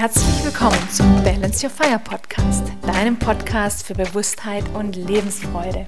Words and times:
Herzlich 0.00 0.42
willkommen 0.46 0.78
zum 0.90 1.22
Balance 1.22 1.66
Your 1.66 1.70
Fire 1.70 1.98
Podcast, 2.02 2.64
deinem 2.86 3.18
Podcast 3.18 3.86
für 3.86 3.92
Bewusstheit 3.92 4.64
und 4.72 4.96
Lebensfreude. 4.96 5.84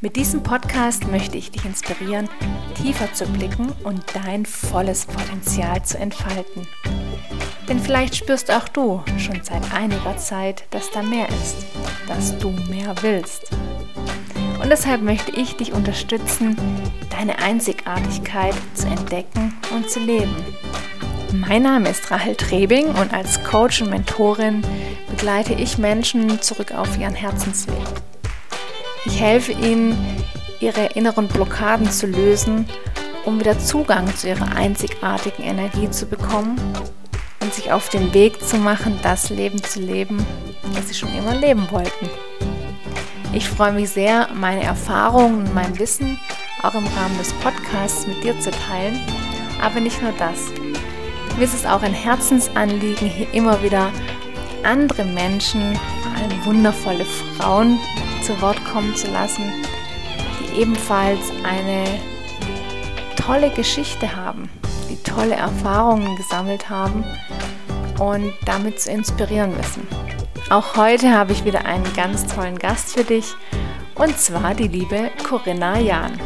Mit 0.00 0.16
diesem 0.16 0.42
Podcast 0.42 1.06
möchte 1.08 1.36
ich 1.36 1.50
dich 1.50 1.66
inspirieren, 1.66 2.30
tiefer 2.80 3.12
zu 3.12 3.26
blicken 3.26 3.74
und 3.84 4.02
dein 4.14 4.46
volles 4.46 5.04
Potenzial 5.04 5.84
zu 5.84 5.98
entfalten. 5.98 6.66
Denn 7.68 7.78
vielleicht 7.78 8.16
spürst 8.16 8.50
auch 8.50 8.68
du 8.68 9.02
schon 9.18 9.42
seit 9.42 9.70
einiger 9.70 10.16
Zeit, 10.16 10.64
dass 10.70 10.90
da 10.90 11.02
mehr 11.02 11.28
ist, 11.28 11.56
dass 12.08 12.38
du 12.38 12.48
mehr 12.70 12.94
willst. 13.02 13.50
Und 14.62 14.70
deshalb 14.70 15.02
möchte 15.02 15.32
ich 15.32 15.56
dich 15.56 15.74
unterstützen, 15.74 16.56
deine 17.10 17.38
Einzigartigkeit 17.38 18.54
zu 18.72 18.86
entdecken 18.86 19.52
und 19.74 19.90
zu 19.90 20.00
leben. 20.00 20.34
Mein 21.32 21.62
Name 21.62 21.88
ist 21.88 22.10
Rahel 22.10 22.36
Trebing 22.36 22.86
und 22.86 23.12
als 23.12 23.42
Coach 23.42 23.82
und 23.82 23.90
Mentorin 23.90 24.62
begleite 25.10 25.54
ich 25.54 25.76
Menschen 25.76 26.40
zurück 26.40 26.72
auf 26.72 26.98
ihren 26.98 27.14
Herzensweg. 27.14 27.74
Ich 29.04 29.20
helfe 29.20 29.52
ihnen, 29.52 29.96
ihre 30.60 30.86
inneren 30.94 31.28
Blockaden 31.28 31.90
zu 31.90 32.06
lösen, 32.06 32.68
um 33.24 33.40
wieder 33.40 33.58
Zugang 33.58 34.14
zu 34.14 34.28
ihrer 34.28 34.54
einzigartigen 34.54 35.42
Energie 35.42 35.90
zu 35.90 36.06
bekommen 36.06 36.60
und 37.40 37.52
sich 37.52 37.72
auf 37.72 37.88
den 37.88 38.14
Weg 38.14 38.40
zu 38.40 38.56
machen, 38.56 38.98
das 39.02 39.30
Leben 39.30 39.62
zu 39.62 39.80
leben, 39.80 40.24
das 40.74 40.88
sie 40.88 40.94
schon 40.94 41.14
immer 41.14 41.34
leben 41.34 41.66
wollten. 41.70 42.08
Ich 43.32 43.48
freue 43.48 43.72
mich 43.72 43.90
sehr, 43.90 44.28
meine 44.32 44.62
Erfahrungen 44.62 45.40
und 45.46 45.54
mein 45.54 45.78
Wissen 45.78 46.18
auch 46.62 46.74
im 46.74 46.86
Rahmen 46.86 47.18
des 47.18 47.32
Podcasts 47.34 48.06
mit 48.06 48.22
dir 48.24 48.38
zu 48.40 48.50
teilen. 48.50 49.00
Aber 49.60 49.80
nicht 49.80 50.02
nur 50.02 50.12
das. 50.12 50.50
Mir 51.36 51.44
ist 51.44 51.54
es 51.54 51.66
auch 51.66 51.82
ein 51.82 51.92
Herzensanliegen, 51.92 53.08
hier 53.08 53.32
immer 53.34 53.62
wieder 53.62 53.90
andere 54.62 55.04
Menschen, 55.04 55.78
vor 56.02 56.12
allem 56.16 56.44
wundervolle 56.46 57.04
Frauen, 57.04 57.78
zu 58.22 58.40
Wort 58.40 58.58
kommen 58.72 58.96
zu 58.96 59.10
lassen, 59.10 59.52
die 60.40 60.62
ebenfalls 60.62 61.20
eine 61.44 61.84
tolle 63.16 63.50
Geschichte 63.50 64.16
haben, 64.16 64.48
die 64.88 64.96
tolle 65.02 65.34
Erfahrungen 65.34 66.16
gesammelt 66.16 66.70
haben 66.70 67.04
und 67.98 68.32
damit 68.46 68.80
zu 68.80 68.90
inspirieren 68.90 69.56
wissen. 69.58 69.86
Auch 70.48 70.76
heute 70.76 71.12
habe 71.12 71.32
ich 71.32 71.44
wieder 71.44 71.66
einen 71.66 71.92
ganz 71.92 72.26
tollen 72.26 72.58
Gast 72.58 72.94
für 72.94 73.04
dich 73.04 73.34
und 73.94 74.18
zwar 74.18 74.54
die 74.54 74.68
liebe 74.68 75.10
Corinna 75.28 75.78
Jahn. 75.78 76.18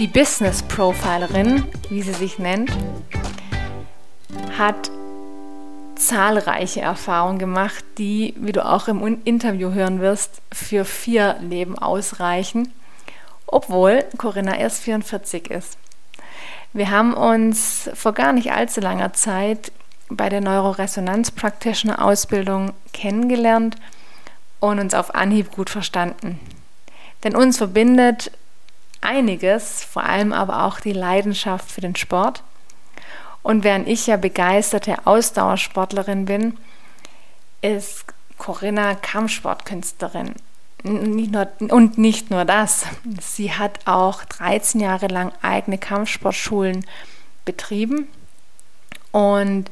Die 0.00 0.08
Business 0.08 0.62
Profilerin, 0.64 1.64
wie 1.88 2.02
sie 2.02 2.12
sich 2.12 2.38
nennt, 2.38 2.70
hat 4.58 4.90
zahlreiche 5.96 6.80
Erfahrungen 6.80 7.38
gemacht, 7.38 7.84
die, 7.98 8.34
wie 8.36 8.52
du 8.52 8.64
auch 8.64 8.88
im 8.88 9.20
Interview 9.24 9.72
hören 9.72 10.00
wirst, 10.00 10.42
für 10.52 10.84
vier 10.84 11.36
Leben 11.40 11.78
ausreichen, 11.78 12.72
obwohl 13.46 14.04
Corinna 14.18 14.56
erst 14.56 14.82
44 14.82 15.50
ist. 15.50 15.78
Wir 16.72 16.90
haben 16.90 17.14
uns 17.14 17.88
vor 17.94 18.12
gar 18.12 18.32
nicht 18.32 18.52
allzu 18.52 18.80
langer 18.80 19.14
Zeit 19.14 19.72
bei 20.08 20.28
der 20.28 20.40
Neuroresonanz 20.40 21.30
Practitioner 21.30 22.04
Ausbildung 22.04 22.72
kennengelernt 22.92 23.76
und 24.60 24.78
uns 24.78 24.94
auf 24.94 25.14
Anhieb 25.14 25.52
gut 25.52 25.70
verstanden. 25.70 26.38
Denn 27.24 27.34
uns 27.34 27.58
verbindet 27.58 28.30
einiges, 29.00 29.84
vor 29.84 30.04
allem 30.04 30.32
aber 30.32 30.64
auch 30.64 30.80
die 30.80 30.92
Leidenschaft 30.92 31.70
für 31.70 31.80
den 31.80 31.96
Sport. 31.96 32.42
Und 33.46 33.62
während 33.62 33.86
ich 33.86 34.08
ja 34.08 34.16
begeisterte 34.16 35.06
Ausdauersportlerin 35.06 36.24
bin, 36.24 36.58
ist 37.62 38.04
Corinna 38.38 38.96
Kampfsportkünstlerin. 38.96 40.34
Nicht 40.82 41.30
nur, 41.30 41.46
und 41.70 41.96
nicht 41.96 42.28
nur 42.32 42.44
das. 42.44 42.86
Sie 43.20 43.52
hat 43.52 43.86
auch 43.86 44.24
13 44.24 44.80
Jahre 44.80 45.06
lang 45.06 45.30
eigene 45.42 45.78
Kampfsportschulen 45.78 46.84
betrieben 47.44 48.08
und 49.12 49.70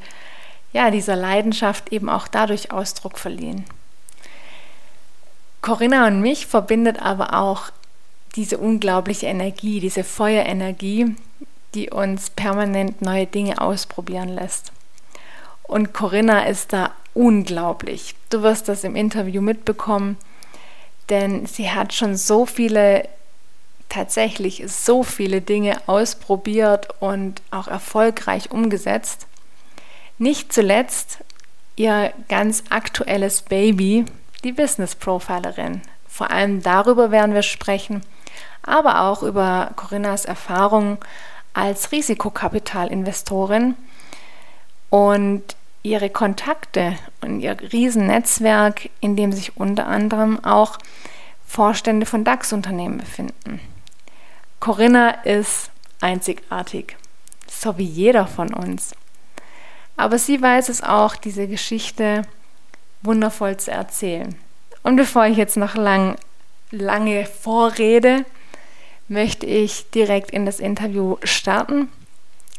ja, 0.71 0.89
dieser 0.89 1.17
Leidenschaft 1.17 1.91
eben 1.91 2.07
auch 2.07 2.29
dadurch 2.29 2.71
Ausdruck 2.71 3.19
verliehen. 3.19 3.65
Corinna 5.61 6.07
und 6.07 6.21
mich 6.21 6.45
verbindet 6.45 7.01
aber 7.01 7.33
auch 7.33 7.71
diese 8.37 8.57
unglaubliche 8.57 9.25
Energie, 9.25 9.81
diese 9.81 10.05
Feuerenergie, 10.05 11.17
die 11.75 11.89
uns 11.89 12.29
permanent 12.29 13.01
neue 13.01 13.27
Dinge 13.27 13.61
ausprobieren 13.61 14.29
lässt. 14.29 14.71
Und 15.63 15.93
Corinna 15.93 16.45
ist 16.45 16.73
da 16.73 16.91
unglaublich. 17.13 18.15
Du 18.29 18.41
wirst 18.41 18.67
das 18.69 18.83
im 18.83 18.95
Interview 18.95 19.41
mitbekommen, 19.41 20.17
denn 21.09 21.45
sie 21.45 21.71
hat 21.71 21.93
schon 21.93 22.15
so 22.15 22.45
viele, 22.45 23.07
tatsächlich 23.89 24.63
so 24.67 25.03
viele 25.03 25.41
Dinge 25.41 25.77
ausprobiert 25.87 26.87
und 26.99 27.41
auch 27.51 27.67
erfolgreich 27.67 28.51
umgesetzt. 28.51 29.27
Nicht 30.17 30.53
zuletzt 30.53 31.19
ihr 31.75 32.13
ganz 32.29 32.63
aktuelles 32.69 33.41
Baby, 33.41 34.05
die 34.43 34.53
Business 34.53 34.95
Profilerin. 34.95 35.81
Vor 36.07 36.31
allem 36.31 36.63
darüber 36.63 37.11
werden 37.11 37.35
wir 37.35 37.43
sprechen, 37.43 38.01
aber 38.63 39.01
auch 39.01 39.23
über 39.23 39.71
Corinnas 39.75 40.25
Erfahrung 40.25 40.97
als 41.55 41.91
Risikokapitalinvestorin 41.91 43.75
und 44.89 45.43
ihre 45.83 46.09
Kontakte 46.09 46.97
und 47.21 47.39
ihr 47.39 47.57
Riesennetzwerk, 47.71 48.89
in 48.99 49.15
dem 49.15 49.31
sich 49.31 49.57
unter 49.57 49.87
anderem 49.87 50.43
auch 50.43 50.77
Vorstände 51.47 52.05
von 52.05 52.23
DAX-Unternehmen 52.23 52.97
befinden. 52.97 53.61
Corinna 54.59 55.11
ist 55.23 55.71
einzigartig, 56.01 56.97
so 57.47 57.77
wie 57.77 57.85
jeder 57.85 58.27
von 58.27 58.53
uns. 58.53 58.93
Aber 59.95 60.17
sie 60.17 60.41
weiß 60.41 60.69
es 60.69 60.83
auch, 60.83 61.15
diese 61.15 61.47
Geschichte 61.47 62.23
wundervoll 63.01 63.57
zu 63.57 63.71
erzählen. 63.71 64.35
Und 64.83 64.97
bevor 64.97 65.25
ich 65.27 65.37
jetzt 65.37 65.55
noch 65.55 65.75
lang, 65.75 66.17
lange 66.71 67.25
vorrede, 67.25 68.25
möchte 69.07 69.45
ich 69.45 69.89
direkt 69.91 70.31
in 70.31 70.45
das 70.45 70.59
Interview 70.59 71.17
starten. 71.23 71.89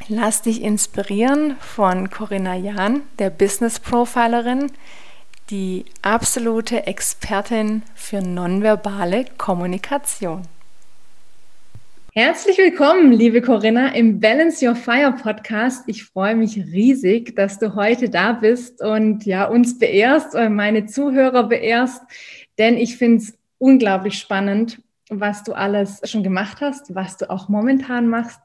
Lass 0.09 0.43
dich 0.43 0.63
inspirieren 0.63 1.57
von 1.59 2.11
Corinna 2.11 2.55
Jahn, 2.55 3.03
der 3.19 3.31
Business 3.31 3.81
Profilerin, 3.81 4.71
die 5.51 5.85
absolute 6.03 6.87
Expertin 6.87 7.83
für 7.95 8.21
nonverbale 8.21 9.25
Kommunikation. 9.37 10.43
Herzlich 12.13 12.57
willkommen, 12.57 13.13
liebe 13.13 13.43
Corinna, 13.43 13.95
im 13.95 14.21
Balance 14.21 14.67
Your 14.67 14.75
Fire 14.75 15.13
Podcast. 15.13 15.85
Ich 15.87 16.05
freue 16.05 16.35
mich 16.35 16.57
riesig, 16.57 17.37
dass 17.37 17.59
du 17.59 17.75
heute 17.75 18.09
da 18.09 18.33
bist 18.33 18.81
und 18.81 19.27
ja, 19.27 19.45
uns 19.45 19.79
beehrst 19.79 20.35
oder 20.35 20.49
meine 20.49 20.87
Zuhörer 20.87 21.43
beehrst, 21.43 22.01
denn 22.59 22.79
ich 22.79 22.97
finde 22.97 23.19
es 23.19 23.35
unglaublich 23.59 24.19
spannend, 24.19 24.79
was 25.09 25.45
du 25.45 25.53
alles 25.53 26.01
schon 26.05 26.23
gemacht 26.23 26.59
hast, 26.61 26.95
was 26.95 27.17
du 27.17 27.31
auch 27.31 27.49
momentan 27.49 28.09
machst. 28.09 28.41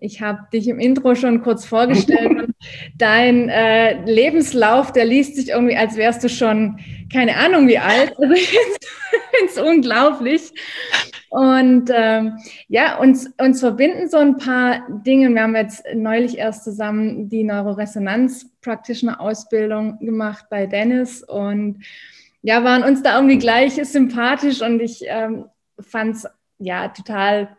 Ich 0.00 0.20
habe 0.20 0.40
dich 0.52 0.68
im 0.68 0.78
Intro 0.78 1.14
schon 1.14 1.42
kurz 1.42 1.64
vorgestellt 1.64 2.30
und 2.42 2.54
dein 2.96 3.48
äh, 3.48 4.04
Lebenslauf, 4.04 4.92
der 4.92 5.06
liest 5.06 5.36
sich 5.36 5.48
irgendwie, 5.48 5.76
als 5.76 5.96
wärst 5.96 6.22
du 6.24 6.28
schon 6.28 6.78
keine 7.12 7.36
Ahnung 7.36 7.68
wie 7.68 7.78
alt. 7.78 8.12
Also 8.18 8.34
ich 8.34 8.48
finde 8.48 8.78
es 9.46 9.56
unglaublich. 9.70 10.52
Und 11.30 11.90
ähm, 11.92 12.38
ja, 12.68 12.98
uns, 12.98 13.32
uns 13.38 13.60
verbinden 13.60 14.08
so 14.08 14.16
ein 14.18 14.36
paar 14.36 14.86
Dinge. 14.88 15.30
Wir 15.30 15.42
haben 15.42 15.56
jetzt 15.56 15.82
neulich 15.94 16.38
erst 16.38 16.64
zusammen 16.64 17.28
die 17.28 17.42
Neuroresonanz-Practitioner-Ausbildung 17.42 19.98
gemacht 19.98 20.44
bei 20.48 20.66
Dennis 20.66 21.24
und 21.24 21.82
ja, 22.42 22.62
waren 22.62 22.84
uns 22.84 23.02
da 23.02 23.16
irgendwie 23.16 23.38
gleich 23.38 23.74
sympathisch 23.84 24.62
und 24.62 24.80
ich 24.80 25.02
ähm, 25.06 25.46
fand 25.84 26.16
es 26.16 26.26
ja 26.58 26.88
total 26.88 27.56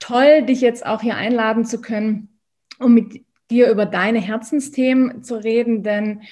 toll, 0.00 0.42
dich 0.42 0.60
jetzt 0.60 0.86
auch 0.86 1.02
hier 1.02 1.16
einladen 1.16 1.64
zu 1.64 1.80
können, 1.80 2.40
um 2.78 2.94
mit 2.94 3.24
dir 3.50 3.70
über 3.70 3.86
deine 3.86 4.20
Herzensthemen 4.20 5.22
zu 5.24 5.36
reden, 5.36 5.82
denn 5.82 6.22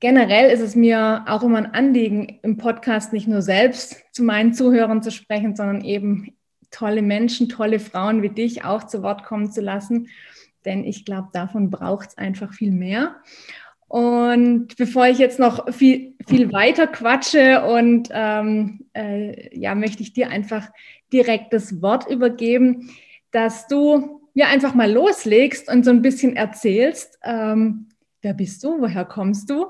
Generell 0.00 0.50
ist 0.50 0.60
es 0.62 0.74
mir 0.74 1.26
auch 1.28 1.42
immer 1.42 1.58
ein 1.58 1.74
Anliegen, 1.74 2.38
im 2.42 2.56
Podcast 2.56 3.12
nicht 3.12 3.28
nur 3.28 3.42
selbst 3.42 4.02
zu 4.12 4.22
meinen 4.22 4.54
Zuhörern 4.54 5.02
zu 5.02 5.10
sprechen, 5.10 5.54
sondern 5.54 5.82
eben 5.82 6.38
tolle 6.70 7.02
Menschen, 7.02 7.50
tolle 7.50 7.78
Frauen 7.78 8.22
wie 8.22 8.30
dich 8.30 8.64
auch 8.64 8.84
zu 8.84 9.02
Wort 9.02 9.24
kommen 9.24 9.52
zu 9.52 9.60
lassen. 9.60 10.08
Denn 10.64 10.84
ich 10.84 11.04
glaube, 11.04 11.28
davon 11.34 11.68
braucht 11.68 12.08
es 12.08 12.18
einfach 12.18 12.54
viel 12.54 12.70
mehr. 12.70 13.16
Und 13.90 14.76
bevor 14.76 15.08
ich 15.08 15.18
jetzt 15.18 15.40
noch 15.40 15.74
viel, 15.74 16.14
viel 16.28 16.52
weiter 16.52 16.86
quatsche 16.86 17.64
und 17.64 18.08
ähm, 18.12 18.86
äh, 18.92 19.58
ja, 19.58 19.74
möchte 19.74 20.04
ich 20.04 20.12
dir 20.12 20.30
einfach 20.30 20.68
direkt 21.12 21.52
das 21.52 21.82
Wort 21.82 22.08
übergeben, 22.08 22.92
dass 23.32 23.66
du 23.66 24.20
ja 24.32 24.46
einfach 24.46 24.74
mal 24.74 24.92
loslegst 24.92 25.68
und 25.68 25.84
so 25.84 25.90
ein 25.90 26.02
bisschen 26.02 26.36
erzählst, 26.36 27.18
ähm, 27.24 27.88
wer 28.22 28.32
bist 28.32 28.62
du, 28.62 28.80
woher 28.80 29.04
kommst 29.04 29.50
du 29.50 29.66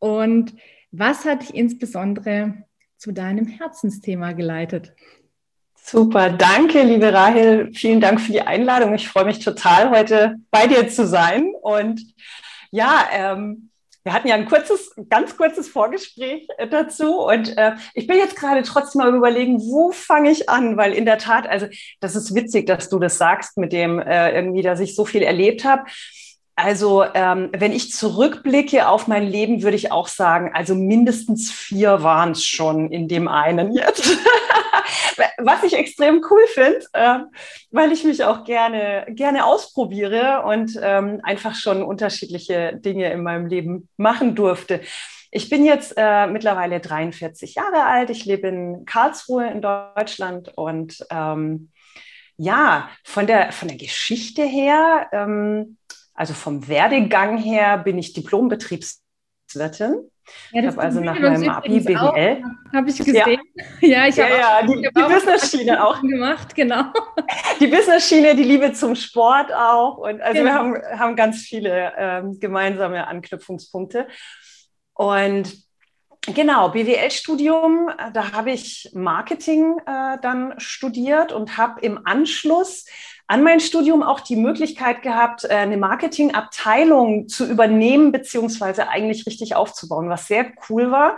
und 0.00 0.52
was 0.90 1.24
hat 1.24 1.42
dich 1.42 1.54
insbesondere 1.54 2.64
zu 2.96 3.12
deinem 3.12 3.46
Herzensthema 3.46 4.32
geleitet? 4.32 4.94
Super, 5.76 6.30
danke, 6.30 6.82
liebe 6.82 7.12
Rahel. 7.12 7.72
Vielen 7.72 8.00
Dank 8.00 8.20
für 8.20 8.32
die 8.32 8.42
Einladung. 8.42 8.94
Ich 8.94 9.06
freue 9.06 9.26
mich 9.26 9.38
total, 9.38 9.90
heute 9.90 10.40
bei 10.50 10.66
dir 10.66 10.88
zu 10.88 11.06
sein. 11.06 11.52
Und 11.62 12.02
ja, 12.70 13.08
ähm, 13.12 13.70
wir 14.02 14.14
hatten 14.14 14.28
ja 14.28 14.34
ein 14.34 14.46
kurzes, 14.46 14.94
ganz 15.10 15.36
kurzes 15.36 15.68
Vorgespräch 15.68 16.48
äh, 16.56 16.66
dazu. 16.68 17.20
Und 17.20 17.56
äh, 17.58 17.72
ich 17.94 18.06
bin 18.06 18.16
jetzt 18.16 18.36
gerade 18.36 18.62
trotzdem 18.62 19.02
mal 19.02 19.14
überlegen, 19.14 19.60
wo 19.60 19.92
fange 19.92 20.30
ich 20.30 20.48
an? 20.48 20.76
Weil 20.76 20.92
in 20.94 21.04
der 21.04 21.18
Tat, 21.18 21.46
also 21.46 21.66
das 22.00 22.16
ist 22.16 22.34
witzig, 22.34 22.66
dass 22.66 22.88
du 22.88 22.98
das 22.98 23.18
sagst, 23.18 23.58
mit 23.58 23.72
dem 23.72 23.98
äh, 23.98 24.34
irgendwie, 24.34 24.62
dass 24.62 24.80
ich 24.80 24.94
so 24.94 25.04
viel 25.04 25.22
erlebt 25.22 25.64
habe. 25.64 25.84
Also, 26.62 27.04
ähm, 27.14 27.48
wenn 27.56 27.72
ich 27.72 27.90
zurückblicke 27.90 28.86
auf 28.86 29.06
mein 29.06 29.26
Leben, 29.26 29.62
würde 29.62 29.76
ich 29.76 29.92
auch 29.92 30.08
sagen, 30.08 30.50
also 30.52 30.74
mindestens 30.74 31.50
vier 31.50 32.02
waren 32.02 32.32
es 32.32 32.44
schon 32.44 32.92
in 32.92 33.08
dem 33.08 33.28
einen 33.28 33.72
jetzt. 33.72 34.18
Was 35.38 35.62
ich 35.62 35.72
extrem 35.72 36.22
cool 36.30 36.46
finde, 36.52 36.80
äh, 36.92 37.20
weil 37.70 37.92
ich 37.92 38.04
mich 38.04 38.24
auch 38.24 38.44
gerne, 38.44 39.06
gerne 39.08 39.46
ausprobiere 39.46 40.42
und 40.44 40.78
ähm, 40.82 41.20
einfach 41.22 41.54
schon 41.54 41.82
unterschiedliche 41.82 42.76
Dinge 42.76 43.10
in 43.10 43.22
meinem 43.22 43.46
Leben 43.46 43.88
machen 43.96 44.34
durfte. 44.34 44.82
Ich 45.30 45.48
bin 45.48 45.64
jetzt 45.64 45.94
äh, 45.96 46.26
mittlerweile 46.26 46.80
43 46.80 47.54
Jahre 47.54 47.84
alt. 47.86 48.10
Ich 48.10 48.26
lebe 48.26 48.48
in 48.48 48.84
Karlsruhe 48.84 49.48
in 49.50 49.62
Deutschland 49.62 50.52
und 50.56 51.06
ähm, 51.10 51.70
ja, 52.36 52.90
von 53.04 53.26
der, 53.26 53.52
von 53.52 53.68
der 53.68 53.76
Geschichte 53.78 54.42
her, 54.42 55.08
ähm, 55.12 55.78
also 56.20 56.34
vom 56.34 56.68
Werdegang 56.68 57.38
her 57.38 57.78
bin 57.78 57.96
ich 57.96 58.12
Diplombetriebswirtin. 58.12 60.10
Ja, 60.52 60.60
ich 60.60 60.66
habe 60.66 60.78
also 60.78 61.00
nach 61.00 61.18
meinem 61.18 61.48
Abi 61.48 61.80
BWL. 61.80 62.44
Habe 62.74 62.90
ich 62.90 62.98
gesehen. 62.98 63.40
Ja, 63.80 63.88
ja 63.88 64.06
ich 64.06 64.20
habe 64.20 64.32
ja, 64.32 64.60
ja, 64.60 64.66
die, 64.66 64.82
die 64.82 65.02
Business-Schiene 65.02 65.82
auch 65.82 65.98
gemacht, 66.02 66.54
genau. 66.54 66.92
Die 67.60 67.68
Business-Schiene, 67.68 68.36
die 68.36 68.44
Liebe 68.44 68.70
zum 68.74 68.96
Sport 68.96 69.50
auch. 69.50 69.96
Und 69.96 70.20
also 70.20 70.42
genau. 70.42 70.44
wir 70.44 70.54
haben, 70.54 70.98
haben 70.98 71.16
ganz 71.16 71.38
viele 71.38 71.94
ähm, 71.96 72.38
gemeinsame 72.38 73.06
Anknüpfungspunkte. 73.06 74.06
Und 74.92 75.50
genau, 76.26 76.68
BWL-Studium, 76.68 77.90
da 78.12 78.32
habe 78.32 78.50
ich 78.50 78.90
Marketing 78.92 79.78
äh, 79.86 80.18
dann 80.20 80.52
studiert 80.58 81.32
und 81.32 81.56
habe 81.56 81.80
im 81.80 81.98
Anschluss 82.04 82.84
an 83.30 83.44
mein 83.44 83.60
Studium 83.60 84.02
auch 84.02 84.18
die 84.18 84.34
Möglichkeit 84.34 85.02
gehabt, 85.02 85.44
äh, 85.44 85.50
eine 85.50 85.76
Marketingabteilung 85.76 87.28
zu 87.28 87.46
übernehmen, 87.46 88.10
beziehungsweise 88.10 88.88
eigentlich 88.88 89.24
richtig 89.24 89.54
aufzubauen, 89.54 90.08
was 90.08 90.26
sehr 90.26 90.46
cool 90.68 90.90
war. 90.90 91.16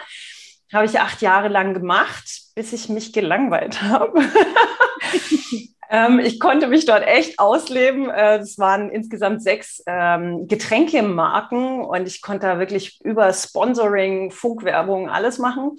Habe 0.71 0.85
ich 0.85 1.01
acht 1.01 1.23
Jahre 1.23 1.49
lang 1.49 1.73
gemacht, 1.73 2.25
bis 2.55 2.75
ich 2.75 2.91
mich 2.91 3.15
gelangweilt 3.15 3.81
habe. 3.81 4.21
ähm, 5.91 6.19
ich 6.19 6.39
konnte 6.39 6.67
mich 6.67 6.85
dort 6.85 7.03
echt 7.03 7.39
ausleben. 7.39 8.11
Äh, 8.11 8.41
es 8.41 8.59
waren 8.59 8.91
insgesamt 8.91 9.43
sechs 9.43 9.83
ähm, 9.87 10.47
Getränkemarken 10.49 11.81
und 11.81 12.07
ich 12.07 12.21
konnte 12.21 12.47
da 12.47 12.59
wirklich 12.59 13.01
über 13.03 13.33
Sponsoring, 13.33 14.31
Funkwerbung, 14.31 15.09
alles 15.09 15.39
machen. 15.39 15.79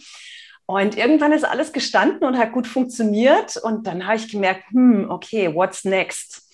Und 0.73 0.97
irgendwann 0.97 1.33
ist 1.33 1.43
alles 1.43 1.71
gestanden 1.71 2.27
und 2.27 2.35
hat 2.35 2.51
gut 2.51 2.65
funktioniert. 2.65 3.57
Und 3.57 3.85
dann 3.85 4.07
habe 4.07 4.15
ich 4.15 4.31
gemerkt, 4.31 4.63
hm, 4.71 5.05
okay, 5.07 5.53
what's 5.53 5.85
next? 5.85 6.49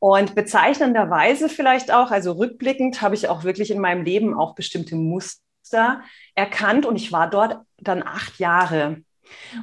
Und 0.00 0.34
bezeichnenderweise 0.34 1.48
vielleicht 1.48 1.92
auch, 1.92 2.10
also 2.10 2.32
rückblickend, 2.32 3.02
habe 3.02 3.14
ich 3.14 3.28
auch 3.28 3.44
wirklich 3.44 3.70
in 3.70 3.78
meinem 3.78 4.02
Leben 4.02 4.34
auch 4.34 4.56
bestimmte 4.56 4.96
Muster 4.96 6.02
erkannt. 6.34 6.86
Und 6.86 6.96
ich 6.96 7.12
war 7.12 7.30
dort 7.30 7.60
dann 7.78 8.02
acht 8.02 8.40
Jahre. 8.40 9.02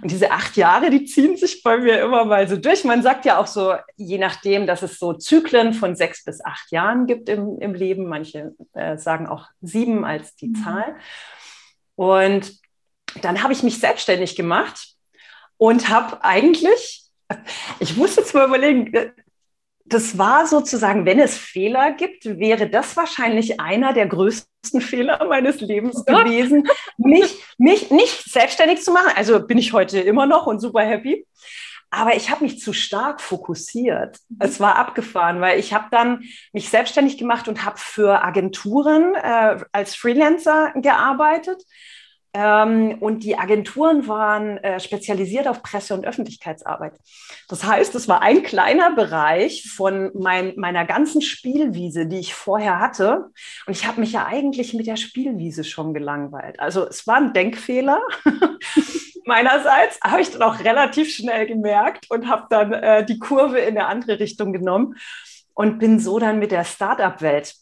Und 0.02 0.10
diese 0.10 0.32
acht 0.32 0.56
Jahre, 0.56 0.90
die 0.92 1.04
ziehen 1.04 1.36
sich 1.36 1.62
bei 1.62 1.78
mir 1.78 2.00
immer 2.00 2.24
mal 2.24 2.48
so 2.48 2.56
durch. 2.56 2.86
Man 2.86 3.04
sagt 3.04 3.26
ja 3.26 3.38
auch 3.38 3.48
so, 3.48 3.76
je 3.98 4.18
nachdem, 4.18 4.66
dass 4.66 4.82
es 4.82 4.98
so 4.98 5.12
Zyklen 5.12 5.74
von 5.74 5.98
sechs 5.98 6.24
bis 6.24 6.44
acht 6.46 6.72
Jahren 6.72 7.06
gibt 7.06 7.28
im, 7.28 7.60
im 7.60 7.74
Leben. 7.74 8.08
Manche 8.08 8.54
äh, 8.76 8.98
sagen 8.98 9.28
auch 9.28 9.48
sieben 9.60 10.06
als 10.06 10.38
die 10.38 10.48
mhm. 10.48 10.56
Zahl. 10.64 10.96
Und 11.96 12.54
dann 13.22 13.44
habe 13.44 13.54
ich 13.54 13.64
mich 13.64 13.80
selbstständig 13.80 14.36
gemacht 14.36 14.96
und 15.58 15.90
habe 15.90 16.24
eigentlich, 16.24 17.04
ich 17.80 17.98
muss 17.98 18.16
jetzt 18.16 18.34
mal 18.34 18.48
überlegen, 18.48 19.14
das 19.86 20.18
war 20.18 20.46
sozusagen, 20.46 21.06
wenn 21.06 21.20
es 21.20 21.38
Fehler 21.38 21.92
gibt, 21.92 22.26
wäre 22.26 22.70
das 22.70 22.96
wahrscheinlich 22.96 23.60
einer 23.60 23.94
der 23.94 24.08
größten 24.08 24.82
Fehler 24.82 25.26
meines 25.26 25.62
Lebens 25.62 26.06
gewesen, 26.06 26.68
mich, 26.98 27.44
mich 27.58 27.90
nicht 27.90 28.32
selbstständig 28.32 28.84
zu 28.84 28.92
machen. 28.92 29.12
Also 29.16 29.46
bin 29.46 29.58
ich 29.58 29.74
heute 29.74 30.00
immer 30.00 30.28
noch 30.28 30.46
und 30.46 30.60
super 30.60 30.82
happy. 30.82 31.26
Aber 31.92 32.16
ich 32.16 32.30
habe 32.30 32.44
mich 32.44 32.60
zu 32.60 32.72
stark 32.72 33.20
fokussiert. 33.20 34.20
Mhm. 34.30 34.38
Es 34.42 34.60
war 34.60 34.78
abgefahren, 34.78 35.42
weil 35.42 35.60
ich 35.60 35.74
habe 35.74 35.88
dann 35.90 36.24
mich 36.54 36.70
selbstständig 36.70 37.18
gemacht 37.18 37.48
und 37.48 37.66
habe 37.66 37.78
für 37.78 38.24
Agenturen 38.24 39.16
äh, 39.16 39.58
als 39.72 39.96
Freelancer 39.96 40.72
gearbeitet 40.76 41.64
und 42.32 43.24
die 43.24 43.38
Agenturen 43.38 44.08
waren 44.08 44.58
äh, 44.58 44.80
spezialisiert 44.80 45.48
auf 45.48 45.64
Presse- 45.64 45.96
und 45.96 46.06
Öffentlichkeitsarbeit. 46.06 46.94
Das 47.48 47.64
heißt, 47.64 47.96
es 47.96 48.08
war 48.08 48.22
ein 48.22 48.44
kleiner 48.44 48.92
Bereich 48.92 49.68
von 49.76 50.12
mein, 50.14 50.54
meiner 50.56 50.86
ganzen 50.86 51.22
Spielwiese, 51.22 52.06
die 52.06 52.20
ich 52.20 52.36
vorher 52.36 52.80
hatte. 52.80 53.32
Und 53.66 53.74
ich 53.74 53.88
habe 53.88 54.00
mich 54.00 54.12
ja 54.12 54.28
eigentlich 54.28 54.76
mit 54.76 54.86
der 54.86 54.98
Spielwiese 54.98 55.64
schon 55.64 55.94
gelangweilt. 55.96 56.60
Also 56.60 56.88
es 56.88 57.08
war 57.08 57.16
ein 57.16 57.34
Denkfehler. 57.34 58.00
Meinerseits 59.26 60.00
habe 60.04 60.22
ich 60.22 60.30
dann 60.32 60.44
auch 60.44 60.60
relativ 60.60 61.12
schnell 61.12 61.48
gemerkt 61.48 62.10
und 62.10 62.28
habe 62.28 62.46
dann 62.50 62.74
äh, 62.74 63.06
die 63.06 63.18
Kurve 63.18 63.60
in 63.60 63.78
eine 63.78 63.88
andere 63.88 64.20
Richtung 64.20 64.54
genommen 64.54 64.96
und 65.56 65.80
bin 65.80 66.00
so 66.00 66.20
dann 66.20 66.40
mit 66.40 66.52
der 66.52 66.64
Startup-Welt 66.64 67.56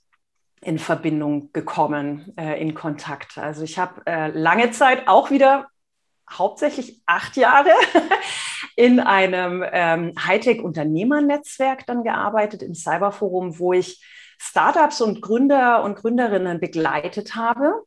in 0.61 0.79
Verbindung 0.79 1.51
gekommen, 1.53 2.33
äh, 2.37 2.59
in 2.59 2.73
Kontakt. 2.73 3.37
Also 3.37 3.63
ich 3.63 3.77
habe 3.77 4.01
äh, 4.05 4.29
lange 4.29 4.71
Zeit 4.71 5.07
auch 5.07 5.31
wieder 5.31 5.67
hauptsächlich 6.29 7.01
acht 7.05 7.37
Jahre 7.37 7.69
in 8.75 8.99
einem 8.99 9.63
ähm, 9.71 10.13
Hightech-Unternehmernetzwerk 10.19 11.85
dann 11.85 12.03
gearbeitet, 12.03 12.63
im 12.63 12.73
Cyberforum, 12.73 13.59
wo 13.59 13.73
ich 13.73 14.03
Startups 14.39 15.01
und 15.01 15.21
Gründer 15.21 15.83
und 15.83 15.95
Gründerinnen 15.95 16.59
begleitet 16.59 17.35
habe 17.35 17.83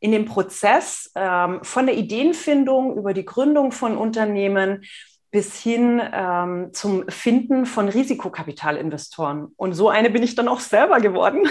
in 0.00 0.12
dem 0.12 0.26
Prozess 0.26 1.10
ähm, 1.14 1.60
von 1.62 1.86
der 1.86 1.96
Ideenfindung 1.96 2.96
über 2.96 3.14
die 3.14 3.24
Gründung 3.24 3.72
von 3.72 3.96
Unternehmen 3.96 4.84
bis 5.30 5.60
hin 5.60 6.00
ähm, 6.12 6.70
zum 6.72 7.06
Finden 7.08 7.66
von 7.66 7.88
Risikokapitalinvestoren. 7.88 9.48
Und 9.56 9.74
so 9.74 9.90
eine 9.90 10.08
bin 10.08 10.22
ich 10.22 10.34
dann 10.34 10.48
auch 10.48 10.60
selber 10.60 11.00
geworden. 11.00 11.46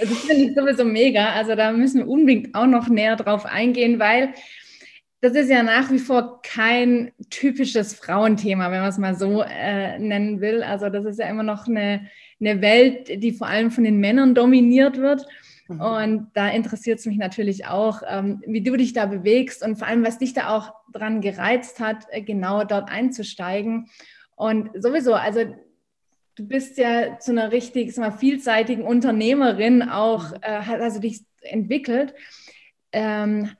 das, 0.00 0.18
finde 0.18 0.44
ich 0.44 0.54
sowieso 0.54 0.84
mega. 0.84 1.32
Also 1.32 1.54
da 1.54 1.72
müssen 1.72 1.98
wir 2.00 2.08
unbedingt 2.08 2.54
auch 2.54 2.66
noch 2.66 2.88
näher 2.88 3.16
drauf 3.16 3.44
eingehen, 3.44 3.98
weil 3.98 4.32
das 5.20 5.34
ist 5.34 5.50
ja 5.50 5.62
nach 5.62 5.90
wie 5.90 5.98
vor 5.98 6.40
kein 6.40 7.12
typisches 7.28 7.92
Frauenthema, 7.92 8.70
wenn 8.70 8.80
man 8.80 8.88
es 8.88 8.96
mal 8.96 9.14
so 9.14 9.42
äh, 9.42 9.98
nennen 9.98 10.40
will. 10.40 10.62
Also 10.62 10.88
das 10.88 11.04
ist 11.04 11.18
ja 11.18 11.28
immer 11.28 11.42
noch 11.42 11.68
eine, 11.68 12.08
eine 12.40 12.62
Welt, 12.62 13.22
die 13.22 13.32
vor 13.32 13.46
allem 13.46 13.70
von 13.70 13.84
den 13.84 14.00
Männern 14.00 14.34
dominiert 14.34 14.96
wird. 14.96 15.26
Mhm. 15.70 15.80
Und 15.80 16.30
da 16.34 16.48
interessiert 16.48 16.98
es 16.98 17.06
mich 17.06 17.16
natürlich 17.16 17.66
auch, 17.66 18.02
ähm, 18.06 18.42
wie 18.46 18.62
du 18.62 18.76
dich 18.76 18.92
da 18.92 19.06
bewegst 19.06 19.62
und 19.62 19.76
vor 19.76 19.86
allem, 19.86 20.04
was 20.04 20.18
dich 20.18 20.34
da 20.34 20.56
auch 20.56 20.74
dran 20.92 21.20
gereizt 21.20 21.80
hat, 21.80 22.06
äh, 22.10 22.22
genau 22.22 22.64
dort 22.64 22.90
einzusteigen. 22.90 23.88
Und 24.34 24.70
sowieso, 24.74 25.14
also 25.14 25.44
du 26.34 26.48
bist 26.48 26.76
ja 26.78 27.18
zu 27.18 27.30
einer 27.30 27.52
richtig 27.52 27.96
mal, 27.96 28.10
vielseitigen 28.10 28.82
Unternehmerin 28.82 29.82
auch, 29.82 30.32
mhm. 30.32 30.38
äh, 30.42 30.80
also 30.80 31.00
dich 31.00 31.24
entwickelt. 31.42 32.14
Ähm, 32.92 33.50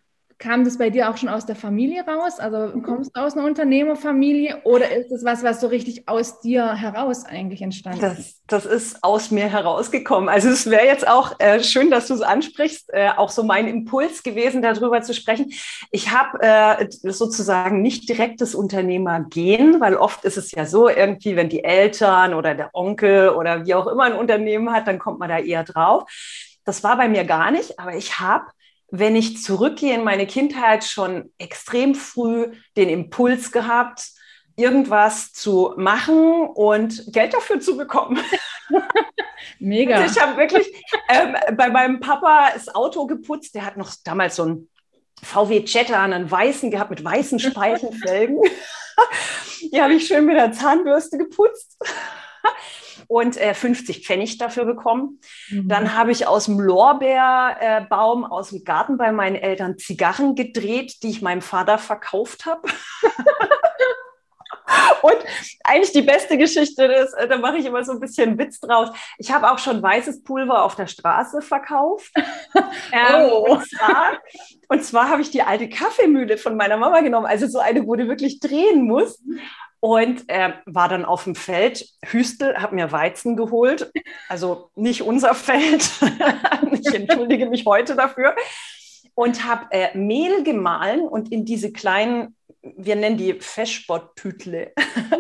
Kam 0.41 0.65
das 0.65 0.79
bei 0.79 0.89
dir 0.89 1.11
auch 1.11 1.19
schon 1.19 1.29
aus 1.29 1.45
der 1.45 1.55
Familie 1.55 2.03
raus? 2.03 2.41
Also 2.41 2.75
mhm. 2.75 2.83
kommst 2.83 3.15
du 3.15 3.21
aus 3.21 3.37
einer 3.37 3.45
Unternehmerfamilie 3.45 4.63
oder 4.65 4.91
ist 4.91 5.11
das 5.11 5.23
was, 5.23 5.43
was 5.43 5.61
so 5.61 5.67
richtig 5.67 6.09
aus 6.09 6.41
dir 6.41 6.77
heraus 6.77 7.27
eigentlich 7.27 7.61
entstanden 7.61 8.03
ist? 8.03 8.41
Das, 8.49 8.65
das 8.65 8.65
ist 8.65 9.05
aus 9.05 9.31
mir 9.31 9.51
herausgekommen. 9.51 10.31
Also 10.31 10.49
es 10.49 10.71
wäre 10.71 10.87
jetzt 10.87 11.07
auch 11.07 11.39
äh, 11.41 11.63
schön, 11.63 11.91
dass 11.91 12.07
du 12.07 12.15
es 12.15 12.23
ansprichst, 12.23 12.89
äh, 12.91 13.11
auch 13.15 13.29
so 13.29 13.43
mein 13.43 13.69
Impuls 13.69 14.23
gewesen, 14.23 14.63
darüber 14.63 15.03
zu 15.03 15.13
sprechen. 15.13 15.53
Ich 15.91 16.11
habe 16.11 16.39
äh, 16.41 16.87
sozusagen 16.89 17.83
nicht 17.83 18.09
direkt 18.09 18.41
das 18.41 18.55
Unternehmergehen, 18.55 19.79
weil 19.79 19.95
oft 19.95 20.25
ist 20.25 20.39
es 20.39 20.53
ja 20.53 20.65
so, 20.65 20.89
irgendwie, 20.89 21.37
wenn 21.37 21.51
die 21.51 21.65
Eltern 21.65 22.33
oder 22.33 22.55
der 22.55 22.71
Onkel 22.73 23.29
oder 23.29 23.67
wie 23.67 23.75
auch 23.75 23.87
immer 23.87 24.05
ein 24.05 24.15
Unternehmen 24.15 24.73
hat, 24.73 24.87
dann 24.89 24.99
kommt 24.99 25.19
man 25.19 25.29
da 25.29 25.39
eher 25.39 25.65
drauf. 25.65 26.05
Das 26.65 26.83
war 26.83 26.97
bei 26.97 27.11
mir 27.11 27.25
gar 27.25 27.51
nicht, 27.51 27.79
aber 27.79 27.95
ich 27.95 28.21
habe 28.21 28.47
wenn 28.91 29.17
ich 29.17 29.43
zurückgehe 29.43 29.95
in 29.95 30.05
meine 30.05 30.27
Kindheit, 30.27 30.85
schon 30.85 31.33
extrem 31.39 31.95
früh 31.95 32.53
den 32.77 32.89
Impuls 32.89 33.53
gehabt, 33.53 34.09
irgendwas 34.57 35.33
zu 35.33 35.75
machen 35.77 36.49
und 36.49 37.13
Geld 37.13 37.35
dafür 37.35 37.61
zu 37.61 37.77
bekommen. 37.77 38.19
Mega. 39.59 39.97
Also 39.97 40.15
ich 40.15 40.23
habe 40.23 40.37
wirklich 40.37 40.67
ähm, 41.09 41.37
bei 41.57 41.71
meinem 41.71 42.01
Papa 42.01 42.51
das 42.53 42.75
Auto 42.75 43.07
geputzt. 43.07 43.55
Der 43.55 43.65
hat 43.65 43.77
noch 43.77 43.93
damals 44.05 44.37
so 44.37 44.45
ein 44.45 44.69
VW 45.23 45.63
Jetta, 45.67 46.03
einen 46.03 46.31
weißen 46.31 46.71
gehabt 46.71 46.91
mit 46.91 47.05
weißen 47.05 47.39
Speichenfelgen. 47.39 48.41
Die 49.73 49.81
habe 49.81 49.95
ich 49.95 50.07
schön 50.07 50.27
mit 50.27 50.37
der 50.37 50.53
Zahnbürste 50.53 51.19
geputzt 51.19 51.79
und 53.11 53.37
äh, 53.37 53.53
50 53.55 54.07
Pfennig 54.07 54.39
dafür 54.39 54.65
bekommen. 54.65 55.19
Mhm. 55.49 55.69
Dann 55.69 55.97
habe 55.97 56.13
ich 56.13 56.29
aus 56.29 56.45
dem 56.45 56.61
Lorbeerbaum 56.61 58.25
aus 58.25 58.51
dem 58.51 58.63
Garten 58.63 58.99
bei 58.99 59.11
meinen 59.11 59.35
Eltern 59.35 59.79
Zigarren 59.79 60.37
gedreht, 60.37 61.03
die 61.03 61.11
ich 61.11 61.21
meinem 61.21 61.43
Vater 61.43 61.79
verkauft 61.79 62.47
habe. 62.47 62.69
Und 65.03 65.17
eigentlich 65.65 65.91
die 65.91 66.03
beste 66.03 66.39
Geschichte 66.39 66.85
ist, 66.85 67.13
äh, 67.15 67.27
da 67.27 67.39
mache 67.39 67.57
ich 67.57 67.67
immer 67.67 67.83
so 67.83 67.91
ein 67.91 67.99
bisschen 67.99 68.39
Witz 68.39 68.61
draus. 68.61 68.91
Ich 69.19 69.33
habe 69.33 69.51
auch 69.51 69.59
schon 69.59 69.83
weißes 69.83 70.23
Pulver 70.23 70.63
auf 70.63 70.77
der 70.77 70.87
Straße 70.87 71.43
verkauft. 71.43 72.13
ähm, 72.93 73.29
oh. 73.29 73.55
Und 73.55 73.69
zwar, 73.69 74.21
und 74.69 74.85
zwar 74.85 75.09
habe 75.09 75.23
ich 75.23 75.33
die 75.33 75.43
alte 75.43 75.69
Kaffeemühle 75.69 76.39
von 76.39 76.57
meiner 76.57 76.77
Mama 76.77 77.01
genommen, 77.01 77.27
also 77.27 77.49
so 77.49 77.59
eine, 77.59 77.89
wo 77.89 77.97
du 77.97 78.07
wirklich 78.07 78.39
drehen 78.39 78.83
musst. 78.83 79.21
Und 79.81 80.29
äh, 80.29 80.53
war 80.67 80.89
dann 80.89 81.07
auf 81.07 81.25
dem 81.25 81.35
Feld. 81.35 81.89
Hüstel, 82.05 82.57
habe 82.59 82.75
mir 82.75 82.93
Weizen 82.93 83.35
geholt. 83.37 83.91
Also 84.29 84.71
nicht 84.75 85.03
unser 85.03 85.35
Feld. 85.35 85.91
ich 86.73 86.95
entschuldige 86.95 87.47
mich 87.47 87.65
heute 87.65 87.97
dafür. 87.97 88.37
Und 89.15 89.45
habe 89.45 89.67
äh, 89.71 89.97
Mehl 89.97 90.45
gemahlen 90.45 91.01
und 91.01 91.33
in 91.33 91.45
diese 91.45 91.73
kleinen 91.73 92.37
wir 92.63 92.97
nennen 92.97 93.17
die 93.17 93.35
Feschbott-Tütle. 93.35 94.73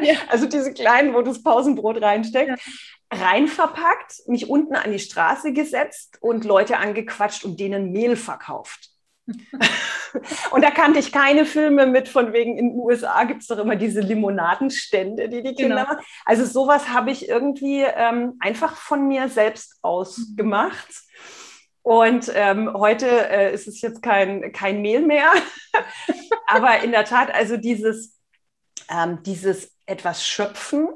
Ja. 0.02 0.14
Also 0.28 0.46
diese 0.46 0.72
kleinen, 0.72 1.14
wo 1.14 1.18
du 1.18 1.30
das 1.30 1.42
Pausenbrot 1.42 2.02
reinsteckst. 2.02 2.62
Ja. 3.12 3.26
Rein 3.26 3.48
verpackt, 3.48 4.22
mich 4.26 4.48
unten 4.48 4.76
an 4.76 4.92
die 4.92 4.98
Straße 4.98 5.52
gesetzt 5.52 6.18
und 6.20 6.44
Leute 6.44 6.76
angequatscht 6.76 7.44
und 7.44 7.58
denen 7.58 7.90
Mehl 7.90 8.14
verkauft. 8.14 8.89
und 10.50 10.62
da 10.62 10.70
kannte 10.70 10.98
ich 10.98 11.12
keine 11.12 11.44
Filme 11.44 11.86
mit, 11.86 12.08
von 12.08 12.32
wegen 12.32 12.56
in 12.56 12.70
den 12.70 12.78
USA 12.78 13.24
gibt 13.24 13.42
es 13.42 13.48
doch 13.48 13.58
immer 13.58 13.76
diese 13.76 14.00
Limonadenstände, 14.00 15.28
die 15.28 15.42
die 15.42 15.54
Kinder 15.54 15.76
genau. 15.76 15.88
machen. 15.88 16.04
Also 16.24 16.44
sowas 16.44 16.88
habe 16.88 17.10
ich 17.10 17.28
irgendwie 17.28 17.82
ähm, 17.82 18.34
einfach 18.40 18.76
von 18.76 19.06
mir 19.08 19.28
selbst 19.28 19.78
aus 19.82 20.18
mhm. 20.18 20.36
gemacht. 20.36 20.88
Und 21.82 22.30
ähm, 22.34 22.72
heute 22.74 23.06
äh, 23.30 23.54
ist 23.54 23.66
es 23.66 23.80
jetzt 23.80 24.02
kein, 24.02 24.52
kein 24.52 24.82
Mehl 24.82 25.00
mehr. 25.00 25.32
Aber 26.46 26.80
in 26.80 26.92
der 26.92 27.04
Tat, 27.04 27.32
also 27.34 27.56
dieses, 27.56 28.18
ähm, 28.90 29.22
dieses 29.24 29.72
etwas 29.86 30.26
schöpfen 30.26 30.88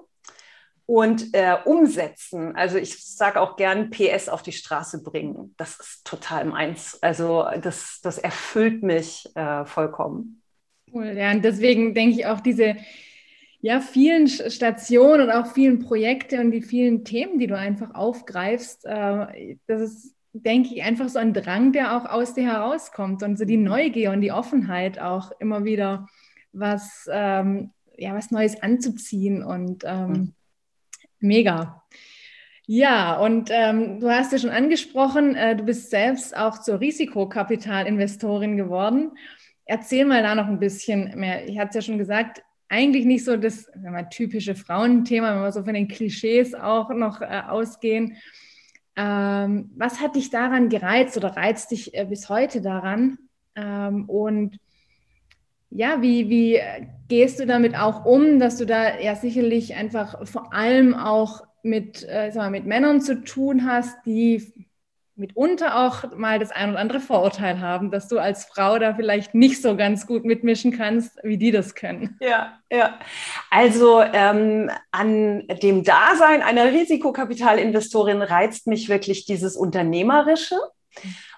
und 0.87 1.35
äh, 1.35 1.57
umsetzen. 1.65 2.55
Also 2.57 2.77
ich 2.77 3.03
sage 3.05 3.41
auch 3.41 3.57
gern 3.57 3.91
PS 3.91 4.29
auf 4.29 4.43
die 4.43 4.53
Straße 4.53 5.03
bringen. 5.03 5.55
Das 5.57 5.81
ist 5.81 6.05
total 6.05 6.45
meins. 6.45 6.99
Also 7.03 7.47
das, 7.61 8.01
das 8.03 8.19
erfüllt 8.19 8.83
mich 8.83 9.27
äh, 9.35 9.65
vollkommen. 9.65 10.43
Cool, 10.93 11.15
ja, 11.17 11.31
und 11.33 11.45
deswegen 11.45 11.95
denke 11.95 12.17
ich 12.17 12.27
auch 12.27 12.41
diese 12.41 12.77
ja, 13.61 13.81
vielen 13.81 14.29
Stationen 14.29 15.23
und 15.23 15.31
auch 15.31 15.47
vielen 15.47 15.79
Projekte 15.79 16.39
und 16.39 16.51
die 16.51 16.61
vielen 16.61 17.05
Themen, 17.05 17.39
die 17.39 17.47
du 17.47 17.57
einfach 17.57 17.95
aufgreifst, 17.95 18.85
äh, 18.85 19.57
das 19.67 19.81
ist 19.81 20.15
denke 20.35 20.75
ich, 20.75 20.83
einfach 20.83 21.09
so 21.09 21.21
ein 21.21 21.33
Drang, 21.33 21.73
der 21.73 21.97
auch 21.97 22.07
aus 22.07 22.35
dir 22.35 22.45
herauskommt 22.45 23.23
und 23.23 23.39
so 23.39 23.45
die 23.45 23.57
Neugier 23.57 24.11
und 24.11 24.21
die 24.21 24.33
Offenheit 24.33 24.99
auch 24.99 25.31
immer 25.39 25.65
wieder 25.65 26.09
was, 26.53 27.09
ähm, 27.11 27.71
ja, 27.97 28.15
was 28.15 28.33
Neues 28.33 28.61
anzuziehen 28.61 29.45
und 29.45 29.85
ähm, 29.87 30.11
mhm. 30.11 30.35
Mega. 31.25 31.83
Ja, 32.67 33.19
und 33.19 33.51
ähm, 33.53 34.01
du 34.01 34.09
hast 34.09 34.33
ja 34.33 34.39
schon 34.39 34.51
angesprochen, 34.51 35.35
äh, 35.35 35.55
du 35.55 35.65
bist 35.65 35.91
selbst 35.91 36.35
auch 36.37 36.61
zur 36.63 36.81
Risikokapitalinvestorin 36.81 38.57
geworden. 38.57 39.13
Erzähl 39.67 40.07
mal 40.07 40.23
da 40.23 40.35
noch 40.35 40.47
ein 40.47 40.61
bisschen 40.61 41.19
mehr. 41.19 41.47
Ich 41.47 41.59
hatte 41.59 41.71
es 41.71 41.75
ja 41.75 41.83
schon 41.83 41.99
gesagt, 41.99 42.43
eigentlich 42.69 43.05
nicht 43.05 43.25
so 43.25 43.37
das 43.37 43.71
mal, 43.83 44.09
typische 44.09 44.55
Frauenthema, 44.55 45.35
wenn 45.35 45.43
wir 45.43 45.53
so 45.53 45.63
von 45.63 45.75
den 45.75 45.89
Klischees 45.89 46.55
auch 46.55 46.91
noch 46.91 47.21
äh, 47.21 47.43
ausgehen. 47.47 48.17
Ähm, 48.97 49.71
was 49.77 50.01
hat 50.01 50.17
dich 50.17 50.31
daran 50.31 50.69
gereizt 50.69 51.17
oder 51.17 51.37
reizt 51.37 51.71
dich 51.71 51.95
äh, 51.95 52.07
bis 52.07 52.29
heute 52.29 52.63
daran? 52.63 53.19
Ähm, 53.57 54.09
und 54.09 54.59
ja, 55.75 56.01
wie, 56.01 56.31
wie 56.31 56.61
gehst 57.09 57.41
du 57.41 57.47
damit 57.47 57.77
auch 57.77 58.05
um, 58.05 58.39
dass 58.39 58.57
du 58.57 58.65
da 58.65 58.99
ja 59.01 59.17
sicherlich 59.17 59.75
einfach 59.75 60.27
vor 60.27 60.55
allem 60.55 60.95
auch 60.95 61.43
mit, 61.63 62.07
äh, 62.09 62.33
mal, 62.35 62.51
mit 62.51 62.65
Männern 62.65 63.01
zu 63.01 63.25
tun 63.25 63.67
hast, 63.67 63.97
die 64.07 64.53
mitunter 65.17 65.77
auch 65.77 66.17
mal 66.17 66.39
das 66.39 66.51
ein 66.51 66.71
oder 66.71 66.79
andere 66.79 67.01
Vorurteil 67.01 67.61
haben, 67.61 67.91
dass 67.91 68.09
du 68.09 68.19
als 68.19 68.45
Frau 68.45 68.79
da 68.79 68.95
vielleicht 68.95 69.35
nicht 69.35 69.63
so 69.63 69.77
ganz 69.77 70.07
gut 70.07 70.25
mitmischen 70.25 70.73
kannst, 70.73 71.19
wie 71.23 71.39
die 71.39 71.51
das 71.51 71.75
können. 71.75 72.17
Ja, 72.21 72.59
ja. 72.71 72.99
Also 73.51 74.01
ähm, 74.01 74.71
an 74.91 75.47
dem 75.63 75.85
Dasein 75.85 76.43
einer 76.43 76.73
Risikokapitalinvestorin 76.73 78.23
reizt 78.23 78.67
mich 78.67 78.89
wirklich 78.89 79.25
dieses 79.25 79.57
Unternehmerische. 79.57 80.57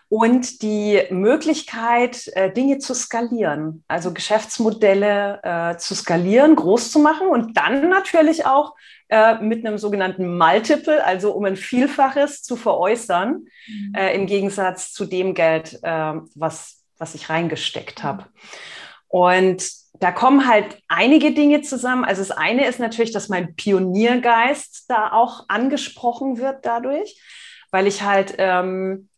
Und 0.09 0.63
die 0.63 1.03
Möglichkeit, 1.11 2.29
äh, 2.35 2.53
Dinge 2.53 2.79
zu 2.79 2.95
skalieren, 2.95 3.83
also 3.89 4.15
Geschäftsmodelle 4.15 5.41
äh, 5.43 5.77
zu 5.79 5.97
skalieren, 5.97 6.55
groß 6.55 6.93
zu 6.93 7.01
machen 7.01 7.27
und 7.27 7.57
dann 7.57 7.89
natürlich 7.89 8.47
auch 8.47 8.77
äh, 9.09 9.35
mit 9.41 9.67
einem 9.67 9.79
sogenannten 9.79 10.39
Multiple, 10.39 11.05
also 11.05 11.33
um 11.33 11.45
ein 11.45 11.57
Vielfaches 11.57 12.43
zu 12.43 12.55
veräußern, 12.55 13.47
mhm. 13.67 13.95
im 14.15 14.27
Gegensatz 14.27 14.93
zu 14.93 15.07
dem 15.07 15.35
Geld, 15.35 15.81
was, 15.83 16.85
was 16.99 17.15
ich 17.17 17.29
reingesteckt 17.29 18.05
habe. 18.05 18.27
Und 19.09 19.65
da 20.01 20.13
kommen 20.13 20.47
halt 20.47 20.79
einige 20.89 21.33
Dinge 21.33 21.63
zusammen. 21.63 22.05
Also 22.05 22.23
das 22.23 22.31
eine 22.31 22.67
ist 22.67 22.79
natürlich, 22.79 23.13
dass 23.13 23.29
mein 23.29 23.55
Pioniergeist 23.55 24.85
da 24.89 25.13
auch 25.13 25.45
angesprochen 25.49 26.39
wird 26.39 26.65
dadurch, 26.65 27.21
weil 27.71 27.87
ich 27.87 28.03
halt 28.03 28.35
ähm, 28.39 29.09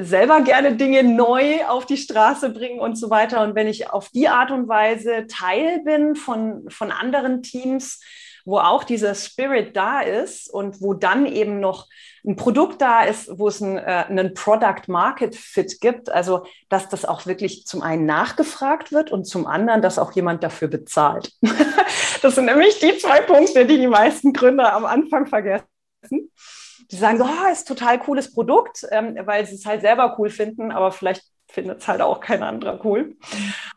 selber 0.00 0.42
gerne 0.42 0.76
Dinge 0.76 1.02
neu 1.02 1.64
auf 1.66 1.86
die 1.86 1.96
Straße 1.96 2.50
bringe 2.50 2.80
und 2.80 2.96
so 2.96 3.10
weiter. 3.10 3.42
Und 3.42 3.54
wenn 3.54 3.66
ich 3.66 3.90
auf 3.90 4.08
die 4.10 4.28
Art 4.28 4.50
und 4.50 4.68
Weise 4.68 5.26
Teil 5.26 5.80
bin 5.84 6.14
von, 6.14 6.68
von 6.70 6.90
anderen 6.90 7.42
Teams, 7.42 8.00
wo 8.44 8.58
auch 8.58 8.84
dieser 8.84 9.14
Spirit 9.14 9.76
da 9.76 10.00
ist 10.00 10.48
und 10.48 10.80
wo 10.80 10.94
dann 10.94 11.26
eben 11.26 11.60
noch 11.60 11.86
ein 12.24 12.36
Produkt 12.36 12.80
da 12.80 13.02
ist, 13.02 13.38
wo 13.38 13.48
es 13.48 13.60
ein, 13.60 13.76
äh, 13.76 14.04
einen 14.08 14.32
Product 14.32 14.82
Market 14.86 15.36
Fit 15.36 15.80
gibt. 15.80 16.10
Also, 16.10 16.46
dass 16.70 16.88
das 16.88 17.04
auch 17.04 17.26
wirklich 17.26 17.66
zum 17.66 17.82
einen 17.82 18.06
nachgefragt 18.06 18.90
wird 18.90 19.12
und 19.12 19.26
zum 19.26 19.46
anderen, 19.46 19.82
dass 19.82 19.98
auch 19.98 20.12
jemand 20.12 20.42
dafür 20.44 20.68
bezahlt. 20.68 21.32
das 22.22 22.36
sind 22.36 22.46
nämlich 22.46 22.78
die 22.78 22.96
zwei 22.96 23.20
Punkte, 23.20 23.66
die 23.66 23.78
die 23.78 23.86
meisten 23.86 24.32
Gründer 24.32 24.72
am 24.72 24.86
Anfang 24.86 25.26
vergessen. 25.26 25.66
Die 26.90 26.96
sagen 26.96 27.18
so, 27.18 27.24
oh, 27.24 27.52
ist 27.52 27.68
total 27.68 27.98
cooles 27.98 28.32
Produkt, 28.32 28.86
ähm, 28.90 29.18
weil 29.24 29.46
sie 29.46 29.54
es 29.54 29.66
halt 29.66 29.82
selber 29.82 30.16
cool 30.18 30.30
finden, 30.30 30.72
aber 30.72 30.90
vielleicht 30.92 31.22
findet 31.50 31.80
es 31.80 31.88
halt 31.88 32.00
auch 32.00 32.20
kein 32.20 32.42
anderer 32.42 32.84
cool. 32.84 33.16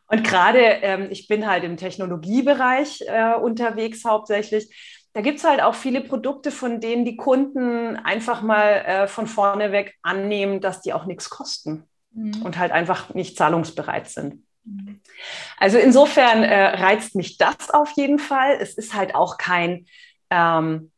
Und 0.07 0.23
gerade, 0.23 0.59
ähm, 0.59 1.07
ich 1.09 1.27
bin 1.27 1.47
halt 1.47 1.63
im 1.63 1.77
Technologiebereich 1.77 3.01
äh, 3.07 3.35
unterwegs 3.35 4.03
hauptsächlich. 4.05 4.73
Da 5.13 5.21
gibt 5.21 5.39
es 5.39 5.43
halt 5.43 5.61
auch 5.61 5.75
viele 5.75 6.01
Produkte, 6.01 6.51
von 6.51 6.79
denen 6.79 7.05
die 7.05 7.17
Kunden 7.17 7.97
einfach 7.97 8.41
mal 8.41 8.71
äh, 8.85 9.07
von 9.07 9.27
vorne 9.27 9.71
weg 9.71 9.95
annehmen, 10.01 10.61
dass 10.61 10.81
die 10.81 10.93
auch 10.93 11.05
nichts 11.05 11.29
kosten 11.29 11.87
mhm. 12.13 12.41
und 12.43 12.57
halt 12.57 12.71
einfach 12.71 13.13
nicht 13.13 13.37
zahlungsbereit 13.37 14.09
sind. 14.09 14.43
Mhm. 14.63 15.01
Also 15.57 15.77
insofern 15.77 16.43
äh, 16.43 16.75
reizt 16.75 17.15
mich 17.15 17.37
das 17.37 17.69
auf 17.71 17.91
jeden 17.95 18.19
Fall. 18.19 18.57
Es 18.59 18.75
ist 18.75 18.93
halt 18.93 19.15
auch 19.15 19.37
kein, 19.37 19.85
ähm, 20.29 20.91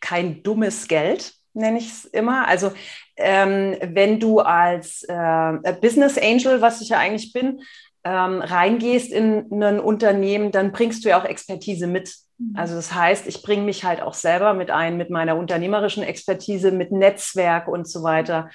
kein 0.00 0.42
dummes 0.42 0.88
Geld, 0.88 1.34
nenne 1.54 1.78
ich 1.78 1.88
es 1.88 2.04
immer. 2.04 2.46
Also 2.48 2.72
ähm, 3.16 3.76
wenn 3.82 4.20
du 4.20 4.40
als 4.40 5.02
äh, 5.04 5.72
Business 5.80 6.18
Angel, 6.18 6.60
was 6.60 6.80
ich 6.80 6.90
ja 6.90 6.98
eigentlich 6.98 7.32
bin, 7.32 7.60
ähm, 8.04 8.40
reingehst 8.40 9.12
in 9.12 9.62
ein 9.62 9.80
Unternehmen, 9.80 10.52
dann 10.52 10.72
bringst 10.72 11.04
du 11.04 11.10
ja 11.10 11.20
auch 11.20 11.24
Expertise 11.24 11.86
mit. 11.86 12.14
Mhm. 12.38 12.54
Also 12.56 12.74
das 12.74 12.94
heißt, 12.94 13.26
ich 13.26 13.42
bringe 13.42 13.64
mich 13.64 13.84
halt 13.84 14.00
auch 14.00 14.14
selber 14.14 14.54
mit 14.54 14.70
ein, 14.70 14.96
mit 14.96 15.10
meiner 15.10 15.36
unternehmerischen 15.36 16.02
Expertise, 16.02 16.70
mit 16.70 16.92
Netzwerk 16.92 17.68
und 17.68 17.88
so 17.88 18.02
weiter, 18.02 18.50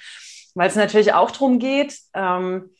weil 0.54 0.68
es 0.68 0.76
natürlich 0.76 1.12
auch 1.12 1.30
darum 1.30 1.58
geht, 1.58 1.96
ähm, 2.14 2.70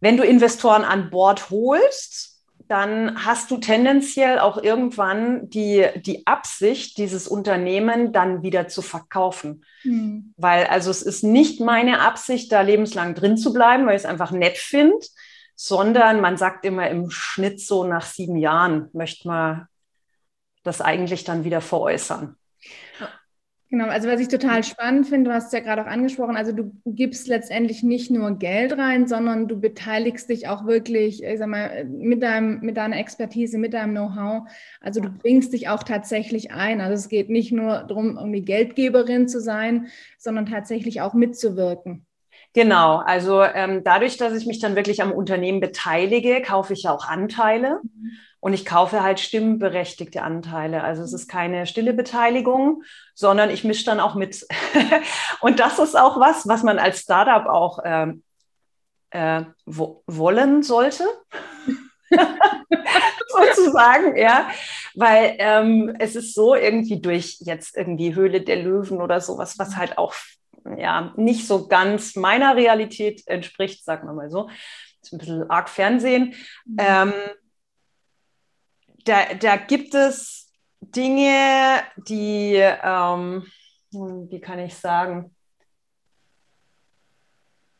wenn 0.00 0.18
du 0.18 0.24
Investoren 0.24 0.84
an 0.84 1.08
Bord 1.10 1.48
holst, 1.48 2.33
dann 2.68 3.24
hast 3.24 3.50
du 3.50 3.58
tendenziell 3.58 4.38
auch 4.38 4.56
irgendwann 4.56 5.50
die, 5.50 5.86
die 5.96 6.26
Absicht, 6.26 6.96
dieses 6.98 7.28
Unternehmen 7.28 8.12
dann 8.12 8.42
wieder 8.42 8.68
zu 8.68 8.80
verkaufen. 8.80 9.64
Mhm. 9.82 10.32
Weil 10.36 10.66
also 10.66 10.90
es 10.90 11.02
ist 11.02 11.22
nicht 11.24 11.60
meine 11.60 12.00
Absicht, 12.00 12.50
da 12.52 12.62
lebenslang 12.62 13.14
drin 13.14 13.36
zu 13.36 13.52
bleiben, 13.52 13.86
weil 13.86 13.96
ich 13.96 14.02
es 14.02 14.08
einfach 14.08 14.30
nett 14.30 14.56
finde, 14.56 15.06
sondern 15.54 16.20
man 16.20 16.36
sagt 16.36 16.64
immer 16.64 16.88
im 16.88 17.10
Schnitt 17.10 17.60
so 17.60 17.84
nach 17.84 18.06
sieben 18.06 18.36
Jahren 18.36 18.88
möchte 18.92 19.28
man 19.28 19.68
das 20.62 20.80
eigentlich 20.80 21.24
dann 21.24 21.44
wieder 21.44 21.60
veräußern. 21.60 22.36
Genau, 23.74 23.88
also 23.88 24.08
was 24.08 24.20
ich 24.20 24.28
total 24.28 24.62
spannend 24.62 25.08
finde, 25.08 25.30
du 25.30 25.34
hast 25.34 25.46
es 25.46 25.52
ja 25.52 25.58
gerade 25.58 25.82
auch 25.82 25.88
angesprochen, 25.88 26.36
also 26.36 26.52
du 26.52 26.70
gibst 26.86 27.26
letztendlich 27.26 27.82
nicht 27.82 28.08
nur 28.08 28.38
Geld 28.38 28.78
rein, 28.78 29.08
sondern 29.08 29.48
du 29.48 29.60
beteiligst 29.60 30.30
dich 30.30 30.46
auch 30.46 30.64
wirklich, 30.64 31.24
ich 31.24 31.38
sag 31.40 31.48
mal, 31.48 31.84
mit, 31.84 32.22
deinem, 32.22 32.60
mit 32.60 32.76
deiner 32.76 32.96
Expertise, 32.96 33.58
mit 33.58 33.74
deinem 33.74 33.90
Know-how. 33.90 34.48
Also 34.80 35.00
du 35.00 35.10
bringst 35.10 35.52
dich 35.52 35.68
auch 35.68 35.82
tatsächlich 35.82 36.52
ein. 36.52 36.80
Also 36.80 36.94
es 36.94 37.08
geht 37.08 37.30
nicht 37.30 37.50
nur 37.50 37.82
darum, 37.88 38.16
irgendwie 38.16 38.42
Geldgeberin 38.42 39.26
zu 39.26 39.40
sein, 39.40 39.88
sondern 40.18 40.46
tatsächlich 40.46 41.00
auch 41.00 41.14
mitzuwirken. 41.14 42.06
Genau, 42.52 42.98
also 42.98 43.42
ähm, 43.42 43.82
dadurch, 43.82 44.18
dass 44.18 44.36
ich 44.36 44.46
mich 44.46 44.60
dann 44.60 44.76
wirklich 44.76 45.02
am 45.02 45.10
Unternehmen 45.10 45.58
beteilige, 45.58 46.42
kaufe 46.42 46.74
ich 46.74 46.84
ja 46.84 46.92
auch 46.92 47.08
Anteile. 47.08 47.80
Mhm. 47.82 48.12
Und 48.44 48.52
ich 48.52 48.66
kaufe 48.66 49.02
halt 49.02 49.20
stimmberechtigte 49.20 50.20
Anteile. 50.20 50.84
Also 50.84 51.02
es 51.02 51.14
ist 51.14 51.28
keine 51.28 51.66
stille 51.66 51.94
Beteiligung, 51.94 52.82
sondern 53.14 53.48
ich 53.48 53.64
mische 53.64 53.86
dann 53.86 54.00
auch 54.00 54.16
mit. 54.16 54.46
und 55.40 55.60
das 55.60 55.78
ist 55.78 55.98
auch 55.98 56.20
was, 56.20 56.46
was 56.46 56.62
man 56.62 56.78
als 56.78 57.00
Startup 57.00 57.46
auch 57.46 57.78
ähm, 57.86 58.22
äh, 59.08 59.44
wo 59.64 60.02
wollen 60.06 60.62
sollte. 60.62 61.04
sozusagen, 63.28 64.14
ja, 64.18 64.50
weil 64.94 65.36
ähm, 65.38 65.96
es 65.98 66.14
ist 66.14 66.34
so 66.34 66.54
irgendwie 66.54 67.00
durch 67.00 67.38
jetzt 67.40 67.74
irgendwie 67.74 68.14
Höhle 68.14 68.42
der 68.42 68.56
Löwen 68.56 69.00
oder 69.00 69.22
sowas, 69.22 69.58
was 69.58 69.76
halt 69.76 69.96
auch 69.96 70.12
ja 70.76 71.14
nicht 71.16 71.46
so 71.46 71.66
ganz 71.66 72.14
meiner 72.14 72.56
Realität 72.56 73.26
entspricht, 73.26 73.86
sagen 73.86 74.06
wir 74.06 74.12
mal 74.12 74.28
so. 74.28 74.50
Das 75.00 75.08
ist 75.08 75.12
ein 75.14 75.18
bisschen 75.18 75.50
arg 75.50 75.70
Fernsehen. 75.70 76.34
Mhm. 76.66 76.76
Ähm, 76.78 77.12
da, 79.04 79.34
da 79.34 79.56
gibt 79.56 79.94
es 79.94 80.52
Dinge, 80.80 81.82
die, 81.96 82.54
ähm, 82.56 83.46
wie 83.90 84.40
kann 84.40 84.58
ich 84.58 84.76
sagen, 84.76 85.34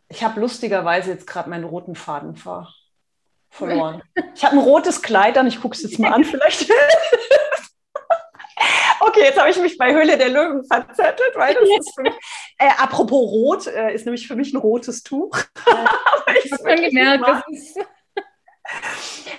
ich 0.09 0.23
habe 0.23 0.41
lustigerweise 0.41 1.11
jetzt 1.11 1.27
gerade 1.27 1.51
meinen 1.51 1.65
roten 1.65 1.97
Faden 1.97 2.37
ver 2.37 2.69
verloren. 3.51 4.03
Ich 4.35 4.45
habe 4.45 4.57
ein 4.57 4.63
rotes 4.63 5.01
Kleid 5.01 5.39
an, 5.39 5.47
ich 5.47 5.61
gucke 5.61 5.77
es 5.77 5.83
jetzt 5.83 5.99
mal 5.99 6.13
an, 6.13 6.25
vielleicht. 6.25 6.69
okay, 9.01 9.23
jetzt 9.23 9.39
habe 9.39 9.51
ich 9.51 9.59
mich 9.59 9.79
bei 9.79 9.95
Höhle 9.95 10.19
der 10.19 10.29
Löwen 10.29 10.65
verzettelt, 10.65 11.33
weil 11.37 11.55
das 11.55 11.69
ist 11.79 11.95
für 11.95 12.03
mich, 12.03 12.15
äh, 12.59 12.71
apropos 12.79 13.31
rot, 13.31 13.67
äh, 13.69 13.95
ist 13.95 14.07
nämlich 14.07 14.27
für 14.27 14.35
mich 14.35 14.53
ein 14.53 14.59
rotes 14.59 15.03
Tuch. 15.03 15.39
Ich 16.43 16.51
habe 16.53 16.75
gemerkt, 16.75 17.29
das 17.29 17.43
ist 17.49 17.79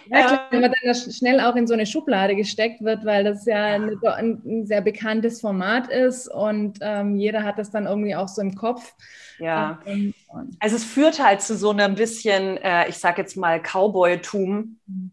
ja, 0.08 0.28
klar, 0.28 0.48
wenn 0.52 0.62
man 0.62 0.74
dann 0.84 0.96
schnell 0.96 1.40
auch 1.40 1.56
in 1.56 1.68
so 1.68 1.74
eine 1.74 1.86
Schublade 1.86 2.36
gesteckt 2.36 2.84
wird, 2.84 3.06
weil 3.06 3.24
das 3.24 3.46
ja 3.46 3.66
eine, 3.66 3.98
ein, 4.04 4.66
sehr 4.66 4.82
bekanntes 4.82 5.42
Format 5.42 5.88
ist 5.88 6.28
und 6.28 6.78
ähm, 6.82 7.16
jeder 7.16 7.44
hat 7.44 7.58
das 7.58 7.72
dann 7.72 7.88
irgendwie 7.88 8.16
auch 8.16 8.28
so 8.28 8.42
im 8.42 8.56
Kopf. 8.56 8.94
Ja, 9.40 9.80
ähm, 9.86 10.14
also 10.60 10.76
es 10.76 10.84
führt 10.84 11.24
halt 11.24 11.42
zu 11.42 11.56
so 11.56 11.72
einem 11.72 11.96
bisschen, 11.96 12.58
äh, 12.58 12.88
ich 12.88 12.98
sag 12.98 13.18
jetzt 13.18 13.36
mal, 13.36 13.60
Cowboy-Tum 13.60 14.80
mhm. 14.86 15.12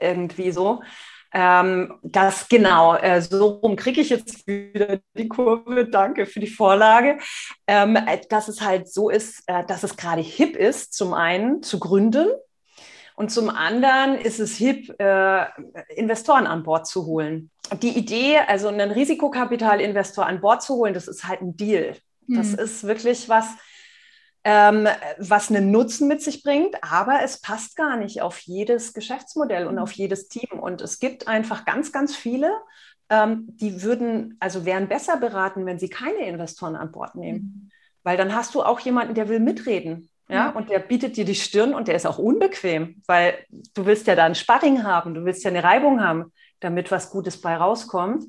irgendwie 0.00 0.52
so. 0.52 0.82
Ähm, 1.32 1.94
das 2.02 2.48
genau, 2.48 2.96
äh, 2.96 3.22
so 3.22 3.60
rum 3.62 3.76
kriege 3.76 4.00
ich 4.00 4.08
jetzt 4.08 4.46
wieder 4.48 4.98
die 5.16 5.28
Kurve. 5.28 5.86
Danke 5.86 6.26
für 6.26 6.40
die 6.40 6.48
Vorlage. 6.48 7.18
Ähm, 7.68 7.98
dass 8.28 8.48
es 8.48 8.60
halt 8.60 8.88
so 8.88 9.10
ist, 9.10 9.44
äh, 9.46 9.64
dass 9.64 9.84
es 9.84 9.96
gerade 9.96 10.22
hip 10.22 10.56
ist, 10.56 10.94
zum 10.94 11.14
einen 11.14 11.62
zu 11.62 11.78
gründen 11.78 12.26
und 13.20 13.30
zum 13.30 13.50
anderen 13.50 14.14
ist 14.14 14.40
es 14.40 14.56
hip, 14.56 14.98
äh, 14.98 15.44
Investoren 15.94 16.46
an 16.46 16.62
Bord 16.62 16.86
zu 16.86 17.04
holen. 17.04 17.50
Die 17.82 17.90
Idee, 17.90 18.38
also 18.38 18.68
einen 18.68 18.90
Risikokapitalinvestor 18.90 20.24
an 20.24 20.40
Bord 20.40 20.62
zu 20.62 20.76
holen, 20.76 20.94
das 20.94 21.06
ist 21.06 21.28
halt 21.28 21.42
ein 21.42 21.54
Deal. 21.54 21.98
Das 22.28 22.52
mhm. 22.52 22.60
ist 22.60 22.84
wirklich 22.84 23.28
was, 23.28 23.44
ähm, 24.42 24.88
was 25.18 25.50
einen 25.50 25.70
Nutzen 25.70 26.08
mit 26.08 26.22
sich 26.22 26.42
bringt, 26.42 26.82
aber 26.82 27.20
es 27.22 27.42
passt 27.42 27.76
gar 27.76 27.98
nicht 27.98 28.22
auf 28.22 28.38
jedes 28.38 28.94
Geschäftsmodell 28.94 29.66
und 29.66 29.76
hm. 29.76 29.82
auf 29.82 29.92
jedes 29.92 30.28
Team. 30.28 30.58
Und 30.58 30.80
es 30.80 30.98
gibt 30.98 31.28
einfach 31.28 31.66
ganz, 31.66 31.92
ganz 31.92 32.16
viele, 32.16 32.50
ähm, 33.10 33.48
die 33.48 33.82
würden, 33.82 34.38
also 34.40 34.64
wären 34.64 34.88
besser 34.88 35.18
beraten, 35.18 35.66
wenn 35.66 35.78
sie 35.78 35.90
keine 35.90 36.26
Investoren 36.26 36.74
an 36.74 36.90
Bord 36.90 37.16
nehmen. 37.16 37.38
Mhm. 37.38 37.70
Weil 38.02 38.16
dann 38.16 38.34
hast 38.34 38.54
du 38.54 38.62
auch 38.62 38.80
jemanden, 38.80 39.12
der 39.12 39.28
will 39.28 39.40
mitreden. 39.40 40.09
Ja, 40.30 40.50
und 40.50 40.70
der 40.70 40.78
bietet 40.78 41.16
dir 41.16 41.24
die 41.24 41.34
Stirn 41.34 41.74
und 41.74 41.88
der 41.88 41.96
ist 41.96 42.06
auch 42.06 42.18
unbequem, 42.18 43.02
weil 43.06 43.44
du 43.74 43.86
willst 43.86 44.06
ja 44.06 44.14
da 44.14 44.24
ein 44.24 44.34
Sparring 44.34 44.84
haben, 44.84 45.14
du 45.14 45.24
willst 45.24 45.42
ja 45.42 45.50
eine 45.50 45.64
Reibung 45.64 46.02
haben, 46.02 46.32
damit 46.60 46.90
was 46.90 47.10
Gutes 47.10 47.40
bei 47.40 47.56
rauskommt. 47.56 48.24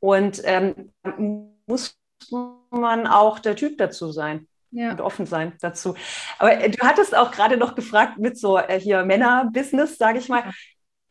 Und 0.00 0.42
ähm, 0.44 0.92
muss 1.66 1.98
man 2.70 3.06
auch 3.06 3.38
der 3.38 3.56
Typ 3.56 3.78
dazu 3.78 4.12
sein. 4.12 4.46
Ja. 4.72 4.92
Und 4.92 5.00
offen 5.00 5.26
sein 5.26 5.54
dazu. 5.60 5.96
Aber 6.38 6.52
äh, 6.60 6.70
du 6.70 6.78
hattest 6.86 7.16
auch 7.16 7.32
gerade 7.32 7.56
noch 7.56 7.74
gefragt 7.74 8.18
mit 8.18 8.38
so 8.38 8.56
äh, 8.56 8.78
hier 8.78 9.04
Männer-Business, 9.04 9.98
sage 9.98 10.18
ich 10.18 10.28
mal. 10.28 10.44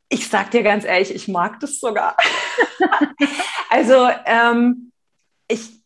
Ich 0.07 0.29
sag 0.29 0.51
dir 0.51 0.63
ganz 0.63 0.85
ehrlich, 0.85 1.13
ich 1.13 1.27
mag 1.27 1.59
das 1.59 1.79
sogar. 1.79 2.15
also 3.69 4.09
ähm, 4.25 4.91
ich, 5.47 5.78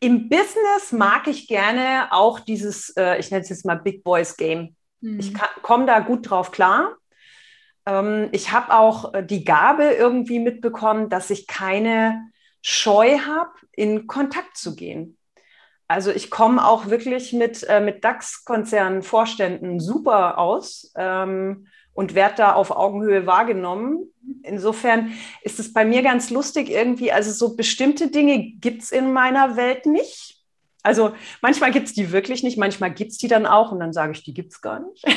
im 0.00 0.28
Business 0.28 0.92
mag 0.92 1.26
ich 1.26 1.46
gerne 1.46 2.08
auch 2.10 2.40
dieses, 2.40 2.90
äh, 2.96 3.18
ich 3.18 3.30
nenne 3.30 3.42
es 3.42 3.50
jetzt 3.50 3.66
mal 3.66 3.76
Big 3.76 4.02
Boys 4.02 4.36
Game. 4.36 4.74
Mhm. 5.00 5.20
Ich 5.20 5.32
komme 5.62 5.86
da 5.86 6.00
gut 6.00 6.28
drauf 6.28 6.50
klar. 6.50 6.96
Ähm, 7.86 8.28
ich 8.32 8.50
habe 8.50 8.72
auch 8.74 9.12
äh, 9.14 9.24
die 9.24 9.44
Gabe 9.44 9.84
irgendwie 9.84 10.38
mitbekommen, 10.38 11.10
dass 11.10 11.30
ich 11.30 11.46
keine 11.46 12.30
Scheu 12.62 13.18
habe, 13.18 13.52
in 13.72 14.06
Kontakt 14.06 14.56
zu 14.56 14.74
gehen. 14.74 15.18
Also 15.86 16.10
ich 16.10 16.30
komme 16.30 16.66
auch 16.66 16.86
wirklich 16.86 17.32
mit, 17.32 17.64
äh, 17.68 17.80
mit 17.80 18.04
DAX-Konzernen, 18.04 19.02
Vorständen 19.02 19.80
super 19.80 20.38
aus. 20.38 20.92
Ähm, 20.96 21.66
und 22.00 22.14
werde 22.14 22.36
da 22.36 22.54
auf 22.54 22.70
Augenhöhe 22.70 23.26
wahrgenommen. 23.26 24.10
Insofern 24.42 25.12
ist 25.42 25.60
es 25.60 25.74
bei 25.74 25.84
mir 25.84 26.02
ganz 26.02 26.30
lustig 26.30 26.70
irgendwie, 26.70 27.12
also 27.12 27.30
so 27.30 27.56
bestimmte 27.56 28.10
Dinge 28.10 28.52
gibt 28.52 28.84
es 28.84 28.90
in 28.90 29.12
meiner 29.12 29.56
Welt 29.56 29.84
nicht. 29.84 30.42
Also 30.82 31.14
manchmal 31.42 31.72
gibt 31.72 31.88
es 31.88 31.92
die 31.92 32.10
wirklich 32.10 32.42
nicht, 32.42 32.56
manchmal 32.56 32.90
gibt 32.90 33.12
es 33.12 33.18
die 33.18 33.28
dann 33.28 33.44
auch 33.44 33.70
und 33.70 33.80
dann 33.80 33.92
sage 33.92 34.12
ich, 34.12 34.24
die 34.24 34.32
gibt 34.32 34.52
es 34.52 34.62
gar 34.62 34.80
nicht. 34.80 35.04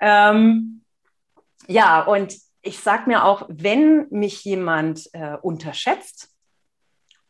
ähm, 0.00 0.82
ja, 1.68 2.02
und 2.02 2.34
ich 2.60 2.80
sage 2.80 3.08
mir 3.08 3.24
auch, 3.24 3.46
wenn 3.48 4.08
mich 4.10 4.42
jemand 4.42 5.08
äh, 5.12 5.36
unterschätzt 5.42 6.34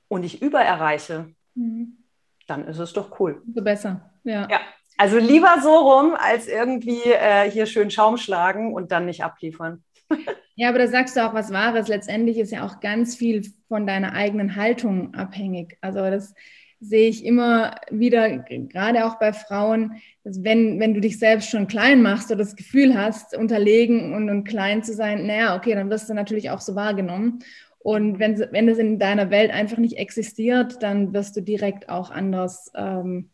und 0.08 0.22
ich 0.22 0.40
übererreiche, 0.40 1.34
mhm. 1.54 1.98
dann 2.46 2.66
ist 2.66 2.78
es 2.78 2.94
doch 2.94 3.20
cool. 3.20 3.42
So 3.54 3.60
besser, 3.60 4.10
ja. 4.24 4.48
Ja, 4.50 4.60
also 4.96 5.18
lieber 5.18 5.58
so 5.62 5.74
rum, 5.74 6.14
als 6.18 6.48
irgendwie 6.48 7.02
äh, 7.04 7.50
hier 7.50 7.66
schön 7.66 7.90
Schaum 7.90 8.16
schlagen 8.16 8.72
und 8.74 8.92
dann 8.92 9.06
nicht 9.06 9.24
abliefern. 9.24 9.82
Ja, 10.58 10.70
aber 10.70 10.78
da 10.78 10.86
sagst 10.86 11.14
du 11.14 11.20
auch 11.20 11.34
was 11.34 11.52
Wahres. 11.52 11.86
Letztendlich 11.86 12.38
ist 12.38 12.50
ja 12.50 12.64
auch 12.64 12.80
ganz 12.80 13.14
viel 13.14 13.42
von 13.68 13.86
deiner 13.86 14.14
eigenen 14.14 14.56
Haltung 14.56 15.12
abhängig. 15.12 15.76
Also 15.82 15.98
das 15.98 16.32
sehe 16.80 17.10
ich 17.10 17.26
immer 17.26 17.74
wieder, 17.90 18.38
gerade 18.38 19.04
auch 19.04 19.18
bei 19.18 19.34
Frauen, 19.34 20.00
dass 20.24 20.42
wenn, 20.42 20.80
wenn 20.80 20.94
du 20.94 21.02
dich 21.02 21.18
selbst 21.18 21.50
schon 21.50 21.66
klein 21.66 22.00
machst 22.00 22.30
oder 22.30 22.38
das 22.38 22.56
Gefühl 22.56 22.96
hast, 22.96 23.36
unterlegen 23.36 24.14
und, 24.14 24.30
und 24.30 24.44
klein 24.44 24.82
zu 24.82 24.94
sein, 24.94 25.26
naja, 25.26 25.56
okay, 25.56 25.74
dann 25.74 25.90
wirst 25.90 26.08
du 26.08 26.14
natürlich 26.14 26.48
auch 26.48 26.62
so 26.62 26.74
wahrgenommen. 26.74 27.40
Und 27.78 28.18
wenn, 28.18 28.38
wenn 28.50 28.66
das 28.66 28.78
in 28.78 28.98
deiner 28.98 29.28
Welt 29.28 29.50
einfach 29.50 29.76
nicht 29.76 29.98
existiert, 29.98 30.82
dann 30.82 31.12
wirst 31.12 31.36
du 31.36 31.42
direkt 31.42 31.90
auch 31.90 32.10
anders 32.10 32.72
ähm, 32.74 33.28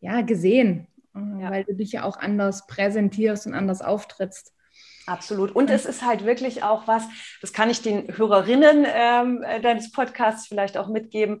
ja, 0.00 0.20
gesehen 0.20 0.86
ja. 1.40 1.50
weil 1.50 1.64
du 1.64 1.74
dich 1.74 1.92
ja 1.92 2.04
auch 2.04 2.16
anders 2.16 2.66
präsentierst 2.66 3.46
und 3.46 3.54
anders 3.54 3.82
auftrittst. 3.82 4.52
Absolut. 5.06 5.52
Und 5.52 5.70
es 5.70 5.86
ist 5.86 6.04
halt 6.04 6.24
wirklich 6.24 6.62
auch 6.62 6.86
was, 6.86 7.04
das 7.40 7.52
kann 7.52 7.70
ich 7.70 7.80
den 7.80 8.16
Hörerinnen 8.16 8.86
ähm, 8.86 9.44
deines 9.62 9.90
Podcasts 9.90 10.46
vielleicht 10.46 10.76
auch 10.76 10.88
mitgeben. 10.88 11.40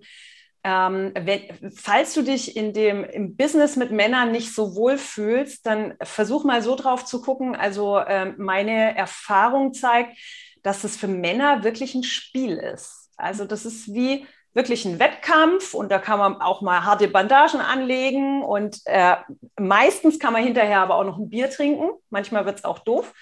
Ähm, 0.64 1.12
wenn, 1.14 1.72
falls 1.76 2.14
du 2.14 2.22
dich 2.22 2.56
in 2.56 2.72
dem, 2.72 3.04
im 3.04 3.36
Business 3.36 3.76
mit 3.76 3.90
Männern 3.90 4.32
nicht 4.32 4.54
so 4.54 4.74
wohl 4.74 4.98
fühlst, 4.98 5.66
dann 5.66 5.94
versuch 6.02 6.44
mal 6.44 6.62
so 6.62 6.76
drauf 6.76 7.04
zu 7.04 7.20
gucken. 7.20 7.54
Also 7.54 8.00
ähm, 8.00 8.34
meine 8.38 8.96
Erfahrung 8.96 9.72
zeigt, 9.72 10.18
dass 10.62 10.84
es 10.84 10.96
für 10.96 11.08
Männer 11.08 11.62
wirklich 11.62 11.94
ein 11.94 12.04
Spiel 12.04 12.56
ist. 12.56 13.10
Also 13.16 13.44
das 13.44 13.66
ist 13.66 13.92
wie, 13.94 14.26
wirklich 14.58 14.84
ein 14.84 14.98
Wettkampf 14.98 15.72
und 15.72 15.88
da 15.88 16.00
kann 16.00 16.18
man 16.18 16.40
auch 16.40 16.62
mal 16.62 16.84
harte 16.84 17.06
Bandagen 17.06 17.60
anlegen 17.60 18.42
und 18.42 18.80
äh, 18.86 19.14
meistens 19.56 20.18
kann 20.18 20.32
man 20.32 20.42
hinterher 20.42 20.80
aber 20.80 20.96
auch 20.96 21.04
noch 21.04 21.16
ein 21.16 21.30
Bier 21.30 21.48
trinken. 21.48 21.90
Manchmal 22.10 22.44
wird 22.44 22.58
es 22.58 22.64
auch 22.64 22.80
doof. 22.80 23.14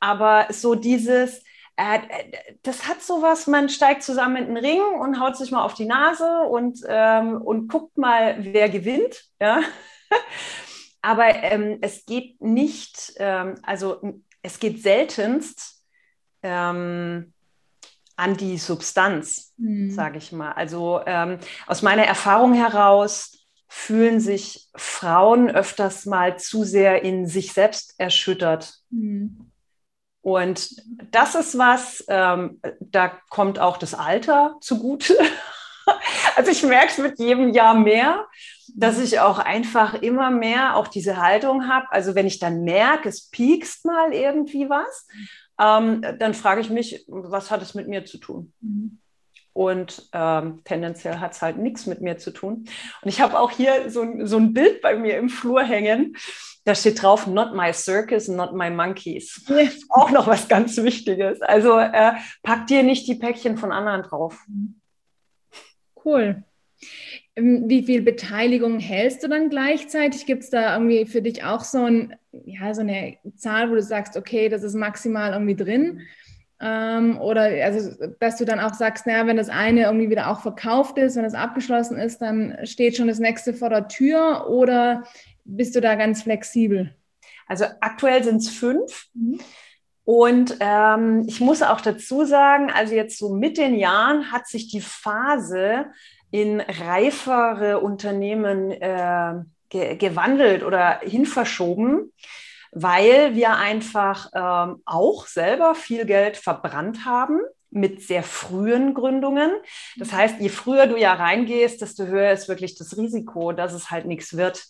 Aber 0.00 0.48
so 0.50 0.74
dieses, 0.74 1.44
äh, 1.76 2.00
das 2.64 2.88
hat 2.88 3.00
sowas, 3.00 3.46
man 3.46 3.68
steigt 3.68 4.02
zusammen 4.02 4.36
in 4.36 4.54
den 4.56 4.56
Ring 4.56 4.82
und 5.00 5.20
haut 5.20 5.36
sich 5.36 5.52
mal 5.52 5.62
auf 5.62 5.74
die 5.74 5.86
Nase 5.86 6.40
und, 6.50 6.80
ähm, 6.88 7.40
und 7.40 7.68
guckt 7.68 7.96
mal, 7.96 8.38
wer 8.40 8.68
gewinnt. 8.68 9.22
Ja? 9.40 9.60
aber 11.00 11.28
ähm, 11.44 11.78
es 11.80 12.04
geht 12.06 12.40
nicht, 12.40 13.12
ähm, 13.18 13.54
also 13.62 14.00
es 14.42 14.58
geht 14.58 14.82
seltenst, 14.82 15.84
ähm, 16.42 17.31
an 18.16 18.36
die 18.36 18.58
Substanz, 18.58 19.52
mhm. 19.56 19.90
sage 19.90 20.18
ich 20.18 20.32
mal. 20.32 20.52
Also 20.52 21.00
ähm, 21.06 21.38
aus 21.66 21.82
meiner 21.82 22.04
Erfahrung 22.04 22.54
heraus 22.54 23.38
fühlen 23.68 24.20
sich 24.20 24.68
Frauen 24.74 25.50
öfters 25.50 26.04
mal 26.04 26.38
zu 26.38 26.64
sehr 26.64 27.02
in 27.02 27.26
sich 27.26 27.52
selbst 27.52 27.94
erschüttert. 27.98 28.74
Mhm. 28.90 29.50
Und 30.20 30.76
das 31.10 31.34
ist 31.34 31.58
was, 31.58 32.04
ähm, 32.08 32.60
da 32.80 33.08
kommt 33.28 33.58
auch 33.58 33.76
das 33.76 33.94
Alter 33.94 34.56
zugute. 34.60 35.16
also 36.36 36.50
ich 36.50 36.62
merke 36.62 36.88
es 36.88 36.98
mit 36.98 37.18
jedem 37.18 37.52
Jahr 37.52 37.74
mehr, 37.74 38.26
dass 38.74 39.00
ich 39.00 39.20
auch 39.20 39.38
einfach 39.38 39.94
immer 39.94 40.30
mehr 40.30 40.76
auch 40.76 40.86
diese 40.86 41.16
Haltung 41.16 41.68
habe. 41.68 41.86
Also 41.90 42.14
wenn 42.14 42.26
ich 42.26 42.38
dann 42.38 42.62
merke, 42.62 43.08
es 43.08 43.28
piekst 43.30 43.84
mal 43.84 44.12
irgendwie 44.12 44.68
was, 44.68 45.06
ähm, 45.60 46.04
dann 46.18 46.34
frage 46.34 46.60
ich 46.60 46.70
mich, 46.70 47.04
was 47.08 47.50
hat 47.50 47.62
es 47.62 47.74
mit 47.74 47.88
mir 47.88 48.04
zu 48.04 48.18
tun? 48.18 48.52
Mhm. 48.60 48.98
Und 49.54 50.08
ähm, 50.12 50.62
tendenziell 50.64 51.18
hat 51.18 51.32
es 51.32 51.42
halt 51.42 51.58
nichts 51.58 51.86
mit 51.86 52.00
mir 52.00 52.16
zu 52.16 52.30
tun. 52.30 52.64
Und 53.02 53.08
ich 53.08 53.20
habe 53.20 53.38
auch 53.38 53.50
hier 53.50 53.90
so, 53.90 54.06
so 54.24 54.38
ein 54.38 54.54
Bild 54.54 54.80
bei 54.80 54.96
mir 54.96 55.18
im 55.18 55.28
Flur 55.28 55.62
hängen. 55.62 56.16
Da 56.64 56.74
steht 56.74 57.02
drauf, 57.02 57.26
not 57.26 57.54
my 57.54 57.72
circus, 57.72 58.28
not 58.28 58.54
my 58.54 58.70
monkeys. 58.70 59.44
Ja. 59.48 59.68
Auch 59.90 60.10
noch 60.10 60.26
was 60.26 60.48
ganz 60.48 60.76
Wichtiges. 60.76 61.42
Also 61.42 61.78
äh, 61.78 62.12
pack 62.42 62.66
dir 62.68 62.82
nicht 62.82 63.06
die 63.08 63.16
Päckchen 63.16 63.58
von 63.58 63.72
anderen 63.72 64.02
drauf. 64.02 64.38
Cool. 66.04 66.44
Ähm, 67.36 67.64
wie 67.68 67.84
viel 67.84 68.02
Beteiligung 68.02 68.78
hältst 68.78 69.22
du 69.22 69.28
dann 69.28 69.48
gleichzeitig? 69.48 70.26
Gibt 70.26 70.44
es 70.44 70.50
da 70.50 70.74
irgendwie 70.74 71.06
für 71.06 71.22
dich 71.22 71.44
auch 71.44 71.64
so, 71.64 71.84
ein, 71.84 72.16
ja, 72.44 72.74
so 72.74 72.82
eine 72.82 73.16
Zahl, 73.36 73.70
wo 73.70 73.74
du 73.74 73.82
sagst, 73.82 74.16
okay, 74.16 74.48
das 74.48 74.62
ist 74.62 74.74
maximal 74.74 75.32
irgendwie 75.32 75.56
drin? 75.56 76.00
Ähm, 76.60 77.18
oder 77.20 77.42
also, 77.64 77.90
dass 78.20 78.36
du 78.36 78.44
dann 78.44 78.60
auch 78.60 78.74
sagst, 78.74 79.06
naja, 79.06 79.26
wenn 79.26 79.36
das 79.36 79.48
eine 79.48 79.82
irgendwie 79.82 80.10
wieder 80.10 80.30
auch 80.30 80.40
verkauft 80.40 80.96
ist, 80.96 81.16
wenn 81.16 81.24
es 81.24 81.34
abgeschlossen 81.34 81.98
ist, 81.98 82.18
dann 82.22 82.56
steht 82.64 82.96
schon 82.96 83.08
das 83.08 83.18
nächste 83.18 83.52
vor 83.52 83.68
der 83.68 83.88
Tür 83.88 84.48
oder 84.48 85.02
bist 85.44 85.74
du 85.74 85.80
da 85.80 85.96
ganz 85.96 86.22
flexibel? 86.22 86.94
Also 87.48 87.64
aktuell 87.80 88.22
sind 88.22 88.36
es 88.36 88.48
fünf. 88.48 89.08
Mhm. 89.14 89.40
Und 90.04 90.56
ähm, 90.60 91.24
ich 91.26 91.40
muss 91.40 91.62
auch 91.62 91.80
dazu 91.80 92.24
sagen, 92.24 92.70
also 92.70 92.94
jetzt 92.94 93.18
so 93.18 93.34
mit 93.34 93.56
den 93.56 93.74
Jahren 93.74 94.32
hat 94.32 94.46
sich 94.46 94.68
die 94.68 94.80
Phase 94.80 95.86
in 96.32 96.60
reifere 96.60 97.78
Unternehmen 97.78 98.72
äh, 98.72 99.34
ge 99.68 99.96
gewandelt 99.96 100.64
oder 100.64 100.98
hinverschoben 101.02 102.10
weil 102.72 103.34
wir 103.34 103.56
einfach 103.56 104.30
ähm, 104.34 104.82
auch 104.86 105.26
selber 105.26 105.74
viel 105.74 106.06
Geld 106.06 106.38
verbrannt 106.38 107.04
haben 107.04 107.40
mit 107.70 108.02
sehr 108.02 108.22
frühen 108.22 108.94
Gründungen. 108.94 109.50
Das 109.96 110.12
mhm. 110.12 110.16
heißt, 110.16 110.40
je 110.40 110.48
früher 110.48 110.86
du 110.86 110.96
ja 110.96 111.12
reingehst, 111.12 111.82
desto 111.82 112.04
höher 112.06 112.32
ist 112.32 112.48
wirklich 112.48 112.74
das 112.76 112.96
Risiko, 112.96 113.52
dass 113.52 113.72
es 113.74 113.90
halt 113.90 114.06
nichts 114.06 114.36
wird. 114.36 114.66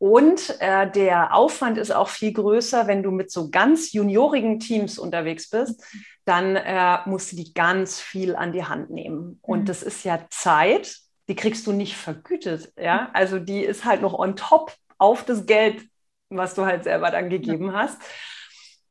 Und 0.00 0.56
äh, 0.60 0.90
der 0.90 1.34
Aufwand 1.34 1.78
ist 1.78 1.90
auch 1.90 2.08
viel 2.08 2.32
größer, 2.32 2.86
wenn 2.86 3.02
du 3.02 3.10
mit 3.10 3.30
so 3.30 3.50
ganz 3.50 3.92
juniorigen 3.92 4.58
Teams 4.58 4.98
unterwegs 4.98 5.50
bist, 5.50 5.84
dann 6.24 6.56
äh, 6.56 6.98
musst 7.04 7.32
du 7.32 7.36
die 7.36 7.52
ganz 7.52 8.00
viel 8.00 8.34
an 8.34 8.52
die 8.52 8.64
Hand 8.64 8.90
nehmen. 8.90 9.38
Und 9.42 9.60
mhm. 9.60 9.64
das 9.66 9.82
ist 9.82 10.04
ja 10.04 10.24
Zeit, 10.30 10.96
die 11.28 11.36
kriegst 11.36 11.66
du 11.66 11.72
nicht 11.72 11.96
vergütet. 11.96 12.72
Ja? 12.78 13.10
Also 13.12 13.38
die 13.38 13.62
ist 13.62 13.84
halt 13.84 14.00
noch 14.00 14.14
on 14.14 14.36
top 14.36 14.74
auf 14.96 15.24
das 15.24 15.46
Geld 15.46 15.84
was 16.30 16.54
du 16.54 16.64
halt 16.64 16.84
selber 16.84 17.10
dann 17.10 17.28
gegeben 17.28 17.72
hast. 17.72 18.00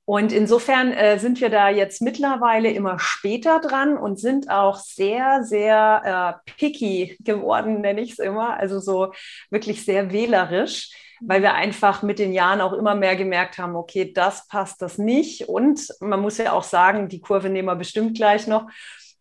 Und 0.10 0.32
insofern 0.32 0.92
äh, 0.92 1.20
sind 1.20 1.40
wir 1.40 1.52
da 1.52 1.70
jetzt 1.70 2.02
mittlerweile 2.02 2.72
immer 2.72 2.98
später 2.98 3.60
dran 3.60 3.96
und 3.96 4.20
sind 4.20 4.50
auch 4.50 4.78
sehr, 4.78 5.44
sehr 5.44 6.42
äh, 6.48 6.52
picky 6.58 7.16
geworden, 7.20 7.82
nenne 7.82 8.02
ich 8.02 8.14
es 8.14 8.18
immer. 8.18 8.58
Also 8.60 8.80
so 8.80 9.14
wirklich 9.52 9.86
sehr 9.86 10.12
wählerisch, 10.12 10.90
weil 11.22 11.44
wir 11.44 11.54
einfach 11.54 12.02
mit 12.02 12.18
den 12.18 12.34
Jahren 12.34 12.60
auch 12.60 12.74
immer 12.74 12.96
mehr 12.96 13.16
gemerkt 13.16 13.60
haben, 13.60 13.76
okay, 13.76 14.12
das 14.12 14.48
passt, 14.48 14.82
das 14.82 14.98
nicht. 14.98 15.48
Und 15.48 15.88
man 16.00 16.22
muss 16.22 16.40
ja 16.40 16.54
auch 16.54 16.64
sagen, 16.64 17.08
die 17.08 17.22
Kurve 17.22 17.52
nehmen 17.52 17.68
wir 17.68 17.76
bestimmt 17.76 18.18
gleich 18.18 18.48
noch. 18.48 18.66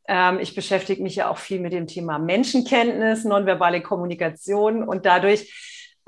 Ähm, 0.09 0.39
ich 0.41 0.55
beschäftige 0.55 1.03
mich 1.03 1.17
ja 1.17 1.29
auch 1.29 1.37
viel 1.37 1.61
mit 1.61 1.75
dem 1.75 1.87
Thema 1.87 2.19
Menschenkenntnis, 2.19 3.25
nonverbale 3.27 3.83
Kommunikation 3.83 4.89
und 4.89 5.05
dadurch 5.05 5.53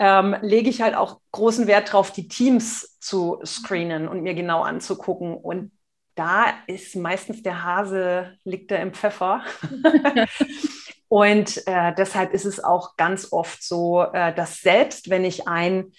ähm, 0.00 0.34
lege 0.40 0.70
ich 0.70 0.80
halt 0.80 0.96
auch 0.96 1.20
großen 1.30 1.66
Wert 1.66 1.92
drauf, 1.92 2.10
die 2.10 2.26
Teams 2.26 2.98
zu 3.00 3.38
screenen 3.44 4.08
und 4.08 4.22
mir 4.22 4.34
genau 4.34 4.62
anzugucken. 4.62 5.36
Und 5.36 5.72
da 6.14 6.46
ist 6.66 6.96
meistens 6.96 7.42
der 7.42 7.62
Hase, 7.62 8.32
liegt 8.44 8.70
da 8.70 8.76
im 8.76 8.94
Pfeffer. 8.94 9.44
und 11.08 11.66
äh, 11.66 11.94
deshalb 11.94 12.32
ist 12.32 12.46
es 12.46 12.64
auch 12.64 12.96
ganz 12.96 13.30
oft 13.30 13.62
so, 13.62 14.02
äh, 14.02 14.34
dass 14.34 14.62
selbst 14.62 15.10
wenn 15.10 15.26
ich 15.26 15.46
ein 15.46 15.92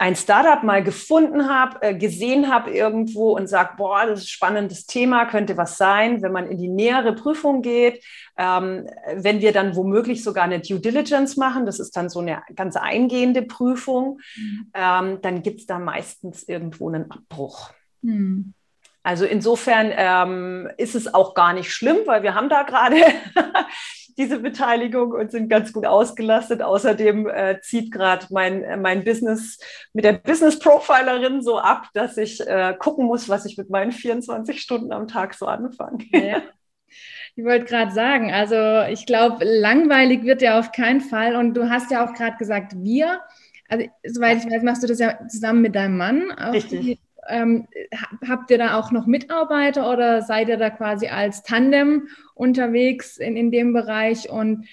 ein 0.00 0.16
Startup 0.16 0.62
mal 0.62 0.82
gefunden 0.82 1.46
habe, 1.46 1.82
äh, 1.82 1.94
gesehen 1.94 2.50
habe 2.50 2.70
irgendwo 2.70 3.36
und 3.36 3.48
sage, 3.48 3.74
boah, 3.76 4.06
das 4.06 4.20
ist 4.20 4.24
ein 4.24 4.28
spannendes 4.28 4.86
Thema, 4.86 5.26
könnte 5.26 5.58
was 5.58 5.76
sein, 5.76 6.22
wenn 6.22 6.32
man 6.32 6.50
in 6.50 6.56
die 6.56 6.68
nähere 6.68 7.14
Prüfung 7.14 7.60
geht, 7.60 8.02
ähm, 8.38 8.88
wenn 9.14 9.42
wir 9.42 9.52
dann 9.52 9.76
womöglich 9.76 10.24
sogar 10.24 10.44
eine 10.44 10.60
Due 10.60 10.80
Diligence 10.80 11.36
machen, 11.36 11.66
das 11.66 11.78
ist 11.78 11.94
dann 11.98 12.08
so 12.08 12.20
eine 12.20 12.42
ganz 12.56 12.76
eingehende 12.76 13.42
Prüfung, 13.42 14.20
mhm. 14.36 14.70
ähm, 14.72 15.18
dann 15.20 15.42
gibt 15.42 15.60
es 15.60 15.66
da 15.66 15.78
meistens 15.78 16.44
irgendwo 16.44 16.88
einen 16.88 17.10
Abbruch. 17.10 17.70
Mhm. 18.00 18.54
Also 19.02 19.26
insofern 19.26 19.92
ähm, 19.94 20.70
ist 20.78 20.94
es 20.94 21.12
auch 21.12 21.34
gar 21.34 21.52
nicht 21.52 21.72
schlimm, 21.72 21.98
weil 22.06 22.22
wir 22.22 22.34
haben 22.34 22.48
da 22.48 22.62
gerade 22.62 22.96
diese 24.20 24.38
Beteiligung 24.38 25.12
und 25.12 25.30
sind 25.30 25.48
ganz 25.48 25.72
gut 25.72 25.86
ausgelastet. 25.86 26.62
Außerdem 26.62 27.26
äh, 27.26 27.60
zieht 27.62 27.90
gerade 27.90 28.26
mein, 28.28 28.62
äh, 28.62 28.76
mein 28.76 29.02
Business 29.02 29.58
mit 29.94 30.04
der 30.04 30.12
Business 30.12 30.58
Profilerin 30.58 31.40
so 31.40 31.58
ab, 31.58 31.88
dass 31.94 32.18
ich 32.18 32.46
äh, 32.46 32.74
gucken 32.78 33.06
muss, 33.06 33.30
was 33.30 33.46
ich 33.46 33.56
mit 33.56 33.70
meinen 33.70 33.92
24 33.92 34.60
Stunden 34.60 34.92
am 34.92 35.08
Tag 35.08 35.34
so 35.34 35.46
anfange. 35.46 36.04
Ja. 36.12 36.42
Ich 37.36 37.44
wollte 37.44 37.64
gerade 37.64 37.92
sagen, 37.92 38.32
also 38.32 38.92
ich 38.92 39.06
glaube, 39.06 39.44
langweilig 39.44 40.24
wird 40.24 40.42
ja 40.42 40.58
auf 40.58 40.72
keinen 40.72 41.00
Fall. 41.00 41.36
Und 41.36 41.54
du 41.54 41.70
hast 41.70 41.90
ja 41.90 42.04
auch 42.04 42.12
gerade 42.12 42.36
gesagt, 42.36 42.74
wir. 42.76 43.20
Also, 43.68 43.86
soweit 44.04 44.38
ich 44.38 44.50
weiß, 44.50 44.62
machst 44.64 44.82
du 44.82 44.88
das 44.88 44.98
ja 44.98 45.26
zusammen 45.28 45.62
mit 45.62 45.74
deinem 45.74 45.96
Mann. 45.96 46.30
Richtig. 46.32 47.00
Ähm, 47.30 47.68
habt 48.28 48.50
ihr 48.50 48.58
da 48.58 48.78
auch 48.78 48.90
noch 48.90 49.06
Mitarbeiter 49.06 49.90
oder 49.90 50.22
seid 50.22 50.48
ihr 50.48 50.56
da 50.56 50.70
quasi 50.70 51.08
als 51.08 51.42
Tandem 51.42 52.08
unterwegs 52.34 53.16
in, 53.16 53.36
in 53.36 53.50
dem 53.50 53.72
Bereich? 53.72 54.28
Und 54.28 54.66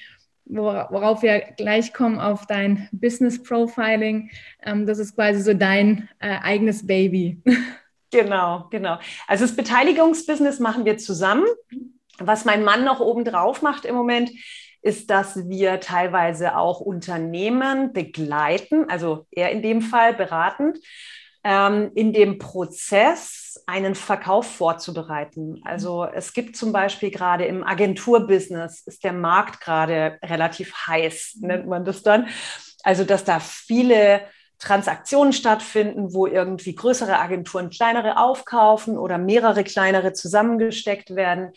worauf 0.45 1.21
wir 1.21 1.39
gleich 1.57 1.93
kommen 1.93 2.19
auf 2.19 2.45
dein 2.45 2.89
Business 2.91 3.41
Profiling, 3.41 4.29
ähm, 4.63 4.85
das 4.85 4.99
ist 4.99 5.15
quasi 5.15 5.41
so 5.41 5.53
dein 5.53 6.09
äh, 6.19 6.37
eigenes 6.41 6.85
Baby. 6.85 7.41
Genau, 8.09 8.67
genau. 8.71 8.99
Also 9.27 9.43
das 9.43 9.57
Beteiligungsbusiness 9.57 10.59
machen 10.59 10.85
wir 10.85 10.97
zusammen. 10.97 11.45
Was 12.19 12.45
mein 12.45 12.63
Mann 12.63 12.85
noch 12.85 13.01
obendrauf 13.01 13.61
macht 13.61 13.83
im 13.83 13.95
Moment, 13.95 14.31
ist, 14.81 15.09
dass 15.09 15.49
wir 15.49 15.81
teilweise 15.81 16.55
auch 16.55 16.79
Unternehmen 16.79 17.91
begleiten, 17.91 18.89
also 18.89 19.27
er 19.31 19.51
in 19.51 19.61
dem 19.61 19.81
Fall 19.81 20.13
beratend, 20.13 20.79
ähm, 21.47 21.91
in 21.95 22.11
dem 22.11 22.39
Prozess 22.39 23.63
einen 23.67 23.95
Verkauf 23.95 24.45
vorzubereiten. 24.45 25.61
Also 25.63 26.03
es 26.03 26.33
gibt 26.33 26.57
zum 26.57 26.73
Beispiel 26.73 27.09
gerade 27.09 27.45
im 27.45 27.63
Agenturbusiness 27.63 28.81
ist 28.81 29.05
der 29.05 29.13
Markt 29.13 29.61
gerade 29.61 30.19
relativ 30.21 30.73
heiß, 30.87 31.37
nennt 31.39 31.65
man 31.65 31.85
das 31.85 32.03
dann. 32.03 32.27
Also 32.83 33.05
dass 33.05 33.23
da 33.23 33.39
viele 33.39 34.21
Transaktionen 34.59 35.31
stattfinden, 35.31 36.13
wo 36.13 36.27
irgendwie 36.27 36.75
größere 36.75 37.17
Agenturen 37.17 37.69
kleinere 37.69 38.17
aufkaufen 38.17 38.97
oder 38.97 39.17
mehrere 39.17 39.63
kleinere 39.63 40.11
zusammengesteckt 40.11 41.15
werden. 41.15 41.53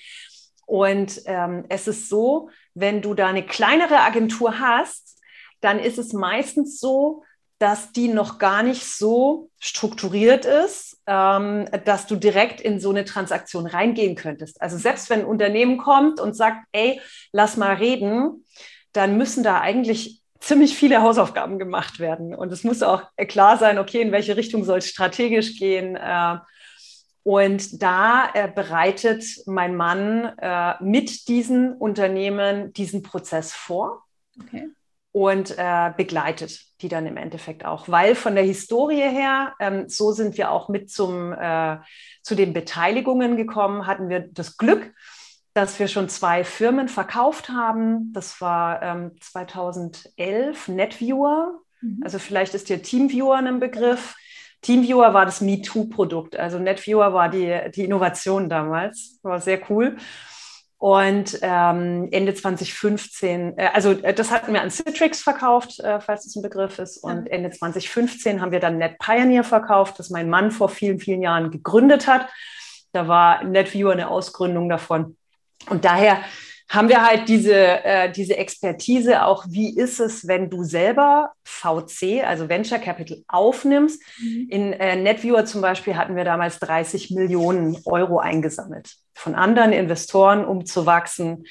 Und 0.67 1.21
ähm, 1.27 1.65
es 1.69 1.89
ist 1.89 2.09
so, 2.09 2.51
wenn 2.75 3.03
du 3.03 3.15
da 3.15 3.27
eine 3.27 3.45
kleinere 3.45 4.03
Agentur 4.03 4.61
hast, 4.61 5.19
dann 5.61 5.81
ist 5.81 5.99
es 5.99 6.13
meistens 6.13 6.79
so, 6.79 7.25
dass 7.61 7.93
die 7.93 8.09
noch 8.09 8.39
gar 8.39 8.63
nicht 8.63 8.87
so 8.87 9.51
strukturiert 9.59 10.47
ist, 10.47 10.99
ähm, 11.07 11.67
dass 11.85 12.07
du 12.07 12.17
direkt 12.17 12.59
in 12.59 12.81
so 12.81 12.89
eine 12.89 13.05
Transaktion 13.05 13.67
reingehen 13.67 14.17
könntest. 14.17 14.63
Also 14.63 14.79
selbst 14.79 15.11
wenn 15.11 15.21
ein 15.21 15.27
Unternehmen 15.27 15.77
kommt 15.77 16.21
und 16.21 16.35
sagt, 16.35 16.65
ey, 16.73 17.03
lass 17.33 17.59
mal 17.59 17.75
reden, 17.75 18.47
dann 18.95 19.19
müssen 19.19 19.45
da 19.45 19.61
eigentlich 19.61 20.23
ziemlich 20.41 20.75
viele 20.75 21.03
Hausaufgaben 21.03 21.59
gemacht 21.59 22.01
werden. 22.01 22.35
Und 22.35 22.51
es 22.51 22.65
muss 22.65 22.83
auch 22.83 23.03
klar 23.29 23.59
sein, 23.59 23.79
okay, 23.79 24.01
in 24.01 24.11
welche 24.11 24.39
Richtung 24.39 24.65
soll 24.65 24.79
es 24.79 24.89
strategisch 24.89 25.59
gehen. 25.59 25.97
Äh, 25.97 26.39
und 27.25 27.83
da 27.83 28.31
äh, 28.33 28.49
bereitet 28.49 29.23
mein 29.45 29.77
Mann 29.77 30.33
äh, 30.39 30.83
mit 30.83 31.29
diesen 31.29 31.75
Unternehmen 31.75 32.73
diesen 32.73 33.03
Prozess 33.03 33.53
vor. 33.53 34.07
Okay 34.41 34.71
und 35.13 35.57
äh, 35.59 35.93
begleitet 35.97 36.71
die 36.83 36.89
dann 36.89 37.07
im 37.07 37.17
Endeffekt 37.17 37.65
auch. 37.65 37.89
Weil 37.89 38.15
von 38.15 38.35
der 38.35 38.45
Historie 38.45 39.03
her, 39.03 39.55
ähm, 39.61 39.89
so 39.89 40.13
sind 40.13 40.37
wir 40.37 40.51
auch 40.51 40.69
mit 40.69 40.91
zum, 40.91 41.33
äh, 41.33 41.79
zu 42.23 42.35
den 42.35 42.53
Beteiligungen 42.53 43.37
gekommen, 43.37 43.87
hatten 43.87 44.09
wir 44.09 44.21
das 44.21 44.57
Glück, 44.57 44.93
dass 45.53 45.79
wir 45.79 45.89
schon 45.89 46.09
zwei 46.09 46.45
Firmen 46.45 46.89
verkauft 46.89 47.49
haben. 47.49 48.13
Das 48.13 48.41
war 48.41 48.83
ähm, 48.83 49.13
2011 49.21 50.69
NetViewer. 50.69 51.61
Mhm. 51.81 52.01
Also 52.05 52.19
vielleicht 52.19 52.55
ist 52.55 52.69
dir 52.69 52.83
TeamViewer 52.83 53.37
ein 53.37 53.61
Begriff. 53.61 54.15
TeamViewer 54.63 55.13
war 55.15 55.25
das 55.25 55.41
MeToo-Produkt. 55.41 56.37
Also 56.37 56.59
NetViewer 56.59 57.13
war 57.13 57.29
die, 57.29 57.61
die 57.75 57.85
Innovation 57.85 58.49
damals. 58.49 59.19
War 59.23 59.41
sehr 59.41 59.61
cool. 59.71 59.97
Und 60.81 61.39
ähm, 61.43 62.09
Ende 62.11 62.33
2015, 62.33 63.59
äh, 63.59 63.71
also 63.75 63.91
äh, 63.91 64.15
das 64.15 64.31
hatten 64.31 64.55
wir 64.55 64.63
an 64.63 64.71
Citrix 64.71 65.21
verkauft, 65.21 65.79
äh, 65.81 66.01
falls 66.01 66.25
es 66.25 66.35
ein 66.37 66.43
Begriff 66.43 66.79
ist. 66.79 66.97
Und. 66.97 67.31
Ende 67.31 67.51
2015 67.51 68.41
haben 68.41 68.51
wir 68.51 68.61
dann 68.61 68.79
Net 68.79 68.99
Pioneer 68.99 69.45
verkauft, 69.45 69.99
das 69.99 70.09
mein 70.09 70.31
Mann 70.31 70.51
vor 70.51 70.71
vielen, 70.71 70.99
vielen 70.99 71.21
Jahren 71.21 71.51
gegründet 71.51 72.07
hat. 72.07 72.31
Da 72.93 73.09
war 73.09 73.45
NetViewer 73.45 73.93
eine 73.93 74.09
Ausgründung 74.09 74.71
davon. 74.71 75.19
Und 75.69 75.85
daher 75.85 76.23
haben 76.71 76.89
wir 76.89 77.05
halt 77.05 77.29
diese, 77.29 77.85
äh, 77.85 78.13
diese 78.13 78.37
Expertise 78.37 79.25
auch, 79.25 79.45
wie 79.49 79.77
ist 79.77 79.99
es, 79.99 80.29
wenn 80.29 80.49
du 80.49 80.63
selber 80.63 81.33
VC, 81.43 82.25
also 82.25 82.49
Venture 82.49 82.79
Capital, 82.79 83.25
aufnimmst. 83.27 84.01
Mhm. 84.21 84.47
In 84.49 84.73
äh, 84.75 84.95
NetViewer 84.95 85.45
zum 85.45 85.63
Beispiel 85.63 85.97
hatten 85.97 86.15
wir 86.15 86.25
damals 86.25 86.61
30 86.61 87.11
Millionen 87.11 87.77
Euro 87.87 88.21
eingesammelt 88.21 88.95
von 89.15 89.35
anderen 89.35 89.73
Investoren, 89.73 90.45
um 90.45 90.65
zu 90.65 90.87
wachsen. 90.87 91.45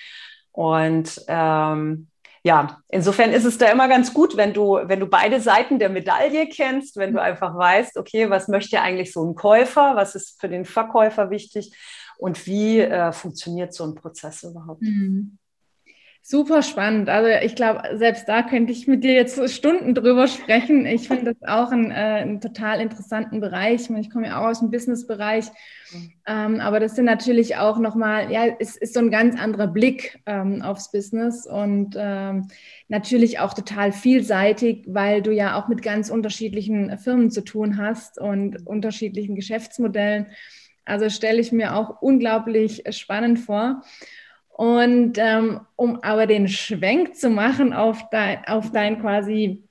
Und 0.54 1.22
ähm, 1.28 2.08
ja, 2.44 2.82
insofern 2.88 3.32
ist 3.32 3.46
es 3.46 3.58
da 3.58 3.72
immer 3.72 3.88
ganz 3.88 4.14
gut, 4.14 4.38
wenn 4.38 4.54
du, 4.54 4.80
wenn 4.84 5.00
du 5.00 5.08
beide 5.08 5.42
Seiten 5.42 5.80
der 5.80 5.90
Medaille 5.90 6.48
kennst, 6.48 6.98
wenn 6.98 7.14
du 7.14 7.20
mhm. 7.20 7.26
einfach 7.26 7.58
weißt, 7.58 7.98
okay, 7.98 8.30
was 8.30 8.48
möchte 8.48 8.82
eigentlich 8.82 9.12
so 9.12 9.24
ein 9.26 9.36
Käufer, 9.36 9.96
was 9.96 10.16
ist 10.16 10.40
für 10.40 10.50
den 10.50 10.66
Verkäufer 10.66 11.30
wichtig 11.30 11.76
und 12.18 12.46
wie 12.46 12.80
äh, 12.80 13.12
funktioniert 13.12 13.74
so 13.74 13.86
ein 13.86 13.96
Prozess 13.96 14.44
überhaupt. 14.44 14.82
Mhm. 14.82 15.39
Super 16.32 16.62
spannend. 16.62 17.10
Also 17.10 17.28
ich 17.44 17.56
glaube, 17.56 17.82
selbst 17.98 18.30
da 18.30 18.44
könnte 18.44 18.72
ich 18.72 18.86
mit 18.86 19.04
dir 19.04 19.14
jetzt 19.14 19.52
Stunden 19.52 19.96
drüber 19.96 20.28
sprechen. 20.28 20.86
Ich 20.86 21.08
finde 21.08 21.34
das 21.34 21.50
auch 21.50 21.72
einen, 21.72 21.90
äh, 21.90 21.96
einen, 21.96 22.40
total 22.40 22.82
interessanten 22.82 23.40
Bereich. 23.40 23.90
Ich 23.90 24.12
komme 24.12 24.28
ja 24.28 24.40
auch 24.40 24.50
aus 24.50 24.60
dem 24.60 24.70
Business-Bereich, 24.70 25.46
ähm, 26.28 26.60
aber 26.60 26.80
das 26.80 26.96
sind 26.96 27.06
natürlich 27.06 27.56
auch 27.56 27.80
nochmal, 27.80 28.32
ja, 28.32 28.44
es 28.60 28.78
ist 28.78 28.94
so 28.94 29.00
ein 29.00 29.10
ganz 29.10 29.42
anderer 29.42 29.66
Blick 29.66 30.20
ähm, 30.28 30.62
aufs 30.62 30.92
Business 30.92 31.48
und 31.48 31.96
ähm, 31.98 32.48
natürlich 32.90 33.40
auch 33.40 33.56
total 33.56 33.92
vielseitig, 33.92 34.86
weil 34.86 35.24
du 35.24 35.32
ja 35.32 35.60
auch 35.60 35.68
mit 35.68 35.82
ganz 35.82 36.12
unterschiedlichen 36.12 36.96
Firmen 37.00 37.32
zu 37.32 37.44
tun 37.44 37.80
hast 37.80 38.22
und 38.22 38.68
unterschiedlichen 38.68 39.34
Geschäftsmodellen. 39.34 40.28
Also 40.86 41.10
stelle 41.10 41.40
ich 41.40 41.52
mir 41.52 41.76
auch 41.76 42.04
unglaublich 42.04 42.84
spannend 42.92 43.40
vor. 43.40 43.82
Und 44.60 45.14
ähm, 45.16 45.62
um 45.78 46.04
aber 46.04 46.28
den 46.28 46.50
Schwenk 46.50 47.16
zu 47.16 47.30
machen 47.30 47.72
auf 47.72 48.10
dein, 48.10 48.44
auf 48.46 48.74
dein 48.74 49.00
quasi 49.00 49.64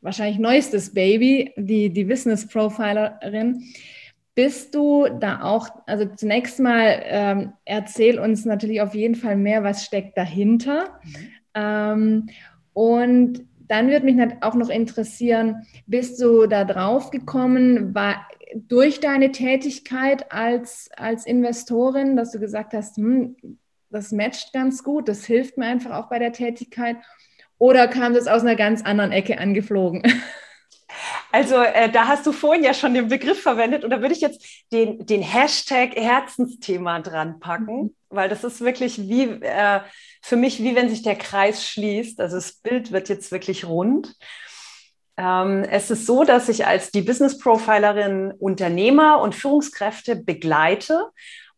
wahrscheinlich 0.00 0.38
neuestes 0.38 0.94
Baby, 0.94 1.52
die, 1.58 1.90
die 1.90 2.04
Business 2.04 2.48
Profilerin, 2.48 3.64
bist 4.34 4.74
du 4.74 5.08
da 5.20 5.42
auch, 5.42 5.68
also 5.84 6.06
zunächst 6.06 6.58
mal 6.58 7.02
ähm, 7.04 7.52
erzähl 7.66 8.18
uns 8.18 8.46
natürlich 8.46 8.80
auf 8.80 8.94
jeden 8.94 9.14
Fall 9.14 9.36
mehr, 9.36 9.62
was 9.62 9.84
steckt 9.84 10.16
dahinter. 10.16 10.98
Mhm. 11.04 11.16
Ähm, 11.52 12.26
und 12.72 13.44
dann 13.68 13.90
würde 13.90 14.06
mich 14.06 14.16
auch 14.40 14.54
noch 14.54 14.70
interessieren, 14.70 15.66
bist 15.86 16.18
du 16.18 16.46
da 16.46 16.64
drauf 16.64 17.10
gekommen, 17.10 17.94
war 17.94 18.26
durch 18.54 19.00
deine 19.00 19.32
Tätigkeit 19.32 20.32
als, 20.32 20.88
als 20.96 21.26
Investorin, 21.26 22.16
dass 22.16 22.32
du 22.32 22.40
gesagt 22.40 22.72
hast, 22.72 22.96
hm, 22.96 23.36
das 23.90 24.12
matcht 24.12 24.52
ganz 24.52 24.82
gut, 24.82 25.08
das 25.08 25.24
hilft 25.24 25.58
mir 25.58 25.66
einfach 25.66 25.92
auch 25.92 26.08
bei 26.08 26.18
der 26.18 26.32
Tätigkeit? 26.32 26.96
Oder 27.58 27.88
kam 27.88 28.14
das 28.14 28.26
aus 28.26 28.42
einer 28.42 28.56
ganz 28.56 28.82
anderen 28.82 29.12
Ecke 29.12 29.38
angeflogen? 29.38 30.02
Also 31.32 31.56
äh, 31.56 31.88
da 31.88 32.08
hast 32.08 32.26
du 32.26 32.32
vorhin 32.32 32.64
ja 32.64 32.74
schon 32.74 32.94
den 32.94 33.06
Begriff 33.06 33.40
verwendet 33.40 33.84
und 33.84 33.90
da 33.90 34.00
würde 34.00 34.14
ich 34.14 34.20
jetzt 34.20 34.44
den, 34.72 35.06
den 35.06 35.22
Hashtag 35.22 35.94
Herzensthema 35.94 36.98
dran 36.98 37.38
packen, 37.38 37.82
mhm. 37.82 37.94
weil 38.08 38.28
das 38.28 38.42
ist 38.42 38.60
wirklich 38.60 38.98
wie 39.08 39.22
äh, 39.22 39.80
für 40.20 40.34
mich, 40.34 40.60
wie 40.60 40.74
wenn 40.74 40.88
sich 40.88 41.02
der 41.02 41.14
Kreis 41.14 41.66
schließt. 41.66 42.20
Also 42.20 42.36
das 42.36 42.54
Bild 42.54 42.90
wird 42.90 43.08
jetzt 43.08 43.30
wirklich 43.30 43.64
rund. 43.64 44.16
Ähm, 45.16 45.64
es 45.64 45.90
ist 45.90 46.06
so, 46.06 46.24
dass 46.24 46.48
ich 46.48 46.66
als 46.66 46.90
die 46.90 47.02
Business 47.02 47.38
Profilerin 47.38 48.32
Unternehmer 48.32 49.20
und 49.20 49.34
Führungskräfte 49.34 50.16
begleite 50.16 51.10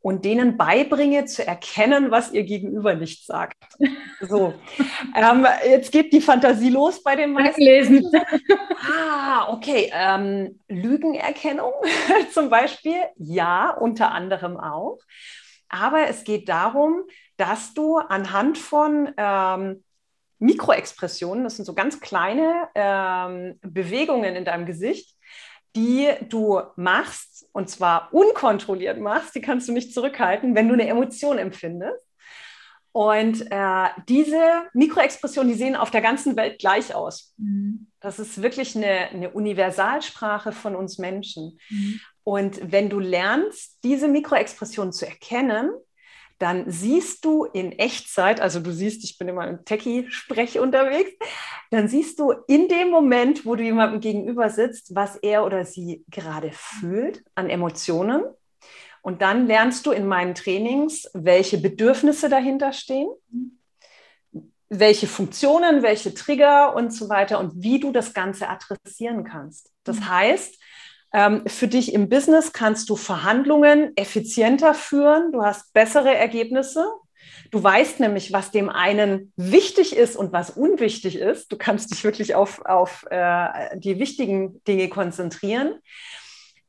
und 0.03 0.25
denen 0.25 0.57
beibringe 0.57 1.25
zu 1.27 1.47
erkennen, 1.47 2.11
was 2.11 2.33
ihr 2.33 2.43
Gegenüber 2.43 2.95
nicht 2.95 3.25
sagt. 3.25 3.57
So, 4.25 4.55
ähm, 5.17 5.45
jetzt 5.67 5.91
geht 5.91 6.13
die 6.13 6.21
Fantasie 6.21 6.71
los 6.71 7.03
bei 7.03 7.17
den 7.17 7.33
meisten. 7.33 7.61
Lesen. 7.61 8.09
Ah, 8.85 9.53
okay. 9.53 9.91
Ähm, 9.93 10.61
Lügenerkennung 10.69 11.73
zum 12.33 12.51
Beispiel, 12.51 12.97
ja, 13.17 13.71
unter 13.71 14.13
anderem 14.13 14.57
auch. 14.57 14.99
Aber 15.69 16.09
es 16.09 16.25
geht 16.25 16.49
darum, 16.49 17.03
dass 17.37 17.75
du 17.75 17.97
anhand 17.97 18.59
von 18.59 19.13
ähm, 19.17 19.85
Mikroexpressionen, 20.39 21.45
das 21.45 21.57
sind 21.57 21.65
so 21.65 21.75
ganz 21.75 22.01
kleine 22.01 22.69
ähm, 22.75 23.59
Bewegungen 23.63 24.35
in 24.35 24.45
deinem 24.45 24.67
Gesicht, 24.67 25.17
die 25.75 26.11
du 26.29 26.61
machst, 26.77 27.47
und 27.53 27.69
zwar 27.69 28.13
unkontrolliert 28.13 28.99
machst, 28.99 29.35
die 29.35 29.41
kannst 29.41 29.69
du 29.69 29.73
nicht 29.73 29.95
zurückhalten, 29.95 30.55
wenn 30.55 30.69
du 30.69 30.75
eine 30.75 30.87
Emotion 30.87 31.39
empfindest. 31.39 32.07
Und 32.93 33.51
äh, 33.51 33.89
diese 34.07 34.65
Mikroexpressionen, 34.75 35.51
die 35.51 35.59
sehen 35.59 35.77
auf 35.77 35.91
der 35.91 36.03
ganzen 36.03 36.37
Welt 36.37 36.59
gleich 36.59 36.95
aus. 36.95 37.35
Mhm. 37.39 37.87
Das 38.01 38.19
ist 38.19 38.43
wirklich 38.43 38.77
eine, 38.77 39.09
eine, 39.09 39.31
Universalsprache 39.31 40.53
von 40.53 40.77
uns 40.77 40.99
Menschen. 40.99 41.59
Mhm. 41.71 42.01
Und 42.23 42.73
wenn 42.73 42.91
du 42.91 42.99
lernst, 42.99 43.79
diese 43.83 44.09
Mikroexpressionen 44.09 44.93
zu 44.93 45.07
erkennen, 45.07 45.71
dann 46.43 46.69
siehst 46.69 47.25
du 47.25 47.45
in 47.45 47.71
Echtzeit, 47.71 48.41
also 48.41 48.59
du 48.59 48.73
siehst, 48.73 49.05
ich 49.05 49.17
bin 49.17 49.29
immer 49.29 49.47
im 49.47 49.65
Techie-Sprech 49.65 50.59
unterwegs, 50.59 51.13
dann 51.71 51.87
siehst 51.87 52.19
du 52.19 52.33
in 52.49 52.67
dem 52.67 52.91
Moment, 52.91 53.47
wo 53.47 53.55
du 53.55 53.63
jemandem 53.63 54.01
gegenüber 54.01 54.51
sitzt, 54.51 54.93
was 54.93 55.15
er 55.17 55.47
oder 55.47 55.65
sie 55.65 56.05
gerade 56.11 56.51
fühlt 56.53 57.23
an 57.37 57.49
Emotionen. 57.49 58.25
Und 59.03 59.23
dann 59.23 59.47
lernst 59.47 59.87
du 59.87 59.93
in 59.93 60.07
meinen 60.07 60.35
Trainings, 60.35 61.09
welche 61.15 61.59
Bedürfnisse 61.59 62.29
dahinter 62.29 62.73
stehen, 62.73 63.09
welche 64.69 65.07
Funktionen, 65.07 65.83
welche 65.85 66.13
Trigger 66.13 66.75
und 66.75 66.93
so 66.93 67.09
weiter 67.09 67.39
und 67.39 67.63
wie 67.63 67.79
du 67.79 67.93
das 67.93 68.15
Ganze 68.15 68.49
adressieren 68.49 69.23
kannst. 69.23 69.71
Das 69.85 70.01
mhm. 70.01 70.09
heißt, 70.09 70.59
für 71.47 71.69
dich 71.69 71.93
im 71.93 72.09
Business 72.09 72.53
kannst 72.53 72.89
du 72.89 72.97
Verhandlungen 72.97 73.93
effizienter 73.97 74.73
führen, 74.73 75.31
du 75.33 75.43
hast 75.43 75.73
bessere 75.75 76.15
Ergebnisse. 76.15 76.87
Du 77.51 77.63
weißt 77.63 78.01
nämlich, 78.01 78.33
was 78.33 78.51
dem 78.51 78.71
einen 78.71 79.33
wichtig 79.37 79.95
ist 79.95 80.17
und 80.17 80.33
was 80.33 80.51
unwichtig 80.51 81.17
ist. 81.17 81.53
Du 81.53 81.59
kannst 81.59 81.91
dich 81.91 82.03
wirklich 82.03 82.35
auf, 82.35 82.65
auf 82.65 83.05
äh, 83.11 83.79
die 83.79 83.99
wichtigen 83.99 84.63
Dinge 84.65 84.89
konzentrieren. 84.89 85.75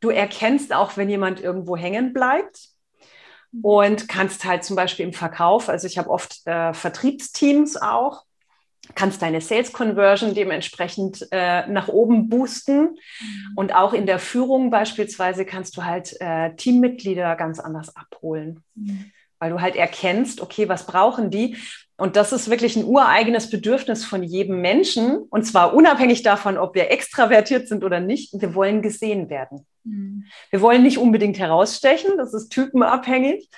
Du 0.01 0.09
erkennst 0.09 0.73
auch, 0.73 0.97
wenn 0.97 1.09
jemand 1.09 1.39
irgendwo 1.39 1.77
hängen 1.77 2.11
bleibt 2.11 2.67
und 3.61 4.09
kannst 4.09 4.43
halt 4.43 4.65
zum 4.65 4.75
Beispiel 4.75 5.05
im 5.05 5.13
Verkauf, 5.13 5.69
also 5.69 5.87
ich 5.87 5.97
habe 5.97 6.09
oft 6.09 6.45
äh, 6.45 6.73
Vertriebsteams 6.73 7.77
auch, 7.77 8.23
kannst 8.95 9.21
deine 9.21 9.41
Sales 9.41 9.73
Conversion 9.73 10.33
dementsprechend 10.33 11.27
äh, 11.31 11.67
nach 11.67 11.87
oben 11.87 12.29
boosten. 12.29 12.81
Mhm. 12.81 13.53
Und 13.55 13.75
auch 13.75 13.93
in 13.93 14.05
der 14.05 14.19
Führung 14.19 14.69
beispielsweise 14.69 15.45
kannst 15.45 15.77
du 15.77 15.83
halt 15.83 16.19
äh, 16.19 16.55
Teammitglieder 16.55 17.35
ganz 17.35 17.59
anders 17.59 17.95
abholen, 17.95 18.61
mhm. 18.75 19.11
weil 19.39 19.51
du 19.51 19.61
halt 19.61 19.75
erkennst, 19.75 20.41
okay, 20.41 20.69
was 20.69 20.85
brauchen 20.85 21.31
die? 21.31 21.57
Und 21.95 22.15
das 22.15 22.33
ist 22.33 22.49
wirklich 22.49 22.75
ein 22.75 22.85
ureigenes 22.85 23.49
Bedürfnis 23.49 24.03
von 24.03 24.23
jedem 24.23 24.61
Menschen. 24.61 25.19
Und 25.29 25.45
zwar 25.45 25.73
unabhängig 25.73 26.23
davon, 26.23 26.57
ob 26.57 26.75
wir 26.75 26.91
extravertiert 26.91 27.67
sind 27.67 27.83
oder 27.83 27.99
nicht. 27.99 28.33
Wir 28.41 28.55
wollen 28.55 28.81
gesehen 28.81 29.29
werden. 29.29 29.65
Mhm. 29.83 30.25
Wir 30.49 30.61
wollen 30.61 30.83
nicht 30.83 30.97
unbedingt 30.97 31.39
herausstechen, 31.39 32.17
das 32.17 32.33
ist 32.33 32.49
typenabhängig. 32.49 33.49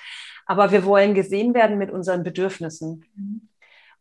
Aber 0.47 0.71
wir 0.71 0.85
wollen 0.85 1.15
gesehen 1.15 1.55
werden 1.55 1.79
mit 1.79 1.89
unseren 1.89 2.21
Bedürfnissen. 2.21 3.05
Mhm. 3.15 3.49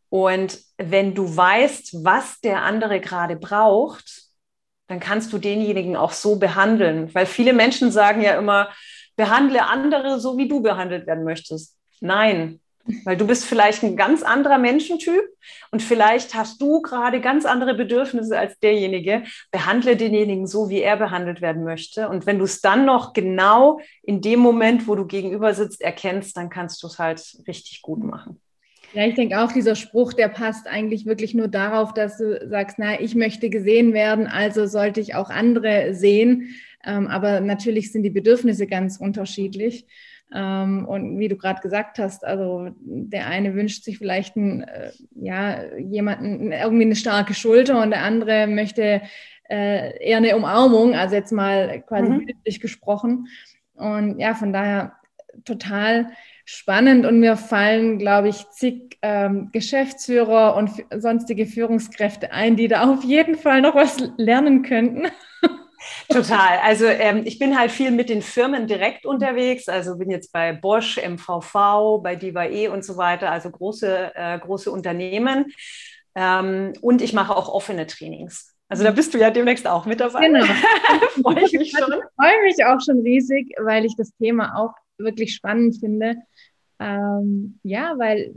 Und 0.09 0.59
wenn 0.77 1.15
du 1.15 1.35
weißt, 1.35 2.03
was 2.03 2.39
der 2.41 2.61
andere 2.63 2.99
gerade 2.99 3.35
braucht, 3.35 4.23
dann 4.87 4.99
kannst 4.99 5.33
du 5.33 5.37
denjenigen 5.37 5.95
auch 5.95 6.11
so 6.11 6.37
behandeln. 6.37 7.13
Weil 7.13 7.25
viele 7.25 7.53
Menschen 7.53 7.91
sagen 7.91 8.21
ja 8.21 8.37
immer, 8.37 8.69
behandle 9.15 9.65
andere 9.67 10.19
so, 10.19 10.37
wie 10.37 10.47
du 10.47 10.61
behandelt 10.61 11.07
werden 11.07 11.23
möchtest. 11.23 11.77
Nein, 12.01 12.59
Weil 13.03 13.17
du 13.17 13.25
bist 13.25 13.45
vielleicht 13.45 13.81
ein 13.83 13.97
ganz 13.97 14.21
anderer 14.21 14.59
Menschentyp 14.59 15.23
und 15.71 15.81
vielleicht 15.81 16.35
hast 16.35 16.61
du 16.61 16.81
gerade 16.81 17.19
ganz 17.19 17.45
andere 17.45 17.73
Bedürfnisse 17.73 18.37
als 18.37 18.59
derjenige. 18.59 19.23
Behandle 19.51 19.97
denjenigen 19.97 20.45
so, 20.45 20.69
wie 20.69 20.81
er 20.81 20.95
behandelt 20.95 21.41
werden 21.41 21.63
möchte. 21.63 22.09
Und 22.09 22.27
wenn 22.27 22.37
du 22.37 22.45
es 22.45 22.61
dann 22.61 22.85
noch 22.85 23.13
genau 23.13 23.79
in 24.03 24.21
dem 24.21 24.39
Moment, 24.39 24.87
wo 24.87 24.93
du 24.93 25.07
gegenüber 25.07 25.55
sitzt, 25.55 25.81
erkennst, 25.81 26.37
dann 26.37 26.49
kannst 26.49 26.83
du 26.83 26.87
es 26.87 26.99
halt 26.99 27.37
richtig 27.47 27.81
gut 27.81 28.03
machen. 28.03 28.39
Ja, 28.95 29.05
ich 29.05 29.15
denke 29.15 29.41
auch, 29.41 29.51
dieser 29.51 29.75
Spruch, 29.75 30.13
der 30.13 30.29
passt 30.29 30.67
eigentlich 30.67 31.05
wirklich 31.05 31.33
nur 31.33 31.49
darauf, 31.49 31.93
dass 31.93 32.17
du 32.17 32.47
sagst, 32.47 32.77
na, 32.79 32.97
ich 32.97 33.13
möchte 33.13 33.49
gesehen 33.49 33.91
werden, 33.91 34.25
also 34.25 34.67
sollte 34.67 35.01
ich 35.01 35.15
auch 35.15 35.29
andere 35.29 35.93
sehen. 35.93 36.55
Ähm, 36.85 37.07
aber 37.07 37.41
natürlich 37.41 37.91
sind 37.91 38.03
die 38.03 38.09
Bedürfnisse 38.09 38.67
ganz 38.67 38.95
unterschiedlich. 38.95 39.85
Ähm, 40.33 40.85
und 40.87 41.19
wie 41.19 41.27
du 41.27 41.35
gerade 41.35 41.59
gesagt 41.59 41.99
hast, 41.99 42.23
also 42.23 42.69
der 42.79 43.27
eine 43.27 43.53
wünscht 43.53 43.83
sich 43.83 43.97
vielleicht 43.97 44.37
einen, 44.37 44.61
äh, 44.61 44.91
ja, 45.13 45.61
jemanden, 45.77 46.53
irgendwie 46.53 46.85
eine 46.85 46.95
starke 46.95 47.33
Schulter 47.33 47.81
und 47.81 47.89
der 47.89 48.01
andere 48.01 48.47
möchte 48.47 49.01
äh, 49.49 50.01
eher 50.01 50.17
eine 50.17 50.37
Umarmung, 50.37 50.95
also 50.95 51.15
jetzt 51.15 51.33
mal 51.33 51.81
quasi 51.81 52.11
mhm. 52.11 52.25
bildlich 52.27 52.61
gesprochen. 52.61 53.27
Und 53.73 54.19
ja, 54.19 54.35
von 54.35 54.53
daher 54.53 54.93
total 55.43 56.11
spannend 56.45 57.05
und 57.05 57.19
mir 57.19 57.37
fallen, 57.37 57.97
glaube 57.97 58.29
ich, 58.29 58.47
zig 58.51 58.97
ähm, 59.01 59.49
Geschäftsführer 59.51 60.55
und 60.55 60.71
sonstige 60.95 61.45
Führungskräfte 61.47 62.31
ein, 62.31 62.55
die 62.55 62.67
da 62.67 62.89
auf 62.89 63.03
jeden 63.03 63.35
Fall 63.35 63.61
noch 63.61 63.75
was 63.75 63.97
lernen 64.17 64.61
könnten. 64.61 65.07
Total. 66.09 66.59
Also 66.63 66.85
ähm, 66.85 67.23
ich 67.25 67.39
bin 67.39 67.57
halt 67.57 67.71
viel 67.71 67.91
mit 67.91 68.09
den 68.09 68.21
Firmen 68.21 68.67
direkt 68.67 69.05
unterwegs. 69.05 69.67
Also 69.67 69.97
bin 69.97 70.09
jetzt 70.09 70.31
bei 70.31 70.53
Bosch, 70.53 70.97
MVV, 70.97 72.01
bei 72.01 72.15
DIVAE 72.15 72.69
und 72.69 72.85
so 72.85 72.97
weiter. 72.97 73.31
Also 73.31 73.49
große, 73.49 74.11
äh, 74.15 74.39
große 74.39 74.71
Unternehmen. 74.71 75.51
Ähm, 76.15 76.73
und 76.81 77.01
ich 77.01 77.13
mache 77.13 77.35
auch 77.35 77.49
offene 77.49 77.87
Trainings. 77.87 78.55
Also 78.67 78.83
da 78.83 78.91
bist 78.91 79.13
du 79.13 79.19
ja 79.19 79.29
demnächst 79.29 79.67
auch 79.67 79.85
mit 79.85 79.99
dabei. 79.99 80.27
Genau. 80.27 80.45
freue 81.21 81.43
ich 81.43 81.53
mich 81.53 81.71
schon. 81.77 81.91
Ich 81.91 82.23
freue 82.23 82.41
mich 82.43 82.65
auch 82.65 82.79
schon 82.83 83.01
riesig, 83.01 83.53
weil 83.61 83.85
ich 83.85 83.95
das 83.95 84.11
Thema 84.17 84.57
auch 84.57 84.73
wirklich 84.97 85.33
spannend 85.35 85.77
finde. 85.79 86.15
Ähm, 86.79 87.59
ja, 87.63 87.95
weil 87.97 88.33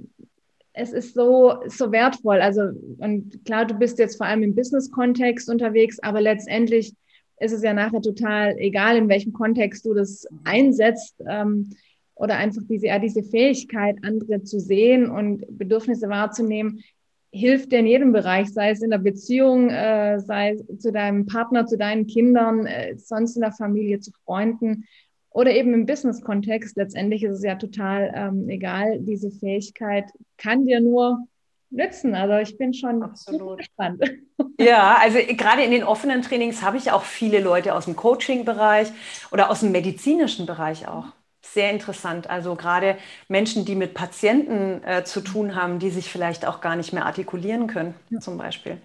es 0.72 0.92
ist 0.92 1.14
so, 1.14 1.56
so 1.66 1.90
wertvoll. 1.90 2.40
Also, 2.40 2.70
und 2.98 3.44
klar, 3.44 3.66
du 3.66 3.74
bist 3.74 3.98
jetzt 3.98 4.16
vor 4.16 4.26
allem 4.26 4.42
im 4.42 4.54
Business-Kontext 4.54 5.50
unterwegs, 5.50 5.98
aber 6.00 6.20
letztendlich 6.20 6.94
ist 7.40 7.52
es 7.52 7.62
ja 7.62 7.72
nachher 7.72 8.00
total 8.00 8.56
egal, 8.58 8.96
in 8.96 9.08
welchem 9.08 9.32
Kontext 9.32 9.84
du 9.84 9.94
das 9.94 10.26
einsetzt. 10.44 11.16
Ähm, 11.28 11.70
oder 12.14 12.36
einfach 12.36 12.62
diese, 12.68 12.86
ja, 12.86 12.98
diese 12.98 13.22
Fähigkeit, 13.22 13.96
andere 14.02 14.42
zu 14.42 14.58
sehen 14.58 15.08
und 15.08 15.44
Bedürfnisse 15.56 16.08
wahrzunehmen, 16.08 16.82
hilft 17.30 17.72
dir 17.72 17.80
in 17.80 17.86
jedem 17.86 18.12
Bereich, 18.12 18.52
sei 18.52 18.70
es 18.70 18.82
in 18.82 18.90
der 18.90 18.98
Beziehung, 18.98 19.70
äh, 19.70 20.18
sei 20.20 20.52
es 20.52 20.80
zu 20.80 20.90
deinem 20.92 21.26
Partner, 21.26 21.66
zu 21.66 21.76
deinen 21.76 22.06
Kindern, 22.06 22.66
äh, 22.66 22.96
sonst 22.96 23.36
in 23.36 23.42
der 23.42 23.52
Familie, 23.52 24.00
zu 24.00 24.10
Freunden 24.24 24.84
oder 25.30 25.52
eben 25.52 25.74
im 25.74 25.86
Business-Kontext. 25.86 26.76
Letztendlich 26.76 27.22
ist 27.22 27.36
es 27.36 27.42
ja 27.42 27.54
total 27.56 28.12
ähm, 28.14 28.48
egal. 28.48 28.98
Diese 29.00 29.30
Fähigkeit 29.30 30.06
kann 30.36 30.66
dir 30.66 30.80
nur 30.80 31.26
nützen. 31.70 32.14
Also 32.14 32.36
ich 32.38 32.56
bin 32.56 32.72
schon 32.72 33.02
Absolut. 33.02 33.58
gespannt. 33.58 34.02
Ja, 34.60 34.98
also 35.00 35.18
gerade 35.36 35.62
in 35.62 35.70
den 35.70 35.84
offenen 35.84 36.20
Trainings 36.20 36.62
habe 36.62 36.78
ich 36.78 36.90
auch 36.90 37.04
viele 37.04 37.38
Leute 37.38 37.76
aus 37.76 37.84
dem 37.84 37.94
Coaching-Bereich 37.94 38.88
oder 39.30 39.50
aus 39.50 39.60
dem 39.60 39.70
medizinischen 39.70 40.46
Bereich 40.46 40.88
auch. 40.88 41.04
Sehr 41.42 41.70
interessant. 41.70 42.28
Also 42.28 42.56
gerade 42.56 42.98
Menschen, 43.28 43.64
die 43.64 43.76
mit 43.76 43.94
Patienten 43.94 44.82
äh, 44.82 45.04
zu 45.04 45.20
tun 45.20 45.54
haben, 45.54 45.78
die 45.78 45.90
sich 45.90 46.10
vielleicht 46.10 46.44
auch 46.44 46.60
gar 46.60 46.74
nicht 46.74 46.92
mehr 46.92 47.06
artikulieren 47.06 47.68
können, 47.68 47.94
ja. 48.10 48.18
zum 48.18 48.36
Beispiel. 48.36 48.78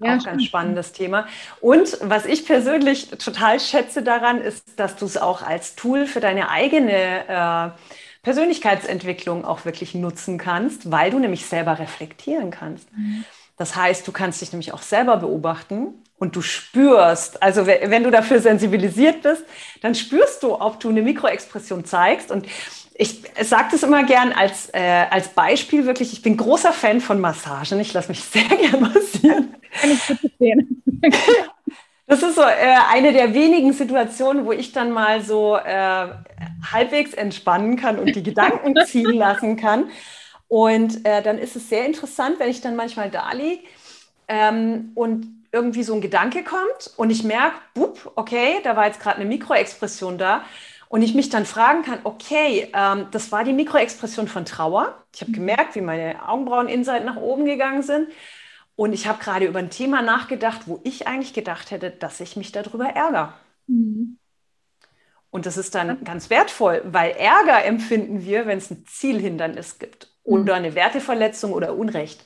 Ja, 0.00 0.16
auch 0.16 0.24
ganz 0.24 0.44
spannendes 0.44 0.92
Thema. 0.92 1.26
Und 1.60 1.98
was 2.02 2.26
ich 2.26 2.46
persönlich 2.46 3.10
total 3.10 3.60
schätze 3.60 4.02
daran, 4.02 4.40
ist, 4.40 4.78
dass 4.78 4.96
du 4.96 5.06
es 5.06 5.16
auch 5.16 5.42
als 5.42 5.76
Tool 5.76 6.06
für 6.06 6.20
deine 6.20 6.50
eigene 6.50 7.28
äh, 7.28 7.70
Persönlichkeitsentwicklung 8.22 9.44
auch 9.44 9.64
wirklich 9.64 9.94
nutzen 9.94 10.38
kannst, 10.38 10.90
weil 10.90 11.10
du 11.10 11.18
nämlich 11.18 11.46
selber 11.46 11.78
reflektieren 11.78 12.50
kannst. 12.50 12.90
Mhm. 12.92 13.24
Das 13.56 13.76
heißt, 13.76 14.06
du 14.08 14.12
kannst 14.12 14.40
dich 14.40 14.52
nämlich 14.52 14.72
auch 14.72 14.82
selber 14.82 15.18
beobachten 15.18 15.94
und 16.18 16.34
du 16.34 16.42
spürst, 16.42 17.42
also 17.42 17.66
wenn 17.66 18.02
du 18.02 18.10
dafür 18.10 18.40
sensibilisiert 18.40 19.22
bist, 19.22 19.44
dann 19.80 19.94
spürst 19.94 20.42
du, 20.42 20.60
ob 20.60 20.80
du 20.80 20.88
eine 20.88 21.02
Mikroexpression 21.02 21.84
zeigst. 21.84 22.30
Und 22.30 22.46
ich 22.96 23.22
sage 23.42 23.68
das 23.72 23.82
immer 23.82 24.04
gern 24.04 24.32
als, 24.32 24.70
äh, 24.72 25.06
als 25.10 25.28
Beispiel 25.28 25.84
wirklich, 25.84 26.12
ich 26.12 26.22
bin 26.22 26.36
großer 26.36 26.72
Fan 26.72 27.00
von 27.00 27.20
Massagen. 27.20 27.80
Ich 27.80 27.92
lasse 27.92 28.08
mich 28.08 28.20
sehr 28.24 28.44
gern 28.44 28.80
massieren. 28.80 29.54
Kann 29.80 29.90
ich 29.90 30.06
bitte 30.06 30.30
sehen. 30.38 30.82
Das 32.06 32.22
ist 32.22 32.34
so 32.34 32.42
äh, 32.42 32.76
eine 32.92 33.14
der 33.14 33.32
wenigen 33.32 33.72
Situationen, 33.72 34.44
wo 34.44 34.52
ich 34.52 34.72
dann 34.72 34.92
mal 34.92 35.22
so 35.22 35.56
äh, 35.56 36.08
halbwegs 36.70 37.14
entspannen 37.14 37.76
kann 37.76 37.98
und 37.98 38.14
die 38.14 38.22
Gedanken 38.22 38.76
ziehen 38.86 39.14
lassen 39.14 39.56
kann. 39.56 39.90
Und 40.48 41.04
äh, 41.06 41.22
dann 41.22 41.38
ist 41.38 41.56
es 41.56 41.70
sehr 41.70 41.86
interessant, 41.86 42.38
wenn 42.38 42.50
ich 42.50 42.60
dann 42.60 42.76
manchmal 42.76 43.10
da 43.10 43.32
liege 43.32 43.62
ähm, 44.28 44.92
und 44.94 45.26
irgendwie 45.50 45.82
so 45.82 45.94
ein 45.94 46.02
Gedanke 46.02 46.44
kommt 46.44 46.92
und 46.96 47.10
ich 47.10 47.22
merke, 47.22 47.56
okay, 48.16 48.56
da 48.64 48.76
war 48.76 48.86
jetzt 48.86 49.00
gerade 49.00 49.16
eine 49.16 49.24
Mikroexpression 49.24 50.18
da. 50.18 50.44
Und 50.94 51.02
ich 51.02 51.12
mich 51.12 51.28
dann 51.28 51.44
fragen 51.44 51.82
kann, 51.82 51.98
okay, 52.04 52.70
ähm, 52.72 53.08
das 53.10 53.32
war 53.32 53.42
die 53.42 53.52
Mikroexpression 53.52 54.28
von 54.28 54.44
Trauer. 54.44 55.04
Ich 55.12 55.22
habe 55.22 55.32
mhm. 55.32 55.34
gemerkt, 55.34 55.74
wie 55.74 55.80
meine 55.80 56.28
Augenbrauen 56.28 56.68
inside 56.68 57.04
nach 57.04 57.16
oben 57.16 57.46
gegangen 57.46 57.82
sind. 57.82 58.10
Und 58.76 58.92
ich 58.92 59.08
habe 59.08 59.20
gerade 59.20 59.44
über 59.46 59.58
ein 59.58 59.70
Thema 59.70 60.02
nachgedacht, 60.02 60.68
wo 60.68 60.80
ich 60.84 61.08
eigentlich 61.08 61.34
gedacht 61.34 61.72
hätte, 61.72 61.90
dass 61.90 62.20
ich 62.20 62.36
mich 62.36 62.52
darüber 62.52 62.84
ärgere. 62.84 63.32
Mhm. 63.66 64.18
Und 65.30 65.46
das 65.46 65.56
ist 65.56 65.74
dann 65.74 66.04
ganz 66.04 66.30
wertvoll, 66.30 66.80
weil 66.84 67.10
Ärger 67.10 67.64
empfinden 67.64 68.24
wir, 68.24 68.46
wenn 68.46 68.58
es 68.58 68.70
ein 68.70 68.84
Zielhindernis 68.86 69.80
gibt 69.80 70.12
mhm. 70.24 70.32
oder 70.32 70.54
eine 70.54 70.76
Werteverletzung 70.76 71.54
oder 71.54 71.74
Unrecht. 71.74 72.24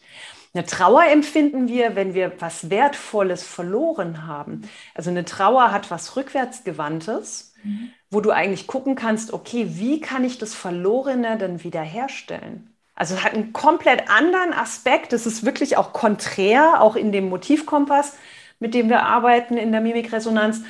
Eine 0.53 0.67
Trauer 0.67 1.05
empfinden 1.07 1.69
wir, 1.69 1.97
wenn 1.97 2.13
wir 2.13 2.33
was 2.39 2.69
Wertvolles 2.69 3.45
verloren 3.45 4.27
haben. 4.27 4.69
Also 4.95 5.09
eine 5.09 5.25
Trauer 5.25 5.73
hat 5.73 5.91
was 5.91 6.17
Rückwärtsgewandtes, 6.17 7.55
mhm. 7.65 7.93
Wo 8.11 8.21
du 8.21 8.31
eigentlich 8.31 8.67
gucken 8.67 8.95
kannst, 8.95 9.33
okay, 9.33 9.67
wie 9.71 10.01
kann 10.01 10.25
ich 10.25 10.39
das 10.39 10.55
Verlorene 10.55 11.37
dann 11.39 11.63
wiederherstellen? 11.65 12.75
Also 12.95 13.23
hat 13.23 13.35
einen 13.35 13.53
komplett 13.53 14.11
anderen 14.11 14.53
Aspekt. 14.53 15.13
Es 15.13 15.27
ist 15.27 15.45
wirklich 15.45 15.77
auch 15.77 15.93
konträr, 15.93 16.81
auch 16.83 16.97
in 16.97 17.13
dem 17.13 17.29
Motivkompass, 17.29 18.17
mit 18.59 18.75
dem 18.75 18.89
wir 18.89 19.03
arbeiten 19.05 19.57
in 19.57 19.73
der 19.73 19.81
Mimikresonanz. 19.81 20.63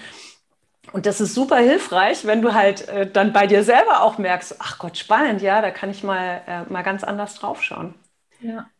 Und 0.92 1.04
das 1.06 1.20
ist 1.20 1.34
super 1.34 1.58
hilfreich, 1.58 2.24
wenn 2.26 2.40
du 2.42 2.54
halt 2.54 2.88
äh, 2.88 3.10
dann 3.10 3.32
bei 3.32 3.46
dir 3.46 3.62
selber 3.62 4.02
auch 4.02 4.16
merkst, 4.18 4.56
ach 4.58 4.78
Gott, 4.78 4.96
spannend, 4.96 5.42
ja, 5.42 5.60
da 5.60 5.70
kann 5.70 5.90
ich 5.90 6.02
mal, 6.02 6.42
äh, 6.46 6.64
mal 6.72 6.82
ganz 6.82 7.04
anders 7.04 7.34
draufschauen. 7.34 7.94
Ja. 8.40 8.70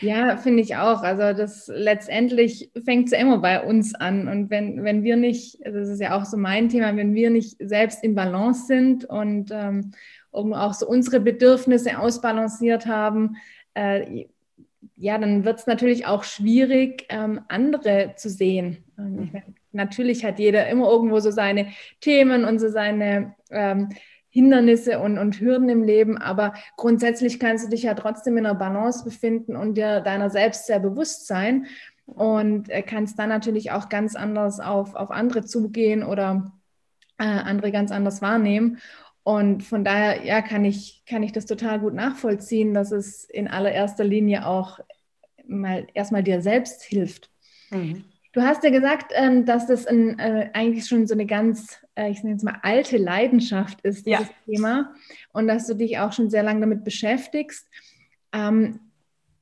Ja, 0.00 0.36
finde 0.36 0.62
ich 0.62 0.76
auch. 0.76 1.02
Also 1.02 1.36
das 1.36 1.70
letztendlich 1.72 2.70
fängt 2.84 3.06
es 3.06 3.12
ja 3.12 3.18
immer 3.18 3.38
bei 3.38 3.62
uns 3.62 3.94
an. 3.94 4.28
Und 4.28 4.50
wenn, 4.50 4.84
wenn 4.84 5.02
wir 5.02 5.16
nicht, 5.16 5.64
also 5.64 5.78
das 5.78 5.88
ist 5.88 6.00
ja 6.00 6.16
auch 6.16 6.24
so 6.24 6.36
mein 6.36 6.68
Thema, 6.68 6.96
wenn 6.96 7.14
wir 7.14 7.30
nicht 7.30 7.56
selbst 7.60 8.04
in 8.04 8.14
Balance 8.14 8.66
sind 8.66 9.04
und 9.04 9.50
ähm, 9.52 9.92
um 10.30 10.52
auch 10.52 10.74
so 10.74 10.86
unsere 10.86 11.20
Bedürfnisse 11.20 11.98
ausbalanciert 11.98 12.86
haben, 12.86 13.36
äh, 13.74 14.26
ja, 14.96 15.18
dann 15.18 15.44
wird 15.44 15.58
es 15.58 15.66
natürlich 15.66 16.06
auch 16.06 16.24
schwierig, 16.24 17.06
ähm, 17.08 17.40
andere 17.48 18.14
zu 18.16 18.28
sehen. 18.28 18.84
Ähm, 18.98 19.30
meine, 19.32 19.44
natürlich 19.72 20.24
hat 20.24 20.38
jeder 20.38 20.68
immer 20.68 20.88
irgendwo 20.90 21.20
so 21.20 21.30
seine 21.30 21.68
Themen 22.00 22.44
und 22.44 22.58
so 22.58 22.68
seine 22.68 23.34
ähm, 23.50 23.90
Hindernisse 24.34 24.98
und, 24.98 25.16
und 25.16 25.40
Hürden 25.40 25.68
im 25.68 25.84
Leben, 25.84 26.18
aber 26.18 26.54
grundsätzlich 26.76 27.38
kannst 27.38 27.66
du 27.66 27.70
dich 27.70 27.84
ja 27.84 27.94
trotzdem 27.94 28.36
in 28.36 28.44
einer 28.44 28.56
Balance 28.56 29.04
befinden 29.04 29.54
und 29.54 29.74
dir 29.74 30.00
deiner 30.00 30.28
selbst 30.28 30.66
sehr 30.66 30.80
bewusst 30.80 31.28
sein 31.28 31.66
und 32.04 32.68
äh, 32.68 32.82
kannst 32.82 33.16
dann 33.16 33.28
natürlich 33.28 33.70
auch 33.70 33.88
ganz 33.88 34.16
anders 34.16 34.58
auf, 34.58 34.96
auf 34.96 35.12
andere 35.12 35.44
zugehen 35.44 36.02
oder 36.02 36.52
äh, 37.18 37.22
andere 37.22 37.70
ganz 37.70 37.92
anders 37.92 38.22
wahrnehmen. 38.22 38.78
Und 39.22 39.62
von 39.62 39.84
daher, 39.84 40.24
ja, 40.24 40.42
kann 40.42 40.64
ich, 40.64 41.04
kann 41.06 41.22
ich 41.22 41.30
das 41.30 41.46
total 41.46 41.78
gut 41.78 41.94
nachvollziehen, 41.94 42.74
dass 42.74 42.90
es 42.90 43.22
in 43.22 43.46
allererster 43.46 44.02
Linie 44.02 44.46
auch 44.46 44.80
mal 45.46 45.86
erstmal 45.94 46.24
dir 46.24 46.42
selbst 46.42 46.82
hilft. 46.82 47.30
Mhm. 47.70 48.04
Du 48.34 48.42
hast 48.42 48.64
ja 48.64 48.70
gesagt, 48.70 49.12
ähm, 49.14 49.44
dass 49.44 49.68
das 49.68 49.86
ein, 49.86 50.18
äh, 50.18 50.50
eigentlich 50.54 50.86
schon 50.86 51.06
so 51.06 51.14
eine 51.14 51.24
ganz, 51.24 51.78
äh, 51.94 52.10
ich 52.10 52.24
nenne 52.24 52.36
es 52.36 52.42
mal, 52.42 52.58
alte 52.62 52.96
Leidenschaft 52.96 53.80
ist, 53.82 54.06
dieses 54.06 54.26
ja. 54.26 54.34
Thema. 54.44 54.92
Und 55.32 55.46
dass 55.46 55.68
du 55.68 55.74
dich 55.74 56.00
auch 56.00 56.12
schon 56.12 56.30
sehr 56.30 56.42
lange 56.42 56.60
damit 56.60 56.82
beschäftigst. 56.82 57.68
Ähm, 58.32 58.80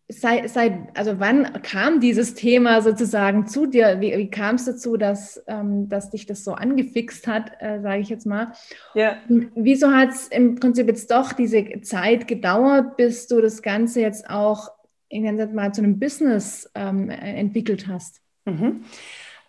sei, 0.09 0.47
sei, 0.47 0.89
also 0.93 1.19
wann 1.19 1.63
kam 1.63 2.01
dieses 2.01 2.35
Thema 2.35 2.83
sozusagen 2.83 3.47
zu 3.47 3.65
dir? 3.65 4.03
Wie, 4.03 4.15
wie 4.15 4.31
kam 4.31 4.57
es 4.57 4.67
dazu, 4.67 4.99
dass, 4.99 5.43
ähm, 5.47 5.89
dass 5.89 6.11
dich 6.11 6.27
das 6.27 6.45
so 6.45 6.53
angefixt 6.53 7.27
hat, 7.27 7.51
äh, 7.61 7.81
sage 7.81 8.03
ich 8.03 8.11
jetzt 8.11 8.27
mal? 8.27 8.53
Ja. 8.95 9.17
Wieso 9.55 9.91
hat 9.91 10.11
es 10.11 10.29
im 10.29 10.57
Prinzip 10.57 10.87
jetzt 10.89 11.11
doch 11.11 11.33
diese 11.33 11.81
Zeit 11.81 12.29
gedauert, 12.29 12.99
bis 12.99 13.27
du 13.27 13.41
das 13.41 13.63
Ganze 13.63 14.03
jetzt 14.03 14.29
auch, 14.29 14.71
es 15.09 15.53
mal, 15.53 15.73
zu 15.73 15.83
einem 15.83 15.99
Business 15.99 16.71
ähm, 16.75 17.09
entwickelt 17.09 17.89
hast? 17.89 18.22
Mhm. 18.45 18.85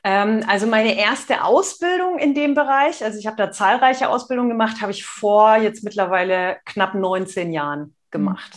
Ähm, 0.03 0.43
also 0.47 0.67
meine 0.67 0.97
erste 0.97 1.43
Ausbildung 1.43 2.19
in 2.19 2.33
dem 2.33 2.55
Bereich, 2.55 3.03
also 3.03 3.17
ich 3.17 3.25
habe 3.25 3.37
da 3.37 3.51
zahlreiche 3.51 4.09
Ausbildungen 4.09 4.49
gemacht, 4.49 4.81
habe 4.81 4.91
ich 4.91 5.05
vor 5.05 5.55
jetzt 5.55 5.83
mittlerweile 5.83 6.57
knapp 6.65 6.93
19 6.93 7.53
Jahren 7.53 7.95
gemacht. 8.11 8.51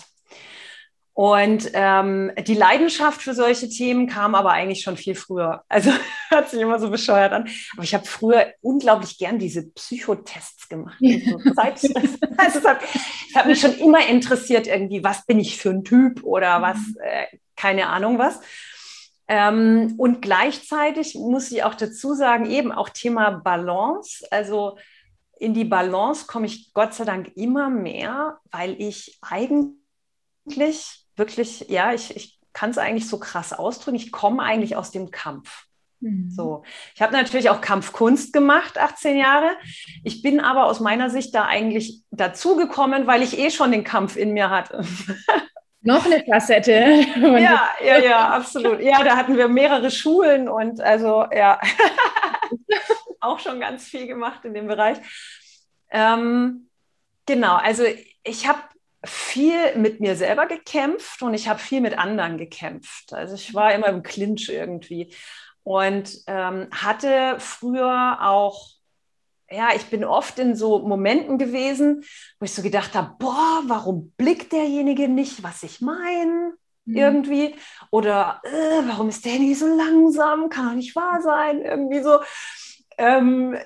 Und 1.17 1.71
ähm, 1.73 2.31
die 2.47 2.53
Leidenschaft 2.53 3.23
für 3.23 3.33
solche 3.33 3.71
Themen 3.71 4.07
kam 4.07 4.35
aber 4.35 4.51
eigentlich 4.51 4.83
schon 4.83 4.99
viel 4.99 5.15
früher. 5.15 5.65
Also 5.67 5.91
hört 6.29 6.51
sich 6.51 6.61
immer 6.61 6.79
so 6.79 6.91
bescheuert 6.91 7.33
an. 7.33 7.49
Aber 7.73 7.85
ich 7.85 7.95
habe 7.95 8.05
früher 8.05 8.53
unglaublich 8.61 9.17
gern 9.17 9.39
diese 9.39 9.67
Psychotests 9.71 10.69
gemacht. 10.69 10.99
So 11.01 11.39
also 11.57 12.59
es 12.59 12.65
hat, 12.67 12.81
hat, 13.35 13.47
mich 13.47 13.61
schon 13.61 13.79
immer 13.79 14.07
interessiert, 14.07 14.67
irgendwie, 14.67 15.03
was 15.03 15.25
bin 15.25 15.41
ich 15.41 15.57
für 15.57 15.71
ein 15.71 15.85
Typ 15.85 16.23
oder 16.23 16.61
was, 16.61 16.77
mhm. 16.77 16.97
äh, 17.03 17.39
keine 17.57 17.87
Ahnung 17.87 18.19
was. 18.19 18.39
Ähm, 19.29 19.95
und 19.99 20.23
gleichzeitig 20.23 21.15
muss 21.15 21.51
ich 21.51 21.65
auch 21.65 21.75
dazu 21.75 22.15
sagen, 22.15 22.47
eben 22.47 22.73
auch 22.73 22.89
Thema 22.89 23.31
Balance. 23.31 24.27
Also 24.31 24.79
in 25.39 25.53
die 25.53 25.65
Balance 25.65 26.27
komme 26.27 26.47
ich 26.47 26.73
Gott 26.73 26.95
sei 26.95 27.05
Dank 27.05 27.33
immer 27.37 27.69
mehr, 27.69 28.39
weil 28.51 28.81
ich 28.81 29.19
eigentlich 29.21 31.07
wirklich, 31.17 31.67
ja, 31.69 31.93
ich, 31.93 32.15
ich 32.15 32.39
kann 32.53 32.71
es 32.71 32.79
eigentlich 32.79 33.09
so 33.09 33.19
krass 33.19 33.53
ausdrücken, 33.53 33.97
ich 33.97 34.13
komme 34.13 34.43
eigentlich 34.43 34.77
aus 34.77 34.91
dem 34.91 35.11
Kampf. 35.11 35.67
Mhm. 36.01 36.31
So, 36.31 36.63
ich 36.95 37.03
habe 37.03 37.13
natürlich 37.13 37.51
auch 37.51 37.61
Kampfkunst 37.61 38.33
gemacht, 38.33 38.79
18 38.79 39.17
Jahre. 39.17 39.51
Ich 40.05 40.23
bin 40.23 40.41
aber 40.41 40.67
aus 40.67 40.81
meiner 40.81 41.11
Sicht 41.11 41.35
da 41.35 41.45
eigentlich 41.45 42.03
dazugekommen, 42.11 43.07
weil 43.07 43.23
ich 43.23 43.39
eh 43.39 43.51
schon 43.51 43.73
den 43.73 43.85
Kampf 43.85 44.17
in 44.17 44.33
mir 44.33 44.51
hatte. 44.51 44.85
Noch 45.87 46.05
eine 46.05 46.25
Facette. 46.25 46.73
ja, 47.17 47.71
ja, 47.85 47.99
ja, 47.99 48.29
absolut. 48.31 48.81
Ja, 48.81 49.05
da 49.05 49.17
hatten 49.17 49.37
wir 49.37 49.47
mehrere 49.47 49.91
Schulen 49.91 50.49
und 50.49 50.81
also 50.81 51.27
ja, 51.33 51.61
auch 53.21 53.39
schon 53.39 53.61
ganz 53.61 53.87
viel 53.87 54.09
gemacht 54.09 54.45
in 54.45 54.53
dem 54.53 54.67
Bereich. 54.67 54.99
Ähm, 55.91 56.69
genau, 57.25 57.55
also 57.55 57.85
ich 58.25 58.49
habe 58.49 58.59
viel 59.05 59.77
mit 59.77 60.01
mir 60.01 60.17
selber 60.17 60.47
gekämpft 60.47 61.23
und 61.23 61.35
ich 61.35 61.49
habe 61.49 61.61
viel 61.61 61.81
mit 61.81 61.97
anderen 61.97 62.37
gekämpft. 62.37 63.13
Also 63.13 63.37
ich 63.37 63.55
war 63.55 63.73
immer 63.73 63.87
im 63.87 64.03
Clinch 64.03 64.49
irgendwie 64.49 65.15
und 65.63 66.19
ähm, 66.27 66.69
hatte 66.73 67.37
früher 67.39 68.19
auch, 68.23 68.71
ja, 69.51 69.71
ich 69.75 69.87
bin 69.87 70.05
oft 70.05 70.39
in 70.39 70.57
so 70.57 70.81
Momenten 70.81 71.39
gewesen, 71.39 72.05
wo 72.39 72.45
ich 72.45 72.53
so 72.53 72.63
gedacht 72.63 72.95
habe, 72.95 73.15
boah, 73.19 73.63
warum 73.67 74.13
blickt 74.17 74.53
derjenige 74.53 75.09
nicht, 75.09 75.43
was 75.43 75.63
ich 75.63 75.81
meine? 75.81 76.55
Mhm. 76.85 76.97
Irgendwie. 76.97 77.55
Oder 77.91 78.41
äh, 78.45 78.89
warum 78.89 79.09
ist 79.09 79.25
der 79.25 79.39
nicht 79.39 79.59
so 79.59 79.67
langsam? 79.67 80.49
Kann 80.49 80.69
doch 80.69 80.75
nicht 80.75 80.97
wahr 80.97 81.21
sein. 81.23 81.61
Irgendwie 81.61 82.03
so. 82.03 82.21
Ähm, 82.99 83.57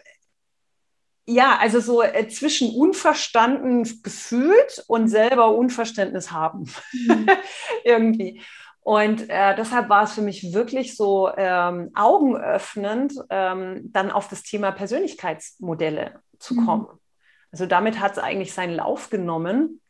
ja, 1.27 1.59
also 1.59 1.81
so 1.81 2.03
äh, 2.03 2.29
zwischen 2.29 2.75
unverstanden 2.75 3.85
gefühlt 4.03 4.85
und 4.89 5.09
selber 5.09 5.55
Unverständnis 5.55 6.33
haben. 6.33 6.65
Mhm. 6.93 7.27
Irgendwie. 7.85 8.43
Und 8.83 9.29
äh, 9.29 9.55
deshalb 9.57 9.89
war 9.89 10.05
es 10.05 10.13
für 10.13 10.23
mich 10.23 10.53
wirklich 10.53 10.97
so 10.97 11.31
ähm, 11.37 11.91
augenöffnend, 11.95 13.15
ähm, 13.29 13.83
dann 13.93 14.11
auf 14.11 14.29
das 14.29 14.43
Thema 14.43 14.73
Persönlichkeitsmodelle 14.73 16.21
zu 16.39 16.55
mhm. 16.55 16.67
kommen. 16.67 16.87
Also 17.53 17.67
damit 17.67 18.01
hat 18.01 18.13
es 18.13 18.19
eigentlich 18.19 18.55
seinen 18.55 18.75
Lauf 18.75 19.11
genommen 19.11 19.81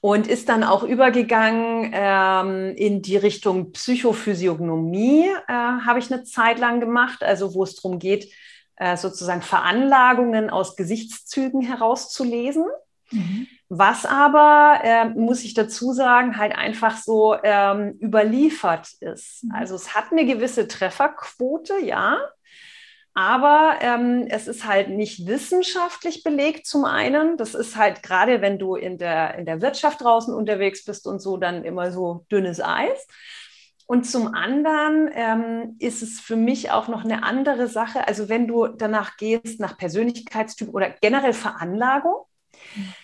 und 0.00 0.26
ist 0.26 0.48
dann 0.48 0.64
auch 0.64 0.82
übergegangen 0.82 1.90
ähm, 1.94 2.74
in 2.76 3.00
die 3.00 3.16
Richtung 3.16 3.72
Psychophysiognomie, 3.72 5.28
äh, 5.48 5.52
habe 5.52 5.98
ich 5.98 6.12
eine 6.12 6.24
Zeit 6.24 6.58
lang 6.58 6.80
gemacht, 6.80 7.22
also 7.22 7.54
wo 7.54 7.62
es 7.62 7.76
darum 7.76 7.98
geht, 7.98 8.30
äh, 8.76 8.96
sozusagen 8.96 9.40
Veranlagungen 9.40 10.50
aus 10.50 10.76
Gesichtszügen 10.76 11.62
herauszulesen. 11.62 12.66
Mhm. 13.14 13.46
Was 13.68 14.04
aber, 14.04 14.80
äh, 14.82 15.06
muss 15.06 15.42
ich 15.42 15.54
dazu 15.54 15.92
sagen, 15.92 16.36
halt 16.36 16.54
einfach 16.54 16.98
so 16.98 17.36
ähm, 17.42 17.98
überliefert 18.00 18.88
ist. 19.00 19.44
Mhm. 19.44 19.52
Also 19.52 19.74
es 19.74 19.94
hat 19.94 20.12
eine 20.12 20.26
gewisse 20.26 20.68
Trefferquote, 20.68 21.80
ja, 21.82 22.18
aber 23.14 23.76
ähm, 23.80 24.26
es 24.28 24.48
ist 24.48 24.66
halt 24.66 24.90
nicht 24.90 25.26
wissenschaftlich 25.26 26.24
belegt 26.24 26.66
zum 26.66 26.84
einen. 26.84 27.36
Das 27.36 27.54
ist 27.54 27.76
halt 27.76 28.02
gerade, 28.02 28.42
wenn 28.42 28.58
du 28.58 28.74
in 28.74 28.98
der, 28.98 29.36
in 29.38 29.46
der 29.46 29.62
Wirtschaft 29.62 30.00
draußen 30.02 30.34
unterwegs 30.34 30.84
bist 30.84 31.06
und 31.06 31.20
so, 31.20 31.36
dann 31.36 31.64
immer 31.64 31.92
so 31.92 32.26
dünnes 32.30 32.60
Eis. 32.60 33.06
Und 33.86 34.04
zum 34.04 34.34
anderen 34.34 35.10
ähm, 35.12 35.76
ist 35.78 36.02
es 36.02 36.20
für 36.20 36.36
mich 36.36 36.70
auch 36.72 36.88
noch 36.88 37.04
eine 37.04 37.22
andere 37.22 37.68
Sache. 37.68 38.08
Also 38.08 38.28
wenn 38.28 38.48
du 38.48 38.66
danach 38.66 39.16
gehst, 39.16 39.60
nach 39.60 39.76
Persönlichkeitstyp 39.76 40.74
oder 40.74 40.90
generell 40.90 41.34
Veranlagung, 41.34 42.24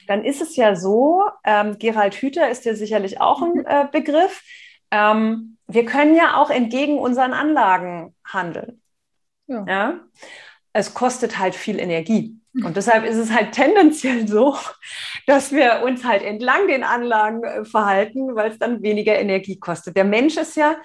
dann 0.07 0.25
ist 0.25 0.41
es 0.41 0.57
ja 0.57 0.77
so, 0.77 1.23
ähm, 1.45 1.79
Gerald 1.79 2.14
Hüther 2.14 2.51
ist 2.51 2.64
ja 2.64 2.75
sicherlich 2.75 3.21
auch 3.21 3.43
ein 3.43 3.64
äh, 3.64 3.87
Begriff, 3.91 4.43
ähm, 4.91 5.57
wir 5.66 5.85
können 5.85 6.16
ja 6.16 6.37
auch 6.37 6.51
entgegen 6.51 6.99
unseren 6.99 7.33
Anlagen 7.33 8.14
handeln. 8.25 8.83
Ja. 9.47 9.64
ja. 9.68 10.01
Es 10.73 10.95
kostet 10.95 11.39
halt 11.39 11.55
viel 11.55 11.79
Energie. 11.79 12.37
Und 12.64 12.77
deshalb 12.77 13.05
ist 13.05 13.16
es 13.16 13.31
halt 13.31 13.53
tendenziell 13.53 14.27
so, 14.27 14.57
dass 15.27 15.53
wir 15.53 15.83
uns 15.85 16.05
halt 16.05 16.23
entlang 16.23 16.66
den 16.66 16.83
Anlagen 16.83 17.45
äh, 17.45 17.64
verhalten, 17.64 18.35
weil 18.35 18.51
es 18.51 18.59
dann 18.59 18.83
weniger 18.83 19.16
Energie 19.16 19.59
kostet. 19.59 19.97
Der 19.97 20.05
Mensch 20.05 20.37
ist 20.37 20.57
ja, 20.57 20.77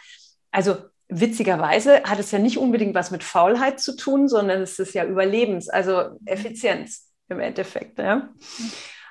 also 0.51 0.75
witzigerweise 1.07 2.03
hat 2.03 2.19
es 2.19 2.31
ja 2.31 2.39
nicht 2.39 2.57
unbedingt 2.57 2.93
was 2.93 3.09
mit 3.09 3.23
Faulheit 3.23 3.79
zu 3.79 3.95
tun, 3.95 4.27
sondern 4.27 4.61
es 4.61 4.77
ist 4.77 4.93
ja 4.93 5.05
Überlebens, 5.05 5.69
also 5.69 6.19
Effizienz 6.25 7.04
im 7.30 7.39
Endeffekt. 7.39 7.99
Ja? 7.99 8.30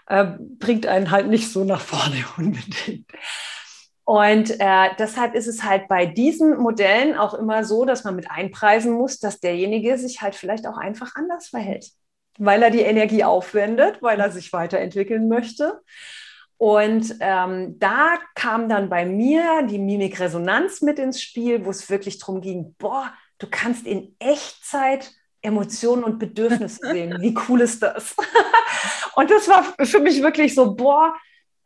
Äh, 0.06 0.26
bringt 0.40 0.86
einen 0.86 1.10
halt 1.10 1.28
nicht 1.28 1.50
so 1.50 1.64
nach 1.64 1.80
vorne 1.80 2.24
unbedingt. 2.36 3.10
Und 4.06 4.60
äh, 4.60 4.90
deshalb 4.98 5.34
ist 5.34 5.46
es 5.46 5.64
halt 5.64 5.88
bei 5.88 6.04
diesen 6.04 6.58
Modellen 6.58 7.16
auch 7.16 7.32
immer 7.32 7.64
so, 7.64 7.86
dass 7.86 8.04
man 8.04 8.14
mit 8.14 8.30
einpreisen 8.30 8.92
muss, 8.92 9.18
dass 9.18 9.40
derjenige 9.40 9.96
sich 9.96 10.20
halt 10.20 10.34
vielleicht 10.34 10.66
auch 10.66 10.76
einfach 10.76 11.14
anders 11.16 11.48
verhält 11.48 11.86
weil 12.38 12.62
er 12.62 12.70
die 12.70 12.80
Energie 12.80 13.24
aufwendet, 13.24 13.98
weil 14.00 14.20
er 14.20 14.30
sich 14.30 14.52
weiterentwickeln 14.52 15.28
möchte. 15.28 15.80
Und 16.56 17.16
ähm, 17.20 17.78
da 17.78 18.18
kam 18.34 18.68
dann 18.68 18.88
bei 18.88 19.04
mir 19.04 19.66
die 19.68 19.78
Mimikresonanz 19.78 20.82
mit 20.82 20.98
ins 20.98 21.20
Spiel, 21.20 21.64
wo 21.64 21.70
es 21.70 21.90
wirklich 21.90 22.18
darum 22.18 22.40
ging, 22.40 22.74
boah, 22.78 23.12
du 23.38 23.48
kannst 23.50 23.86
in 23.86 24.14
Echtzeit 24.18 25.12
Emotionen 25.44 26.04
und 26.04 26.18
Bedürfnisse 26.18 26.80
sehen. 26.92 27.20
Wie 27.20 27.36
cool 27.48 27.60
ist 27.60 27.82
das? 27.82 28.14
und 29.14 29.30
das 29.30 29.48
war 29.48 29.64
für 29.84 30.00
mich 30.00 30.22
wirklich 30.22 30.54
so, 30.54 30.74
boah, 30.74 31.14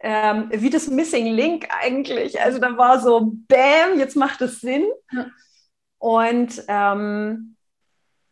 ähm, 0.01 0.49
wie 0.53 0.71
das 0.71 0.89
Missing 0.89 1.27
Link 1.27 1.69
eigentlich. 1.71 2.41
Also 2.41 2.59
da 2.59 2.77
war 2.77 3.01
so, 3.01 3.33
bam, 3.49 3.99
jetzt 3.99 4.17
macht 4.17 4.41
es 4.43 4.61
Sinn. 4.61 4.87
Und 5.99 6.63
ähm, 6.69 7.57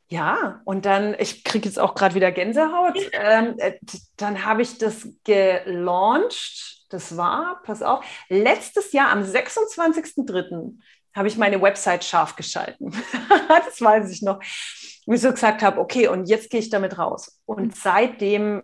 ja, 0.09 0.61
und 0.65 0.87
dann, 0.87 1.17
ich 1.19 1.43
kriege 1.43 1.69
jetzt 1.69 1.79
auch 1.79 1.95
gerade 1.95 2.15
wieder 2.15 2.31
Gänsehaut. 2.31 2.97
Ähm, 3.13 3.55
äh, 3.59 3.73
dann 4.17 4.45
habe 4.45 4.63
ich 4.63 4.79
das 4.79 5.09
gelauncht. 5.25 6.85
Das 6.91 7.17
war, 7.17 7.61
pass 7.65 7.83
auf, 7.83 8.05
letztes 8.29 8.93
Jahr 8.93 9.11
am 9.11 9.23
26.03. 9.23 10.79
habe 11.17 11.27
ich 11.27 11.37
meine 11.37 11.61
Website 11.61 12.05
scharf 12.05 12.37
geschalten. 12.37 12.93
das 13.49 13.81
weiß 13.81 14.09
ich 14.13 14.23
noch. 14.23 14.39
Ich 15.07 15.21
so 15.21 15.31
gesagt 15.31 15.63
habe, 15.63 15.81
okay, 15.81 16.09
und 16.09 16.29
jetzt 16.29 16.51
gehe 16.51 16.61
ich 16.61 16.71
damit 16.71 16.99
raus. 16.99 17.41
Und 17.45 17.77
seitdem 17.77 18.63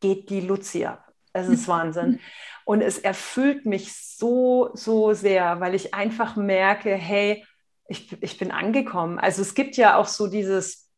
geht 0.00 0.28
die 0.30 0.40
Luzi 0.40 0.84
ab. 0.84 1.12
Es 1.32 1.48
ist 1.48 1.68
Wahnsinn. 1.68 2.20
Und 2.64 2.82
es 2.82 2.98
erfüllt 2.98 3.64
mich 3.64 3.94
so, 3.94 4.70
so 4.74 5.14
sehr, 5.14 5.60
weil 5.60 5.74
ich 5.74 5.94
einfach 5.94 6.36
merke, 6.36 6.94
hey, 6.94 7.44
ich, 7.88 8.20
ich 8.22 8.38
bin 8.38 8.50
angekommen. 8.50 9.18
Also 9.18 9.40
es 9.42 9.54
gibt 9.54 9.76
ja 9.76 9.96
auch 9.96 10.06
so 10.06 10.26
dieses 10.26 10.88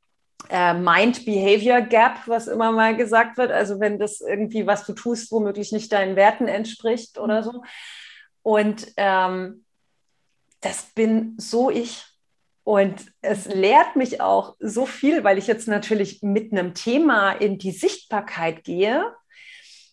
äh, 0.49 0.75
Mind-Behavior-Gap, 0.75 2.27
was 2.27 2.49
immer 2.49 2.73
mal 2.73 2.97
gesagt 2.97 3.37
wird. 3.39 3.53
Also 3.53 3.79
wenn 3.79 3.99
das 3.99 4.21
irgendwie, 4.21 4.67
was 4.67 4.85
du 4.87 4.95
tust, 4.95 5.31
womöglich 5.31 5.73
nicht 5.73 5.93
deinen 5.93 6.17
Werten 6.17 6.49
entspricht 6.49 7.19
oder 7.19 7.43
so. 7.43 7.63
Und 8.43 8.87
ähm, 8.97 9.65
das 10.61 10.83
bin 10.95 11.35
so 11.39 11.71
ich. 11.71 12.05
Und 12.65 13.07
es 13.23 13.47
lehrt 13.47 13.97
mich 13.97 14.21
auch 14.21 14.57
so 14.59 14.87
viel, 14.87 15.25
weil 15.25 15.39
ich 15.39 15.47
jetzt 15.47 15.67
natürlich 15.67 16.23
mit 16.23 16.53
einem 16.53 16.75
Thema 16.75 17.33
in 17.33 17.59
die 17.59 17.73
Sichtbarkeit 17.73 18.65
gehe, 18.65 19.05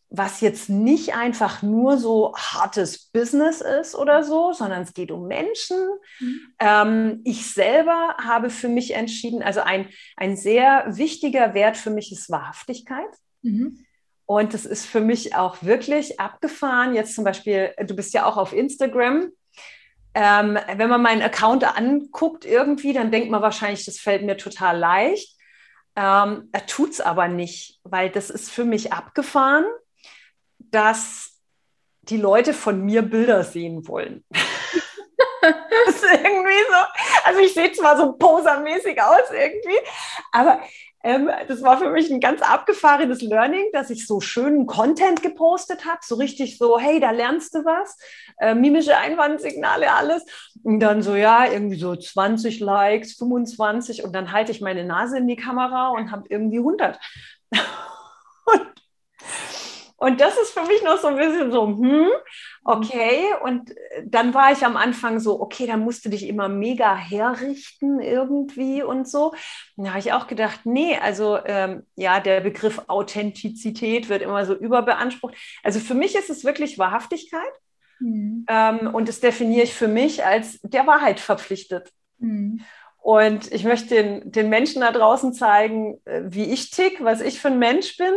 was 0.09 0.39
jetzt 0.41 0.69
nicht 0.69 1.15
einfach 1.15 1.61
nur 1.61 1.97
so 1.97 2.33
hartes 2.35 3.09
Business 3.11 3.61
ist 3.61 3.93
oder 3.93 4.23
so, 4.23 4.53
sondern 4.53 4.83
es 4.83 4.93
geht 4.93 5.11
um 5.11 5.27
Menschen. 5.27 5.77
Mhm. 6.19 6.39
Ähm, 6.59 7.21
ich 7.25 7.51
selber 7.53 8.15
habe 8.23 8.49
für 8.49 8.69
mich 8.69 8.93
entschieden, 8.93 9.43
also 9.43 9.61
ein, 9.61 9.89
ein 10.15 10.37
sehr 10.37 10.85
wichtiger 10.87 11.53
Wert 11.53 11.75
für 11.75 11.89
mich 11.89 12.11
ist 12.11 12.29
Wahrhaftigkeit. 12.29 13.09
Mhm. 13.41 13.85
Und 14.25 14.53
das 14.53 14.65
ist 14.65 14.85
für 14.85 15.01
mich 15.01 15.35
auch 15.35 15.63
wirklich 15.63 16.19
abgefahren. 16.19 16.93
Jetzt 16.93 17.15
zum 17.15 17.23
Beispiel, 17.23 17.73
du 17.85 17.95
bist 17.95 18.13
ja 18.13 18.25
auch 18.25 18.37
auf 18.37 18.53
Instagram. 18.53 19.31
Ähm, 20.19 20.57
wenn 20.77 20.89
man 20.89 21.03
meinen 21.03 21.21
Account 21.21 21.63
anguckt 21.63 22.43
irgendwie, 22.43 22.91
dann 22.91 23.11
denkt 23.11 23.29
man 23.29 23.43
wahrscheinlich, 23.43 23.85
das 23.85 23.99
fällt 23.99 24.23
mir 24.23 24.35
total 24.35 24.77
leicht. 24.77 25.37
Ähm, 25.95 26.49
er 26.51 26.65
tut 26.65 26.91
es 26.91 27.01
aber 27.01 27.27
nicht, 27.27 27.79
weil 27.83 28.09
das 28.09 28.31
ist 28.31 28.49
für 28.49 28.65
mich 28.65 28.93
abgefahren 28.93 29.65
dass 30.71 31.33
die 32.01 32.17
Leute 32.17 32.53
von 32.53 32.83
mir 32.83 33.01
Bilder 33.01 33.43
sehen 33.43 33.87
wollen. 33.87 34.23
das 35.41 35.95
ist 35.95 36.03
irgendwie 36.03 36.63
so, 36.69 37.25
also 37.25 37.39
ich 37.41 37.53
sehe 37.53 37.71
zwar 37.71 37.97
so 37.97 38.13
posermäßig 38.13 39.01
aus 39.01 39.29
irgendwie, 39.31 39.77
aber 40.31 40.61
ähm, 41.03 41.29
das 41.47 41.61
war 41.61 41.77
für 41.77 41.89
mich 41.89 42.09
ein 42.09 42.19
ganz 42.19 42.41
abgefahrenes 42.41 43.21
Learning, 43.21 43.65
dass 43.73 43.89
ich 43.89 44.07
so 44.07 44.19
schönen 44.19 44.65
Content 44.65 45.21
gepostet 45.21 45.85
habe, 45.85 45.99
so 46.01 46.15
richtig 46.15 46.57
so, 46.57 46.79
hey, 46.79 46.99
da 46.99 47.11
lernst 47.11 47.53
du 47.55 47.65
was, 47.65 47.97
äh, 48.39 48.55
mimische 48.55 48.97
Einwandsignale, 48.97 49.93
alles. 49.93 50.25
Und 50.63 50.79
dann 50.79 51.01
so, 51.01 51.15
ja, 51.15 51.45
irgendwie 51.45 51.79
so 51.79 51.95
20 51.95 52.59
Likes, 52.59 53.13
25 53.13 54.03
und 54.03 54.13
dann 54.13 54.31
halte 54.31 54.51
ich 54.51 54.61
meine 54.61 54.83
Nase 54.83 55.17
in 55.17 55.27
die 55.27 55.35
Kamera 55.35 55.89
und 55.89 56.11
habe 56.11 56.23
irgendwie 56.29 56.57
100. 56.57 56.99
und 57.51 58.86
und 59.97 60.21
das 60.21 60.37
ist 60.37 60.51
für 60.51 60.63
mich 60.63 60.83
noch 60.83 60.99
so 60.99 61.07
ein 61.07 61.15
bisschen 61.15 61.51
so, 61.51 61.67
hm, 61.67 62.09
okay. 62.63 63.25
Und 63.43 63.73
dann 64.05 64.33
war 64.35 64.51
ich 64.51 64.63
am 64.63 64.77
Anfang 64.77 65.19
so, 65.19 65.41
okay, 65.41 65.65
da 65.65 65.75
musst 65.75 66.05
du 66.05 66.09
dich 66.09 66.27
immer 66.27 66.47
mega 66.49 66.95
herrichten 66.95 67.99
irgendwie 67.99 68.83
und 68.83 69.09
so. 69.09 69.33
Da 69.75 69.89
habe 69.89 69.99
ich 69.99 70.13
auch 70.13 70.27
gedacht, 70.27 70.61
nee, 70.65 70.95
also 70.97 71.39
ähm, 71.45 71.83
ja, 71.95 72.19
der 72.19 72.41
Begriff 72.41 72.79
Authentizität 72.87 74.07
wird 74.07 74.21
immer 74.21 74.45
so 74.45 74.53
überbeansprucht. 74.53 75.35
Also 75.63 75.79
für 75.79 75.95
mich 75.95 76.15
ist 76.15 76.29
es 76.29 76.43
wirklich 76.43 76.77
Wahrhaftigkeit. 76.77 77.53
Mhm. 77.99 78.45
Ähm, 78.47 78.93
und 78.93 79.09
das 79.09 79.19
definiere 79.19 79.63
ich 79.63 79.73
für 79.73 79.87
mich 79.87 80.23
als 80.23 80.59
der 80.61 80.85
Wahrheit 80.85 81.19
verpflichtet. 81.19 81.91
Mhm. 82.19 82.61
Und 83.07 83.51
ich 83.53 83.63
möchte 83.63 83.95
den, 83.95 84.31
den 84.31 84.49
Menschen 84.49 84.81
da 84.81 84.91
draußen 84.91 85.33
zeigen, 85.33 86.01
äh, 86.05 86.23
wie 86.25 86.51
ich 86.51 86.71
tick, 86.71 87.03
was 87.03 87.21
ich 87.21 87.39
für 87.39 87.47
ein 87.47 87.59
Mensch 87.59 87.95
bin, 87.95 88.13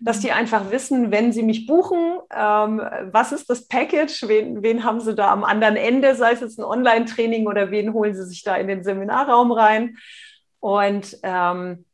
dass 0.00 0.20
die 0.20 0.30
einfach 0.30 0.70
wissen, 0.70 1.10
wenn 1.10 1.32
sie 1.32 1.42
mich 1.42 1.66
buchen, 1.66 2.18
ähm, 2.32 2.80
was 3.10 3.32
ist 3.32 3.50
das 3.50 3.66
Package, 3.66 4.28
wen, 4.28 4.62
wen 4.62 4.84
haben 4.84 5.00
sie 5.00 5.14
da 5.14 5.32
am 5.32 5.44
anderen 5.44 5.76
Ende, 5.76 6.14
sei 6.14 6.32
es 6.32 6.40
jetzt 6.40 6.58
ein 6.58 6.64
Online-Training 6.64 7.46
oder 7.48 7.70
wen 7.70 7.92
holen 7.92 8.14
sie 8.14 8.24
sich 8.26 8.44
da 8.44 8.56
in 8.56 8.68
den 8.68 8.84
Seminarraum 8.84 9.50
rein. 9.50 9.96
Und, 10.60 11.18
ähm, 11.22 11.84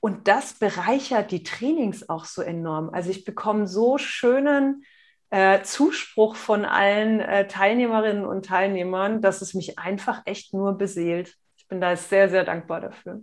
und 0.00 0.28
das 0.28 0.54
bereichert 0.54 1.30
die 1.30 1.42
Trainings 1.42 2.08
auch 2.08 2.24
so 2.24 2.42
enorm. 2.42 2.90
Also 2.90 3.10
ich 3.10 3.24
bekomme 3.24 3.66
so 3.66 3.98
schönen 3.98 4.84
äh, 5.30 5.62
Zuspruch 5.62 6.36
von 6.36 6.64
allen 6.64 7.20
äh, 7.20 7.48
Teilnehmerinnen 7.48 8.24
und 8.24 8.46
Teilnehmern, 8.46 9.20
dass 9.20 9.42
es 9.42 9.52
mich 9.52 9.78
einfach 9.78 10.22
echt 10.24 10.54
nur 10.54 10.78
beseelt 10.78 11.36
ich 11.66 11.68
bin 11.68 11.80
da 11.80 11.96
sehr, 11.96 12.28
sehr 12.28 12.44
dankbar 12.44 12.80
dafür. 12.80 13.20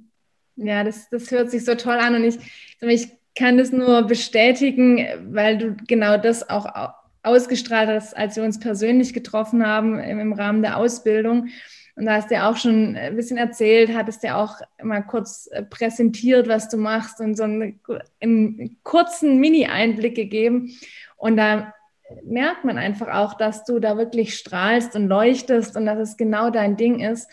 Ja, 0.58 0.84
das, 0.84 1.10
das 1.10 1.32
hört 1.32 1.50
sich 1.50 1.64
so 1.64 1.76
toll 1.76 1.96
an 1.96 2.14
und 2.14 2.26
ich, 2.26 2.38
ich 2.82 3.08
kann 3.40 3.58
das 3.58 3.72
nur 3.72 4.02
bestätigen, 4.02 5.08
weil 5.34 5.58
du 5.58 5.78
genau 5.88 6.18
das 6.18 6.50
auch 6.50 6.66
ausgestrahlt 7.24 7.88
hast, 7.88 8.18
als 8.18 8.36
wir 8.36 8.44
uns 8.44 8.60
persönlich 8.60 9.14
getroffen 9.14 9.66
haben 9.66 9.98
im, 9.98 10.34
Rahmen 10.34 10.62
der 10.62 10.76
Ausbildung. 10.76 11.48
Und 11.96 12.06
da 12.06 12.16
hast 12.16 12.30
du 12.30 12.36
ja 12.36 12.52
auch 12.52 12.58
schon 12.58 12.98
ein 12.98 13.16
bisschen 13.16 13.38
erzählt, 13.38 13.96
hattest 13.96 14.24
ja 14.24 14.36
auch 14.44 14.60
mal 14.84 15.04
kurz 15.04 15.48
äh, 15.52 15.64
präsentiert, 15.64 16.50
was 16.50 16.68
du 16.68 16.76
machst 16.76 17.22
und 17.22 17.38
so 17.38 17.44
einen, 17.44 17.80
einen 18.22 18.78
kurzen 18.84 19.40
Mini-Einblick 19.40 20.16
gegeben. 20.16 20.78
Und 21.16 21.38
da 21.38 21.74
merkt 22.26 22.66
man 22.66 22.78
einfach 22.78 23.08
auch, 23.08 23.36
dass 23.36 23.64
du 23.64 23.80
da 23.80 23.98
wirklich 23.98 24.36
strahlst 24.36 24.98
und 24.98 25.08
leuchtest 25.08 25.78
und 25.78 25.86
dass 25.86 26.00
es 26.00 26.18
genau 26.18 26.50
dein 26.50 26.76
Ding 26.76 27.00
ist. 27.00 27.30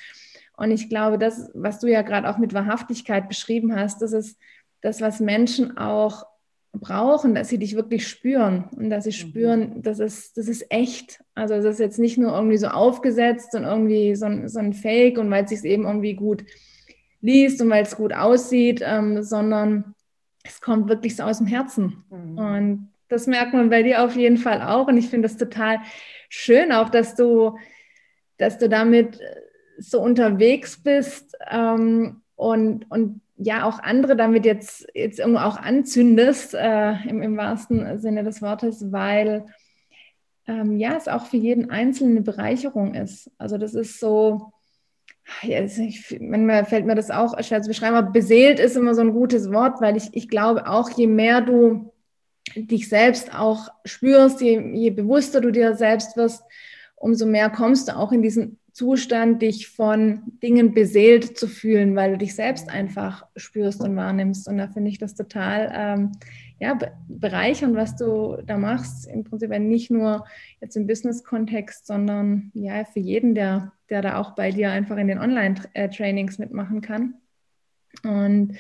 Und 0.61 0.73
ich 0.73 0.91
glaube, 0.91 1.17
das, 1.17 1.51
was 1.55 1.81
du 1.81 1.87
ja 1.87 2.03
gerade 2.03 2.29
auch 2.29 2.37
mit 2.37 2.53
Wahrhaftigkeit 2.53 3.29
beschrieben 3.29 3.75
hast, 3.75 4.03
das 4.03 4.13
ist 4.13 4.39
das, 4.83 5.01
was 5.01 5.19
Menschen 5.19 5.79
auch 5.79 6.27
brauchen, 6.75 7.35
dass 7.35 7.49
sie 7.49 7.57
dich 7.57 7.77
wirklich 7.77 8.07
spüren 8.07 8.65
und 8.77 8.91
dass 8.91 9.05
sie 9.05 9.11
mhm. 9.11 9.31
spüren, 9.31 9.83
das 9.83 10.01
ist, 10.01 10.37
das 10.37 10.49
ist 10.49 10.67
echt. 10.69 11.25
Also 11.35 11.55
das 11.55 11.65
ist 11.65 11.81
jetzt 11.81 11.99
nicht 11.99 12.19
nur 12.19 12.35
irgendwie 12.35 12.59
so 12.59 12.67
aufgesetzt 12.67 13.55
und 13.55 13.65
irgendwie 13.65 14.15
so 14.15 14.27
ein, 14.27 14.51
so 14.51 14.59
ein 14.59 14.75
Fake 14.75 15.17
und 15.17 15.31
weil 15.31 15.45
es 15.45 15.51
sich 15.51 15.65
eben 15.65 15.87
irgendwie 15.87 16.13
gut 16.13 16.45
liest 17.23 17.63
und 17.63 17.71
weil 17.71 17.85
es 17.85 17.97
gut 17.97 18.13
aussieht, 18.13 18.83
ähm, 18.85 19.23
sondern 19.23 19.95
es 20.45 20.61
kommt 20.61 20.91
wirklich 20.91 21.17
so 21.17 21.23
aus 21.23 21.39
dem 21.39 21.47
Herzen. 21.47 22.05
Mhm. 22.11 22.39
Und 22.39 22.89
das 23.09 23.27
merkt 23.27 23.55
man 23.55 23.71
bei 23.71 23.83
dir 23.83 24.05
auf 24.05 24.15
jeden 24.15 24.37
Fall 24.37 24.61
auch. 24.61 24.89
Und 24.89 24.99
ich 24.99 25.09
finde 25.09 25.27
das 25.27 25.39
total 25.39 25.79
schön 26.29 26.71
auch, 26.71 26.91
dass 26.91 27.15
du, 27.15 27.57
dass 28.37 28.59
du 28.59 28.69
damit 28.69 29.19
so 29.81 30.01
unterwegs 30.01 30.83
bist 30.83 31.37
ähm, 31.51 32.23
und, 32.37 32.91
und 32.91 33.21
ja 33.37 33.65
auch 33.65 33.81
andere 33.81 34.17
damit 34.17 34.45
jetzt, 34.45 34.87
jetzt 34.95 35.19
irgendwo 35.19 35.41
auch 35.41 35.57
anzündest, 35.57 36.55
äh, 36.55 36.93
im, 37.09 37.23
im 37.23 37.37
wahrsten 37.37 37.99
Sinne 37.99 38.23
des 38.23 38.43
Wortes, 38.43 38.93
weil 38.93 39.47
ähm, 40.47 40.79
ja, 40.79 40.97
es 40.97 41.09
auch 41.09 41.27
für 41.27 41.39
jeden 41.39 41.71
Einzelnen 41.71 42.17
eine 42.17 42.23
Bereicherung 42.23 42.95
ist. 42.95 43.31
Also 43.39 43.57
das 43.57 43.75
ist 43.75 43.99
so, 43.99 44.53
ja, 45.43 45.63
ich, 45.63 46.19
manchmal 46.21 46.65
fällt 46.65 46.87
mir 46.87 46.95
das 46.95 47.11
auch 47.11 47.41
schwer 47.43 47.63
zu 47.63 47.69
beschreiben, 47.69 47.97
aber 47.97 48.11
beseelt 48.11 48.59
ist 48.59 48.77
immer 48.77 48.95
so 48.95 49.01
ein 49.01 49.13
gutes 49.13 49.51
Wort, 49.53 49.81
weil 49.81 49.97
ich, 49.97 50.11
ich 50.13 50.29
glaube 50.29 50.69
auch, 50.69 50.91
je 50.91 51.07
mehr 51.07 51.41
du 51.41 51.93
dich 52.57 52.89
selbst 52.89 53.35
auch 53.35 53.69
spürst, 53.85 54.41
je, 54.41 54.61
je 54.75 54.91
bewusster 54.91 55.41
du 55.41 55.51
dir 55.51 55.75
selbst 55.77 56.17
wirst, 56.17 56.43
umso 56.97 57.27
mehr 57.27 57.49
kommst 57.49 57.89
du 57.89 57.97
auch 57.97 58.13
in 58.13 58.23
diesen 58.23 58.59
Zustand, 58.81 59.43
dich 59.43 59.69
von 59.69 60.23
Dingen 60.43 60.73
beseelt 60.73 61.37
zu 61.37 61.49
fühlen, 61.49 61.97
weil 61.97 62.13
du 62.13 62.17
dich 62.17 62.35
selbst 62.35 62.71
einfach 62.71 63.27
spürst 63.37 63.83
und 63.83 63.95
wahrnimmst. 63.95 64.49
Und 64.49 64.57
da 64.57 64.69
finde 64.69 64.89
ich 64.89 64.97
das 64.97 65.15
total 65.15 65.71
ähm, 65.77 66.13
ja, 66.59 66.79
bereichernd, 67.07 67.77
was 67.77 67.97
du 67.97 68.39
da 68.47 68.57
machst. 68.57 69.07
Im 69.07 69.25
Prinzip 69.25 69.51
nicht 69.51 69.91
nur 69.91 70.25
jetzt 70.63 70.79
im 70.79 70.87
Business-Kontext, 70.87 71.87
sondern 71.87 72.53
ja, 72.55 72.87
für 72.87 73.01
jeden, 73.01 73.35
der, 73.35 73.75
der 73.91 74.01
da 74.01 74.17
auch 74.17 74.35
bei 74.35 74.51
dir 74.51 74.71
einfach 74.71 74.97
in 74.97 75.09
den 75.09 75.19
Online-Trainings 75.19 76.39
mitmachen 76.39 76.81
kann. 76.81 77.17
Und 78.03 78.57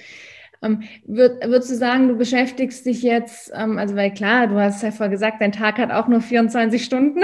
ähm, 0.60 0.82
würd, 1.06 1.42
würdest 1.46 1.70
du 1.70 1.76
sagen, 1.76 2.08
du 2.08 2.16
beschäftigst 2.18 2.84
dich 2.84 3.02
jetzt, 3.02 3.50
ähm, 3.54 3.78
also 3.78 3.96
weil 3.96 4.12
klar, 4.12 4.48
du 4.48 4.60
hast 4.60 4.82
ja 4.82 4.90
vorher 4.90 5.08
gesagt, 5.08 5.40
dein 5.40 5.52
Tag 5.52 5.78
hat 5.78 5.90
auch 5.90 6.08
nur 6.08 6.20
24 6.20 6.84
Stunden. 6.84 7.22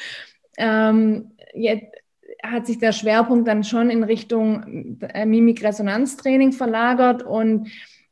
ähm, 0.58 1.30
jetzt, 1.54 2.03
hat 2.50 2.66
sich 2.66 2.78
der 2.78 2.92
Schwerpunkt 2.92 3.46
dann 3.48 3.64
schon 3.64 3.88
in 3.90 4.04
Richtung 4.04 4.98
äh, 5.00 5.26
Mimikresonanztraining 5.26 6.52
verlagert 6.52 7.22
und 7.22 7.70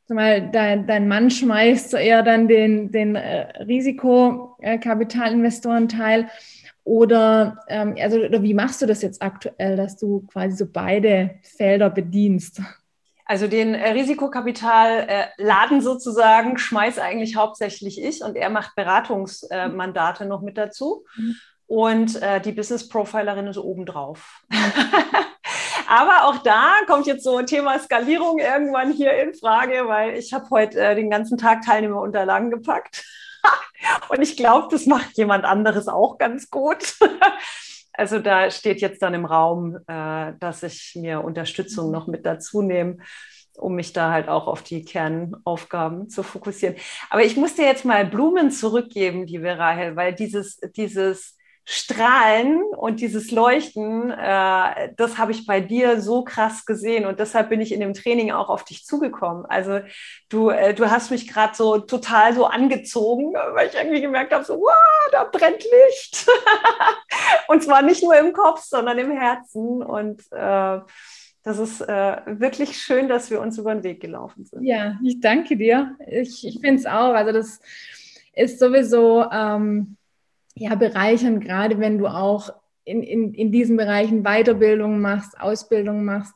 mal, 0.09 0.51
dein, 0.51 0.85
dein 0.87 1.07
Mann 1.07 1.31
schmeißt 1.31 1.91
so 1.91 1.97
eher 1.97 2.23
dann 2.23 2.47
den, 2.47 2.91
den 2.91 3.15
äh, 3.15 3.63
Risikokapitalinvestorenteil 3.63 6.29
oder 6.83 7.59
ähm, 7.67 7.95
also 7.99 8.19
oder 8.19 8.41
wie 8.43 8.53
machst 8.53 8.81
du 8.81 8.85
das 8.85 9.01
jetzt 9.01 9.21
aktuell, 9.21 9.77
dass 9.77 9.95
du 9.97 10.27
quasi 10.27 10.57
so 10.57 10.67
beide 10.71 11.39
Felder 11.41 11.89
bedienst? 11.89 12.61
Also 13.25 13.47
den 13.47 13.73
äh, 13.73 13.91
Risikokapitalladen 13.91 15.77
äh, 15.77 15.81
sozusagen 15.81 16.57
schmeiß 16.57 16.99
eigentlich 16.99 17.37
hauptsächlich 17.37 18.03
ich 18.03 18.21
und 18.21 18.35
er 18.35 18.49
macht 18.49 18.75
Beratungsmandate 18.75 20.25
noch 20.25 20.41
mit 20.41 20.57
dazu. 20.57 21.05
Mhm 21.15 21.37
und 21.73 22.21
äh, 22.21 22.39
die 22.39 22.51
Business 22.51 22.87
Profilerin 22.87 23.47
ist 23.47 23.57
obendrauf. 23.57 24.43
Aber 25.87 26.25
auch 26.25 26.37
da 26.43 26.75
kommt 26.85 27.07
jetzt 27.07 27.23
so 27.23 27.41
Thema 27.41 27.79
Skalierung 27.79 28.37
irgendwann 28.37 28.91
hier 28.91 29.13
in 29.19 29.33
Frage, 29.33 29.87
weil 29.87 30.15
ich 30.15 30.33
habe 30.33 30.47
heute 30.51 30.79
äh, 30.79 30.93
den 30.93 31.09
ganzen 31.09 31.35
Tag 31.35 31.63
Teilnehmerunterlagen 31.63 32.51
gepackt. 32.51 33.03
und 34.09 34.21
ich 34.21 34.37
glaube, 34.37 34.67
das 34.69 34.85
macht 34.85 35.17
jemand 35.17 35.45
anderes 35.45 35.87
auch 35.87 36.19
ganz 36.19 36.51
gut. 36.51 36.95
also 37.93 38.19
da 38.19 38.51
steht 38.51 38.79
jetzt 38.79 39.01
dann 39.01 39.15
im 39.15 39.25
Raum, 39.25 39.79
äh, 39.87 40.33
dass 40.39 40.61
ich 40.61 40.93
mir 40.95 41.23
Unterstützung 41.23 41.89
noch 41.89 42.05
mit 42.05 42.23
dazu 42.23 42.61
nehme 42.61 42.97
um 43.55 43.75
mich 43.75 43.93
da 43.93 44.11
halt 44.11 44.29
auch 44.29 44.47
auf 44.47 44.63
die 44.63 44.83
Kernaufgaben 44.83 46.09
zu 46.09 46.23
fokussieren. 46.23 46.75
Aber 47.11 47.23
ich 47.23 47.37
muss 47.37 47.53
dir 47.53 47.65
jetzt 47.65 47.85
mal 47.85 48.03
Blumen 48.03 48.49
zurückgeben, 48.49 49.27
liebe 49.27 49.59
Rahel, 49.59 49.95
weil 49.95 50.15
dieses, 50.15 50.57
dieses 50.75 51.37
Strahlen 51.65 52.61
und 52.75 52.99
dieses 52.99 53.31
Leuchten, 53.31 54.11
äh, 54.11 54.93
das 54.97 55.17
habe 55.17 55.31
ich 55.31 55.45
bei 55.45 55.61
dir 55.61 56.01
so 56.01 56.23
krass 56.23 56.65
gesehen 56.65 57.05
und 57.05 57.19
deshalb 57.19 57.49
bin 57.49 57.61
ich 57.61 57.71
in 57.71 57.79
dem 57.79 57.93
Training 57.93 58.31
auch 58.31 58.49
auf 58.49 58.65
dich 58.65 58.85
zugekommen. 58.85 59.45
Also 59.45 59.79
du, 60.27 60.49
äh, 60.49 60.73
du 60.73 60.91
hast 60.91 61.09
mich 61.09 61.27
gerade 61.27 61.55
so 61.55 61.79
total 61.79 62.33
so 62.33 62.45
angezogen, 62.45 63.33
weil 63.53 63.67
ich 63.67 63.75
irgendwie 63.75 64.01
gemerkt 64.01 64.33
habe, 64.33 64.43
so, 64.43 64.55
wow, 64.55 65.09
da 65.11 65.23
brennt 65.23 65.63
Licht. 65.63 66.27
und 67.47 67.63
zwar 67.63 67.81
nicht 67.81 68.03
nur 68.03 68.17
im 68.17 68.33
Kopf, 68.33 68.61
sondern 68.63 68.97
im 68.97 69.11
Herzen 69.11 69.81
und 69.81 70.21
äh, 70.31 70.79
das 71.43 71.59
ist 71.59 71.81
äh, 71.81 72.17
wirklich 72.25 72.77
schön, 72.77 73.09
dass 73.09 73.29
wir 73.29 73.41
uns 73.41 73.57
über 73.57 73.73
den 73.73 73.83
Weg 73.83 74.01
gelaufen 74.01 74.45
sind. 74.45 74.63
Ja, 74.63 74.97
ich 75.03 75.19
danke 75.19 75.57
dir. 75.57 75.97
Ich, 76.07 76.45
ich 76.47 76.59
finde 76.61 76.75
es 76.75 76.85
auch. 76.85 77.13
Also 77.13 77.33
das 77.33 77.59
ist 78.33 78.59
sowieso 78.59 79.25
ähm, 79.29 79.97
ja, 80.55 80.75
bereichernd, 80.75 81.43
gerade 81.43 81.79
wenn 81.79 81.97
du 81.97 82.07
auch 82.07 82.49
in, 82.85 83.01
in, 83.01 83.33
in 83.33 83.51
diesen 83.51 83.77
Bereichen 83.77 84.23
Weiterbildung 84.23 84.99
machst, 84.99 85.39
Ausbildung 85.39 86.03
machst, 86.03 86.33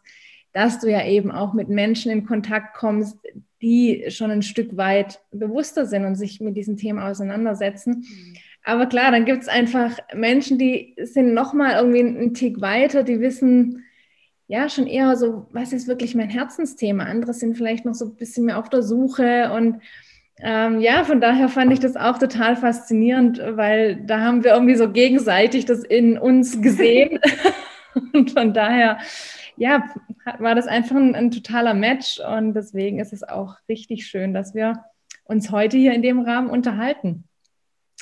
dass 0.53 0.79
du 0.79 0.89
ja 0.89 1.05
eben 1.05 1.31
auch 1.31 1.53
mit 1.53 1.69
Menschen 1.69 2.11
in 2.11 2.25
Kontakt 2.25 2.75
kommst, 2.75 3.17
die 3.61 4.05
schon 4.09 4.31
ein 4.31 4.41
Stück 4.43 4.77
weit 4.77 5.19
bewusster 5.31 5.85
sind 5.85 6.05
und 6.05 6.15
sich 6.15 6.39
mit 6.41 6.55
diesen 6.55 6.77
Themen 6.77 6.99
auseinandersetzen. 6.99 8.05
Mhm. 8.07 8.37
Aber 8.63 8.85
klar, 8.87 9.11
dann 9.11 9.25
gibt 9.25 9.43
es 9.43 9.47
einfach 9.47 9.97
Menschen, 10.13 10.57
die 10.57 10.95
sind 11.01 11.33
nochmal 11.33 11.75
irgendwie 11.75 11.99
einen 11.99 12.33
Tick 12.33 12.59
weiter, 12.59 13.03
die 13.03 13.19
wissen, 13.19 13.85
ja, 14.47 14.69
schon 14.69 14.87
eher 14.87 15.15
so, 15.15 15.47
was 15.51 15.73
ist 15.73 15.87
wirklich 15.87 16.15
mein 16.15 16.29
Herzensthema? 16.29 17.03
Andere 17.03 17.33
sind 17.33 17.55
vielleicht 17.55 17.85
noch 17.85 17.93
so 17.93 18.05
ein 18.05 18.15
bisschen 18.15 18.45
mehr 18.45 18.57
auf 18.57 18.69
der 18.69 18.81
Suche 18.81 19.51
und 19.53 19.81
ähm, 20.39 20.79
ja, 20.79 21.03
von 21.03 21.19
daher 21.19 21.49
fand 21.49 21.73
ich 21.73 21.79
das 21.79 21.95
auch 21.95 22.17
total 22.17 22.55
faszinierend, 22.55 23.41
weil 23.43 23.95
da 23.95 24.19
haben 24.19 24.43
wir 24.43 24.53
irgendwie 24.53 24.75
so 24.75 24.91
gegenseitig 24.91 25.65
das 25.65 25.83
in 25.83 26.17
uns 26.17 26.61
gesehen. 26.61 27.19
und 28.13 28.31
von 28.31 28.53
daher, 28.53 28.99
ja, 29.55 29.89
war 30.39 30.55
das 30.55 30.67
einfach 30.67 30.95
ein, 30.95 31.15
ein, 31.15 31.31
totaler 31.31 31.73
Match 31.73 32.19
und 32.19 32.53
deswegen 32.53 32.99
ist 32.99 33.13
es 33.13 33.23
auch 33.23 33.55
richtig 33.69 34.07
schön, 34.07 34.33
dass 34.33 34.53
wir 34.53 34.83
uns 35.25 35.51
heute 35.51 35.77
hier 35.77 35.93
in 35.93 36.01
dem 36.01 36.19
Rahmen 36.21 36.49
unterhalten. 36.49 37.23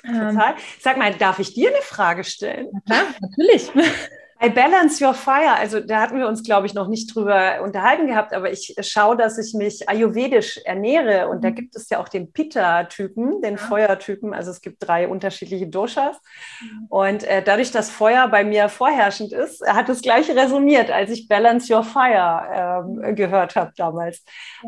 Total. 0.02 0.52
Ähm, 0.52 0.58
Sag 0.80 0.98
mal, 0.98 1.14
darf 1.14 1.40
ich 1.40 1.54
dir 1.54 1.70
eine 1.70 1.82
Frage 1.82 2.24
stellen? 2.24 2.68
Na 2.72 2.80
klar, 2.82 3.04
natürlich. 3.22 3.72
Bei 4.38 4.50
Balance 4.50 5.04
Your 5.04 5.14
Fire, 5.14 5.56
also 5.58 5.80
da 5.80 6.02
hatten 6.02 6.20
wir 6.20 6.28
uns, 6.28 6.44
glaube 6.44 6.68
ich, 6.68 6.74
noch 6.74 6.88
nicht 6.88 7.16
drüber 7.16 7.62
unterhalten 7.64 8.08
gehabt, 8.08 8.34
aber 8.34 8.52
ich 8.52 8.76
schaue, 8.82 9.16
dass 9.16 9.38
ich 9.38 9.54
mich 9.54 9.88
ayurvedisch 9.88 10.58
ernähre 10.66 11.30
und 11.30 11.44
da 11.44 11.50
mhm. 11.50 11.56
gibt 11.56 11.76
es 11.76 11.90
ja 11.90 12.00
auch 12.00 12.10
den 12.10 12.34
Pitta-Typen, 12.34 13.42
den 13.42 13.56
ja. 13.56 13.58
Feuertypen, 13.58 14.34
also 14.34 14.52
es 14.52 14.60
gibt 14.60 14.86
drei 14.86 15.08
unterschiedliche 15.08 15.68
Doshas 15.68 16.18
mhm. 16.62 16.86
und 16.90 17.24
äh, 17.24 17.44
dadurch, 17.44 17.72
dass 17.72 17.90
Feuer 17.90 18.28
bei 18.28 18.44
mir 18.44 18.68
vorherrschend 18.68 19.32
ist, 19.32 19.66
hat 19.66 19.88
es 19.88 20.02
gleich 20.02 20.30
resoniert, 20.30 20.92
als 20.92 21.12
ich 21.12 21.30
Balance 21.30 21.74
Your 21.74 21.84
Fire 21.84 22.84
ähm, 23.06 23.16
gehört 23.16 23.56
habe 23.56 23.72
damals. 23.78 24.24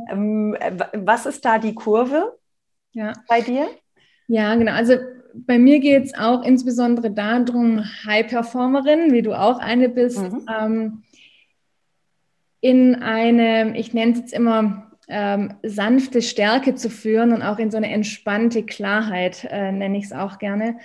Ähm, 0.10 0.58
was 0.94 1.26
ist 1.26 1.44
da 1.44 1.58
die 1.58 1.76
Kurve 1.76 2.38
ja. 2.94 3.12
bei 3.28 3.42
dir? 3.42 3.68
Ja, 4.28 4.56
genau. 4.56 4.74
Also 4.74 4.98
bei 5.46 5.60
mir 5.60 5.80
geht 5.80 6.06
es 6.06 6.14
auch 6.14 6.44
insbesondere 6.44 7.12
darum, 7.12 7.84
High-Performerin, 8.06 9.14
wie 9.14 9.22
du 9.22 9.34
auch 9.34 9.60
eine 9.60 9.90
bist, 9.90 10.22
mhm. 10.22 10.46
ähm, 10.60 11.04
in 12.62 12.96
eine, 12.96 13.78
ich 13.78 13.94
nenne 13.94 14.14
es 14.14 14.20
jetzt 14.20 14.34
immer, 14.34 14.92
ähm, 15.08 15.54
sanfte 15.64 16.22
Stärke 16.22 16.76
zu 16.76 16.90
führen 16.90 17.32
und 17.32 17.42
auch 17.42 17.60
in 17.60 17.72
so 17.72 17.78
eine 17.78 17.92
entspannte 17.92 18.64
Klarheit, 18.64 19.48
äh, 19.50 19.72
nenne 19.72 19.98
ich 19.98 20.06
es 20.06 20.12
auch 20.12 20.38
gerne, 20.38 20.80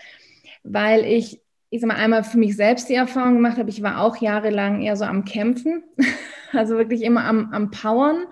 weil 0.62 1.04
ich, 1.04 1.40
ich 1.70 1.80
sag 1.80 1.88
mal, 1.88 1.96
einmal 1.96 2.22
für 2.22 2.38
mich 2.38 2.56
selbst 2.56 2.88
die 2.88 2.94
Erfahrung 2.94 3.34
gemacht 3.34 3.58
habe, 3.58 3.70
ich 3.70 3.82
war 3.82 4.00
auch 4.00 4.16
jahrelang 4.18 4.82
eher 4.82 4.96
so 4.96 5.04
am 5.04 5.24
Kämpfen, 5.24 5.82
also 6.52 6.76
wirklich 6.76 7.02
immer 7.02 7.24
am, 7.24 7.52
am 7.52 7.70
Powern 7.70 8.24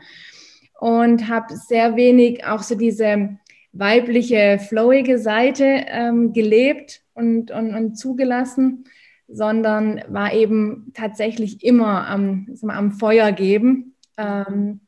und 0.78 1.28
habe 1.28 1.56
sehr 1.56 1.96
wenig 1.96 2.44
auch 2.44 2.62
so 2.62 2.76
diese 2.76 3.38
weibliche, 3.72 4.58
flowige 4.58 5.18
Seite 5.18 5.64
ähm, 5.64 6.32
gelebt 6.32 7.02
und, 7.14 7.50
und, 7.50 7.74
und 7.74 7.96
zugelassen, 7.96 8.84
sondern 9.28 10.02
war 10.08 10.32
eben 10.32 10.90
tatsächlich 10.94 11.62
immer 11.62 12.08
am, 12.08 12.48
mal, 12.62 12.76
am 12.76 12.92
Feuer 12.92 13.32
geben. 13.32 13.94
Ähm, 14.16 14.80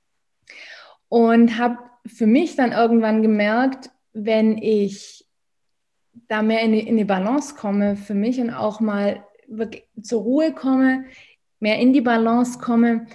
und 1.09 1.59
habe 1.59 1.79
für 2.07 2.27
mich 2.27 2.57
dann 2.57 2.73
irgendwann 2.73 3.23
gemerkt, 3.23 3.91
wenn 4.13 4.59
ich 4.59 5.27
da 6.29 6.43
mehr 6.43 6.63
in 6.63 6.73
die, 6.73 6.81
in 6.81 6.97
die 6.97 7.05
Balance 7.05 7.55
komme 7.55 7.97
für 7.97 8.15
mich 8.15 8.41
und 8.41 8.51
auch 8.51 8.81
mal 8.81 9.25
zur 10.01 10.23
Ruhe 10.23 10.53
komme, 10.53 11.05
mehr 11.61 11.79
in 11.79 11.93
die 11.93 12.01
Balance 12.01 12.59
komme, 12.59 13.07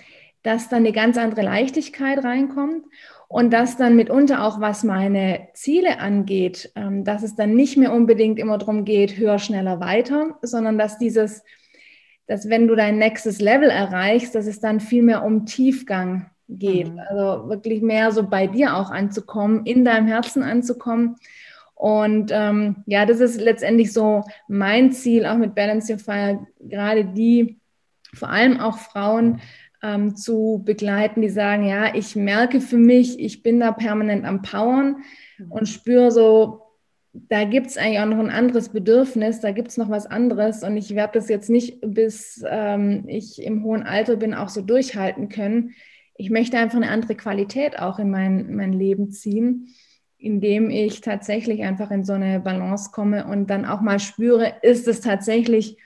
dass 0.44 0.70
dann 0.70 0.80
eine 0.80 0.94
ganz 0.94 1.18
andere 1.18 1.42
Leichtigkeit 1.42 2.24
reinkommt 2.24 2.86
und 3.28 3.52
das 3.52 3.76
dann 3.76 3.96
mitunter 3.96 4.44
auch, 4.44 4.62
was 4.62 4.84
meine 4.84 5.50
Ziele 5.54 6.00
angeht, 6.00 6.72
ähm, 6.76 7.04
dass 7.04 7.24
es 7.24 7.36
dann 7.36 7.56
nicht 7.56 7.76
mehr 7.78 7.94
unbedingt 7.94 8.40
immer 8.40 8.58
darum 8.58 8.86
geht, 8.86 9.18
höher, 9.18 9.38
schneller, 9.38 9.80
weiter, 9.80 10.38
sondern 10.42 10.78
dass 10.78 10.98
dieses, 10.98 11.44
dass 12.26 12.50
wenn 12.50 12.68
du 12.68 12.76
dein 12.76 12.98
nächstes 12.98 13.42
Level 13.42 13.70
erreichst, 13.70 14.34
dass 14.34 14.48
es 14.48 14.62
dann 14.62 14.80
viel 14.80 15.04
mehr 15.04 15.24
um 15.24 15.46
Tiefgang 15.46 16.30
geht. 16.48 16.92
Mhm. 16.92 17.00
Also 17.00 17.50
wirklich 17.50 17.82
mehr 17.82 18.12
so 18.12 18.24
bei 18.24 18.48
dir 18.48 18.78
auch 18.78 18.92
anzukommen, 18.92 19.66
in 19.66 19.84
deinem 19.84 20.08
Herzen 20.08 20.42
anzukommen. 20.42 21.18
Und 21.76 22.32
ähm, 22.34 22.78
ja, 22.86 23.06
das 23.06 23.20
ist 23.20 23.40
letztendlich 23.40 23.94
so 23.94 24.24
mein 24.48 24.92
Ziel, 24.94 25.26
auch 25.26 25.38
mit 25.38 25.54
Balance 25.54 25.92
Your 25.92 26.00
Fire, 26.00 26.48
gerade 26.60 27.06
die, 27.06 27.60
vor 28.14 28.30
allem 28.30 28.60
auch 28.60 28.78
Frauen, 28.78 29.42
ähm, 29.84 30.16
zu 30.16 30.62
begleiten, 30.66 31.22
die 31.22 31.30
sagen, 31.30 31.68
ja, 31.68 31.94
ich 31.94 32.16
merke 32.16 32.62
für 32.62 32.78
mich, 32.78 33.20
ich 33.20 33.44
bin 33.44 33.60
da 33.60 33.72
permanent 33.72 34.26
am 34.26 34.42
Powern 34.42 35.04
mhm. 35.38 35.52
und 35.52 35.68
spüre 35.68 36.12
so, 36.12 36.62
da 37.14 37.46
gibt 37.46 37.68
es 37.68 37.78
eigentlich 37.78 38.00
auch 38.00 38.06
noch 38.06 38.20
ein 38.20 38.30
anderes 38.30 38.70
Bedürfnis, 38.70 39.40
da 39.40 39.52
gibt 39.52 39.70
es 39.70 39.78
noch 39.78 39.90
was 39.90 40.06
anderes 40.06 40.64
und 40.64 40.78
ich 40.78 40.96
werde 40.96 41.14
das 41.14 41.30
jetzt 41.30 41.50
nicht, 41.50 41.80
bis 41.82 42.44
ähm, 42.48 43.06
ich 43.08 43.42
im 43.42 43.64
hohen 43.64 43.84
Alter 43.84 44.16
bin, 44.18 44.34
auch 44.34 44.50
so 44.50 44.62
durchhalten 44.62 45.30
können. 45.30 45.74
Ich 46.16 46.30
möchte 46.30 46.58
einfach 46.58 46.78
eine 46.78 46.90
andere 46.90 47.16
Qualität 47.16 47.80
auch 47.80 48.00
in 48.00 48.10
mein, 48.10 48.56
mein 48.56 48.74
Leben 48.74 49.12
ziehen, 49.12 49.68
indem 50.18 50.70
ich 50.70 51.02
tatsächlich 51.02 51.64
einfach 51.64 51.92
in 51.92 52.04
so 52.04 52.14
eine 52.14 52.40
Balance 52.40 52.92
komme 52.92 53.26
und 53.28 53.50
dann 53.50 53.66
auch 53.66 53.82
mal 53.82 54.00
spüre, 54.00 54.54
ist 54.62 54.88
es 54.88 55.02
tatsächlich 55.02 55.78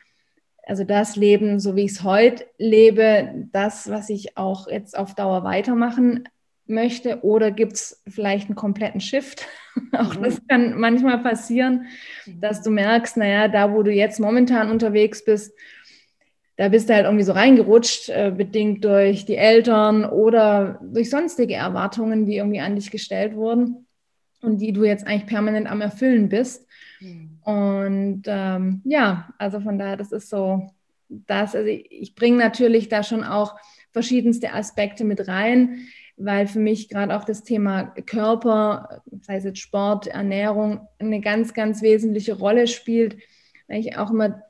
also 0.64 0.84
das 0.84 1.16
Leben, 1.16 1.60
so 1.60 1.76
wie 1.76 1.86
ich 1.86 1.92
es 1.92 2.04
heute 2.04 2.46
lebe, 2.58 3.48
das, 3.52 3.90
was 3.90 4.10
ich 4.10 4.38
auch 4.38 4.68
jetzt 4.68 4.98
auf 4.98 5.16
Dauer 5.16 5.44
weitermachen 5.44 6.28
möchte? 6.68 7.24
Oder 7.24 7.52
gibt 7.52 7.74
es 7.74 8.02
vielleicht 8.08 8.48
einen 8.48 8.56
kompletten 8.56 9.02
Shift? 9.02 9.48
auch 9.98 10.16
mhm. 10.16 10.24
das 10.24 10.42
kann 10.48 10.80
manchmal 10.80 11.20
passieren, 11.20 11.86
mhm. 12.26 12.42
dass 12.42 12.62
du 12.62 12.70
merkst, 12.70 13.18
naja, 13.18 13.48
da, 13.48 13.74
wo 13.74 13.84
du 13.84 13.92
jetzt 13.92 14.20
momentan 14.20 14.70
unterwegs 14.72 15.24
bist, 15.24 15.54
da 16.58 16.70
bist 16.70 16.90
du 16.90 16.94
halt 16.94 17.06
irgendwie 17.06 17.24
so 17.24 17.32
reingerutscht, 17.32 18.10
äh, 18.10 18.32
bedingt 18.36 18.84
durch 18.86 19.26
die 19.26 19.38
Eltern 19.38 20.06
oder 20.06 20.80
durch 20.84 21.10
sonstige 21.10 21.56
Erwartungen, 21.56 22.26
die 22.26 22.38
irgendwie 22.38 22.60
an 22.60 22.76
dich 22.76 22.92
gestellt 22.92 23.36
wurden 23.36 23.88
und 24.42 24.60
die 24.60 24.72
du 24.74 24.84
jetzt 24.84 25.08
eigentlich 25.08 25.26
permanent 25.26 25.70
am 25.70 25.82
Erfüllen 25.82 26.30
bist. 26.30 26.68
Mhm. 27.02 27.40
Und 27.44 28.24
ähm, 28.28 28.82
ja, 28.86 29.34
also 29.38 29.60
von 29.60 29.78
daher, 29.78 29.98
das 29.98 30.12
ist 30.12 30.30
so 30.30 30.70
das. 31.10 31.56
Also 31.56 31.68
ich, 31.68 31.92
ich 31.92 32.16
bringe 32.16 32.38
natürlich 32.38 32.90
da 32.90 33.04
schon 33.04 33.24
auch 33.24 33.56
verschiedenste 33.92 34.54
Aspekte 34.54 35.04
mit 35.04 35.28
rein, 35.28 35.88
weil 36.16 36.48
für 36.48 36.60
mich 36.60 36.88
gerade 36.88 37.16
auch 37.16 37.26
das 37.26 37.44
Thema 37.44 37.86
Körper, 38.06 39.02
sei 39.22 39.38
es 39.38 39.44
jetzt 39.44 39.60
Sport, 39.60 40.08
Ernährung, 40.08 40.88
eine 41.00 41.20
ganz, 41.20 41.54
ganz 41.54 41.82
wesentliche 41.82 42.38
Rolle 42.38 42.68
spielt, 42.68 43.18
weil 43.68 43.80
ich 43.80 43.98
auch 43.98 44.12
immer 44.12 44.44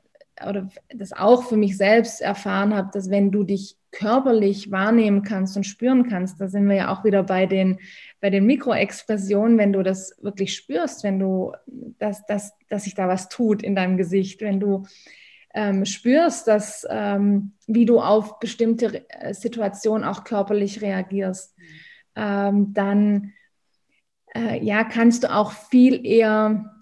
oder 0.46 0.68
das 0.94 1.12
auch 1.12 1.44
für 1.44 1.56
mich 1.56 1.76
selbst 1.76 2.20
erfahren 2.20 2.74
habe, 2.74 2.90
dass 2.92 3.10
wenn 3.10 3.30
du 3.30 3.44
dich 3.44 3.76
körperlich 3.90 4.70
wahrnehmen 4.70 5.22
kannst 5.22 5.56
und 5.56 5.64
spüren 5.64 6.08
kannst, 6.08 6.40
da 6.40 6.48
sind 6.48 6.66
wir 6.68 6.76
ja 6.76 6.92
auch 6.92 7.04
wieder 7.04 7.22
bei 7.22 7.46
den, 7.46 7.78
bei 8.20 8.30
den 8.30 8.46
Mikroexpressionen, 8.46 9.58
wenn 9.58 9.72
du 9.72 9.82
das 9.82 10.16
wirklich 10.22 10.54
spürst, 10.54 11.04
wenn 11.04 11.18
du, 11.18 11.52
dass, 11.98 12.24
dass, 12.26 12.52
dass 12.68 12.84
sich 12.84 12.94
da 12.94 13.06
was 13.06 13.28
tut 13.28 13.62
in 13.62 13.76
deinem 13.76 13.98
Gesicht, 13.98 14.40
wenn 14.40 14.60
du 14.60 14.84
ähm, 15.54 15.84
spürst, 15.84 16.48
dass, 16.48 16.86
ähm, 16.88 17.52
wie 17.66 17.84
du 17.84 18.00
auf 18.00 18.38
bestimmte 18.38 19.08
äh, 19.10 19.34
Situationen 19.34 20.08
auch 20.08 20.24
körperlich 20.24 20.80
reagierst, 20.80 21.54
ähm, 22.16 22.72
dann 22.72 23.34
äh, 24.34 24.64
ja, 24.64 24.84
kannst 24.84 25.24
du 25.24 25.34
auch 25.34 25.52
viel 25.52 26.06
eher 26.06 26.72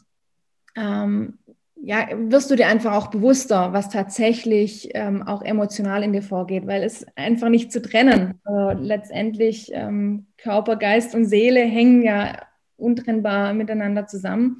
ähm, 0.76 1.39
ja, 1.82 2.08
wirst 2.14 2.50
du 2.50 2.56
dir 2.56 2.66
einfach 2.66 2.92
auch 2.92 3.08
bewusster, 3.08 3.72
was 3.72 3.88
tatsächlich 3.88 4.90
ähm, 4.94 5.22
auch 5.22 5.42
emotional 5.42 6.02
in 6.02 6.12
dir 6.12 6.22
vorgeht, 6.22 6.66
weil 6.66 6.82
es 6.82 7.06
einfach 7.16 7.48
nicht 7.48 7.72
zu 7.72 7.80
trennen. 7.80 8.38
Also 8.44 8.82
letztendlich 8.82 9.70
ähm, 9.72 10.26
Körper, 10.36 10.76
Geist 10.76 11.14
und 11.14 11.24
Seele 11.24 11.60
hängen 11.60 12.02
ja 12.02 12.42
untrennbar 12.76 13.54
miteinander 13.54 14.06
zusammen. 14.06 14.58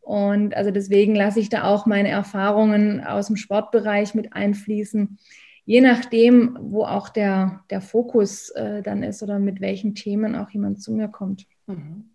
Und 0.00 0.54
also 0.54 0.70
deswegen 0.70 1.14
lasse 1.14 1.40
ich 1.40 1.48
da 1.48 1.64
auch 1.64 1.86
meine 1.86 2.08
Erfahrungen 2.08 3.00
aus 3.02 3.28
dem 3.28 3.36
Sportbereich 3.36 4.14
mit 4.14 4.32
einfließen, 4.32 5.18
je 5.64 5.80
nachdem, 5.80 6.58
wo 6.60 6.84
auch 6.84 7.08
der, 7.08 7.64
der 7.70 7.80
Fokus 7.80 8.50
äh, 8.50 8.82
dann 8.82 9.02
ist 9.02 9.22
oder 9.22 9.38
mit 9.38 9.60
welchen 9.60 9.94
Themen 9.94 10.34
auch 10.34 10.50
jemand 10.50 10.82
zu 10.82 10.92
mir 10.92 11.08
kommt. 11.08 11.46
Mhm. 11.66 12.10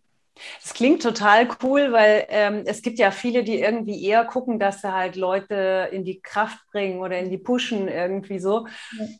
Das 0.62 0.74
klingt 0.74 1.02
total 1.02 1.48
cool, 1.64 1.92
weil 1.92 2.26
ähm, 2.30 2.64
es 2.66 2.82
gibt 2.82 3.00
ja 3.00 3.12
viele, 3.12 3.44
die 3.44 3.60
irgendwie 3.60 4.04
eher 4.04 4.26
gucken, 4.26 4.60
dass 4.60 4.82
sie 4.82 4.94
halt 4.94 5.16
Leute 5.16 5.90
in 5.92 6.04
die 6.04 6.20
Kraft 6.22 6.60
bringen 6.72 7.00
oder 7.00 7.18
in 7.20 7.30
die 7.30 7.38
Pushen 7.38 7.88
irgendwie 7.88 8.40
so. 8.40 8.68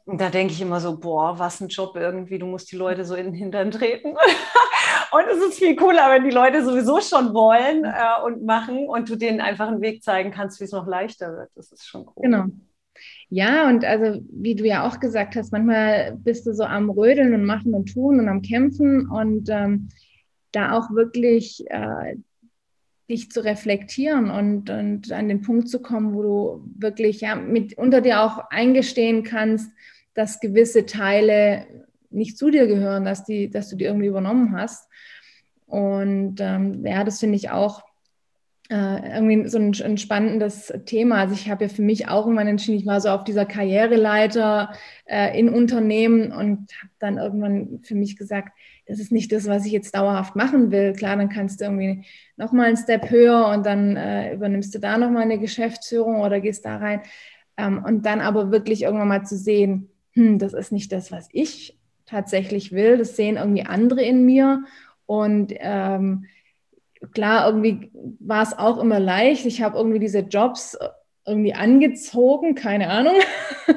Und 0.06 0.20
da 0.20 0.30
denke 0.30 0.54
ich 0.54 0.62
immer 0.62 0.82
so, 0.82 1.00
boah, 1.00 1.40
was 1.40 1.62
ein 1.62 1.70
Job 1.70 1.96
irgendwie, 1.96 2.38
du 2.38 2.46
musst 2.46 2.72
die 2.72 2.76
Leute 2.76 3.06
so 3.06 3.16
in 3.16 3.28
den 3.28 3.34
Hintern 3.34 3.72
treten. 3.72 4.10
und 5.12 5.24
es 5.32 5.50
ist 5.50 5.60
viel 5.60 5.76
cooler, 5.76 6.10
wenn 6.12 6.26
die 6.26 6.36
Leute 6.36 6.64
sowieso 6.64 7.00
schon 7.00 7.34
wollen 7.34 7.86
äh, 7.86 8.26
und 8.26 8.44
machen 8.44 8.88
und 8.88 9.10
du 9.10 9.16
denen 9.16 9.40
einfach 9.40 9.68
einen 9.68 9.82
Weg 9.82 10.04
zeigen 10.04 10.32
kannst, 10.32 10.60
wie 10.60 10.66
es 10.66 10.72
noch 10.72 10.88
leichter 10.88 11.36
wird. 11.36 11.50
Das 11.56 11.72
ist 11.72 11.88
schon 11.88 12.06
cool. 12.08 12.24
Genau. 12.24 12.46
Ja, 13.30 13.68
und 13.68 13.84
also 13.84 14.22
wie 14.32 14.56
du 14.56 14.66
ja 14.66 14.88
auch 14.88 15.00
gesagt 15.00 15.36
hast, 15.36 15.52
manchmal 15.52 16.16
bist 16.18 16.46
du 16.46 16.54
so 16.54 16.64
am 16.64 16.90
Rödeln 16.90 17.34
und 17.34 17.46
machen 17.46 17.74
und 17.74 17.92
tun 17.92 18.20
und 18.20 18.30
am 18.30 18.42
Kämpfen 18.42 19.10
und 19.10 19.50
ähm, 19.50 19.90
da 20.56 20.78
auch 20.78 20.92
wirklich 20.92 21.66
äh, 21.70 22.16
dich 23.10 23.30
zu 23.32 23.44
reflektieren 23.44 24.32
und, 24.32 24.70
und 24.70 25.12
an 25.12 25.28
den 25.28 25.42
Punkt 25.42 25.70
zu 25.70 25.82
kommen, 25.82 26.16
wo 26.16 26.24
du 26.24 26.72
wirklich 26.78 27.22
ja, 27.22 27.36
mit 27.36 27.78
unter 27.78 28.02
dir 28.02 28.22
auch 28.22 28.40
eingestehen 28.50 29.24
kannst, 29.24 29.72
dass 30.14 30.40
gewisse 30.40 30.86
Teile 30.86 31.68
nicht 32.10 32.38
zu 32.38 32.50
dir 32.50 32.68
gehören, 32.68 33.06
dass, 33.06 33.26
die, 33.26 33.50
dass 33.50 33.70
du 33.70 33.76
die 33.76 33.86
irgendwie 33.86 34.08
übernommen 34.08 34.58
hast. 34.58 34.90
Und 35.68 36.38
ähm, 36.40 36.86
ja, 36.86 37.04
das 37.04 37.20
finde 37.20 37.36
ich 37.36 37.50
auch 37.50 37.84
äh, 38.70 39.18
irgendwie 39.18 39.48
so 39.48 39.60
ein, 39.60 39.76
ein, 39.84 39.98
spannendes 39.98 40.74
Thema. 40.86 41.18
Also 41.18 41.36
ich 41.36 41.50
habe 41.50 41.66
ja 41.66 41.70
für 41.70 41.82
mich 41.82 42.08
auch 42.08 42.26
irgendwann 42.26 42.48
entschieden, 42.48 42.80
ich 42.80 42.86
war 42.86 43.00
so 43.02 43.10
auf 43.10 43.24
dieser 43.24 43.46
Karriereleiter 43.46 44.74
äh, 45.06 45.38
in 45.38 45.50
Unternehmen 45.50 46.32
und 46.32 46.72
habe 46.82 46.92
dann 47.00 47.18
irgendwann 47.18 47.82
für 47.84 47.96
mich 47.96 48.18
gesagt, 48.18 48.58
das 48.86 49.00
ist 49.00 49.12
nicht 49.12 49.32
das, 49.32 49.48
was 49.48 49.66
ich 49.66 49.72
jetzt 49.72 49.96
dauerhaft 49.96 50.36
machen 50.36 50.72
will. 50.72 50.94
Klar, 50.94 51.18
dann 51.18 51.30
kannst 51.30 51.60
du 51.60 51.66
irgendwie 51.66 52.06
nochmal 52.38 52.68
einen 52.68 52.78
Step 52.78 53.10
höher 53.10 53.48
und 53.48 53.66
dann 53.66 53.96
äh, 53.96 54.34
übernimmst 54.34 54.74
du 54.76 54.80
da 54.80 54.98
nochmal 54.98 55.24
eine 55.24 55.40
Geschäftsführung 55.40 56.22
oder 56.22 56.40
gehst 56.40 56.66
da 56.66 56.78
rein. 56.78 57.02
Ähm, 57.58 57.84
und 57.84 58.06
dann 58.06 58.22
aber 58.22 58.52
wirklich 58.52 58.84
irgendwann 58.84 59.08
mal 59.08 59.26
zu 59.26 59.38
sehen, 59.38 59.90
hm, 60.14 60.40
das 60.40 60.54
ist 60.54 60.72
nicht 60.72 60.92
das, 60.92 61.12
was 61.12 61.28
ich 61.32 61.78
tatsächlich 62.06 62.72
will. 62.72 62.98
Das 62.98 63.16
sehen 63.16 63.38
irgendwie 63.38 63.66
andere 63.66 64.04
in 64.04 64.26
mir. 64.26 64.64
Und 65.06 65.54
ähm, 65.58 66.26
klar, 67.12 67.48
irgendwie 67.48 67.92
war 68.20 68.44
es 68.44 68.58
auch 68.58 68.78
immer 68.78 69.00
leicht. 69.00 69.46
Ich 69.46 69.62
habe 69.62 69.78
irgendwie 69.78 70.00
diese 70.00 70.20
Jobs 70.20 70.78
irgendwie 71.26 71.54
angezogen, 71.54 72.56
keine 72.56 72.90
Ahnung. 72.90 73.16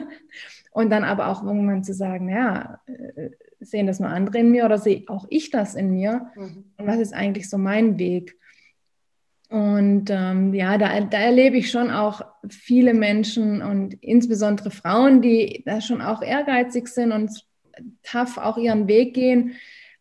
Und 0.71 0.91
dann 0.91 1.03
aber 1.03 1.29
auch 1.29 1.43
irgendwann 1.43 1.83
zu 1.83 1.95
sagen, 1.95 2.29
ja, 2.29 2.81
äh, 2.87 3.31
sehen 3.61 3.87
das 3.87 4.01
nur 4.01 4.11
andere 4.11 4.39
in 4.39 4.51
mir 4.51 4.65
oder 4.65 4.79
sehe 4.79 5.05
auch 5.09 5.27
ich 5.31 5.51
das 5.51 5.75
in 5.75 5.91
mir? 5.91 6.31
Mhm. 6.37 6.65
Und 6.77 6.87
was 6.87 6.99
ist 6.99 7.15
eigentlich 7.15 7.49
so 7.49 7.59
mein 7.59 7.99
Weg? 7.99 8.37
Und 9.49 10.11
ähm, 10.11 10.53
ja, 10.53 10.77
da, 10.77 11.01
da, 11.01 11.19
erlebe 11.19 11.57
ich 11.57 11.71
schon 11.71 11.91
auch 11.91 12.21
viele 12.51 12.93
Menschen 12.93 13.63
und 13.63 13.95
insbesondere 13.95 14.71
Frauen, 14.71 15.23
die 15.23 15.63
da 15.65 15.81
schon 15.81 16.03
auch 16.03 16.21
ehrgeizig 16.21 16.89
sind 16.89 17.13
und 17.13 17.31
tough 18.03 18.37
auch 18.37 18.59
ihren 18.59 18.89
Weg 18.89 19.15
gehen. 19.15 19.55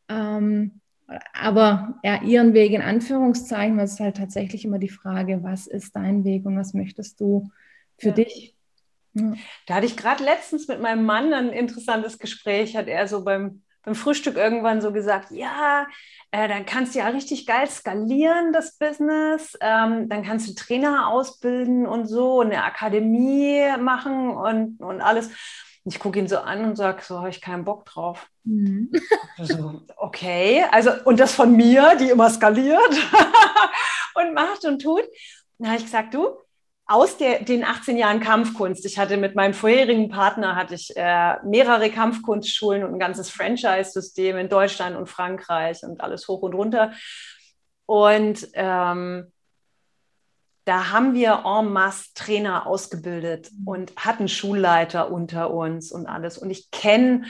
Ähm, 0.10 0.82
aber 1.34 1.98
ja, 2.04 2.22
ihren 2.24 2.54
Weg 2.54 2.74
in 2.74 2.82
Anführungszeichen, 2.82 3.78
das 3.78 3.94
ist 3.94 4.00
halt 4.02 4.18
tatsächlich 4.18 4.66
immer 4.66 4.80
die 4.80 4.90
Frage, 4.90 5.42
was 5.44 5.66
ist 5.66 5.96
dein 5.96 6.26
Weg 6.26 6.46
und 6.46 6.58
was 6.58 6.74
möchtest 6.74 7.22
du 7.22 7.50
für 7.98 8.10
ja. 8.10 8.16
dich? 8.16 8.57
Ja. 9.20 9.34
Da 9.66 9.76
hatte 9.76 9.86
ich 9.86 9.98
gerade 9.98 10.24
letztens 10.24 10.68
mit 10.68 10.82
meinem 10.82 11.06
Mann 11.06 11.34
ein 11.34 11.50
interessantes 11.50 12.20
Gespräch, 12.20 12.76
hat 12.76 12.88
er 12.88 13.08
so 13.08 13.24
beim, 13.24 13.64
beim 13.84 13.96
Frühstück 13.96 14.36
irgendwann 14.36 14.82
so 14.82 14.92
gesagt, 14.92 15.32
ja, 15.32 15.88
äh, 16.32 16.48
dann 16.48 16.66
kannst 16.66 16.94
du 16.94 17.00
ja 17.00 17.08
richtig 17.08 17.46
geil 17.46 17.70
skalieren, 17.70 18.52
das 18.52 18.78
Business, 18.78 19.58
ähm, 19.62 20.10
dann 20.10 20.24
kannst 20.24 20.48
du 20.48 20.54
Trainer 20.54 21.08
ausbilden 21.08 21.88
und 21.88 22.06
so, 22.06 22.42
eine 22.42 22.64
Akademie 22.64 23.64
machen 23.80 24.32
und, 24.32 24.82
und 24.82 25.02
alles. 25.02 25.30
Ich 25.86 26.00
gucke 26.00 26.20
ihn 26.20 26.28
so 26.28 26.40
an 26.40 26.66
und 26.66 26.76
sage, 26.76 27.02
so 27.02 27.20
habe 27.20 27.30
ich 27.30 27.40
keinen 27.40 27.64
Bock 27.64 27.86
drauf. 27.86 28.28
Mhm. 28.44 28.92
So, 29.40 29.84
okay, 29.98 30.66
also 30.72 30.90
und 31.06 31.20
das 31.20 31.36
von 31.36 31.56
mir, 31.56 31.96
die 32.00 32.10
immer 32.10 32.28
skaliert 32.32 32.90
und 34.16 34.34
macht 34.34 34.66
und 34.66 34.82
tut. 34.82 35.04
Dann 35.60 35.68
habe 35.68 35.78
ich 35.78 35.86
gesagt, 35.86 36.16
du, 36.16 36.30
aus 36.88 37.18
der, 37.18 37.44
den 37.44 37.66
18 37.66 37.98
Jahren 37.98 38.22
Kampfkunst, 38.22 38.86
ich 38.86 38.98
hatte 38.98 39.18
mit 39.18 39.36
meinem 39.36 39.54
vorherigen 39.54 40.10
Partner 40.10 40.56
hatte 40.56 40.76
ich 40.76 40.96
äh, 40.96 41.36
mehrere 41.44 41.90
Kampfkunstschulen 41.90 42.84
und 42.84 42.94
ein 42.94 43.00
ganzes 43.00 43.30
Franchise-System 43.30 44.38
in 44.38 44.48
Deutschland 44.48 44.96
und 44.96 45.08
Frankreich 45.08 45.84
und 45.84 46.00
alles 46.00 46.28
hoch 46.30 46.42
und 46.42 46.54
runter. 46.54 46.94
Und 47.86 48.48
ähm, 48.54 49.32
da 50.64 50.92
haben 50.92 51.14
wir 51.14 51.44
en 51.46 51.72
masse 51.72 52.14
Trainer 52.14 52.66
ausgebildet 52.68 53.52
und 53.66 53.94
hatten 53.98 54.30
Schulleiter 54.30 55.12
unter 55.12 55.52
uns 55.52 55.92
und 55.92 56.08
alles. 56.08 56.38
Und 56.38 56.50
ich 56.50 56.72
kenne 56.72 57.24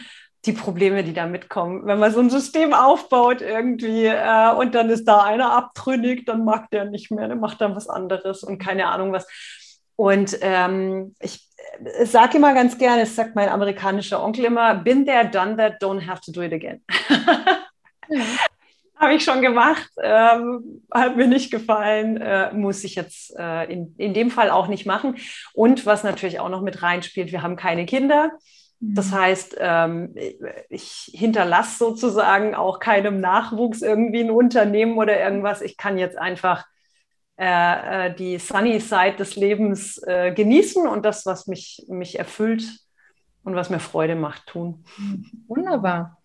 die 0.48 0.54
Probleme, 0.54 1.04
die 1.04 1.14
da 1.14 1.28
mitkommen. 1.28 1.86
Wenn 1.86 2.00
man 2.00 2.12
so 2.12 2.20
ein 2.20 2.30
System 2.30 2.74
aufbaut 2.74 3.41
irgendwie 3.41 4.06
äh, 4.06 4.52
und 4.54 4.74
dann 4.74 4.89
ist 4.89 5.06
da 5.06 5.24
einer 5.24 5.52
abtrünnig, 5.52 6.26
dann 6.26 6.45
mag 6.45 6.70
der 6.72 6.86
nicht 6.86 7.12
mehr, 7.12 7.28
der 7.28 7.38
macht 7.38 7.62
dann 7.62 7.76
was 7.76 7.89
anderes 7.89 8.43
und 8.43 8.58
keine 8.58 8.88
Ahnung 8.88 9.12
was. 9.12 9.28
Und 9.95 10.38
ähm, 10.41 11.16
ich 11.20 11.48
äh, 11.84 12.06
sage 12.06 12.38
immer 12.38 12.54
ganz 12.54 12.78
gerne, 12.78 13.02
es 13.02 13.16
sagt 13.16 13.36
mein 13.36 13.50
amerikanischer 13.50 14.24
Onkel 14.24 14.45
immer, 14.45 14.76
been 14.76 15.06
there, 15.06 15.30
done 15.30 15.58
that, 15.58 15.82
don't 15.82 16.08
have 16.08 16.22
to 16.22 16.32
do 16.32 16.41
it 16.41 16.54
again. 16.54 16.82
ja. 18.10 18.22
Habe 19.00 19.14
ich 19.14 19.24
schon 19.24 19.43
gemacht, 19.43 19.91
ähm, 20.02 20.82
hat 20.91 21.18
mir 21.18 21.28
nicht 21.28 21.52
gefallen, 21.52 22.18
äh, 22.18 22.52
muss 22.52 22.84
ich 22.84 22.95
jetzt 22.95 23.32
äh, 23.38 23.72
in, 23.72 23.93
in 24.00 24.16
dem 24.16 24.32
Fall 24.32 24.50
auch 24.50 24.68
nicht 24.68 24.88
machen. 24.88 25.18
Und 25.54 25.86
was 25.86 26.04
natürlich 26.04 26.39
auch 26.39 26.50
noch 26.50 26.62
mit 26.62 26.82
reinspielt, 26.82 27.32
wir 27.32 27.43
haben 27.43 27.58
keine 27.58 27.86
Kinder. 27.86 28.32
Das 28.80 29.11
mhm. 29.11 29.15
heißt, 29.15 29.55
ähm, 29.59 30.13
ich 30.69 31.11
hinterlasse 31.13 31.78
sozusagen 31.80 32.55
auch 32.55 32.80
keinem 32.80 33.19
Nachwuchs 33.19 33.82
irgendwie 33.82 34.21
ein 34.21 34.32
Unternehmen 34.32 34.97
oder 34.97 35.19
irgendwas. 35.19 35.61
Ich 35.61 35.78
kann 35.78 35.97
jetzt 35.97 36.17
einfach 36.17 36.65
äh, 37.38 38.07
äh 38.07 38.15
die 38.15 38.38
Sunny 38.38 38.80
Side 38.80 39.15
des 39.17 39.36
Lebens 39.36 40.01
äh, 40.05 40.32
genießen 40.32 40.88
und 40.88 41.05
das, 41.05 41.25
was 41.25 41.47
mich, 41.47 41.86
mich 41.88 42.19
erfüllt 42.19 42.63
und 43.43 43.55
was 43.55 43.69
mir 43.69 43.80
Freude 43.80 44.15
macht, 44.15 44.47
tun. 44.47 44.84
Wunderbar. 45.47 46.21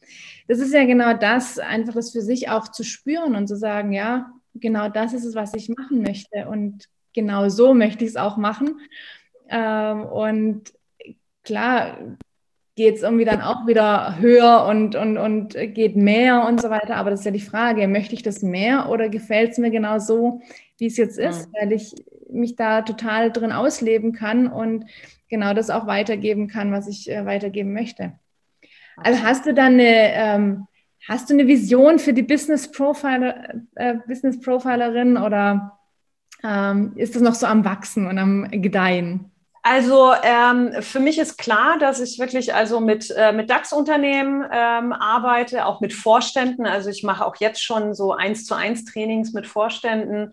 Das 0.48 0.58
ist 0.58 0.74
ja 0.74 0.84
genau 0.84 1.14
das, 1.14 1.58
einfach 1.58 1.94
das 1.94 2.12
für 2.12 2.20
sich 2.20 2.50
auch 2.50 2.68
zu 2.68 2.82
spüren 2.82 3.36
und 3.36 3.46
zu 3.46 3.56
sagen, 3.56 3.92
ja, 3.92 4.30
genau 4.54 4.88
das 4.88 5.12
ist 5.12 5.24
es, 5.24 5.34
was 5.34 5.54
ich 5.54 5.68
machen 5.68 6.02
möchte 6.02 6.48
und 6.48 6.86
genau 7.14 7.48
so 7.48 7.74
möchte 7.74 8.04
ich 8.04 8.10
es 8.10 8.16
auch 8.16 8.36
machen. 8.36 8.80
Ähm, 9.48 10.04
und 10.04 10.72
klar, 11.44 11.98
geht 12.74 12.96
es 12.96 13.02
irgendwie 13.02 13.24
dann 13.24 13.42
auch 13.42 13.66
wieder 13.66 14.18
höher 14.18 14.64
und, 14.66 14.94
und, 14.94 15.18
und 15.18 15.54
geht 15.74 15.96
mehr 15.96 16.46
und 16.46 16.60
so 16.60 16.70
weiter. 16.70 16.96
Aber 16.96 17.10
das 17.10 17.20
ist 17.20 17.26
ja 17.26 17.32
die 17.32 17.40
Frage, 17.40 17.86
möchte 17.86 18.14
ich 18.14 18.22
das 18.22 18.42
mehr 18.42 18.88
oder 18.88 19.08
gefällt 19.08 19.52
es 19.52 19.58
mir 19.58 19.70
genau 19.70 19.98
so, 19.98 20.40
wie 20.78 20.86
es 20.86 20.96
jetzt 20.96 21.18
ist, 21.18 21.48
mhm. 21.48 21.54
weil 21.60 21.72
ich 21.72 21.94
mich 22.30 22.56
da 22.56 22.82
total 22.82 23.30
drin 23.30 23.52
ausleben 23.52 24.12
kann 24.12 24.46
und 24.46 24.86
genau 25.28 25.52
das 25.54 25.70
auch 25.70 25.86
weitergeben 25.86 26.48
kann, 26.48 26.72
was 26.72 26.88
ich 26.88 27.10
äh, 27.10 27.26
weitergeben 27.26 27.72
möchte. 27.72 28.12
Also 28.96 29.22
hast 29.22 29.46
du 29.46 29.54
dann 29.54 29.74
eine, 29.74 30.12
ähm, 30.14 30.66
hast 31.08 31.28
du 31.28 31.34
eine 31.34 31.46
Vision 31.46 31.98
für 31.98 32.12
die 32.12 32.22
Business 32.22 32.70
Profiler, 32.70 33.54
äh, 33.74 33.96
Business 34.06 34.40
Profilerin 34.40 35.16
oder 35.16 35.78
ähm, 36.42 36.92
ist 36.96 37.14
das 37.14 37.22
noch 37.22 37.34
so 37.34 37.46
am 37.46 37.64
Wachsen 37.64 38.06
und 38.06 38.18
am 38.18 38.48
Gedeihen? 38.50 39.31
Also 39.62 40.12
ähm, 40.24 40.82
für 40.82 40.98
mich 40.98 41.18
ist 41.18 41.38
klar, 41.38 41.78
dass 41.78 42.00
ich 42.00 42.18
wirklich 42.18 42.52
also 42.52 42.80
mit, 42.80 43.12
äh, 43.16 43.32
mit 43.32 43.48
DAX-Unternehmen 43.48 44.44
ähm, 44.52 44.92
arbeite, 44.92 45.66
auch 45.66 45.80
mit 45.80 45.92
Vorständen. 45.92 46.66
Also 46.66 46.90
ich 46.90 47.04
mache 47.04 47.24
auch 47.24 47.36
jetzt 47.36 47.62
schon 47.62 47.94
so 47.94 48.12
eins 48.12 48.44
zu 48.44 48.54
eins 48.54 48.84
Trainings 48.84 49.32
mit 49.32 49.46
Vorständen. 49.46 50.32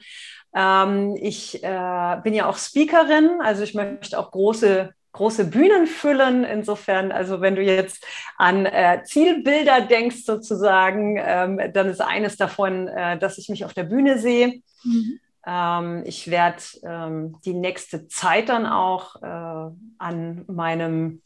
Ähm, 0.55 1.15
ich 1.21 1.63
äh, 1.63 2.17
bin 2.23 2.33
ja 2.33 2.47
auch 2.47 2.57
Speakerin, 2.57 3.39
also 3.41 3.61
ich 3.61 3.75
möchte 3.75 4.17
auch 4.17 4.31
große 4.31 4.93
große 5.11 5.45
Bühnen 5.45 5.87
füllen. 5.87 6.43
Insofern, 6.43 7.11
also 7.11 7.41
wenn 7.41 7.55
du 7.55 7.61
jetzt 7.61 8.05
an 8.37 8.65
äh, 8.65 9.03
Zielbilder 9.03 9.81
denkst 9.81 10.23
sozusagen, 10.23 11.17
ähm, 11.19 11.59
dann 11.73 11.89
ist 11.89 12.01
eines 12.01 12.37
davon, 12.37 12.87
äh, 12.87 13.17
dass 13.17 13.37
ich 13.37 13.49
mich 13.49 13.65
auf 13.65 13.73
der 13.73 13.83
Bühne 13.83 14.17
sehe. 14.17 14.61
Mhm. 14.83 15.19
Ähm, 15.45 16.03
ich 16.05 16.29
werde 16.29 16.61
ähm, 16.83 17.37
die 17.45 17.53
nächste 17.53 18.07
Zeit 18.07 18.49
dann 18.49 18.65
auch 18.65 19.21
äh, 19.21 19.71
an 19.97 20.45
meinem 20.47 21.21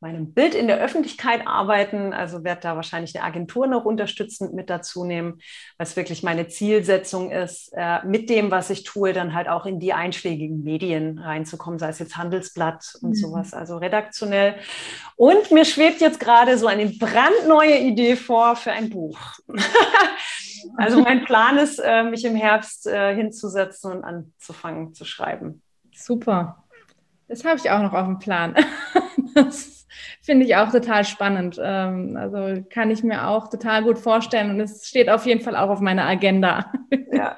meinem 0.00 0.34
Bild 0.34 0.54
in 0.54 0.66
der 0.66 0.78
Öffentlichkeit 0.78 1.46
arbeiten. 1.46 2.12
Also 2.12 2.44
werde 2.44 2.60
da 2.62 2.76
wahrscheinlich 2.76 3.16
eine 3.16 3.24
Agentur 3.24 3.66
noch 3.66 3.84
unterstützend 3.84 4.52
mit 4.54 4.68
dazu 4.68 5.04
nehmen, 5.04 5.40
was 5.78 5.96
wirklich 5.96 6.22
meine 6.22 6.48
Zielsetzung 6.48 7.30
ist, 7.30 7.72
äh, 7.74 8.04
mit 8.04 8.28
dem, 8.28 8.50
was 8.50 8.70
ich 8.70 8.84
tue, 8.84 9.12
dann 9.12 9.34
halt 9.34 9.48
auch 9.48 9.64
in 9.64 9.80
die 9.80 9.94
einschlägigen 9.94 10.62
Medien 10.62 11.18
reinzukommen, 11.18 11.78
sei 11.78 11.88
es 11.88 11.98
jetzt 11.98 12.16
Handelsblatt 12.16 12.98
und 13.00 13.10
mhm. 13.10 13.14
sowas, 13.14 13.54
also 13.54 13.78
redaktionell. 13.78 14.56
Und 15.16 15.50
mir 15.50 15.64
schwebt 15.64 16.00
jetzt 16.00 16.20
gerade 16.20 16.58
so 16.58 16.66
eine 16.66 16.86
brandneue 16.86 17.78
Idee 17.78 18.16
vor 18.16 18.54
für 18.56 18.72
ein 18.72 18.90
Buch. 18.90 19.18
also 20.76 21.00
mein 21.02 21.24
Plan 21.24 21.58
ist, 21.58 21.78
äh, 21.78 22.04
mich 22.04 22.24
im 22.24 22.36
Herbst 22.36 22.86
äh, 22.86 23.14
hinzusetzen 23.14 23.92
und 23.92 24.04
anzufangen 24.04 24.94
zu 24.94 25.04
schreiben. 25.04 25.62
Super. 25.94 26.64
Das 27.28 27.44
habe 27.44 27.56
ich 27.56 27.70
auch 27.70 27.82
noch 27.82 27.92
auf 27.92 28.06
dem 28.06 28.18
Plan. 28.18 28.54
Das 29.34 29.86
finde 30.22 30.46
ich 30.46 30.56
auch 30.56 30.72
total 30.72 31.04
spannend. 31.04 31.60
Ähm, 31.62 32.16
also 32.18 32.64
kann 32.70 32.90
ich 32.90 33.02
mir 33.02 33.28
auch 33.28 33.48
total 33.48 33.82
gut 33.82 33.98
vorstellen 33.98 34.48
und 34.48 34.60
es 34.60 34.86
steht 34.86 35.10
auf 35.10 35.26
jeden 35.26 35.42
Fall 35.42 35.56
auch 35.56 35.68
auf 35.68 35.80
meiner 35.80 36.06
Agenda. 36.06 36.72
Ja, 37.12 37.36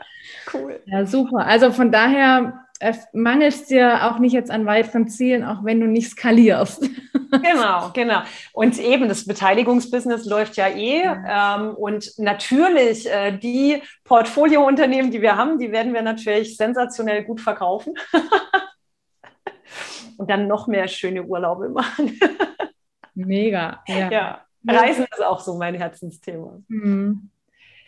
cool. 0.54 0.80
Ja, 0.86 1.06
super. 1.06 1.44
Also 1.44 1.72
von 1.72 1.90
daher 1.90 2.67
mangelst 3.12 3.70
dir 3.70 4.06
auch 4.06 4.18
nicht 4.18 4.32
jetzt 4.32 4.50
an 4.50 4.66
weiteren 4.66 5.08
Zielen, 5.08 5.44
auch 5.44 5.64
wenn 5.64 5.80
du 5.80 5.86
nicht 5.86 6.10
skalierst. 6.10 6.88
Genau, 7.30 7.90
genau. 7.92 8.22
Und 8.54 8.78
eben 8.78 9.06
das 9.06 9.26
Beteiligungsbusiness 9.26 10.24
läuft 10.24 10.56
ja 10.56 10.68
eh. 10.68 11.02
Ja. 11.02 11.56
Ähm, 11.56 11.74
und 11.74 12.14
natürlich 12.16 13.06
äh, 13.06 13.36
die 13.36 13.82
Portfoliounternehmen, 14.04 15.10
die 15.10 15.20
wir 15.20 15.36
haben, 15.36 15.58
die 15.58 15.70
werden 15.70 15.92
wir 15.92 16.00
natürlich 16.00 16.56
sensationell 16.56 17.24
gut 17.24 17.42
verkaufen. 17.42 17.92
und 20.16 20.30
dann 20.30 20.46
noch 20.46 20.68
mehr 20.68 20.88
schöne 20.88 21.22
Urlaube 21.22 21.68
machen. 21.68 22.18
Mega. 23.14 23.82
Ja. 23.86 24.10
ja. 24.10 24.40
Reisen 24.66 25.04
ist 25.10 25.22
auch 25.22 25.40
so 25.40 25.58
mein 25.58 25.74
Herzensthema. 25.74 26.60
Mhm. 26.68 27.28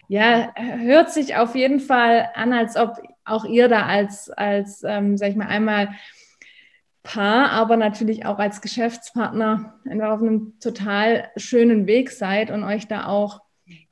Ja, 0.08 0.52
hört 0.56 1.12
sich 1.12 1.36
auf 1.36 1.54
jeden 1.54 1.78
Fall 1.78 2.30
an, 2.34 2.52
als 2.52 2.76
ob 2.76 2.96
auch 3.24 3.44
ihr 3.44 3.68
da 3.68 3.86
als, 3.86 4.30
als 4.30 4.82
ähm, 4.84 5.16
sag 5.16 5.30
ich 5.30 5.36
mal, 5.36 5.46
einmal 5.46 5.90
Paar, 7.02 7.50
aber 7.52 7.78
natürlich 7.78 8.26
auch 8.26 8.38
als 8.38 8.60
Geschäftspartner 8.60 9.80
auf 9.86 10.20
einem 10.20 10.58
total 10.60 11.30
schönen 11.36 11.86
Weg 11.86 12.10
seid 12.10 12.50
und 12.50 12.62
euch 12.62 12.88
da 12.88 13.06
auch 13.06 13.40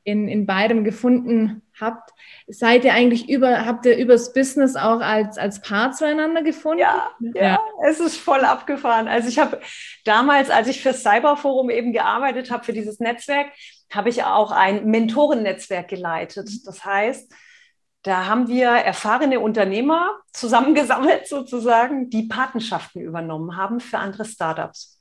in, 0.04 0.28
in 0.28 0.46
beidem 0.46 0.84
gefunden 0.84 1.62
habt. 1.78 2.10
Seid 2.46 2.84
ihr 2.84 2.92
eigentlich 2.92 3.28
über, 3.28 3.66
habt 3.66 3.86
ihr 3.86 3.96
übers 3.96 4.32
Business 4.32 4.76
auch 4.76 5.00
als, 5.00 5.38
als 5.38 5.60
Paar 5.60 5.92
zueinander 5.92 6.42
gefunden? 6.42 6.80
Ja, 6.80 7.10
ja, 7.20 7.42
ja. 7.42 7.60
es 7.88 8.00
ist 8.00 8.16
voll 8.16 8.40
abgefahren. 8.40 9.08
Also 9.08 9.28
ich 9.28 9.38
habe 9.38 9.60
damals, 10.04 10.50
als 10.50 10.68
ich 10.68 10.82
für 10.82 10.92
Cyberforum 10.92 11.70
eben 11.70 11.92
gearbeitet 11.92 12.50
habe, 12.50 12.64
für 12.64 12.72
dieses 12.72 13.00
Netzwerk, 13.00 13.48
habe 13.92 14.08
ich 14.08 14.24
auch 14.24 14.50
ein 14.50 14.86
Mentorennetzwerk 14.86 15.88
geleitet. 15.88 16.48
Mhm. 16.48 16.60
Das 16.64 16.84
heißt, 16.84 17.32
da 18.02 18.26
haben 18.26 18.48
wir 18.48 18.68
erfahrene 18.68 19.40
Unternehmer 19.40 20.20
zusammengesammelt 20.32 21.26
sozusagen, 21.28 22.10
die 22.10 22.24
Patenschaften 22.24 23.00
übernommen 23.00 23.56
haben 23.56 23.80
für 23.80 23.98
andere 23.98 24.24
Startups. 24.24 24.98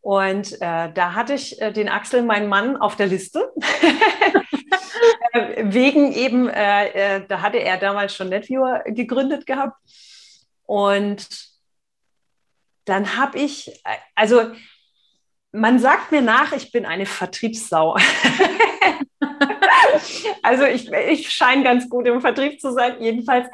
Und 0.00 0.60
äh, 0.60 0.92
da 0.92 1.14
hatte 1.14 1.34
ich 1.34 1.60
äh, 1.62 1.72
den 1.72 1.88
Axel, 1.88 2.22
meinen 2.22 2.48
Mann, 2.48 2.76
auf 2.76 2.96
der 2.96 3.06
Liste. 3.06 3.52
Äh, 5.32 5.64
wegen 5.66 6.12
eben, 6.12 6.48
äh, 6.48 7.16
äh, 7.16 7.26
da 7.26 7.42
hatte 7.42 7.58
er 7.58 7.76
damals 7.76 8.14
schon 8.14 8.28
NetViewer 8.28 8.84
gegründet 8.86 9.46
gehabt. 9.46 9.76
Und 10.64 11.28
dann 12.84 13.16
habe 13.16 13.38
ich, 13.38 13.68
äh, 13.84 13.96
also 14.14 14.52
man 15.52 15.78
sagt 15.78 16.12
mir 16.12 16.22
nach, 16.22 16.52
ich 16.52 16.72
bin 16.72 16.86
eine 16.86 17.06
Vertriebssau. 17.06 17.96
also 20.42 20.64
ich, 20.64 20.90
ich 20.90 21.30
scheine 21.30 21.62
ganz 21.62 21.88
gut 21.88 22.06
im 22.06 22.20
Vertrieb 22.20 22.60
zu 22.60 22.72
sein. 22.72 22.96
Jedenfalls 23.00 23.48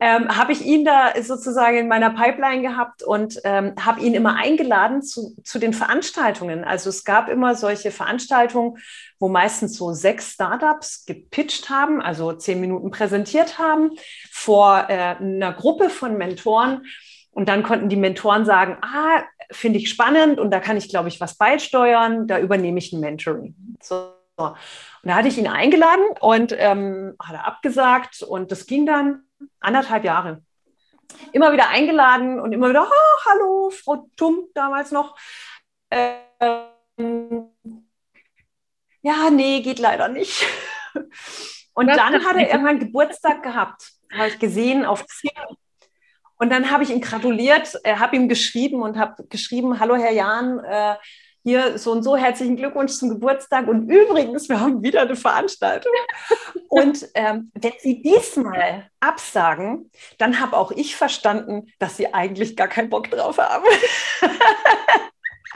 ähm, 0.00 0.36
habe 0.36 0.52
ich 0.52 0.62
ihn 0.62 0.84
da 0.84 1.12
sozusagen 1.22 1.76
in 1.76 1.88
meiner 1.88 2.10
Pipeline 2.10 2.62
gehabt 2.62 3.02
und 3.02 3.40
ähm, 3.44 3.74
habe 3.80 4.00
ihn 4.00 4.14
immer 4.14 4.36
eingeladen 4.36 5.02
zu, 5.02 5.36
zu 5.44 5.58
den 5.58 5.72
Veranstaltungen. 5.72 6.64
Also 6.64 6.90
es 6.90 7.04
gab 7.04 7.28
immer 7.28 7.54
solche 7.54 7.90
Veranstaltungen, 7.90 8.78
wo 9.18 9.28
meistens 9.28 9.76
so 9.76 9.92
sechs 9.92 10.32
Startups 10.32 11.04
gepitcht 11.06 11.70
haben, 11.70 12.02
also 12.02 12.32
zehn 12.32 12.60
Minuten 12.60 12.90
präsentiert 12.90 13.58
haben 13.58 13.90
vor 14.30 14.86
äh, 14.88 15.16
einer 15.16 15.52
Gruppe 15.52 15.90
von 15.90 16.18
Mentoren. 16.18 16.84
Und 17.30 17.48
dann 17.48 17.62
konnten 17.62 17.88
die 17.88 17.96
Mentoren 17.96 18.44
sagen, 18.44 18.76
ah, 18.82 19.22
finde 19.50 19.78
ich 19.78 19.88
spannend 19.88 20.38
und 20.38 20.50
da 20.50 20.60
kann 20.60 20.76
ich, 20.76 20.88
glaube 20.88 21.08
ich, 21.08 21.20
was 21.20 21.36
beisteuern, 21.36 22.26
da 22.26 22.38
übernehme 22.38 22.78
ich 22.78 22.92
ein 22.92 23.00
Mentoring. 23.00 23.54
So. 23.80 24.12
Und 25.02 25.08
da 25.08 25.16
hatte 25.16 25.28
ich 25.28 25.38
ihn 25.38 25.48
eingeladen 25.48 26.04
und 26.20 26.54
ähm, 26.56 27.16
hat 27.20 27.34
er 27.34 27.46
abgesagt 27.46 28.22
und 28.22 28.52
das 28.52 28.66
ging 28.66 28.86
dann 28.86 29.24
anderthalb 29.58 30.04
Jahre. 30.04 30.42
Immer 31.32 31.52
wieder 31.52 31.68
eingeladen 31.68 32.38
und 32.40 32.52
immer 32.52 32.68
wieder, 32.68 32.86
oh, 32.88 33.20
hallo, 33.26 33.70
Frau 33.70 34.08
Tum 34.16 34.48
damals 34.54 34.92
noch. 34.92 35.16
Ähm, 35.90 37.48
ja, 39.02 39.30
nee, 39.30 39.60
geht 39.60 39.80
leider 39.80 40.08
nicht. 40.08 40.46
Und 41.74 41.88
Was 41.88 41.96
dann 41.96 42.24
hat 42.24 42.36
er 42.36 42.50
irgendwann 42.50 42.78
Geburtstag 42.78 43.42
gehabt, 43.42 43.92
habe 44.12 44.28
ich 44.28 44.38
gesehen 44.38 44.84
auf 44.84 45.06
Xing. 45.06 45.30
Und 46.36 46.50
dann 46.50 46.70
habe 46.70 46.82
ich 46.82 46.90
ihn 46.90 47.00
gratuliert, 47.00 47.78
äh, 47.84 47.96
habe 47.96 48.16
ihm 48.16 48.28
geschrieben 48.28 48.82
und 48.82 48.98
habe 48.98 49.24
geschrieben, 49.28 49.80
hallo 49.80 49.96
Herr 49.96 50.12
Jahn, 50.12 50.58
äh, 50.58 50.96
hier 51.42 51.78
so 51.78 51.92
und 51.92 52.02
so, 52.02 52.16
herzlichen 52.16 52.56
Glückwunsch 52.56 52.92
zum 52.92 53.08
Geburtstag. 53.08 53.66
Und 53.66 53.88
übrigens, 53.88 54.48
wir 54.48 54.60
haben 54.60 54.82
wieder 54.82 55.02
eine 55.02 55.16
Veranstaltung. 55.16 55.92
Und 56.68 57.08
ähm, 57.14 57.50
wenn 57.54 57.72
Sie 57.80 58.02
diesmal 58.02 58.88
absagen, 59.00 59.90
dann 60.18 60.40
habe 60.40 60.56
auch 60.56 60.70
ich 60.70 60.96
verstanden, 60.96 61.66
dass 61.78 61.96
Sie 61.96 62.14
eigentlich 62.14 62.56
gar 62.56 62.68
keinen 62.68 62.90
Bock 62.90 63.10
drauf 63.10 63.38
haben. 63.38 63.64
und 63.64 64.30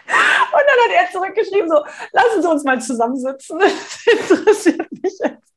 dann 0.06 0.78
hat 0.84 0.92
er 1.00 1.10
zurückgeschrieben, 1.12 1.68
so, 1.68 1.84
lassen 2.12 2.42
Sie 2.42 2.48
uns 2.48 2.64
mal 2.64 2.80
zusammensitzen. 2.80 3.58
Das 3.58 4.06
interessiert 4.06 4.90
mich 4.90 5.18
jetzt. 5.20 5.52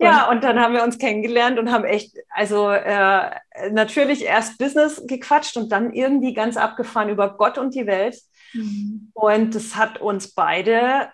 Ja, 0.00 0.30
und 0.30 0.44
dann 0.44 0.60
haben 0.60 0.74
wir 0.74 0.84
uns 0.84 0.98
kennengelernt 0.98 1.58
und 1.58 1.72
haben 1.72 1.84
echt, 1.84 2.16
also 2.30 2.70
äh, 2.70 3.30
natürlich 3.72 4.24
erst 4.24 4.58
Business 4.58 5.02
gequatscht 5.06 5.56
und 5.56 5.72
dann 5.72 5.92
irgendwie 5.92 6.34
ganz 6.34 6.56
abgefahren 6.56 7.08
über 7.08 7.36
Gott 7.36 7.58
und 7.58 7.74
die 7.74 7.86
Welt. 7.86 8.16
Mhm. 8.52 9.10
Und 9.14 9.54
das 9.54 9.76
hat 9.76 10.00
uns 10.00 10.32
beide 10.32 11.08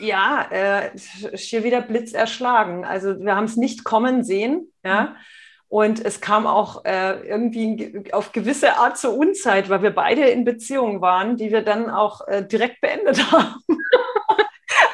ja, 0.00 0.46
äh, 0.50 0.90
hier 1.34 1.64
wieder 1.64 1.80
Blitz 1.80 2.12
erschlagen. 2.12 2.84
Also 2.84 3.18
wir 3.20 3.36
haben 3.36 3.44
es 3.44 3.56
nicht 3.56 3.84
kommen 3.84 4.24
sehen, 4.24 4.72
ja. 4.84 5.02
Mhm. 5.02 5.16
Und 5.70 6.02
es 6.02 6.22
kam 6.22 6.46
auch 6.46 6.86
äh, 6.86 7.20
irgendwie 7.28 8.10
auf 8.12 8.32
gewisse 8.32 8.78
Art 8.78 8.96
zur 8.96 9.14
Unzeit, 9.14 9.68
weil 9.68 9.82
wir 9.82 9.90
beide 9.90 10.22
in 10.22 10.46
Beziehungen 10.46 11.02
waren, 11.02 11.36
die 11.36 11.50
wir 11.50 11.60
dann 11.60 11.90
auch 11.90 12.26
äh, 12.26 12.42
direkt 12.42 12.80
beendet 12.80 13.18
haben. 13.32 13.62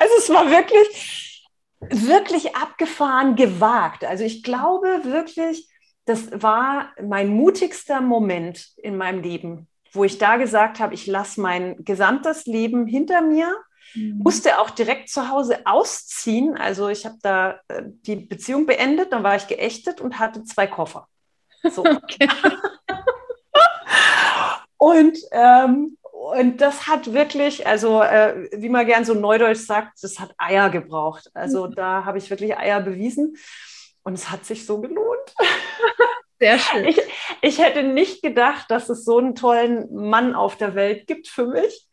also 0.00 0.14
es 0.18 0.28
war 0.30 0.50
wirklich, 0.50 1.48
wirklich 1.90 2.57
abgefahren, 2.57 3.36
gewagt. 3.36 4.05
Also 4.05 4.24
ich 4.24 4.42
glaube 4.42 5.05
wirklich, 5.05 5.68
das 6.07 6.42
war 6.42 6.90
mein 7.00 7.28
mutigster 7.28 8.00
Moment 8.00 8.72
in 8.76 8.96
meinem 8.96 9.22
Leben, 9.22 9.68
wo 9.95 10.05
ich 10.05 10.18
da 10.18 10.36
gesagt 10.36 10.80
habe, 10.80 10.95
ich 10.95 11.07
lasse 11.07 11.40
mein 11.40 11.84
gesamtes 11.84 12.47
Leben 12.47 12.86
hinter 12.86 13.22
mir 13.22 13.55
Mhm. 13.95 14.20
Musste 14.22 14.59
auch 14.59 14.70
direkt 14.70 15.09
zu 15.09 15.28
Hause 15.28 15.61
ausziehen. 15.64 16.57
Also 16.57 16.88
ich 16.88 17.05
habe 17.05 17.16
da 17.22 17.61
äh, 17.68 17.82
die 17.84 18.16
Beziehung 18.16 18.66
beendet, 18.66 19.12
dann 19.12 19.22
war 19.22 19.36
ich 19.36 19.47
geächtet 19.47 20.01
und 20.01 20.18
hatte 20.18 20.45
zwei 20.45 20.66
Koffer. 20.66 21.09
So. 21.62 21.84
Okay. 21.95 22.28
und, 24.76 25.16
ähm, 25.30 25.97
und 26.12 26.61
das 26.61 26.86
hat 26.86 27.12
wirklich, 27.12 27.66
also 27.66 28.03
äh, 28.03 28.49
wie 28.53 28.68
man 28.68 28.86
gern 28.86 29.05
so 29.05 29.14
neudeutsch 29.14 29.61
sagt, 29.61 30.03
das 30.03 30.18
hat 30.18 30.34
Eier 30.38 30.70
gebraucht. 30.70 31.30
Also 31.34 31.68
mhm. 31.68 31.74
da 31.74 32.05
habe 32.05 32.18
ich 32.18 32.30
wirklich 32.30 32.57
Eier 32.57 32.80
bewiesen 32.80 33.36
und 34.03 34.14
es 34.14 34.30
hat 34.30 34.45
sich 34.45 34.66
so 34.66 34.80
gelohnt. 34.80 35.34
Sehr 36.39 36.59
schön. 36.61 36.85
Ich, 36.87 37.01
ich 37.43 37.59
hätte 37.59 37.82
nicht 37.82 38.22
gedacht, 38.22 38.70
dass 38.70 38.89
es 38.89 39.05
so 39.05 39.18
einen 39.18 39.35
tollen 39.35 39.93
Mann 39.95 40.35
auf 40.35 40.57
der 40.57 40.74
Welt 40.74 41.07
gibt 41.07 41.28
für 41.28 41.47
mich. 41.47 41.87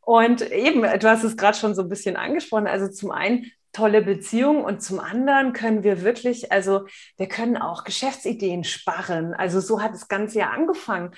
Und 0.00 0.42
eben, 0.50 0.82
du 0.82 1.08
hast 1.08 1.24
es 1.24 1.36
gerade 1.36 1.56
schon 1.56 1.74
so 1.74 1.82
ein 1.82 1.88
bisschen 1.88 2.16
angesprochen. 2.16 2.66
Also 2.66 2.88
zum 2.88 3.10
einen 3.10 3.50
tolle 3.72 4.02
Beziehung 4.02 4.64
und 4.64 4.82
zum 4.82 4.98
anderen 4.98 5.52
können 5.52 5.84
wir 5.84 6.02
wirklich, 6.02 6.50
also 6.50 6.86
wir 7.16 7.28
können 7.28 7.56
auch 7.56 7.84
Geschäftsideen 7.84 8.64
sparen. 8.64 9.34
Also 9.34 9.60
so 9.60 9.80
hat 9.80 9.92
das 9.92 10.08
Ganze 10.08 10.40
ja 10.40 10.50
angefangen. 10.50 11.14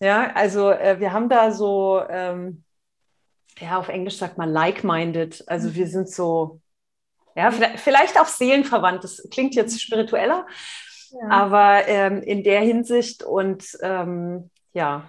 Ja, 0.00 0.32
also 0.34 0.70
äh, 0.70 1.00
wir 1.00 1.12
haben 1.12 1.28
da 1.28 1.50
so, 1.50 2.02
ähm, 2.10 2.64
ja, 3.58 3.78
auf 3.78 3.88
Englisch 3.88 4.18
sagt 4.18 4.36
man 4.36 4.50
like-minded. 4.50 5.44
Also 5.46 5.74
wir 5.74 5.86
sind 5.86 6.10
so, 6.10 6.60
ja, 7.36 7.50
vielleicht 7.50 8.20
auch 8.20 8.26
seelenverwandt. 8.26 9.04
Das 9.04 9.26
klingt 9.30 9.54
jetzt 9.54 9.80
spiritueller, 9.80 10.46
ja. 11.20 11.28
aber 11.28 11.86
ähm, 11.88 12.22
in 12.22 12.42
der 12.42 12.60
Hinsicht 12.60 13.22
und 13.22 13.64
ähm, 13.82 14.50
ja, 14.72 15.08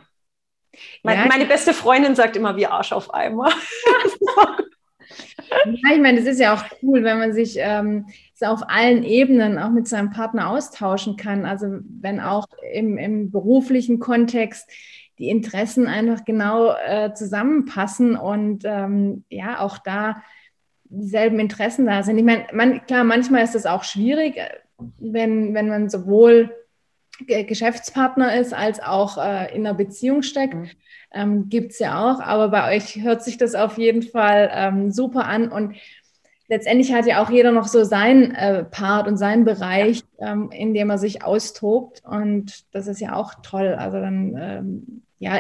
Meine, 1.04 1.22
ja, 1.22 1.28
meine 1.28 1.46
beste 1.46 1.74
Freundin 1.74 2.16
sagt 2.16 2.36
immer 2.36 2.56
wie 2.56 2.68
Arsch 2.68 2.92
auf 2.92 3.14
Eimer. 3.14 3.50
ja, 5.66 5.94
ich 5.94 6.02
meine, 6.02 6.20
das 6.20 6.28
ist 6.28 6.40
ja 6.40 6.54
auch 6.54 6.64
cool, 6.82 7.04
wenn 7.04 7.20
man 7.20 7.34
sich 7.34 7.56
ähm, 7.58 8.08
auf 8.42 8.64
allen 8.68 9.04
Ebenen 9.04 9.58
auch 9.58 9.72
mit 9.72 9.88
seinem 9.88 10.12
Partner 10.12 10.50
austauschen 10.50 11.18
kann. 11.18 11.46
Also 11.46 11.80
wenn 12.02 12.20
auch 12.20 12.48
im, 12.74 12.98
im 12.98 13.32
beruflichen 13.32 14.00
Kontext 14.00 14.70
die 15.18 15.30
Interessen 15.30 15.88
einfach 15.88 16.26
genau 16.26 16.74
äh, 16.74 17.14
zusammenpassen 17.14 18.18
und 18.18 18.64
ähm, 18.66 19.24
ja, 19.30 19.60
auch 19.60 19.78
da 19.78 20.22
dieselben 20.84 21.40
Interessen 21.40 21.86
da 21.86 22.04
sind. 22.04 22.18
Ich 22.18 22.24
meine, 22.24 22.46
man, 22.54 22.86
klar, 22.86 23.04
manchmal 23.04 23.44
ist 23.44 23.56
es 23.56 23.66
auch 23.66 23.84
schwierig, 23.84 24.38
wenn, 25.00 25.54
wenn 25.54 25.70
man 25.70 25.90
sowohl 25.90 26.52
Geschäftspartner 27.28 28.36
ist, 28.40 28.54
als 28.54 28.82
auch 28.82 29.18
äh, 29.18 29.56
in 29.56 29.66
einer 29.66 29.74
Beziehung 29.74 30.22
steckt. 30.22 30.56
Mhm. 30.56 30.70
Ähm, 31.14 31.50
Gibt 31.50 31.72
es 31.72 31.80
ja 31.80 32.12
auch, 32.12 32.20
aber 32.20 32.50
bei 32.50 32.76
euch 32.76 33.02
hört 33.02 33.24
sich 33.24 33.38
das 33.38 33.56
auf 33.56 33.78
jeden 33.78 34.04
Fall 34.04 34.52
ähm, 34.54 34.92
super 34.92 35.26
an 35.26 35.50
und 35.50 35.76
letztendlich 36.48 36.94
hat 36.94 37.06
ja 37.06 37.24
auch 37.24 37.30
jeder 37.30 37.52
noch 37.52 37.68
so 37.68 37.84
seinen 37.84 38.32
äh, 38.36 38.66
Part 38.66 39.08
und 39.08 39.18
seinen 39.18 39.46
Bereich, 39.46 40.04
ähm, 40.20 40.52
in 40.52 40.74
dem 40.74 40.90
er 40.90 40.98
sich 40.98 41.24
austobt 41.24 42.04
und 42.06 42.66
das 42.74 42.88
ist 42.88 43.00
ja 43.00 43.16
auch 43.16 43.36
toll. 43.42 43.76
Also 43.80 44.00
dann, 44.00 44.36
ähm, 44.38 45.02
ja, 45.18 45.40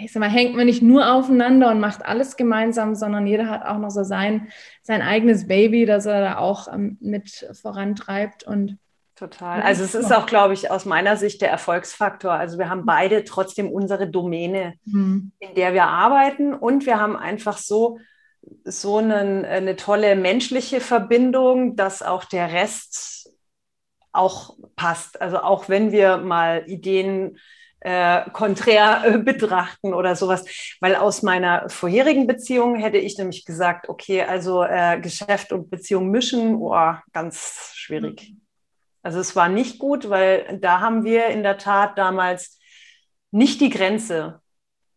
ich 0.00 0.12
sag 0.12 0.20
mal, 0.20 0.30
hängt 0.30 0.56
man 0.56 0.66
nicht 0.66 0.82
nur 0.82 1.12
aufeinander 1.12 1.70
und 1.70 1.80
macht 1.80 2.04
alles 2.04 2.36
gemeinsam, 2.36 2.94
sondern 2.94 3.26
jeder 3.26 3.48
hat 3.48 3.64
auch 3.64 3.78
noch 3.78 3.90
so 3.90 4.02
sein, 4.02 4.48
sein 4.82 5.02
eigenes 5.02 5.46
Baby, 5.46 5.86
das 5.86 6.06
er 6.06 6.20
da 6.20 6.38
auch 6.38 6.72
ähm, 6.72 6.98
mit 7.00 7.48
vorantreibt 7.60 8.42
und 8.44 8.78
Total. 9.16 9.62
Also 9.62 9.84
es 9.84 9.94
ist 9.94 10.12
auch, 10.12 10.26
glaube 10.26 10.54
ich, 10.54 10.72
aus 10.72 10.86
meiner 10.86 11.16
Sicht 11.16 11.40
der 11.40 11.48
Erfolgsfaktor. 11.48 12.32
Also 12.32 12.58
wir 12.58 12.68
haben 12.68 12.84
beide 12.84 13.22
trotzdem 13.22 13.70
unsere 13.70 14.10
Domäne, 14.10 14.74
mhm. 14.86 15.30
in 15.38 15.54
der 15.54 15.72
wir 15.72 15.84
arbeiten 15.84 16.52
und 16.52 16.84
wir 16.84 17.00
haben 17.00 17.16
einfach 17.16 17.58
so, 17.58 18.00
so 18.64 18.96
einen, 18.98 19.44
eine 19.44 19.76
tolle 19.76 20.16
menschliche 20.16 20.80
Verbindung, 20.80 21.76
dass 21.76 22.02
auch 22.02 22.24
der 22.24 22.52
Rest 22.52 23.30
auch 24.10 24.56
passt. 24.74 25.20
Also 25.20 25.38
auch 25.38 25.68
wenn 25.68 25.92
wir 25.92 26.16
mal 26.16 26.64
Ideen 26.66 27.38
äh, 27.84 28.28
konträr 28.30 29.02
äh, 29.04 29.18
betrachten 29.18 29.92
oder 29.92 30.16
sowas. 30.16 30.44
Weil 30.80 30.96
aus 30.96 31.22
meiner 31.22 31.68
vorherigen 31.68 32.26
Beziehung 32.26 32.76
hätte 32.76 32.96
ich 32.96 33.18
nämlich 33.18 33.44
gesagt, 33.44 33.88
okay, 33.88 34.22
also 34.22 34.64
äh, 34.64 34.98
Geschäft 35.00 35.52
und 35.52 35.70
Beziehung 35.70 36.10
mischen, 36.10 36.56
oh, 36.56 36.94
ganz 37.12 37.72
schwierig. 37.74 38.30
Mhm. 38.30 38.40
Also 39.02 39.20
es 39.20 39.36
war 39.36 39.50
nicht 39.50 39.78
gut, 39.78 40.08
weil 40.08 40.58
da 40.62 40.80
haben 40.80 41.04
wir 41.04 41.26
in 41.26 41.42
der 41.42 41.58
Tat 41.58 41.98
damals 41.98 42.58
nicht 43.30 43.60
die 43.60 43.68
Grenze 43.68 44.40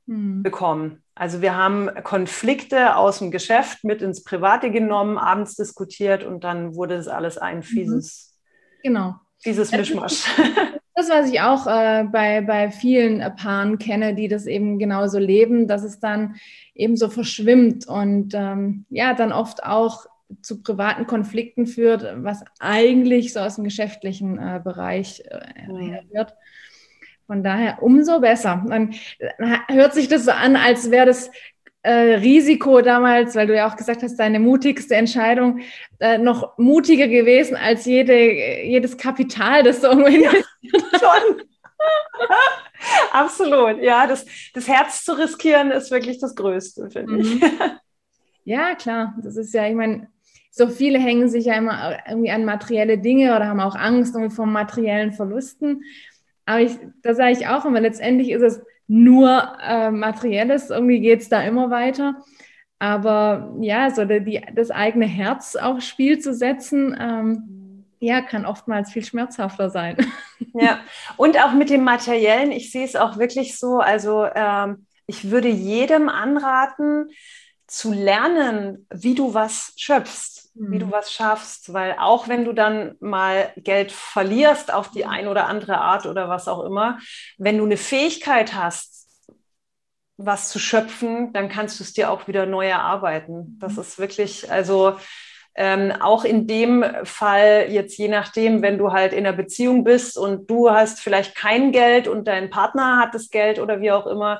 mhm. 0.05 0.41
bekommen. 0.41 1.03
Also 1.13 1.41
wir 1.41 1.55
haben 1.55 1.89
Konflikte 2.03 2.95
aus 2.95 3.19
dem 3.19 3.31
Geschäft 3.31 3.83
mit 3.83 4.01
ins 4.01 4.23
Private 4.23 4.71
genommen, 4.71 5.17
abends 5.17 5.55
diskutiert 5.55 6.23
und 6.23 6.45
dann 6.45 6.75
wurde 6.75 6.95
es 6.95 7.09
alles 7.09 7.37
ein 7.37 7.57
mhm. 7.57 7.63
fieses, 7.63 8.37
genau. 8.81 9.15
fieses 9.39 9.73
Mischmasch. 9.73 10.25
Das, 10.97 11.11
was 11.11 11.29
ich 11.29 11.41
auch 11.41 11.67
äh, 11.67 12.05
bei, 12.05 12.41
bei 12.41 12.71
vielen 12.71 13.19
Paaren 13.35 13.77
kenne, 13.77 14.15
die 14.15 14.27
das 14.27 14.47
eben 14.47 14.79
genauso 14.79 15.19
leben, 15.19 15.67
dass 15.67 15.83
es 15.83 15.99
dann 15.99 16.37
eben 16.73 16.97
so 16.97 17.07
verschwimmt 17.09 17.87
und 17.87 18.33
ähm, 18.33 18.85
ja, 18.89 19.13
dann 19.13 19.31
oft 19.31 19.63
auch 19.63 20.07
zu 20.41 20.63
privaten 20.63 21.05
Konflikten 21.05 21.67
führt, 21.67 22.03
was 22.23 22.43
eigentlich 22.59 23.31
so 23.31 23.41
aus 23.41 23.57
dem 23.57 23.63
geschäftlichen 23.63 24.39
äh, 24.39 24.59
Bereich 24.63 25.21
äh, 25.29 25.71
mhm. 25.71 25.99
wird. 26.09 26.33
Von 27.27 27.43
daher 27.43 27.83
umso 27.83 28.19
besser. 28.19 28.65
Dann 28.67 28.95
hört 29.67 29.93
sich 29.93 30.07
das 30.07 30.25
so 30.25 30.31
an, 30.31 30.55
als 30.55 30.89
wäre 30.89 31.05
das 31.05 31.29
äh, 31.87 32.15
Risiko 32.15 32.81
damals, 32.81 33.35
weil 33.35 33.47
du 33.47 33.55
ja 33.55 33.69
auch 33.69 33.77
gesagt 33.77 34.03
hast, 34.03 34.17
deine 34.17 34.39
mutigste 34.39 34.95
Entscheidung 34.95 35.61
äh, 35.99 36.17
noch 36.17 36.57
mutiger 36.57 37.07
gewesen 37.07 37.55
als 37.55 37.85
jede, 37.85 38.33
jedes 38.63 38.97
Kapital, 38.97 39.63
das 39.63 39.79
du 39.79 39.87
irgendwo 39.87 40.07
investiert 40.07 40.45
ja, 40.91 40.99
schon. 40.99 41.41
Absolut, 43.13 43.81
ja, 43.81 44.05
das, 44.05 44.25
das 44.53 44.67
Herz 44.67 45.05
zu 45.05 45.17
riskieren 45.17 45.71
ist 45.71 45.89
wirklich 45.89 46.19
das 46.19 46.35
Größte, 46.35 46.89
finde 46.91 47.13
mhm. 47.13 47.21
ich. 47.21 47.41
Ja, 48.43 48.75
klar, 48.75 49.15
das 49.23 49.37
ist 49.37 49.53
ja, 49.53 49.67
ich 49.67 49.75
meine, 49.75 50.09
so 50.51 50.67
viele 50.67 50.99
hängen 50.99 51.29
sich 51.29 51.45
ja 51.45 51.55
immer 51.55 51.97
irgendwie 52.07 52.31
an 52.31 52.43
materielle 52.43 52.97
Dinge 52.97 53.35
oder 53.35 53.47
haben 53.47 53.59
auch 53.59 53.75
Angst 53.75 54.15
irgendwie 54.15 54.35
vor 54.35 54.45
materiellen 54.45 55.13
Verlusten. 55.13 55.83
Aber 56.45 56.61
ich, 56.61 56.77
da 57.01 57.13
sage 57.13 57.31
ich 57.33 57.47
auch 57.47 57.65
immer, 57.65 57.79
letztendlich 57.79 58.31
ist 58.31 58.41
es 58.41 58.61
nur 58.87 59.53
äh, 59.61 59.91
Materielles, 59.91 60.69
irgendwie 60.69 60.99
geht 60.99 61.21
es 61.21 61.29
da 61.29 61.41
immer 61.41 61.69
weiter. 61.69 62.15
Aber 62.79 63.53
ja, 63.59 63.89
so 63.89 64.05
die, 64.05 64.41
das 64.53 64.71
eigene 64.71 65.05
Herz 65.05 65.55
aufs 65.55 65.87
Spiel 65.87 66.19
zu 66.19 66.33
setzen, 66.33 66.95
ähm, 66.99 67.85
ja, 67.99 68.21
kann 68.21 68.45
oftmals 68.45 68.91
viel 68.91 69.03
schmerzhafter 69.03 69.69
sein. 69.69 69.97
Ja, 70.59 70.79
und 71.17 71.39
auch 71.39 71.53
mit 71.53 71.69
dem 71.69 71.83
Materiellen, 71.83 72.51
ich 72.51 72.71
sehe 72.71 72.85
es 72.85 72.95
auch 72.95 73.17
wirklich 73.17 73.59
so, 73.59 73.77
also 73.77 74.25
ähm, 74.33 74.87
ich 75.05 75.29
würde 75.29 75.49
jedem 75.49 76.09
anraten, 76.09 77.09
zu 77.67 77.91
lernen, 77.91 78.87
wie 78.91 79.13
du 79.13 79.33
was 79.33 79.73
schöpfst 79.77 80.36
wie 80.59 80.79
du 80.79 80.87
mhm. 80.87 80.91
was 80.91 81.11
schaffst, 81.11 81.73
weil 81.73 81.95
auch 81.99 82.27
wenn 82.27 82.45
du 82.45 82.53
dann 82.53 82.95
mal 82.99 83.51
Geld 83.57 83.91
verlierst 83.91 84.73
auf 84.73 84.91
die 84.91 85.05
ein 85.05 85.27
oder 85.27 85.47
andere 85.47 85.79
Art 85.79 86.05
oder 86.05 86.29
was 86.29 86.47
auch 86.47 86.63
immer, 86.63 86.99
wenn 87.37 87.57
du 87.57 87.65
eine 87.65 87.77
Fähigkeit 87.77 88.53
hast, 88.53 89.07
was 90.17 90.49
zu 90.49 90.57
schöpfen, 90.57 91.31
dann 91.33 91.47
kannst 91.47 91.79
du 91.79 91.83
es 91.83 91.93
dir 91.93 92.09
auch 92.09 92.27
wieder 92.27 92.45
neu 92.45 92.67
erarbeiten. 92.67 93.57
Das 93.59 93.73
mhm. 93.73 93.81
ist 93.81 93.99
wirklich, 93.99 94.51
also 94.51 94.97
ähm, 95.55 95.91
auch 95.91 96.23
in 96.23 96.47
dem 96.47 96.85
Fall, 97.03 97.67
jetzt 97.69 97.97
je 97.97 98.07
nachdem, 98.07 98.61
wenn 98.61 98.77
du 98.77 98.91
halt 98.91 99.13
in 99.13 99.25
einer 99.25 99.35
Beziehung 99.35 99.83
bist 99.83 100.17
und 100.17 100.49
du 100.49 100.69
hast 100.69 100.99
vielleicht 100.99 101.35
kein 101.35 101.71
Geld 101.71 102.07
und 102.07 102.27
dein 102.27 102.49
Partner 102.49 102.97
hat 102.97 103.15
das 103.15 103.29
Geld 103.29 103.59
oder 103.59 103.81
wie 103.81 103.91
auch 103.91 104.05
immer, 104.05 104.39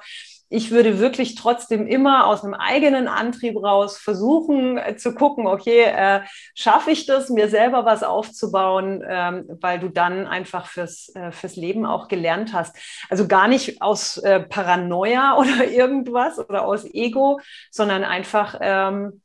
ich 0.50 0.72
würde 0.72 1.00
wirklich 1.00 1.36
trotzdem 1.36 1.88
immer 1.88 2.26
aus 2.28 2.44
einem 2.44 2.54
eigenen 2.54 3.08
Antrieb 3.08 3.58
raus 3.58 3.98
versuchen 3.98 4.78
äh, 4.78 4.96
zu 4.96 5.14
gucken, 5.14 5.46
okay, 5.46 5.84
äh, 5.84 6.22
schaffe 6.56 6.92
ich 6.92 7.06
das, 7.06 7.30
mir 7.30 7.50
selber 7.50 7.86
was 7.86 8.04
aufzubauen, 8.04 9.04
ähm, 9.08 9.46
weil 9.62 9.80
du 9.80 9.90
dann 9.90 10.26
einfach 10.26 10.68
fürs, 10.68 11.14
äh, 11.16 11.32
fürs 11.32 11.56
Leben 11.56 11.86
auch 11.86 12.08
gelernt 12.08 12.54
hast. 12.54 12.76
Also 13.10 13.28
gar 13.28 13.48
nicht 13.48 13.82
aus 13.82 14.18
äh, 14.18 14.40
Paranoia 14.40 15.38
oder 15.38 15.70
irgendwas 15.70 16.40
oder 16.40 16.66
aus 16.66 16.86
Ego, 16.86 17.40
sondern 17.70 18.04
einfach, 18.04 18.58
ähm, 18.62 19.22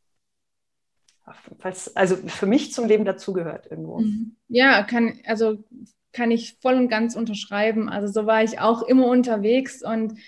also 1.94 2.16
für 2.16 2.46
mich 2.46 2.72
zum 2.72 2.88
Leben 2.88 3.04
dazugehört 3.04 3.70
irgendwo. 3.70 4.00
Mhm. 4.00 4.36
Ja, 4.48 4.82
kann, 4.82 5.20
also 5.24 5.58
kann 6.12 6.30
ich 6.30 6.56
voll 6.60 6.74
und 6.74 6.88
ganz 6.88 7.16
unterschreiben. 7.16 7.88
Also 7.88 8.08
so 8.08 8.26
war 8.26 8.42
ich 8.42 8.58
auch 8.60 8.82
immer 8.82 9.06
unterwegs 9.06 9.82
und 9.82 10.18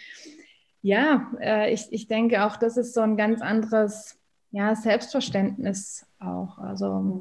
ja, 0.85 1.33
äh, 1.41 1.73
ich, 1.73 1.87
ich 1.93 2.09
denke 2.09 2.45
auch, 2.45 2.59
das 2.59 2.77
ist 2.77 2.93
so 2.93 3.01
ein 3.01 3.17
ganz 3.17 3.41
anderes 3.41 4.19
ja, 4.51 4.75
Selbstverständnis 4.75 6.07
auch. 6.21 6.59
Also 6.59 7.19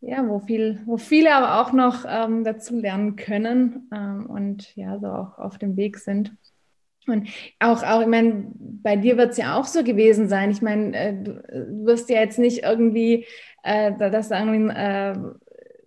ja, 0.00 0.28
wo, 0.28 0.38
viel, 0.38 0.80
wo 0.86 0.96
viele 0.96 1.34
aber 1.34 1.60
auch 1.60 1.72
noch 1.72 2.04
ähm, 2.06 2.44
dazu 2.44 2.78
lernen 2.78 3.16
können 3.16 3.90
ähm, 3.92 4.26
und 4.26 4.76
ja, 4.76 4.96
so 5.00 5.08
auch 5.08 5.38
auf 5.38 5.58
dem 5.58 5.76
Weg 5.76 5.98
sind. 5.98 6.36
Und 7.08 7.28
auch, 7.58 7.82
auch 7.82 8.02
ich 8.02 8.06
meine, 8.06 8.46
bei 8.54 8.94
dir 8.94 9.16
wird 9.16 9.32
es 9.32 9.38
ja 9.38 9.58
auch 9.58 9.66
so 9.66 9.82
gewesen 9.82 10.28
sein. 10.28 10.52
Ich 10.52 10.62
meine, 10.62 10.96
äh, 10.96 11.14
du 11.20 11.84
wirst 11.84 12.10
ja 12.10 12.20
jetzt 12.20 12.38
nicht 12.38 12.62
irgendwie, 12.62 13.26
äh, 13.64 13.90
das 13.98 14.30
irgendwie 14.30 14.72
äh, 14.72 15.16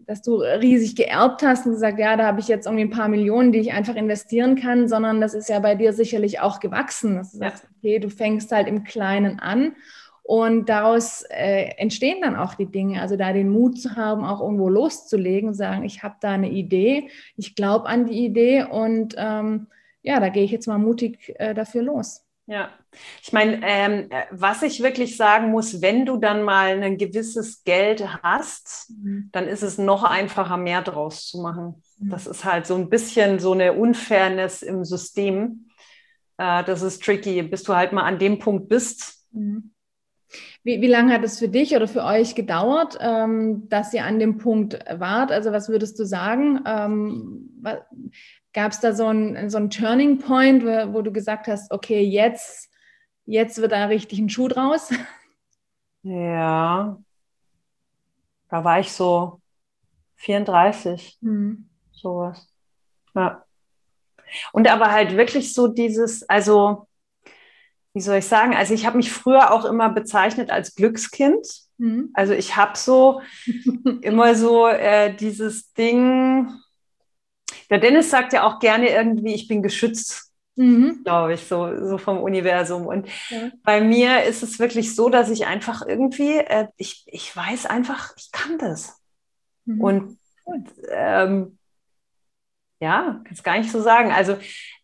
dass 0.08 0.22
du 0.22 0.38
riesig 0.38 0.96
geerbt 0.96 1.42
hast 1.44 1.66
und 1.66 1.74
gesagt, 1.74 2.00
ja, 2.00 2.16
da 2.16 2.26
habe 2.26 2.40
ich 2.40 2.48
jetzt 2.48 2.66
irgendwie 2.66 2.86
ein 2.86 2.92
paar 2.92 3.08
Millionen, 3.08 3.52
die 3.52 3.60
ich 3.60 3.74
einfach 3.74 3.96
investieren 3.96 4.56
kann, 4.56 4.88
sondern 4.88 5.22
das 5.22 5.34
ist 5.34 5.50
ja 5.50 5.60
bei 5.60 5.76
dir 5.76 5.94
sicherlich 5.94 6.40
auch 6.40 6.60
gewachsen. 6.60 7.16
Dass 7.16 7.32
du 7.32 7.40
ja. 7.40 7.50
sagst, 7.50 7.68
okay, 7.78 8.00
du 8.00 8.10
fängst 8.10 8.52
halt 8.52 8.68
im 8.68 8.84
Kleinen 8.84 9.40
an 9.40 9.76
und 10.28 10.70
daraus 10.70 11.24
äh, 11.30 11.70
entstehen 11.78 12.22
dann 12.22 12.36
auch 12.36 12.56
die 12.56 12.66
Dinge. 12.66 13.00
Also 13.00 13.16
da 13.16 13.32
den 13.32 13.50
Mut 13.50 13.80
zu 13.80 13.96
haben, 13.96 14.26
auch 14.26 14.42
irgendwo 14.42 14.70
loszulegen, 14.70 15.54
sagen, 15.54 15.84
ich 15.84 16.02
habe 16.02 16.16
da 16.20 16.32
eine 16.32 16.50
Idee, 16.50 17.10
ich 17.38 17.56
glaube 17.56 17.88
an 17.88 18.08
die 18.08 18.26
Idee 18.26 18.64
und 18.64 19.14
ähm, 19.18 19.68
ja, 20.02 20.20
da 20.20 20.30
gehe 20.30 20.44
ich 20.44 20.52
jetzt 20.52 20.68
mal 20.68 20.80
mutig 20.80 21.34
äh, 21.40 21.54
dafür 21.54 21.84
los. 21.84 22.26
Ja, 22.48 22.70
ich 23.22 23.34
meine, 23.34 23.60
ähm, 23.64 24.10
was 24.32 24.62
ich 24.62 24.82
wirklich 24.82 25.18
sagen 25.18 25.52
muss, 25.52 25.82
wenn 25.82 26.06
du 26.06 26.18
dann 26.18 26.44
mal 26.44 26.82
ein 26.82 26.98
gewisses 26.98 27.64
Geld 27.64 28.22
hast, 28.24 28.92
mhm. 28.92 29.30
dann 29.32 29.48
ist 29.48 29.64
es 29.64 29.78
noch 29.78 30.04
einfacher, 30.04 30.58
mehr 30.58 30.82
draus 30.82 31.28
zu 31.28 31.42
machen. 31.42 31.82
Mhm. 32.00 32.10
Das 32.10 32.28
ist 32.28 32.46
halt 32.46 32.68
so 32.68 32.76
ein 32.76 32.90
bisschen 32.90 33.40
so 33.40 33.54
eine 33.54 33.74
Unfairness 33.74 34.62
im 34.62 34.84
System. 34.84 35.68
Äh, 36.38 36.64
das 36.64 36.82
ist 36.82 37.04
tricky, 37.04 37.42
bis 37.44 37.64
du 37.64 37.76
halt 37.76 37.92
mal 37.92 38.04
an 38.04 38.20
dem 38.20 38.40
Punkt 38.40 38.70
bist. 38.70 39.26
Mhm. 39.32 39.72
Wie, 40.64 40.82
wie 40.82 40.88
lange 40.88 41.14
hat 41.14 41.24
es 41.24 41.40
für 41.40 41.48
dich 41.48 41.76
oder 41.76 41.88
für 41.88 42.04
euch 42.04 42.36
gedauert, 42.36 42.98
ähm, 43.00 43.70
dass 43.70 43.94
ihr 43.94 44.04
an 44.04 44.20
dem 44.20 44.38
Punkt 44.38 44.80
wart? 44.90 45.32
Also 45.32 45.52
was 45.52 45.70
würdest 45.70 46.00
du 46.00 46.06
sagen? 46.06 46.62
Ähm, 46.66 47.62
Gab 48.54 48.72
es 48.72 48.80
da 48.80 48.94
so 48.94 49.08
einen 49.08 49.50
so 49.50 49.60
Turning 49.68 50.18
Point, 50.18 50.64
wo, 50.64 50.94
wo, 50.94 51.02
du 51.02 51.12
gesagt 51.12 51.48
hast, 51.48 51.72
okay, 51.72 52.02
jetzt, 52.02 52.70
jetzt 53.26 53.58
wird 53.60 53.72
da 53.72 53.86
richtig 53.86 54.20
ein 54.20 54.30
Schuh 54.30 54.48
draus? 54.48 54.90
Ja, 56.04 56.98
da 58.50 58.64
war 58.64 58.80
ich 58.80 58.92
so 58.92 59.42
34, 60.18 61.18
hm. 61.22 61.70
sowas. 61.92 62.48
Ja. 63.16 63.44
Und 64.52 64.68
aber 64.70 64.92
halt 64.92 65.18
wirklich 65.18 65.54
so 65.54 65.68
dieses, 65.68 66.28
also 66.30 66.88
wie 67.96 68.02
soll 68.02 68.18
ich 68.18 68.28
sagen, 68.28 68.54
also 68.54 68.74
ich 68.74 68.86
habe 68.86 68.98
mich 68.98 69.12
früher 69.12 69.52
auch 69.52 69.64
immer 69.64 69.90
bezeichnet 69.90 70.52
als 70.52 70.76
Glückskind. 70.76 71.48
Mhm. 71.78 72.10
Also 72.14 72.34
ich 72.34 72.58
habe 72.58 72.78
so 72.78 73.22
immer 74.02 74.36
so 74.36 74.68
äh, 74.68 75.16
dieses 75.16 75.72
Ding, 75.74 76.52
der 77.70 77.80
Dennis 77.80 78.10
sagt 78.10 78.34
ja 78.34 78.44
auch 78.44 78.60
gerne 78.60 78.90
irgendwie, 78.90 79.34
ich 79.34 79.48
bin 79.48 79.64
geschützt, 79.64 80.34
mhm. 80.56 81.02
glaube 81.04 81.34
ich, 81.34 81.46
so, 81.46 81.86
so 81.86 81.98
vom 81.98 82.22
Universum. 82.22 82.88
Und 82.88 83.08
ja. 83.30 83.52
bei 83.64 83.82
mir 83.82 84.24
ist 84.24 84.44
es 84.44 84.60
wirklich 84.60 84.96
so, 84.96 85.10
dass 85.10 85.30
ich 85.30 85.46
einfach 85.48 85.86
irgendwie, 85.86 86.38
äh, 86.38 86.68
ich, 86.78 87.04
ich 87.08 87.36
weiß 87.36 87.66
einfach, 87.66 88.14
ich 88.18 88.32
kann 88.32 88.58
das. 88.58 89.02
Mhm. 89.66 89.82
Und 89.82 90.18
ähm, 90.90 91.58
ja, 92.80 93.22
kann 93.24 93.34
es 93.34 93.44
gar 93.44 93.58
nicht 93.58 93.72
so 93.72 93.82
sagen. 93.82 94.12
Also 94.12 94.38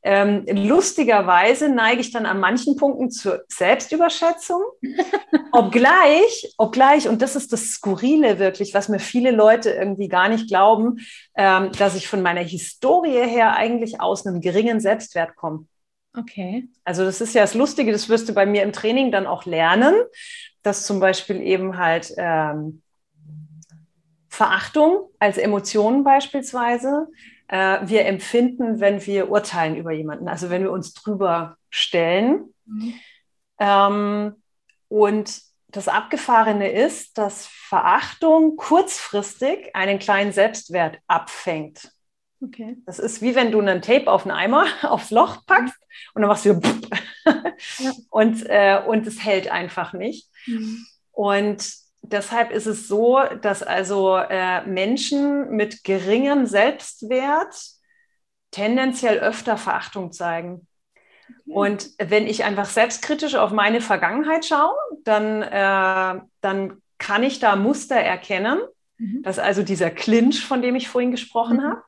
ähm, 0.03 0.45
lustigerweise 0.51 1.69
neige 1.69 2.01
ich 2.01 2.11
dann 2.11 2.25
an 2.25 2.39
manchen 2.39 2.75
Punkten 2.75 3.11
zur 3.11 3.43
Selbstüberschätzung, 3.47 4.61
obgleich, 5.51 6.53
obgleich, 6.57 7.07
und 7.07 7.21
das 7.21 7.35
ist 7.35 7.53
das 7.53 7.69
Skurrile 7.71 8.39
wirklich, 8.39 8.73
was 8.73 8.89
mir 8.89 8.99
viele 8.99 9.31
Leute 9.31 9.69
irgendwie 9.69 10.07
gar 10.07 10.29
nicht 10.29 10.47
glauben, 10.47 10.99
ähm, 11.35 11.71
dass 11.77 11.95
ich 11.95 12.07
von 12.07 12.21
meiner 12.21 12.41
Historie 12.41 13.27
her 13.27 13.55
eigentlich 13.55 14.01
aus 14.01 14.25
einem 14.25 14.41
geringen 14.41 14.79
Selbstwert 14.79 15.35
komme. 15.35 15.65
Okay. 16.17 16.67
Also 16.83 17.05
das 17.05 17.21
ist 17.21 17.35
ja 17.35 17.41
das 17.41 17.53
Lustige, 17.53 17.91
das 17.91 18.09
wirst 18.09 18.27
du 18.27 18.33
bei 18.33 18.45
mir 18.45 18.63
im 18.63 18.73
Training 18.73 19.11
dann 19.11 19.27
auch 19.27 19.45
lernen, 19.45 19.95
dass 20.63 20.85
zum 20.85 20.99
Beispiel 20.99 21.41
eben 21.41 21.77
halt 21.77 22.13
ähm, 22.17 22.81
Verachtung 24.29 25.09
als 25.19 25.37
Emotion 25.37 26.03
beispielsweise 26.03 27.07
äh, 27.51 27.79
wir 27.83 28.05
empfinden, 28.05 28.79
wenn 28.79 29.05
wir 29.05 29.29
urteilen 29.29 29.75
über 29.75 29.91
jemanden, 29.91 30.29
also 30.29 30.49
wenn 30.49 30.63
wir 30.63 30.71
uns 30.71 30.93
drüber 30.93 31.57
stellen. 31.69 32.53
Mhm. 32.65 32.93
Ähm, 33.59 34.35
und 34.87 35.41
das 35.67 35.87
Abgefahrene 35.87 36.71
ist, 36.71 37.17
dass 37.17 37.47
Verachtung 37.47 38.55
kurzfristig 38.55 39.75
einen 39.75 39.99
kleinen 39.99 40.31
Selbstwert 40.31 40.97
abfängt. 41.07 41.91
Okay. 42.41 42.77
Das 42.85 42.99
ist 42.99 43.21
wie 43.21 43.35
wenn 43.35 43.51
du 43.51 43.59
einen 43.59 43.81
Tape 43.81 44.09
auf 44.09 44.23
einen 44.23 44.35
Eimer 44.35 44.65
aufs 44.83 45.11
Loch 45.11 45.45
packst 45.45 45.77
und 46.13 46.21
dann 46.21 46.29
machst 46.29 46.45
du 46.45 46.59
ja. 47.25 47.91
und, 48.09 48.45
äh, 48.49 48.81
und 48.87 49.05
es 49.05 49.23
hält 49.23 49.51
einfach 49.51 49.91
nicht. 49.91 50.29
Mhm. 50.47 50.85
Und 51.11 51.69
deshalb 52.01 52.51
ist 52.51 52.65
es 52.65 52.87
so, 52.87 53.19
dass 53.41 53.63
also 53.63 54.17
äh, 54.17 54.65
Menschen 54.65 55.51
mit 55.51 55.83
geringem 55.83 56.45
Selbstwert 56.45 57.55
tendenziell 58.51 59.19
öfter 59.19 59.57
Verachtung 59.57 60.11
zeigen. 60.11 60.67
Okay. 61.47 61.53
Und 61.53 61.89
wenn 61.97 62.27
ich 62.27 62.43
einfach 62.43 62.65
selbstkritisch 62.65 63.35
auf 63.35 63.51
meine 63.51 63.81
Vergangenheit 63.81 64.45
schaue, 64.45 64.75
dann, 65.03 65.41
äh, 65.41 66.21
dann 66.41 66.81
kann 66.97 67.23
ich 67.23 67.39
da 67.39 67.55
Muster 67.55 67.95
erkennen. 67.95 68.59
Mhm. 69.01 69.23
dass 69.23 69.39
also 69.39 69.63
dieser 69.63 69.89
Clinch, 69.89 70.45
von 70.45 70.61
dem 70.61 70.75
ich 70.75 70.87
vorhin 70.87 71.09
gesprochen 71.11 71.57
mhm. 71.57 71.63
habe, 71.63 71.81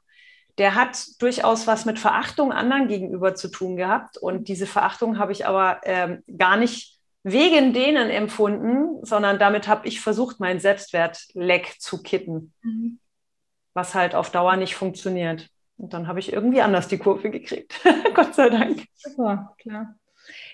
der 0.58 0.76
hat 0.76 0.98
durchaus 1.20 1.68
was 1.68 1.86
mit 1.86 2.00
Verachtung 2.00 2.52
anderen 2.52 2.88
gegenüber 2.88 3.36
zu 3.36 3.50
tun 3.50 3.76
gehabt. 3.76 4.18
Und 4.18 4.48
diese 4.48 4.66
Verachtung 4.66 5.18
habe 5.18 5.32
ich 5.32 5.46
aber 5.46 5.82
ähm, 5.84 6.24
gar 6.38 6.58
nicht 6.58 7.00
wegen 7.24 7.74
denen 7.74 8.10
empfunden, 8.10 9.04
sondern 9.06 9.40
damit 9.40 9.68
habe 9.68 9.88
ich 9.88 10.02
versucht, 10.02 10.40
meinen 10.40 10.60
Selbstwertleck 10.60 11.76
zu 11.80 12.04
kitten, 12.04 12.54
mhm. 12.62 13.00
was 13.74 13.96
halt 13.96 14.14
auf 14.14 14.30
Dauer 14.30 14.58
nicht 14.58 14.76
funktioniert. 14.76 15.50
Und 15.78 15.94
dann 15.94 16.08
habe 16.08 16.20
ich 16.20 16.32
irgendwie 16.32 16.62
anders 16.62 16.88
die 16.88 16.98
Kurve 16.98 17.32
gekriegt. 17.32 17.80
Gott 18.14 18.36
sei 18.36 18.50
Dank. 18.50 18.86
Super, 18.94 19.56
klar. 19.58 19.96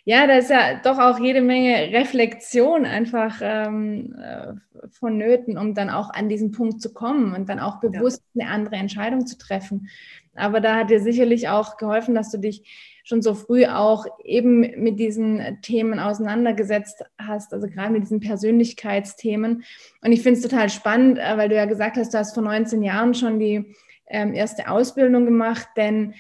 Ja, 0.10 0.26
da 0.26 0.38
ist 0.38 0.50
ja 0.50 0.74
doch 0.84 0.98
auch 0.98 1.20
jede 1.20 1.40
Menge 1.40 1.94
Reflexion 1.94 2.84
einfach 2.88 3.42
ähm, 3.44 4.16
äh, 4.20 4.54
vonnöten, 4.90 5.56
um 5.56 5.76
dann 5.76 5.92
auch 5.92 6.10
an 6.10 6.30
diesen 6.30 6.52
Punkt 6.52 6.82
zu 6.82 6.96
kommen 6.96 7.36
und 7.36 7.48
dann 7.48 7.60
auch 7.60 7.80
bewusst 7.80 8.24
ja. 8.34 8.48
eine 8.48 8.52
andere 8.52 8.78
Entscheidung 8.78 9.28
zu 9.28 9.38
treffen. 9.38 9.88
Aber 10.34 10.62
da 10.62 10.78
hat 10.78 10.90
dir 10.90 11.00
sicherlich 11.00 11.48
auch 11.50 11.78
geholfen, 11.78 12.16
dass 12.16 12.32
du 12.32 12.40
dich 12.40 12.64
schon 13.04 13.22
so 13.22 13.36
früh 13.36 13.68
auch 13.68 14.08
eben 14.24 14.62
mit 14.82 14.98
diesen 14.98 15.60
Themen 15.62 16.00
auseinandergesetzt 16.00 17.04
hast, 17.20 17.54
also 17.54 17.68
gerade 17.68 17.94
mit 17.94 18.02
diesen 18.02 18.20
Persönlichkeitsthemen. 18.20 19.64
Und 20.02 20.12
ich 20.12 20.24
finde 20.24 20.40
es 20.40 20.44
total 20.44 20.72
spannend, 20.72 21.20
äh, 21.20 21.38
weil 21.38 21.50
du 21.50 21.56
ja 21.56 21.66
gesagt 21.66 21.98
hast, 21.98 22.16
du 22.16 22.18
hast 22.18 22.34
vor 22.34 22.42
19 22.42 22.82
Jahren 22.82 23.14
schon 23.14 23.38
die 23.38 23.76
ähm, 24.08 24.34
erste 24.34 24.72
Ausbildung 24.72 25.26
gemacht, 25.26 25.68
denn 25.78 26.16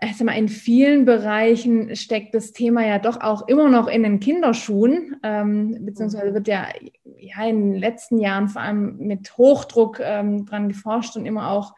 in 0.00 0.48
vielen 0.48 1.04
Bereichen 1.04 1.96
steckt 1.96 2.34
das 2.34 2.52
Thema 2.52 2.86
ja 2.86 2.98
doch 2.98 3.20
auch 3.20 3.48
immer 3.48 3.68
noch 3.68 3.88
in 3.88 4.02
den 4.02 4.20
Kinderschuhen, 4.20 5.16
ähm, 5.22 5.84
beziehungsweise 5.84 6.34
wird 6.34 6.48
ja, 6.48 6.68
ja 7.16 7.46
in 7.46 7.72
den 7.72 7.80
letzten 7.80 8.18
Jahren 8.18 8.48
vor 8.48 8.62
allem 8.62 8.98
mit 8.98 9.36
Hochdruck 9.36 10.00
ähm, 10.00 10.46
dran 10.46 10.68
geforscht 10.68 11.16
und 11.16 11.26
immer 11.26 11.50
auch 11.50 11.74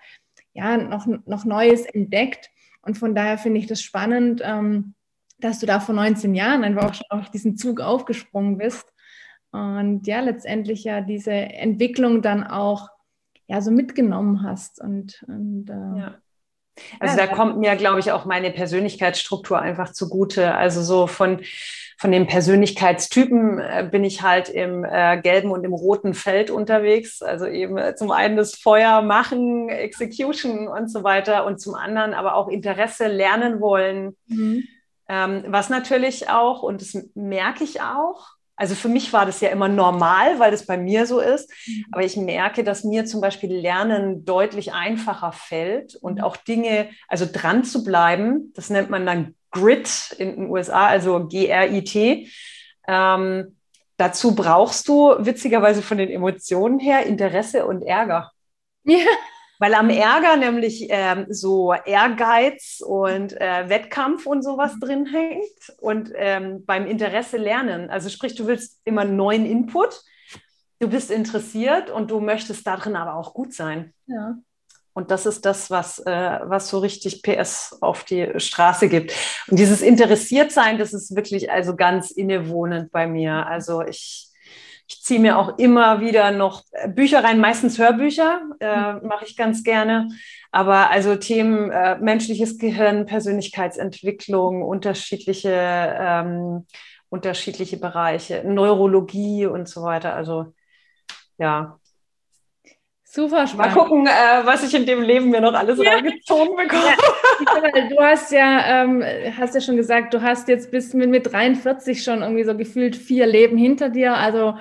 ja, 0.52 0.76
noch, 0.76 1.06
noch 1.06 1.44
Neues 1.44 1.86
entdeckt. 1.86 2.50
Und 2.82 2.98
von 2.98 3.14
daher 3.14 3.38
finde 3.38 3.60
ich 3.60 3.66
das 3.66 3.82
spannend, 3.82 4.42
ähm, 4.44 4.94
dass 5.38 5.58
du 5.58 5.66
da 5.66 5.80
vor 5.80 5.94
19 5.94 6.34
Jahren 6.34 6.64
einfach 6.64 6.90
auch 6.90 6.94
schon 6.94 7.06
auf 7.10 7.30
diesen 7.30 7.56
Zug 7.56 7.80
aufgesprungen 7.80 8.58
bist 8.58 8.92
und 9.52 10.06
ja, 10.06 10.20
letztendlich 10.20 10.84
ja 10.84 11.00
diese 11.00 11.32
Entwicklung 11.32 12.22
dann 12.22 12.44
auch 12.44 12.88
ja 13.46 13.60
so 13.60 13.70
mitgenommen 13.70 14.42
hast. 14.42 14.80
Und, 14.80 15.24
und 15.26 15.68
äh, 15.68 15.98
ja. 15.98 16.14
Also 16.98 17.18
ja, 17.18 17.26
da 17.26 17.34
kommt 17.34 17.58
mir, 17.58 17.76
glaube 17.76 18.00
ich, 18.00 18.12
auch 18.12 18.24
meine 18.24 18.50
Persönlichkeitsstruktur 18.50 19.60
einfach 19.60 19.92
zugute. 19.92 20.54
Also 20.54 20.82
so 20.82 21.06
von 21.06 21.40
von 22.00 22.12
den 22.12 22.26
Persönlichkeitstypen 22.26 23.58
äh, 23.58 23.86
bin 23.92 24.04
ich 24.04 24.22
halt 24.22 24.48
im 24.48 24.84
äh, 24.84 25.20
gelben 25.20 25.50
und 25.50 25.64
im 25.64 25.74
roten 25.74 26.14
Feld 26.14 26.50
unterwegs. 26.50 27.20
Also 27.20 27.44
eben 27.44 27.76
äh, 27.76 27.94
zum 27.94 28.10
einen 28.10 28.38
das 28.38 28.54
Feuer 28.54 29.02
machen, 29.02 29.68
Execution 29.68 30.66
und 30.66 30.90
so 30.90 31.04
weiter 31.04 31.44
und 31.44 31.60
zum 31.60 31.74
anderen 31.74 32.14
aber 32.14 32.36
auch 32.36 32.48
Interesse 32.48 33.06
lernen 33.06 33.60
wollen. 33.60 34.16
Mhm. 34.28 34.64
Ähm, 35.10 35.44
was 35.48 35.68
natürlich 35.68 36.30
auch, 36.30 36.62
und 36.62 36.80
das 36.80 36.96
merke 37.14 37.64
ich 37.64 37.82
auch, 37.82 38.28
also 38.60 38.74
für 38.74 38.90
mich 38.90 39.10
war 39.14 39.24
das 39.24 39.40
ja 39.40 39.48
immer 39.48 39.68
normal, 39.68 40.38
weil 40.38 40.50
das 40.50 40.66
bei 40.66 40.76
mir 40.76 41.06
so 41.06 41.18
ist. 41.18 41.50
Mhm. 41.66 41.86
Aber 41.92 42.04
ich 42.04 42.18
merke, 42.18 42.62
dass 42.62 42.84
mir 42.84 43.06
zum 43.06 43.22
Beispiel 43.22 43.50
Lernen 43.50 44.26
deutlich 44.26 44.74
einfacher 44.74 45.32
fällt 45.32 45.94
und 45.94 46.18
mhm. 46.18 46.24
auch 46.24 46.36
Dinge, 46.36 46.90
also 47.08 47.26
dran 47.30 47.64
zu 47.64 47.82
bleiben, 47.84 48.52
das 48.54 48.68
nennt 48.68 48.90
man 48.90 49.06
dann 49.06 49.34
Grit 49.50 50.14
in 50.18 50.36
den 50.36 50.50
USA, 50.50 50.88
also 50.88 51.26
G-R-I-T. 51.26 52.28
Ähm, 52.86 53.56
dazu 53.96 54.34
brauchst 54.34 54.86
du 54.88 55.14
witzigerweise 55.20 55.80
von 55.80 55.96
den 55.96 56.10
Emotionen 56.10 56.78
her 56.78 57.06
Interesse 57.06 57.64
und 57.64 57.82
Ärger. 57.82 58.30
Ja. 58.84 58.98
Weil 59.60 59.74
am 59.74 59.90
Ärger 59.90 60.38
nämlich 60.38 60.86
ähm, 60.88 61.26
so 61.28 61.74
Ehrgeiz 61.74 62.82
und 62.84 63.38
äh, 63.38 63.68
Wettkampf 63.68 64.24
und 64.24 64.42
sowas 64.42 64.74
mhm. 64.76 64.80
drin 64.80 65.06
hängt 65.06 65.78
und 65.78 66.10
ähm, 66.16 66.64
beim 66.64 66.86
Interesse 66.86 67.36
lernen. 67.36 67.90
Also 67.90 68.08
sprich, 68.08 68.34
du 68.34 68.46
willst 68.46 68.80
immer 68.84 69.04
neuen 69.04 69.44
Input, 69.44 70.00
du 70.78 70.88
bist 70.88 71.10
interessiert 71.10 71.90
und 71.90 72.10
du 72.10 72.20
möchtest 72.20 72.66
darin 72.66 72.96
aber 72.96 73.14
auch 73.14 73.34
gut 73.34 73.52
sein. 73.52 73.92
Ja. 74.06 74.38
Und 74.94 75.10
das 75.10 75.26
ist 75.26 75.44
das, 75.44 75.70
was, 75.70 75.98
äh, 76.00 76.40
was 76.42 76.68
so 76.68 76.78
richtig 76.78 77.22
PS 77.22 77.76
auf 77.82 78.04
die 78.04 78.32
Straße 78.36 78.88
gibt. 78.88 79.12
Und 79.48 79.58
dieses 79.58 79.82
Interessiertsein, 79.82 80.78
das 80.78 80.94
ist 80.94 81.14
wirklich 81.14 81.50
also 81.50 81.76
ganz 81.76 82.10
innewohnend 82.10 82.90
bei 82.92 83.06
mir. 83.06 83.46
Also 83.46 83.82
ich, 83.82 84.29
ich 84.90 85.02
ziehe 85.02 85.20
mir 85.20 85.38
auch 85.38 85.56
immer 85.56 86.00
wieder 86.00 86.32
noch 86.32 86.64
Bücher 86.88 87.22
rein, 87.22 87.38
meistens 87.38 87.78
Hörbücher, 87.78 88.40
äh, 88.58 88.94
mache 88.94 89.24
ich 89.24 89.36
ganz 89.36 89.62
gerne. 89.62 90.08
Aber 90.50 90.90
also 90.90 91.14
Themen 91.14 91.70
äh, 91.70 91.96
menschliches 91.98 92.58
Gehirn, 92.58 93.06
Persönlichkeitsentwicklung, 93.06 94.62
unterschiedliche, 94.62 95.52
ähm, 95.52 96.66
unterschiedliche 97.08 97.76
Bereiche, 97.76 98.42
Neurologie 98.44 99.46
und 99.46 99.68
so 99.68 99.82
weiter. 99.84 100.14
Also 100.14 100.54
ja, 101.38 101.79
Super 103.12 103.48
spannend. 103.48 103.74
Mal 103.74 103.82
gucken, 103.82 104.06
äh, 104.06 104.46
was 104.46 104.62
ich 104.62 104.72
in 104.72 104.86
dem 104.86 105.02
Leben 105.02 105.30
mir 105.30 105.40
noch 105.40 105.52
alles 105.52 105.82
ja. 105.82 105.94
reingezogen 105.94 106.54
bekomme. 106.56 106.84
Ja. 106.84 107.88
Du 107.88 107.98
hast 107.98 108.30
ja, 108.30 108.84
ähm, 108.84 109.02
hast 109.36 109.56
ja 109.56 109.60
schon 109.60 109.76
gesagt, 109.76 110.14
du 110.14 110.22
hast 110.22 110.46
jetzt 110.46 110.70
bis 110.70 110.94
mit, 110.94 111.10
mit 111.10 111.32
43 111.32 112.04
schon 112.04 112.22
irgendwie 112.22 112.44
so 112.44 112.56
gefühlt 112.56 112.94
vier 112.94 113.26
Leben 113.26 113.56
hinter 113.56 113.88
dir. 113.88 114.14
Also 114.14 114.54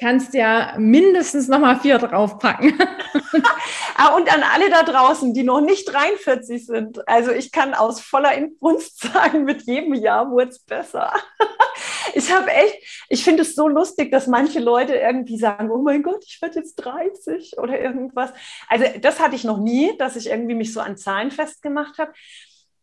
kannst 0.00 0.32
ja 0.34 0.74
mindestens 0.78 1.46
nochmal 1.46 1.78
vier 1.78 1.98
draufpacken. 1.98 2.72
ah, 3.96 4.14
und 4.16 4.32
an 4.32 4.42
alle 4.42 4.70
da 4.70 4.82
draußen, 4.82 5.34
die 5.34 5.42
noch 5.42 5.60
nicht 5.60 5.92
43 5.92 6.66
sind. 6.66 7.06
Also 7.06 7.32
ich 7.32 7.52
kann 7.52 7.74
aus 7.74 8.00
voller 8.00 8.34
Inbrunst 8.34 9.00
sagen, 9.12 9.44
mit 9.44 9.62
jedem 9.62 9.94
Jahr 9.94 10.30
wurde 10.30 10.48
es 10.48 10.58
besser. 10.60 11.12
ich 12.14 12.32
habe 12.32 12.50
echt, 12.50 13.06
ich 13.08 13.22
finde 13.22 13.42
es 13.42 13.54
so 13.54 13.68
lustig, 13.68 14.10
dass 14.10 14.26
manche 14.26 14.58
Leute 14.58 14.94
irgendwie 14.94 15.38
sagen, 15.38 15.70
oh 15.70 15.82
mein 15.82 16.02
Gott, 16.02 16.24
ich 16.26 16.40
werde 16.40 16.58
jetzt 16.58 16.76
30 16.76 17.58
oder 17.58 17.78
irgendwas. 17.78 18.32
Also 18.68 18.86
das 19.00 19.20
hatte 19.20 19.36
ich 19.36 19.44
noch 19.44 19.58
nie, 19.58 19.96
dass 19.98 20.16
ich 20.16 20.30
irgendwie 20.30 20.54
mich 20.54 20.72
so 20.72 20.80
an 20.80 20.96
Zahlen 20.96 21.30
festgemacht 21.30 21.98
habe. 21.98 22.12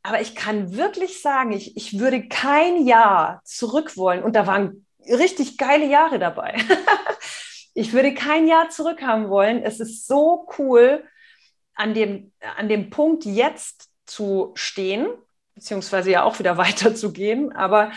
Aber 0.04 0.22
ich 0.22 0.36
kann 0.36 0.78
wirklich 0.78 1.22
sagen, 1.22 1.52
ich, 1.52 1.76
ich 1.76 2.00
würde 2.00 2.30
kein 2.30 2.86
Jahr 2.86 3.42
zurück 3.44 3.98
wollen. 3.98 4.24
Und 4.24 4.38
da 4.38 4.48
waren 4.48 4.87
richtig 5.10 5.58
geile 5.58 5.86
Jahre 5.86 6.20
dabei. 6.20 6.56
ich 7.74 7.94
würde 7.94 8.14
kein 8.14 8.48
Jahr 8.48 8.70
zurück 8.70 9.02
haben 9.02 9.30
wollen. 9.30 9.62
Es 9.64 9.80
ist 9.80 10.08
so 10.08 10.48
cool, 10.58 11.04
an 11.74 11.94
dem, 11.94 12.32
an 12.58 12.70
dem 12.70 12.90
Punkt 12.90 13.26
jetzt 13.26 13.90
zu 14.06 14.52
stehen, 14.56 15.08
beziehungsweise 15.56 16.12
ja 16.12 16.24
auch 16.24 16.40
wieder 16.40 16.58
weiterzugehen, 16.58 17.52
aber 17.54 17.92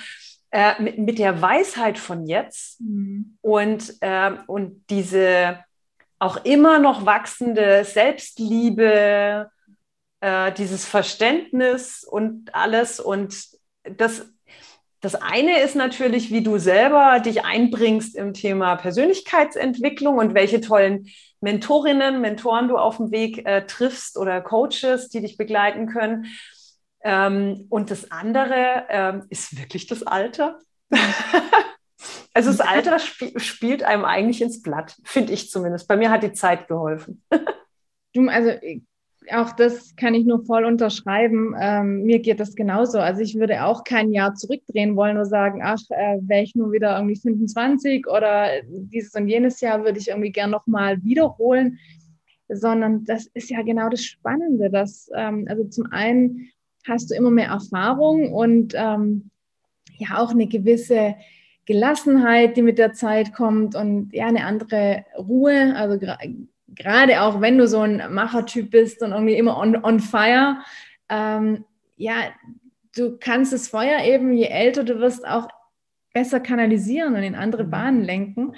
äh, 0.51 0.81
mit, 0.83 0.99
mit 0.99 1.19
der 1.19 1.41
Weisheit 1.41 1.99
von 1.99 2.27
jetzt 2.27 2.81
mhm. 2.81 3.39
und, 3.41 3.95
äh, 4.01 4.33
und 4.47 4.85
diese 4.91 5.65
auch 6.19 6.45
immer 6.45 6.79
noch 6.79 7.07
wachsende 7.07 7.85
Selbstliebe, 7.85 9.51
äh, 10.21 10.53
dieses 10.53 10.85
Verständnis 10.85 12.05
und 12.05 12.55
alles. 12.55 13.01
Und 13.01 13.47
das 13.85 14.31
das 15.01 15.15
eine 15.15 15.61
ist 15.61 15.77
natürlich, 15.77 16.31
wie 16.31 16.43
du 16.43 16.59
selber 16.59 17.21
dich 17.21 17.45
einbringst 17.45 18.15
im 18.17 18.35
Thema 18.35 18.77
Persönlichkeitsentwicklung 18.77 20.19
und 20.19 20.35
welche 20.35 20.61
tollen 20.61 21.09
Mentorinnen, 21.41 22.21
Mentoren 22.21 22.69
du 22.69 22.77
auf 22.77 22.99
dem 22.99 23.11
Weg 23.11 23.47
äh, 23.47 23.67
triffst 23.67 24.19
oder 24.19 24.43
Coaches, 24.43 25.09
die 25.09 25.23
dich 25.23 25.39
begleiten 25.39 25.87
können. 25.87 26.27
Ähm, 27.03 27.67
und 27.71 27.91
das 27.91 28.11
andere 28.11 28.85
ähm, 28.91 29.23
ist 29.31 29.59
wirklich 29.59 29.87
das 29.87 30.03
Alter. 30.03 30.59
also 32.35 32.51
das 32.51 32.61
Alter 32.61 32.97
sp 33.01 33.33
spielt 33.41 33.83
einem 33.83 34.05
eigentlich 34.05 34.43
ins 34.43 34.61
Blatt, 34.61 34.97
finde 35.05 35.33
ich 35.33 35.51
zumindest. 35.51 35.89
Bei 35.89 35.97
mir 35.97 36.11
hat 36.11 36.23
die 36.23 36.33
Zeit 36.33 36.69
geholfen. 36.69 37.25
Du, 38.13 38.29
also 38.29 38.51
auch 39.33 39.53
das 39.53 39.95
kann 39.97 40.15
ich 40.15 40.25
nur 40.25 40.45
voll 40.45 40.65
unterschreiben. 40.65 41.55
Ähm, 41.61 42.03
mir 42.03 42.19
geht 42.19 42.41
das 42.41 42.55
genauso. 42.55 42.99
Also 42.99 43.21
ich 43.21 43.37
würde 43.37 43.65
auch 43.65 43.85
kein 43.85 44.13
Jahr 44.13 44.35
zurückdrehen 44.35 44.97
wollen 44.97 45.17
und 45.19 45.25
sagen, 45.27 45.61
ach, 45.63 45.81
äh, 45.91 46.19
wäre 46.23 46.43
ich 46.43 46.55
nur 46.55 46.73
wieder 46.73 46.97
irgendwie 46.97 47.17
25 47.17 48.07
oder 48.07 48.49
dieses 48.69 49.15
und 49.15 49.29
jenes 49.29 49.61
Jahr 49.61 49.85
würde 49.85 49.99
ich 49.99 50.09
irgendwie 50.09 50.33
gern 50.33 50.51
nochmal 50.51 51.03
wiederholen. 51.03 51.79
Sondern 52.49 53.05
das 53.05 53.27
ist 53.27 53.51
ja 53.51 53.63
genau 53.63 53.89
das 53.89 54.05
Spannende, 54.05 54.71
dass, 54.71 55.09
ähm, 55.15 55.47
also 55.49 55.65
zum 55.65 55.87
einen 55.93 56.51
hast 56.87 57.11
du 57.11 57.15
immer 57.15 57.31
mehr 57.31 57.49
Erfahrung 57.49 58.33
und 58.33 58.75
ähm, 58.77 59.31
ja 59.99 60.19
auch 60.19 60.31
eine 60.31 60.47
gewisse 60.47 61.15
Gelassenheit, 61.67 62.57
die 62.57 62.63
mit 62.63 62.79
der 62.79 62.93
Zeit 62.93 63.33
kommt 63.33 63.77
und 63.77 64.13
ja 64.13 64.27
eine 64.27 64.45
andere 64.45 65.05
Ruhe. 65.17 65.75
Also 65.77 65.99
gerade 66.75 67.23
auch 67.23 67.41
wenn 67.41 67.59
du 67.59 67.67
so 67.67 67.81
ein 67.81 68.03
Machertyp 68.13 68.71
bist 68.71 69.03
und 69.03 69.13
irgendwie 69.13 69.37
immer 69.37 69.59
on, 69.59 69.83
on 69.85 70.01
fire, 70.01 70.59
ähm, 71.09 71.65
ja, 71.97 72.15
du 72.97 73.19
kannst 73.19 73.53
das 73.53 73.69
Feuer 73.69 74.03
eben, 74.05 74.33
je 74.33 74.47
älter 74.47 74.85
du 74.85 74.99
wirst, 74.99 75.27
auch 75.27 75.49
besser 76.13 76.41
kanalisieren 76.41 77.15
und 77.15 77.23
in 77.23 77.35
andere 77.35 77.65
mhm. 77.65 77.71
Bahnen 77.71 78.03
lenken. 78.03 78.55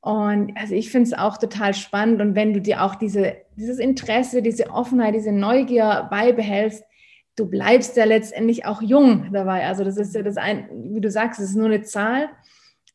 Und 0.00 0.52
also 0.56 0.74
ich 0.74 0.90
finde 0.90 1.08
es 1.08 1.18
auch 1.18 1.38
total 1.38 1.74
spannend. 1.74 2.20
Und 2.20 2.34
wenn 2.34 2.54
du 2.54 2.60
dir 2.60 2.82
auch 2.82 2.94
diese, 2.94 3.36
dieses 3.56 3.78
Interesse, 3.78 4.42
diese 4.42 4.70
Offenheit, 4.70 5.14
diese 5.14 5.32
Neugier 5.32 6.08
beibehältst, 6.10 6.84
du 7.36 7.46
bleibst 7.46 7.96
ja 7.96 8.04
letztendlich 8.04 8.64
auch 8.64 8.80
jung 8.80 9.32
dabei. 9.32 9.66
Also 9.66 9.84
das 9.84 9.96
ist 9.96 10.14
ja 10.14 10.22
das 10.22 10.36
ein, 10.36 10.68
wie 10.94 11.00
du 11.00 11.10
sagst, 11.10 11.40
es 11.40 11.50
ist 11.50 11.56
nur 11.56 11.66
eine 11.66 11.82
Zahl. 11.82 12.30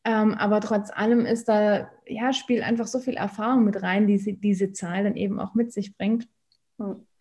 Ähm, 0.04 0.34
aber 0.34 0.60
trotz 0.60 0.90
allem 0.90 1.24
ist 1.24 1.48
da, 1.48 1.90
ja, 2.06 2.32
spielt 2.32 2.62
einfach 2.62 2.86
so 2.86 2.98
viel 2.98 3.14
Erfahrung 3.14 3.64
mit 3.64 3.82
rein, 3.82 4.06
die 4.06 4.38
diese 4.38 4.72
Zahl 4.72 5.04
dann 5.04 5.16
eben 5.16 5.40
auch 5.40 5.54
mit 5.54 5.72
sich 5.72 5.96
bringt. 5.96 6.28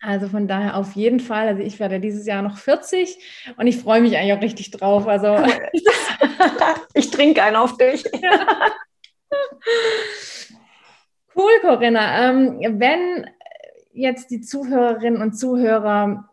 Also 0.01 0.27
von 0.27 0.47
daher 0.47 0.75
auf 0.75 0.93
jeden 0.93 1.19
Fall. 1.19 1.47
Also 1.47 1.61
ich 1.61 1.79
werde 1.79 1.99
dieses 1.99 2.25
Jahr 2.25 2.41
noch 2.41 2.57
40 2.57 3.53
und 3.57 3.67
ich 3.67 3.77
freue 3.77 4.01
mich 4.01 4.17
eigentlich 4.17 4.33
auch 4.33 4.41
richtig 4.41 4.71
drauf. 4.71 5.07
Also 5.07 5.37
ich 6.93 7.09
trinke 7.11 7.41
einen 7.43 7.55
auf 7.55 7.77
dich. 7.77 8.03
cool, 11.35 11.51
Corinna. 11.61 12.29
Ähm, 12.29 12.59
wenn 12.79 13.29
jetzt 13.93 14.31
die 14.31 14.41
Zuhörerinnen 14.41 15.21
und 15.21 15.37
Zuhörer 15.37 16.29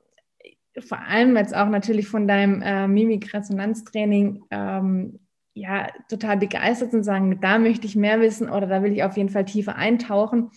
vor 0.78 0.98
allem 0.98 1.36
jetzt 1.36 1.54
auch 1.54 1.68
natürlich 1.68 2.08
von 2.08 2.26
deinem 2.26 2.62
äh, 2.62 2.88
Mimik-Resonanztraining 2.88 4.44
ähm, 4.50 5.18
ja, 5.54 5.88
total 6.08 6.36
begeistert 6.36 6.94
und 6.94 7.02
sagen, 7.02 7.40
da 7.40 7.58
möchte 7.58 7.86
ich 7.86 7.96
mehr 7.96 8.20
wissen 8.20 8.50
oder 8.50 8.66
da 8.66 8.82
will 8.82 8.92
ich 8.92 9.02
auf 9.02 9.16
jeden 9.16 9.30
Fall 9.30 9.44
tiefer 9.44 9.76
eintauchen. 9.76 10.50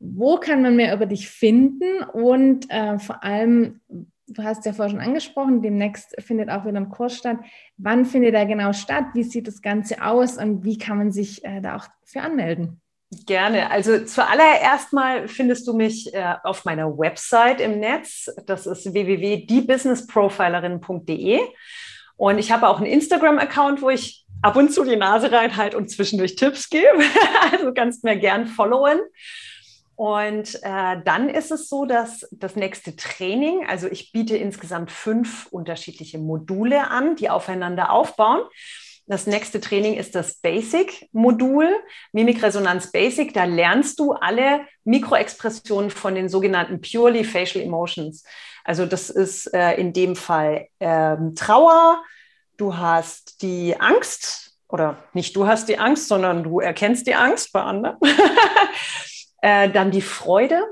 Wo 0.00 0.36
kann 0.36 0.62
man 0.62 0.76
mehr 0.76 0.94
über 0.94 1.06
dich 1.06 1.28
finden? 1.28 2.02
Und 2.12 2.70
äh, 2.70 2.98
vor 2.98 3.24
allem, 3.24 3.80
du 3.88 4.42
hast 4.42 4.66
ja 4.66 4.72
vorher 4.72 4.90
schon 4.90 5.00
angesprochen, 5.00 5.62
demnächst 5.62 6.14
findet 6.22 6.50
auch 6.50 6.66
wieder 6.66 6.78
ein 6.78 6.90
Kurs 6.90 7.16
statt. 7.16 7.38
Wann 7.76 8.04
findet 8.04 8.34
er 8.34 8.46
genau 8.46 8.72
statt? 8.72 9.06
Wie 9.14 9.24
sieht 9.24 9.48
das 9.48 9.62
Ganze 9.62 10.04
aus 10.04 10.38
und 10.38 10.64
wie 10.64 10.78
kann 10.78 10.98
man 10.98 11.10
sich 11.10 11.44
äh, 11.44 11.60
da 11.60 11.76
auch 11.76 11.86
für 12.04 12.20
anmelden? 12.20 12.80
Gerne. 13.24 13.70
Also 13.70 14.04
zuallererst 14.04 14.92
mal 14.92 15.28
findest 15.28 15.66
du 15.66 15.72
mich 15.72 16.12
äh, 16.12 16.34
auf 16.44 16.66
meiner 16.66 16.98
Website 16.98 17.62
im 17.62 17.80
Netz. 17.80 18.28
Das 18.44 18.66
ist 18.66 18.92
www.diebusinessprofilerin.de. 18.92 21.40
Und 22.18 22.38
ich 22.38 22.52
habe 22.52 22.68
auch 22.68 22.78
einen 22.78 22.86
Instagram-Account, 22.86 23.80
wo 23.80 23.88
ich 23.88 24.26
ab 24.42 24.56
und 24.56 24.72
zu 24.72 24.84
die 24.84 24.96
Nase 24.96 25.32
reinhalte 25.32 25.76
und 25.76 25.88
zwischendurch 25.88 26.36
Tipps 26.36 26.68
gebe. 26.68 27.02
also 27.52 27.72
kannst 27.72 28.04
mir 28.04 28.16
gern 28.16 28.46
followen. 28.46 29.00
Und 29.94 30.56
äh, 30.62 30.96
dann 31.04 31.28
ist 31.28 31.50
es 31.50 31.68
so, 31.68 31.84
dass 31.84 32.28
das 32.30 32.54
nächste 32.54 32.94
Training, 32.94 33.66
also 33.66 33.88
ich 33.88 34.12
biete 34.12 34.36
insgesamt 34.36 34.92
fünf 34.92 35.46
unterschiedliche 35.50 36.18
Module 36.18 36.88
an, 36.88 37.16
die 37.16 37.30
aufeinander 37.30 37.90
aufbauen. 37.90 38.42
Das 39.06 39.26
nächste 39.26 39.60
Training 39.60 39.94
ist 39.94 40.14
das 40.14 40.34
Basic-Modul, 40.34 41.68
Mimikresonanz 42.12 42.92
Basic. 42.92 43.32
Da 43.32 43.44
lernst 43.44 43.98
du 43.98 44.12
alle 44.12 44.66
Mikroexpressionen 44.84 45.90
von 45.90 46.14
den 46.14 46.28
sogenannten 46.28 46.80
Purely 46.80 47.24
Facial 47.24 47.64
Emotions. 47.64 48.22
Also 48.68 48.84
das 48.84 49.08
ist 49.08 49.46
äh, 49.54 49.76
in 49.76 49.94
dem 49.94 50.14
Fall 50.14 50.68
ähm, 50.78 51.34
Trauer, 51.34 52.02
du 52.58 52.76
hast 52.76 53.40
die 53.40 53.80
Angst 53.80 54.58
oder 54.68 54.98
nicht 55.14 55.34
du 55.36 55.46
hast 55.46 55.70
die 55.70 55.78
Angst, 55.78 56.06
sondern 56.06 56.42
du 56.44 56.60
erkennst 56.60 57.06
die 57.06 57.14
Angst 57.14 57.50
bei 57.54 57.62
anderen. 57.62 57.96
äh, 59.40 59.70
dann 59.70 59.90
die 59.90 60.02
Freude, 60.02 60.62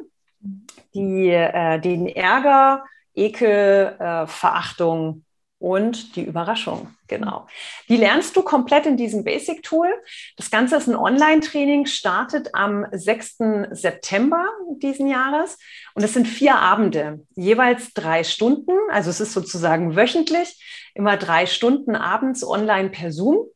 die, 0.95 1.31
äh, 1.31 1.81
den 1.81 2.07
Ärger, 2.07 2.85
Ekel, 3.15 3.97
äh, 3.99 4.27
Verachtung, 4.27 5.25
und 5.67 6.15
die 6.15 6.23
Überraschung. 6.23 6.95
Genau. 7.09 7.49
Die 7.89 7.97
lernst 7.97 8.37
du 8.37 8.43
komplett 8.43 8.87
in 8.87 8.97
diesem 8.97 9.25
Basic-Tool. 9.25 9.89
Das 10.37 10.53
Ganze 10.53 10.77
ist 10.77 10.87
ein 10.87 10.95
Online-Training, 10.95 11.87
startet 11.87 12.55
am 12.55 12.87
6. 12.93 13.39
September 13.73 14.47
diesen 14.81 15.09
Jahres. 15.09 15.59
Und 15.95 16.05
es 16.05 16.15
sind 16.15 16.29
vier 16.29 16.55
Abende, 16.55 17.27
jeweils 17.35 17.93
drei 17.95 18.23
Stunden. 18.23 18.71
Also 18.93 19.11
es 19.11 19.21
ist 19.21 19.33
sozusagen 19.33 19.97
wöchentlich, 19.97 20.63
immer 20.95 21.17
drei 21.17 21.47
Stunden 21.47 21.97
abends 21.97 22.47
online 22.47 22.91
per 22.91 23.11
Zoom. 23.11 23.49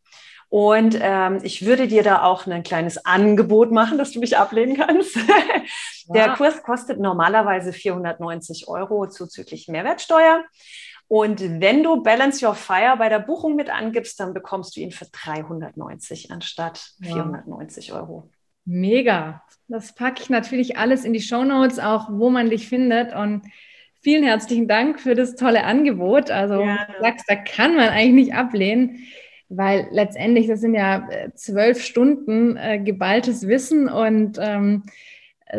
Und 0.49 0.99
ähm, 1.01 1.39
ich 1.45 1.65
würde 1.65 1.87
dir 1.87 2.03
da 2.03 2.25
auch 2.25 2.45
ein 2.49 2.65
kleines 2.65 3.07
Angebot 3.07 3.71
machen, 3.71 3.99
dass 3.99 4.11
du 4.11 4.19
mich 4.19 4.37
ablehnen 4.37 4.77
kannst. 4.77 5.17
Der 6.09 6.31
Kurs 6.31 6.65
kostet 6.65 6.99
normalerweise 6.99 7.73
490 7.73 8.67
Euro 8.67 9.07
zuzüglich 9.07 9.69
Mehrwertsteuer. 9.69 10.43
Und 11.11 11.61
wenn 11.61 11.83
du 11.83 12.05
Balance 12.05 12.47
Your 12.47 12.55
Fire 12.55 12.95
bei 12.97 13.09
der 13.09 13.19
Buchung 13.19 13.57
mit 13.57 13.69
angibst, 13.69 14.21
dann 14.21 14.33
bekommst 14.33 14.77
du 14.77 14.81
ihn 14.81 14.93
für 14.93 15.07
390 15.11 16.31
anstatt 16.31 16.93
490 17.03 17.89
ja. 17.89 17.97
Euro. 17.97 18.31
Mega. 18.65 19.43
Das 19.67 19.93
packe 19.93 20.23
ich 20.23 20.31
natürlich 20.31 20.79
alles 20.79 21.05
in 21.05 21.13
die 21.13 21.21
Show 21.21 21.43
Notes, 21.43 21.81
auch 21.81 22.11
wo 22.13 22.31
man 22.31 22.49
dich 22.49 22.69
findet. 22.69 23.13
Und 23.13 23.43
vielen 24.01 24.23
herzlichen 24.23 24.69
Dank 24.69 25.01
für 25.01 25.17
das 25.17 25.35
tolle 25.35 25.65
Angebot. 25.65 26.31
Also, 26.31 26.63
ja. 26.63 26.87
du 26.87 27.03
sagst, 27.03 27.25
da 27.27 27.35
kann 27.35 27.75
man 27.75 27.89
eigentlich 27.89 28.27
nicht 28.27 28.35
ablehnen, 28.35 29.01
weil 29.49 29.89
letztendlich, 29.91 30.47
das 30.47 30.61
sind 30.61 30.75
ja 30.75 31.09
äh, 31.11 31.35
zwölf 31.35 31.83
Stunden 31.83 32.57
äh, 32.57 32.79
geballtes 32.79 33.49
Wissen 33.49 33.89
und 33.89 34.39
ähm, 34.41 34.85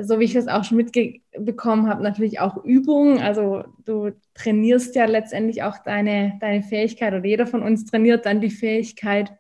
so 0.01 0.19
wie 0.19 0.25
ich 0.25 0.33
das 0.33 0.47
auch 0.47 0.63
schon 0.63 0.77
mitbekommen 0.77 1.87
habe, 1.87 2.03
natürlich 2.03 2.39
auch 2.39 2.63
Übungen. 2.63 3.19
Also 3.19 3.63
du 3.85 4.11
trainierst 4.33 4.95
ja 4.95 5.05
letztendlich 5.05 5.63
auch 5.63 5.77
deine, 5.79 6.37
deine 6.39 6.63
Fähigkeit 6.63 7.13
oder 7.13 7.25
jeder 7.25 7.47
von 7.47 7.61
uns 7.61 7.85
trainiert 7.85 8.25
dann 8.25 8.41
die 8.41 8.49
Fähigkeit, 8.49 9.33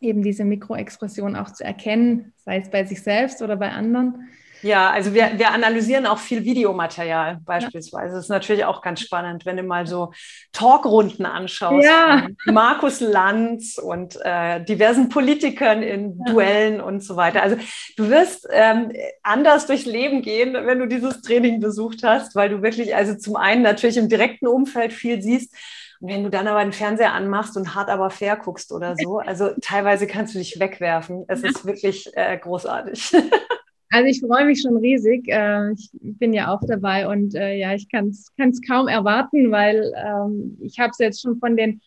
eben 0.00 0.22
diese 0.22 0.44
Mikroexpression 0.44 1.36
auch 1.36 1.52
zu 1.52 1.64
erkennen, 1.64 2.32
sei 2.36 2.58
es 2.58 2.70
bei 2.70 2.84
sich 2.84 3.02
selbst 3.02 3.42
oder 3.42 3.56
bei 3.56 3.70
anderen. 3.70 4.28
Ja, 4.62 4.90
also 4.90 5.12
wir, 5.12 5.32
wir 5.36 5.50
analysieren 5.50 6.06
auch 6.06 6.18
viel 6.18 6.44
Videomaterial 6.44 7.40
beispielsweise. 7.44 8.08
Ja. 8.08 8.14
Das 8.14 8.24
ist 8.24 8.30
natürlich 8.30 8.64
auch 8.64 8.80
ganz 8.80 9.00
spannend, 9.00 9.44
wenn 9.44 9.56
du 9.56 9.64
mal 9.64 9.86
so 9.86 10.12
Talkrunden 10.52 11.26
anschaust. 11.26 11.84
Ja. 11.84 12.28
Markus 12.46 13.00
Lanz 13.00 13.78
und 13.78 14.18
äh, 14.22 14.64
diversen 14.64 15.08
Politikern 15.08 15.82
in 15.82 16.18
ja. 16.18 16.32
Duellen 16.32 16.80
und 16.80 17.02
so 17.02 17.16
weiter. 17.16 17.42
Also 17.42 17.56
du 17.96 18.08
wirst 18.08 18.48
ähm, 18.50 18.92
anders 19.22 19.66
durchs 19.66 19.86
Leben 19.86 20.22
gehen, 20.22 20.54
wenn 20.54 20.78
du 20.78 20.86
dieses 20.86 21.22
Training 21.22 21.60
besucht 21.60 22.02
hast, 22.04 22.36
weil 22.36 22.48
du 22.48 22.62
wirklich, 22.62 22.94
also 22.94 23.16
zum 23.16 23.36
einen 23.36 23.62
natürlich 23.62 23.96
im 23.96 24.08
direkten 24.08 24.46
Umfeld 24.46 24.92
viel 24.92 25.20
siehst, 25.20 25.54
und 26.00 26.08
wenn 26.08 26.24
du 26.24 26.30
dann 26.30 26.48
aber 26.48 26.64
den 26.64 26.72
Fernseher 26.72 27.12
anmachst 27.12 27.56
und 27.56 27.76
hart 27.76 27.88
aber 27.88 28.10
fair 28.10 28.34
guckst 28.36 28.72
oder 28.72 28.96
so, 28.96 29.20
also 29.20 29.50
teilweise 29.62 30.08
kannst 30.08 30.34
du 30.34 30.38
dich 30.38 30.58
wegwerfen. 30.58 31.24
Es 31.28 31.44
ist 31.44 31.64
wirklich 31.64 32.10
äh, 32.16 32.36
großartig. 32.38 33.12
Also 33.92 34.06
ich 34.06 34.20
freue 34.20 34.46
mich 34.46 34.62
schon 34.62 34.78
riesig. 34.78 35.28
Äh, 35.28 35.72
ich 35.72 35.90
bin 35.92 36.32
ja 36.32 36.52
auch 36.52 36.62
dabei 36.66 37.06
und 37.08 37.34
äh, 37.34 37.58
ja, 37.58 37.74
ich 37.74 37.90
kann 37.90 38.08
es 38.08 38.32
kaum 38.66 38.88
erwarten, 38.88 39.50
weil 39.50 39.92
ähm, 39.94 40.56
ich 40.62 40.78
habe 40.78 40.90
es 40.92 40.98
jetzt 40.98 41.20
schon 41.20 41.36
von 41.36 41.58
den 41.58 41.82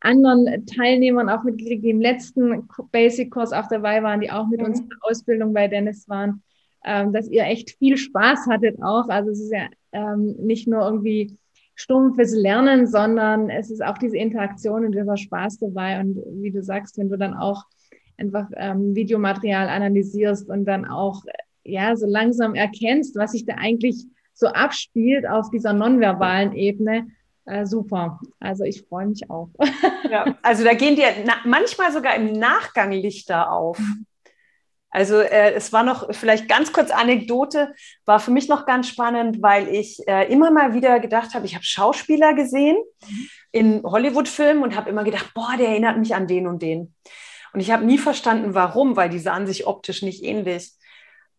anderen 0.00 0.64
Teilnehmern 0.64 1.28
auch 1.28 1.44
mitgekriegt, 1.44 1.84
die 1.84 1.90
im 1.90 2.00
letzten 2.00 2.66
Basic-Kurs 2.90 3.52
auch 3.52 3.68
dabei 3.68 4.02
waren, 4.02 4.22
die 4.22 4.30
auch 4.30 4.48
mit 4.48 4.60
mhm. 4.60 4.66
uns 4.66 4.80
in 4.80 4.88
der 4.88 4.98
Ausbildung 5.02 5.52
bei 5.52 5.68
Dennis 5.68 6.08
waren, 6.08 6.42
ähm, 6.86 7.12
dass 7.12 7.28
ihr 7.28 7.44
echt 7.44 7.72
viel 7.72 7.98
Spaß 7.98 8.46
hattet 8.50 8.82
auch. 8.82 9.10
Also 9.10 9.30
es 9.30 9.40
ist 9.40 9.52
ja 9.52 9.68
ähm, 9.92 10.34
nicht 10.38 10.66
nur 10.66 10.80
irgendwie 10.80 11.36
stumpfes 11.74 12.34
Lernen, 12.34 12.86
sondern 12.86 13.50
es 13.50 13.70
ist 13.70 13.84
auch 13.84 13.98
diese 13.98 14.16
Interaktion 14.16 14.86
und 14.86 14.92
dieser 14.92 15.18
Spaß 15.18 15.58
dabei. 15.58 16.00
Und 16.00 16.16
wie 16.42 16.50
du 16.50 16.62
sagst, 16.62 16.96
wenn 16.96 17.10
du 17.10 17.18
dann 17.18 17.34
auch 17.34 17.64
einfach 18.22 18.46
ähm, 18.56 18.94
Videomaterial 18.94 19.68
analysierst 19.68 20.48
und 20.48 20.64
dann 20.64 20.84
auch 20.84 21.22
ja 21.64 21.96
so 21.96 22.06
langsam 22.06 22.54
erkennst, 22.54 23.16
was 23.16 23.32
sich 23.32 23.44
da 23.44 23.54
eigentlich 23.54 24.06
so 24.32 24.46
abspielt 24.46 25.26
auf 25.28 25.50
dieser 25.50 25.72
nonverbalen 25.72 26.54
Ebene. 26.54 27.08
Äh, 27.44 27.66
super. 27.66 28.20
Also 28.40 28.64
ich 28.64 28.82
freue 28.88 29.06
mich 29.06 29.28
auch. 29.30 29.50
Ja, 30.10 30.36
also 30.42 30.62
da 30.62 30.74
gehen 30.74 30.94
dir 30.94 31.06
manchmal 31.46 31.90
sogar 31.90 32.14
im 32.16 32.34
Nachgang 32.34 32.92
Lichter 32.92 33.50
auf. 33.50 33.78
Also 34.90 35.20
äh, 35.20 35.54
es 35.54 35.72
war 35.72 35.84
noch 35.84 36.14
vielleicht 36.14 36.50
ganz 36.50 36.70
kurz 36.70 36.90
Anekdote, 36.90 37.72
war 38.04 38.20
für 38.20 38.30
mich 38.30 38.46
noch 38.46 38.66
ganz 38.66 38.88
spannend, 38.88 39.40
weil 39.40 39.68
ich 39.68 40.06
äh, 40.06 40.30
immer 40.30 40.50
mal 40.50 40.74
wieder 40.74 41.00
gedacht 41.00 41.32
habe, 41.32 41.46
ich 41.46 41.54
habe 41.54 41.64
Schauspieler 41.64 42.34
gesehen 42.34 42.76
mhm. 43.08 43.28
in 43.52 43.82
Hollywood-Filmen 43.84 44.62
und 44.62 44.76
habe 44.76 44.90
immer 44.90 45.02
gedacht, 45.02 45.32
boah, 45.34 45.54
der 45.58 45.68
erinnert 45.68 45.96
mich 45.96 46.14
an 46.14 46.26
den 46.26 46.46
und 46.46 46.60
den. 46.60 46.94
Und 47.52 47.60
ich 47.60 47.70
habe 47.70 47.84
nie 47.84 47.98
verstanden, 47.98 48.54
warum, 48.54 48.96
weil 48.96 49.10
die 49.10 49.18
sahen 49.18 49.46
sich 49.46 49.66
optisch 49.66 50.02
nicht 50.02 50.24
ähnlich. 50.24 50.72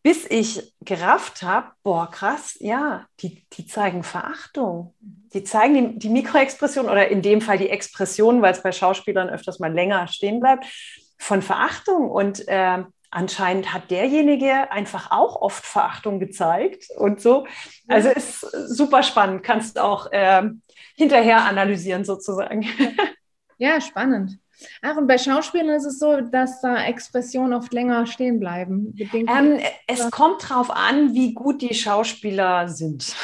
Bis 0.04 0.26
ich 0.30 0.74
gerafft 0.82 1.44
habe, 1.44 1.72
boah, 1.82 2.12
krass, 2.12 2.58
ja, 2.60 3.06
die, 3.22 3.46
die 3.54 3.66
zeigen 3.66 4.04
Verachtung. 4.04 4.94
Die 5.00 5.46
zeigen 5.46 5.74
die, 5.74 6.00
die 6.00 6.10
Mikroexpression 6.10 6.90
oder 6.90 7.08
in 7.08 7.22
dem 7.22 7.40
Fall 7.40 7.58
die 7.58 7.70
Expression, 7.70 8.42
weil 8.42 8.52
es 8.52 8.62
bei 8.62 8.74
Schauspielern 8.74 9.30
öfters 9.30 9.60
mal 9.60 9.72
länger 9.72 10.08
stehen 10.08 10.42
bleibt, 10.42 10.66
von 11.18 11.42
Verachtung. 11.42 12.12
Und 12.12 12.46
äh, 12.50 12.84
anscheinend 13.12 13.74
hat 13.74 13.92
derjenige 13.92 14.72
einfach 14.72 15.12
auch 15.12 15.42
oft 15.42 15.66
Verachtung 15.66 16.20
gezeigt 16.20 16.88
und 16.98 17.22
so. 17.22 17.48
Also 17.88 18.10
ist 18.10 18.42
super 18.42 19.04
spannend, 19.04 19.42
kannst 19.44 19.80
auch 19.80 20.12
äh, 20.12 20.44
hinterher 20.96 21.46
analysieren 21.46 22.06
sozusagen. 22.06 22.66
Ja, 23.60 23.80
spannend. 23.80 24.40
Ach, 24.82 24.98
und 24.98 25.08
bei 25.08 25.18
Schauspielern 25.18 25.76
ist 25.76 25.86
es 25.86 26.00
so, 26.00 26.22
dass 26.22 26.62
da 26.62 26.84
Expressionen 26.84 27.54
oft 27.54 27.74
länger 27.74 28.06
stehen 28.06 28.40
bleiben. 28.40 28.96
Ähm, 29.12 29.60
es 29.88 30.12
kommt 30.12 30.50
darauf 30.50 30.70
an, 30.70 31.14
wie 31.14 31.34
gut 31.34 31.62
die 31.62 31.74
Schauspieler 31.74 32.70
sind. 32.70 33.16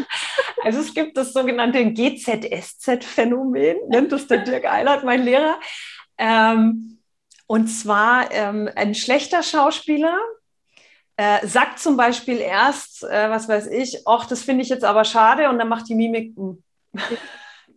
also 0.64 0.80
es 0.80 0.94
gibt 0.94 1.16
das 1.16 1.32
sogenannte 1.32 1.84
GZSZ-Phänomen, 1.92 3.76
nennt 3.88 4.12
das 4.12 4.26
der 4.26 4.38
Dirk 4.38 4.64
Eilert, 4.64 5.04
mein 5.04 5.22
Lehrer. 5.22 5.60
Ähm, 6.18 6.98
und 7.46 7.66
zwar 7.66 8.30
ähm, 8.32 8.68
ein 8.74 8.94
schlechter 8.94 9.42
Schauspieler, 9.42 10.16
äh, 11.16 11.46
sagt 11.46 11.80
zum 11.80 11.96
Beispiel 11.96 12.38
erst, 12.38 13.02
äh, 13.04 13.28
was 13.28 13.48
weiß 13.48 13.66
ich, 13.66 14.06
ach, 14.06 14.26
das 14.26 14.42
finde 14.42 14.62
ich 14.62 14.70
jetzt 14.70 14.84
aber 14.84 15.04
schade 15.04 15.50
und 15.50 15.58
dann 15.58 15.68
macht 15.68 15.88
die 15.88 15.94
Mimik. 15.94 16.34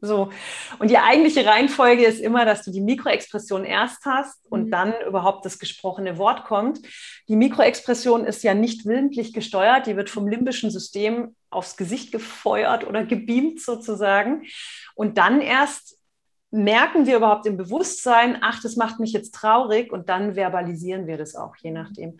So. 0.05 0.31
Und 0.79 0.91
die 0.91 0.97
eigentliche 0.97 1.45
Reihenfolge 1.45 2.03
ist 2.03 2.19
immer, 2.19 2.43
dass 2.43 2.65
du 2.65 2.71
die 2.71 2.81
Mikroexpression 2.81 3.63
erst 3.63 4.03
hast 4.03 4.45
und 4.49 4.65
mhm. 4.65 4.71
dann 4.71 4.93
überhaupt 5.07 5.45
das 5.45 5.59
gesprochene 5.59 6.17
Wort 6.17 6.43
kommt. 6.43 6.81
Die 7.29 7.37
Mikroexpression 7.37 8.25
ist 8.25 8.43
ja 8.43 8.53
nicht 8.53 8.85
willentlich 8.85 9.31
gesteuert, 9.31 9.87
die 9.87 9.95
wird 9.95 10.09
vom 10.09 10.27
limbischen 10.27 10.71
System 10.71 11.37
aufs 11.49 11.77
Gesicht 11.77 12.11
gefeuert 12.11 12.85
oder 12.85 13.05
gebeamt 13.05 13.61
sozusagen. 13.61 14.43
Und 14.93 15.17
dann 15.17 15.39
erst 15.39 15.97
merken 16.51 17.05
wir 17.05 17.15
überhaupt 17.15 17.45
im 17.45 17.55
Bewusstsein, 17.55 18.39
ach, 18.41 18.61
das 18.61 18.75
macht 18.75 18.99
mich 18.99 19.13
jetzt 19.13 19.33
traurig 19.33 19.93
und 19.93 20.09
dann 20.09 20.35
verbalisieren 20.35 21.07
wir 21.07 21.17
das 21.17 21.33
auch, 21.33 21.55
je 21.61 21.71
nachdem. 21.71 22.17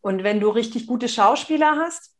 Und 0.00 0.22
wenn 0.22 0.38
du 0.38 0.50
richtig 0.50 0.86
gute 0.86 1.08
Schauspieler 1.08 1.74
hast, 1.76 2.14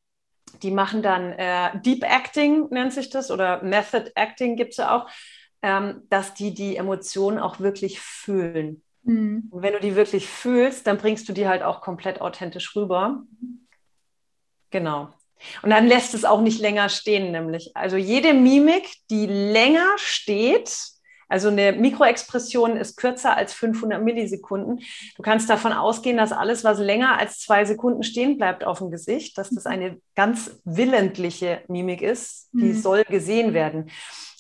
die 0.63 0.71
machen 0.71 1.03
dann 1.03 1.33
äh, 1.33 1.81
Deep 1.81 2.05
Acting, 2.05 2.69
nennt 2.71 2.93
sich 2.93 3.11
das, 3.11 3.31
oder 3.31 3.63
Method 3.63 4.11
Acting 4.15 4.57
gibt 4.57 4.73
es 4.73 4.79
ja 4.79 4.97
auch, 4.97 5.09
ähm, 5.63 6.03
dass 6.09 6.35
die 6.35 6.55
die 6.55 6.77
Emotionen 6.77 7.39
auch 7.39 7.61
wirklich 7.61 8.01
fühlen. 8.01 8.83
Mhm. 9.03 9.49
Und 9.51 9.63
wenn 9.63 9.73
du 9.73 9.81
die 9.81 9.97
wirklich 9.97 10.27
fühlst, 10.27 10.87
dann 10.87 10.99
bringst 10.99 11.29
du 11.29 11.33
die 11.33 11.49
halt 11.49 11.63
auch 11.63 11.81
komplett 11.81 12.21
authentisch 12.21 12.75
rüber. 12.77 13.23
Genau. 14.71 15.09
Und 15.63 15.71
dann 15.71 15.87
lässt 15.87 16.15
es 16.15 16.25
auch 16.25 16.41
nicht 16.41 16.61
länger 16.61 16.89
stehen, 16.89 17.31
nämlich. 17.33 17.71
Also 17.75 17.97
jede 17.97 18.35
Mimik, 18.35 18.89
die 19.11 19.27
länger 19.27 19.87
steht, 19.97 20.77
also 21.29 21.49
eine 21.49 21.73
Mikroexpression 21.73 22.77
ist 22.77 22.97
kürzer 22.97 23.37
als 23.37 23.53
500 23.53 24.03
Millisekunden. 24.03 24.81
Du 25.17 25.23
kannst 25.23 25.51
davon 25.51 25.73
ausgehen, 25.73 26.17
dass 26.17 26.33
alles, 26.33 26.65
was 26.65 26.79
länger 26.79 27.19
als 27.19 27.41
zwei 27.41 27.65
Sekunden 27.65 28.03
stehen 28.03 28.39
bleibt 28.39 28.65
auf 28.65 28.79
dem 28.79 28.91
Gesicht, 28.91 29.37
dass 29.37 29.51
das 29.51 29.67
eine 29.67 29.99
ganz 30.15 30.59
willentliche 30.65 31.61
Mimik 31.69 32.03
ist, 32.03 32.49
die 32.53 32.73
mhm. 32.73 32.81
soll 32.81 33.05
gesehen 33.05 33.53
werden. 33.53 33.91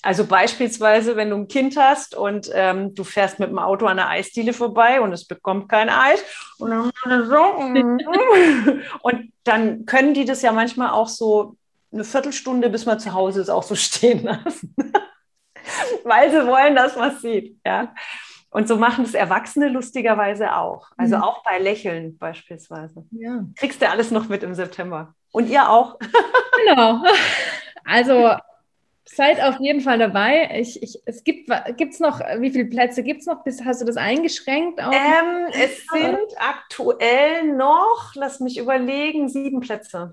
Also 0.00 0.24
beispielsweise, 0.26 1.16
wenn 1.16 1.30
du 1.30 1.36
ein 1.36 1.48
Kind 1.48 1.76
hast 1.76 2.14
und 2.14 2.48
ähm, 2.54 2.94
du 2.94 3.02
fährst 3.02 3.40
mit 3.40 3.50
dem 3.50 3.58
Auto 3.58 3.86
an 3.86 3.96
der 3.96 4.08
Eisdiele 4.08 4.52
vorbei 4.52 5.00
und 5.00 5.12
es 5.12 5.26
bekommt 5.26 5.68
kein 5.68 5.88
Eis 5.88 6.22
und 6.58 6.70
dann, 6.70 7.26
so, 7.26 7.44
und 9.02 9.32
dann 9.42 9.86
können 9.86 10.14
die 10.14 10.24
das 10.24 10.42
ja 10.42 10.52
manchmal 10.52 10.90
auch 10.90 11.08
so 11.08 11.56
eine 11.92 12.04
Viertelstunde, 12.04 12.70
bis 12.70 12.86
man 12.86 13.00
zu 13.00 13.12
Hause 13.12 13.40
ist, 13.40 13.48
auch 13.48 13.64
so 13.64 13.74
stehen 13.74 14.22
lassen. 14.22 14.74
weil 16.04 16.30
sie 16.30 16.46
wollen, 16.46 16.74
dass 16.74 16.96
man 16.96 17.14
es 17.14 17.22
sieht. 17.22 17.58
Ja? 17.64 17.94
Und 18.50 18.66
so 18.66 18.76
machen 18.76 19.04
es 19.04 19.14
Erwachsene 19.14 19.68
lustigerweise 19.68 20.56
auch. 20.56 20.90
Also 20.96 21.16
mhm. 21.16 21.22
auch 21.22 21.44
bei 21.44 21.58
Lächeln 21.58 22.16
beispielsweise. 22.18 23.04
Ja. 23.10 23.44
Kriegst 23.56 23.82
du 23.82 23.88
alles 23.88 24.10
noch 24.10 24.28
mit 24.28 24.42
im 24.42 24.54
September. 24.54 25.14
Und 25.32 25.48
ihr 25.50 25.68
auch. 25.68 25.98
genau. 26.66 27.02
Also 27.84 28.30
seid 29.04 29.42
auf 29.42 29.58
jeden 29.60 29.80
Fall 29.80 29.98
dabei. 29.98 30.50
Ich, 30.60 30.82
ich, 30.82 31.00
es 31.04 31.24
gibt 31.24 31.50
es 31.50 32.00
noch, 32.00 32.20
wie 32.38 32.50
viele 32.50 32.66
Plätze 32.66 33.02
gibt 33.02 33.20
es 33.20 33.26
noch? 33.26 33.44
hast 33.64 33.80
du 33.80 33.84
das 33.84 33.96
eingeschränkt? 33.96 34.80
Ähm, 34.80 35.46
es 35.52 35.84
sind 35.86 36.18
aktuell 36.38 37.52
noch, 37.52 38.12
lass 38.14 38.40
mich 38.40 38.58
überlegen, 38.58 39.28
sieben 39.28 39.60
Plätze. 39.60 40.12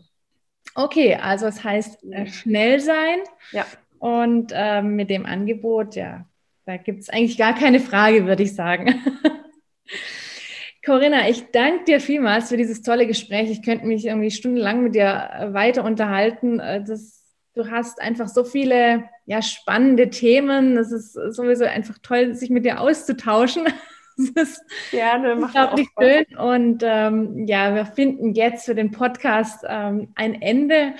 Okay, 0.73 1.15
also 1.15 1.45
es 1.45 1.63
heißt 1.63 2.03
äh, 2.11 2.27
schnell 2.27 2.79
sein. 2.79 3.19
Ja. 3.51 3.65
Und 3.99 4.51
ähm, 4.53 4.95
mit 4.95 5.09
dem 5.09 5.25
Angebot, 5.25 5.95
ja, 5.95 6.25
da 6.65 6.77
gibt 6.77 7.01
es 7.01 7.09
eigentlich 7.09 7.37
gar 7.37 7.55
keine 7.55 7.79
Frage, 7.79 8.25
würde 8.25 8.43
ich 8.43 8.55
sagen. 8.55 8.95
Corinna, 10.85 11.27
ich 11.29 11.51
danke 11.51 11.85
dir 11.85 11.99
vielmals 11.99 12.49
für 12.49 12.57
dieses 12.57 12.83
tolle 12.83 13.07
Gespräch. 13.07 13.49
Ich 13.49 13.63
könnte 13.63 13.85
mich 13.85 14.05
irgendwie 14.05 14.29
stundenlang 14.29 14.83
mit 14.83 14.95
dir 14.95 15.29
äh, 15.33 15.53
weiter 15.53 15.83
unterhalten. 15.83 16.59
Äh, 16.59 16.83
das, 16.83 17.23
du 17.55 17.71
hast 17.71 17.99
einfach 17.99 18.27
so 18.27 18.43
viele 18.43 19.05
ja, 19.25 19.41
spannende 19.41 20.09
Themen. 20.09 20.77
Es 20.77 20.91
ist 20.91 21.13
sowieso 21.13 21.65
einfach 21.65 21.97
toll, 22.03 22.35
sich 22.35 22.51
mit 22.51 22.65
dir 22.65 22.79
auszutauschen. 22.79 23.65
Das 24.17 24.29
ist 24.29 24.63
Gerne, 24.91 25.35
unglaublich 25.35 25.89
schön. 25.99 26.23
Und 26.37 26.83
ähm, 26.85 27.45
ja, 27.47 27.75
wir 27.75 27.85
finden 27.85 28.33
jetzt 28.33 28.63
für 28.63 28.73
den 28.73 28.91
Podcast 28.91 29.65
ähm, 29.67 30.13
ein 30.15 30.41
Ende. 30.41 30.93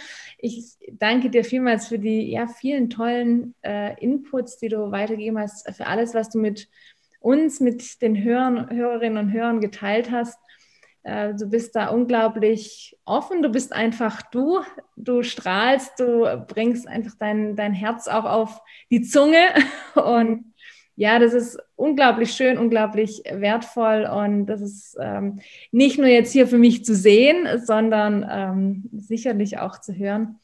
Ich 0.46 0.78
danke 0.92 1.32
dir 1.32 1.44
vielmals 1.44 1.88
für 1.88 1.98
die 1.98 2.30
ja, 2.30 2.46
vielen 2.46 2.92
tollen 2.92 3.56
äh, 3.64 4.00
Inputs, 4.00 4.60
die 4.60 4.70
du 4.70 4.92
weitergegeben 4.92 5.40
hast, 5.40 5.68
für 5.76 5.88
alles, 5.88 6.14
was 6.14 6.30
du 6.30 6.38
mit 6.38 6.70
uns, 7.20 7.60
mit 7.62 8.00
den 8.04 8.24
Hörern, 8.24 8.70
Hörerinnen 8.70 9.18
und 9.18 9.34
Hörern 9.34 9.60
geteilt 9.60 10.12
hast. 10.12 10.38
Äh, 11.02 11.34
du 11.34 11.48
bist 11.48 11.76
da 11.76 11.88
unglaublich 11.88 12.96
offen, 13.06 13.42
du 13.42 13.50
bist 13.50 13.74
einfach 13.74 14.22
du, 14.22 14.60
du 14.96 15.24
strahlst, 15.24 16.00
du 16.00 16.46
bringst 16.48 16.88
einfach 16.88 17.16
dein, 17.18 17.56
dein 17.56 17.74
Herz 17.74 18.08
auch 18.08 18.26
auf 18.26 18.62
die 18.92 19.02
Zunge. 19.02 19.48
Und 19.96 20.54
ja, 20.96 21.20
das 21.20 21.34
ist 21.34 21.58
unglaublich 21.76 22.32
schön, 22.32 22.58
unglaublich 22.58 23.24
wertvoll 23.30 24.06
und 24.06 24.46
das 24.46 24.62
ist 24.62 24.98
ähm, 25.00 25.40
nicht 25.72 25.98
nur 25.98 26.08
jetzt 26.08 26.32
hier 26.32 26.48
für 26.48 26.58
mich 26.58 26.86
zu 26.86 26.96
sehen, 26.96 27.48
sondern 27.64 28.26
ähm, 28.30 28.90
sicherlich 28.94 29.60
auch 29.60 29.80
zu 29.80 29.94
hören. 29.94 30.40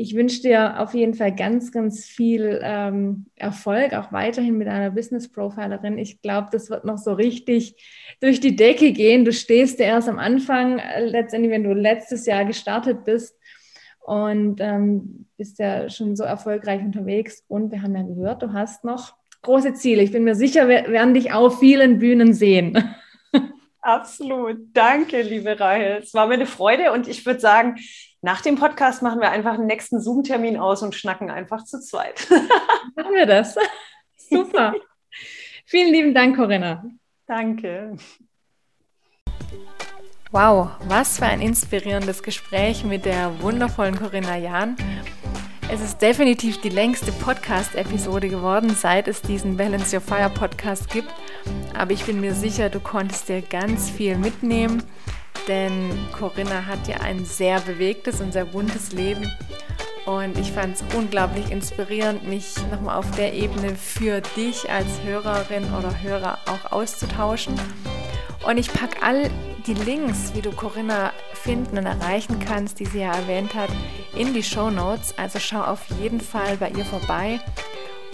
Ich 0.00 0.14
wünsche 0.14 0.42
dir 0.42 0.80
auf 0.80 0.94
jeden 0.94 1.14
Fall 1.14 1.34
ganz, 1.34 1.72
ganz 1.72 2.04
viel 2.04 2.60
ähm, 2.62 3.26
Erfolg, 3.34 3.94
auch 3.94 4.12
weiterhin 4.12 4.56
mit 4.56 4.68
einer 4.68 4.92
Business 4.92 5.28
Profilerin. 5.28 5.98
Ich 5.98 6.22
glaube, 6.22 6.50
das 6.52 6.70
wird 6.70 6.84
noch 6.84 6.98
so 6.98 7.14
richtig 7.14 7.74
durch 8.20 8.38
die 8.38 8.54
Decke 8.54 8.92
gehen. 8.92 9.24
Du 9.24 9.32
stehst 9.32 9.80
ja 9.80 9.86
erst 9.86 10.08
am 10.08 10.20
Anfang, 10.20 10.78
äh, 10.78 11.04
letztendlich, 11.04 11.50
wenn 11.50 11.64
du 11.64 11.72
letztes 11.72 12.26
Jahr 12.26 12.44
gestartet 12.44 13.04
bist 13.04 13.36
und 14.02 14.60
ähm, 14.60 15.26
bist 15.36 15.58
ja 15.58 15.90
schon 15.90 16.14
so 16.14 16.22
erfolgreich 16.22 16.80
unterwegs. 16.80 17.42
Und 17.48 17.72
wir 17.72 17.82
haben 17.82 17.96
ja 17.96 18.02
gehört, 18.02 18.42
du 18.42 18.52
hast 18.52 18.84
noch 18.84 19.17
große 19.42 19.74
Ziele. 19.74 20.02
Ich 20.02 20.12
bin 20.12 20.24
mir 20.24 20.34
sicher, 20.34 20.68
wir 20.68 20.88
werden 20.88 21.14
dich 21.14 21.32
auf 21.32 21.58
vielen 21.58 21.98
Bühnen 21.98 22.34
sehen. 22.34 22.94
Absolut. 23.80 24.58
Danke, 24.74 25.22
liebe 25.22 25.58
Rahel. 25.58 26.00
Es 26.02 26.12
war 26.12 26.26
mir 26.26 26.34
eine 26.34 26.46
Freude 26.46 26.92
und 26.92 27.08
ich 27.08 27.24
würde 27.24 27.40
sagen, 27.40 27.76
nach 28.20 28.40
dem 28.42 28.56
Podcast 28.56 29.02
machen 29.02 29.20
wir 29.20 29.30
einfach 29.30 29.54
einen 29.54 29.66
nächsten 29.66 30.00
Zoom-Termin 30.00 30.56
aus 30.56 30.82
und 30.82 30.94
schnacken 30.94 31.30
einfach 31.30 31.64
zu 31.64 31.80
zweit. 31.80 32.28
Machen 32.96 33.14
wir 33.14 33.26
das. 33.26 33.56
Super. 34.16 34.74
Vielen 35.64 35.92
lieben 35.92 36.14
Dank, 36.14 36.36
Corinna. 36.36 36.84
Danke. 37.26 37.96
Wow, 40.30 40.70
was 40.88 41.18
für 41.18 41.26
ein 41.26 41.40
inspirierendes 41.40 42.22
Gespräch 42.22 42.84
mit 42.84 43.06
der 43.06 43.40
wundervollen 43.40 43.96
Corinna 43.96 44.36
Jahn. 44.36 44.76
Es 45.70 45.80
ist 45.80 46.00
definitiv 46.00 46.60
die 46.60 46.70
längste 46.70 47.12
Podcast-Episode 47.12 48.28
geworden, 48.28 48.70
seit 48.74 49.06
es 49.06 49.20
diesen 49.20 49.56
Balance 49.56 49.94
Your 49.94 50.02
Fire 50.02 50.30
Podcast 50.30 50.90
gibt. 50.90 51.12
Aber 51.74 51.92
ich 51.92 52.04
bin 52.04 52.20
mir 52.20 52.34
sicher, 52.34 52.70
du 52.70 52.80
konntest 52.80 53.28
dir 53.28 53.42
ganz 53.42 53.90
viel 53.90 54.16
mitnehmen 54.16 54.82
denn 55.48 55.90
Corinna 56.12 56.66
hat 56.66 56.86
ja 56.86 56.98
ein 56.98 57.24
sehr 57.24 57.60
bewegtes 57.60 58.20
und 58.20 58.32
sehr 58.32 58.44
buntes 58.44 58.92
Leben. 58.92 59.26
Und 60.06 60.38
ich 60.38 60.52
fand 60.52 60.76
es 60.76 60.84
unglaublich 60.94 61.50
inspirierend, 61.50 62.26
mich 62.26 62.54
nochmal 62.70 62.96
auf 62.96 63.10
der 63.12 63.34
Ebene 63.34 63.74
für 63.74 64.20
dich 64.36 64.70
als 64.70 64.86
Hörerin 65.04 65.64
oder 65.74 66.02
Hörer 66.02 66.38
auch 66.46 66.72
auszutauschen. 66.72 67.54
Und 68.48 68.56
ich 68.56 68.72
packe 68.72 69.02
all 69.02 69.30
die 69.66 69.74
Links, 69.74 70.32
wie 70.34 70.40
du 70.40 70.50
Corinna 70.52 71.12
finden 71.34 71.76
und 71.76 71.84
erreichen 71.84 72.38
kannst, 72.38 72.80
die 72.80 72.86
sie 72.86 73.00
ja 73.00 73.12
erwähnt 73.12 73.54
hat, 73.54 73.68
in 74.16 74.32
die 74.32 74.42
Show 74.42 74.70
Notes. 74.70 75.12
Also 75.18 75.38
schau 75.38 75.60
auf 75.60 75.84
jeden 76.00 76.22
Fall 76.22 76.56
bei 76.56 76.70
ihr 76.70 76.86
vorbei 76.86 77.40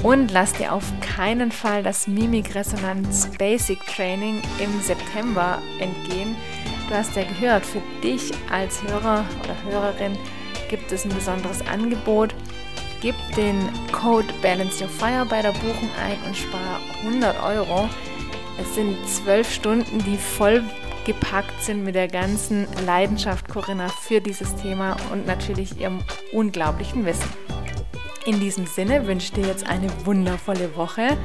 und 0.03 0.33
lass 0.33 0.53
dir 0.53 0.73
auf 0.73 0.83
keinen 1.01 1.53
Fall 1.53 1.85
das 1.85 2.09
Mimikresonanz 2.09 3.31
Basic 3.39 3.79
Training 3.87 4.43
im 4.59 4.81
September 4.81 5.63
entgehen. 5.79 6.35
Du 6.89 6.97
hast 6.97 7.15
ja 7.15 7.23
gehört, 7.23 7.65
für 7.65 7.81
dich 8.03 8.33
als 8.51 8.83
Hörer 8.83 9.25
oder 9.45 9.71
Hörerin 9.71 10.19
gibt 10.69 10.91
es 10.91 11.05
ein 11.05 11.15
besonderes 11.15 11.65
Angebot. 11.69 12.35
Gib 13.01 13.15
den 13.37 13.69
Code 13.93 14.27
Balance 14.43 14.83
Your 14.83 14.91
Fire 14.91 15.25
bei 15.31 15.43
der 15.43 15.53
Buchung 15.53 15.91
ein 16.03 16.19
und 16.27 16.37
spare 16.37 16.81
100 17.05 17.41
Euro. 17.41 17.89
Es 18.61 18.75
sind 18.75 18.97
zwölf 19.09 19.53
Stunden, 19.53 19.99
die 20.05 20.17
voll 20.17 20.63
gepackt 21.05 21.63
sind 21.63 21.85
mit 21.85 21.95
der 21.95 22.09
ganzen 22.09 22.67
Leidenschaft 22.87 23.49
Corinna 23.49 23.89
für 23.89 24.21
dieses 24.21 24.55
Thema 24.57 24.97
und 25.13 25.27
natürlich 25.27 25.79
ihrem 25.79 26.01
unglaublichen 26.33 27.05
Wissen. 27.05 27.29
In 28.27 28.41
diesem 28.41 28.67
Sinne 28.67 29.07
wünsche 29.07 29.27
ich 29.27 29.33
dir 29.33 29.47
jetzt 29.47 29.69
eine 29.69 29.89
wundervolle 30.07 30.75
Woche, 30.77 31.19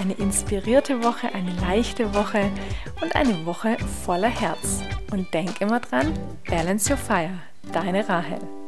eine 0.00 0.14
inspirierte 0.14 1.04
Woche, 1.04 1.32
eine 1.32 1.52
leichte 1.60 2.12
Woche 2.12 2.50
und 3.00 3.14
eine 3.14 3.46
Woche 3.46 3.76
voller 4.04 4.28
Herz. 4.28 4.82
Und 5.12 5.32
denk 5.32 5.60
immer 5.60 5.78
dran, 5.78 6.12
balance 6.48 6.90
your 6.90 6.96
fire, 6.96 7.38
deine 7.72 8.08
Rahel. 8.08 8.59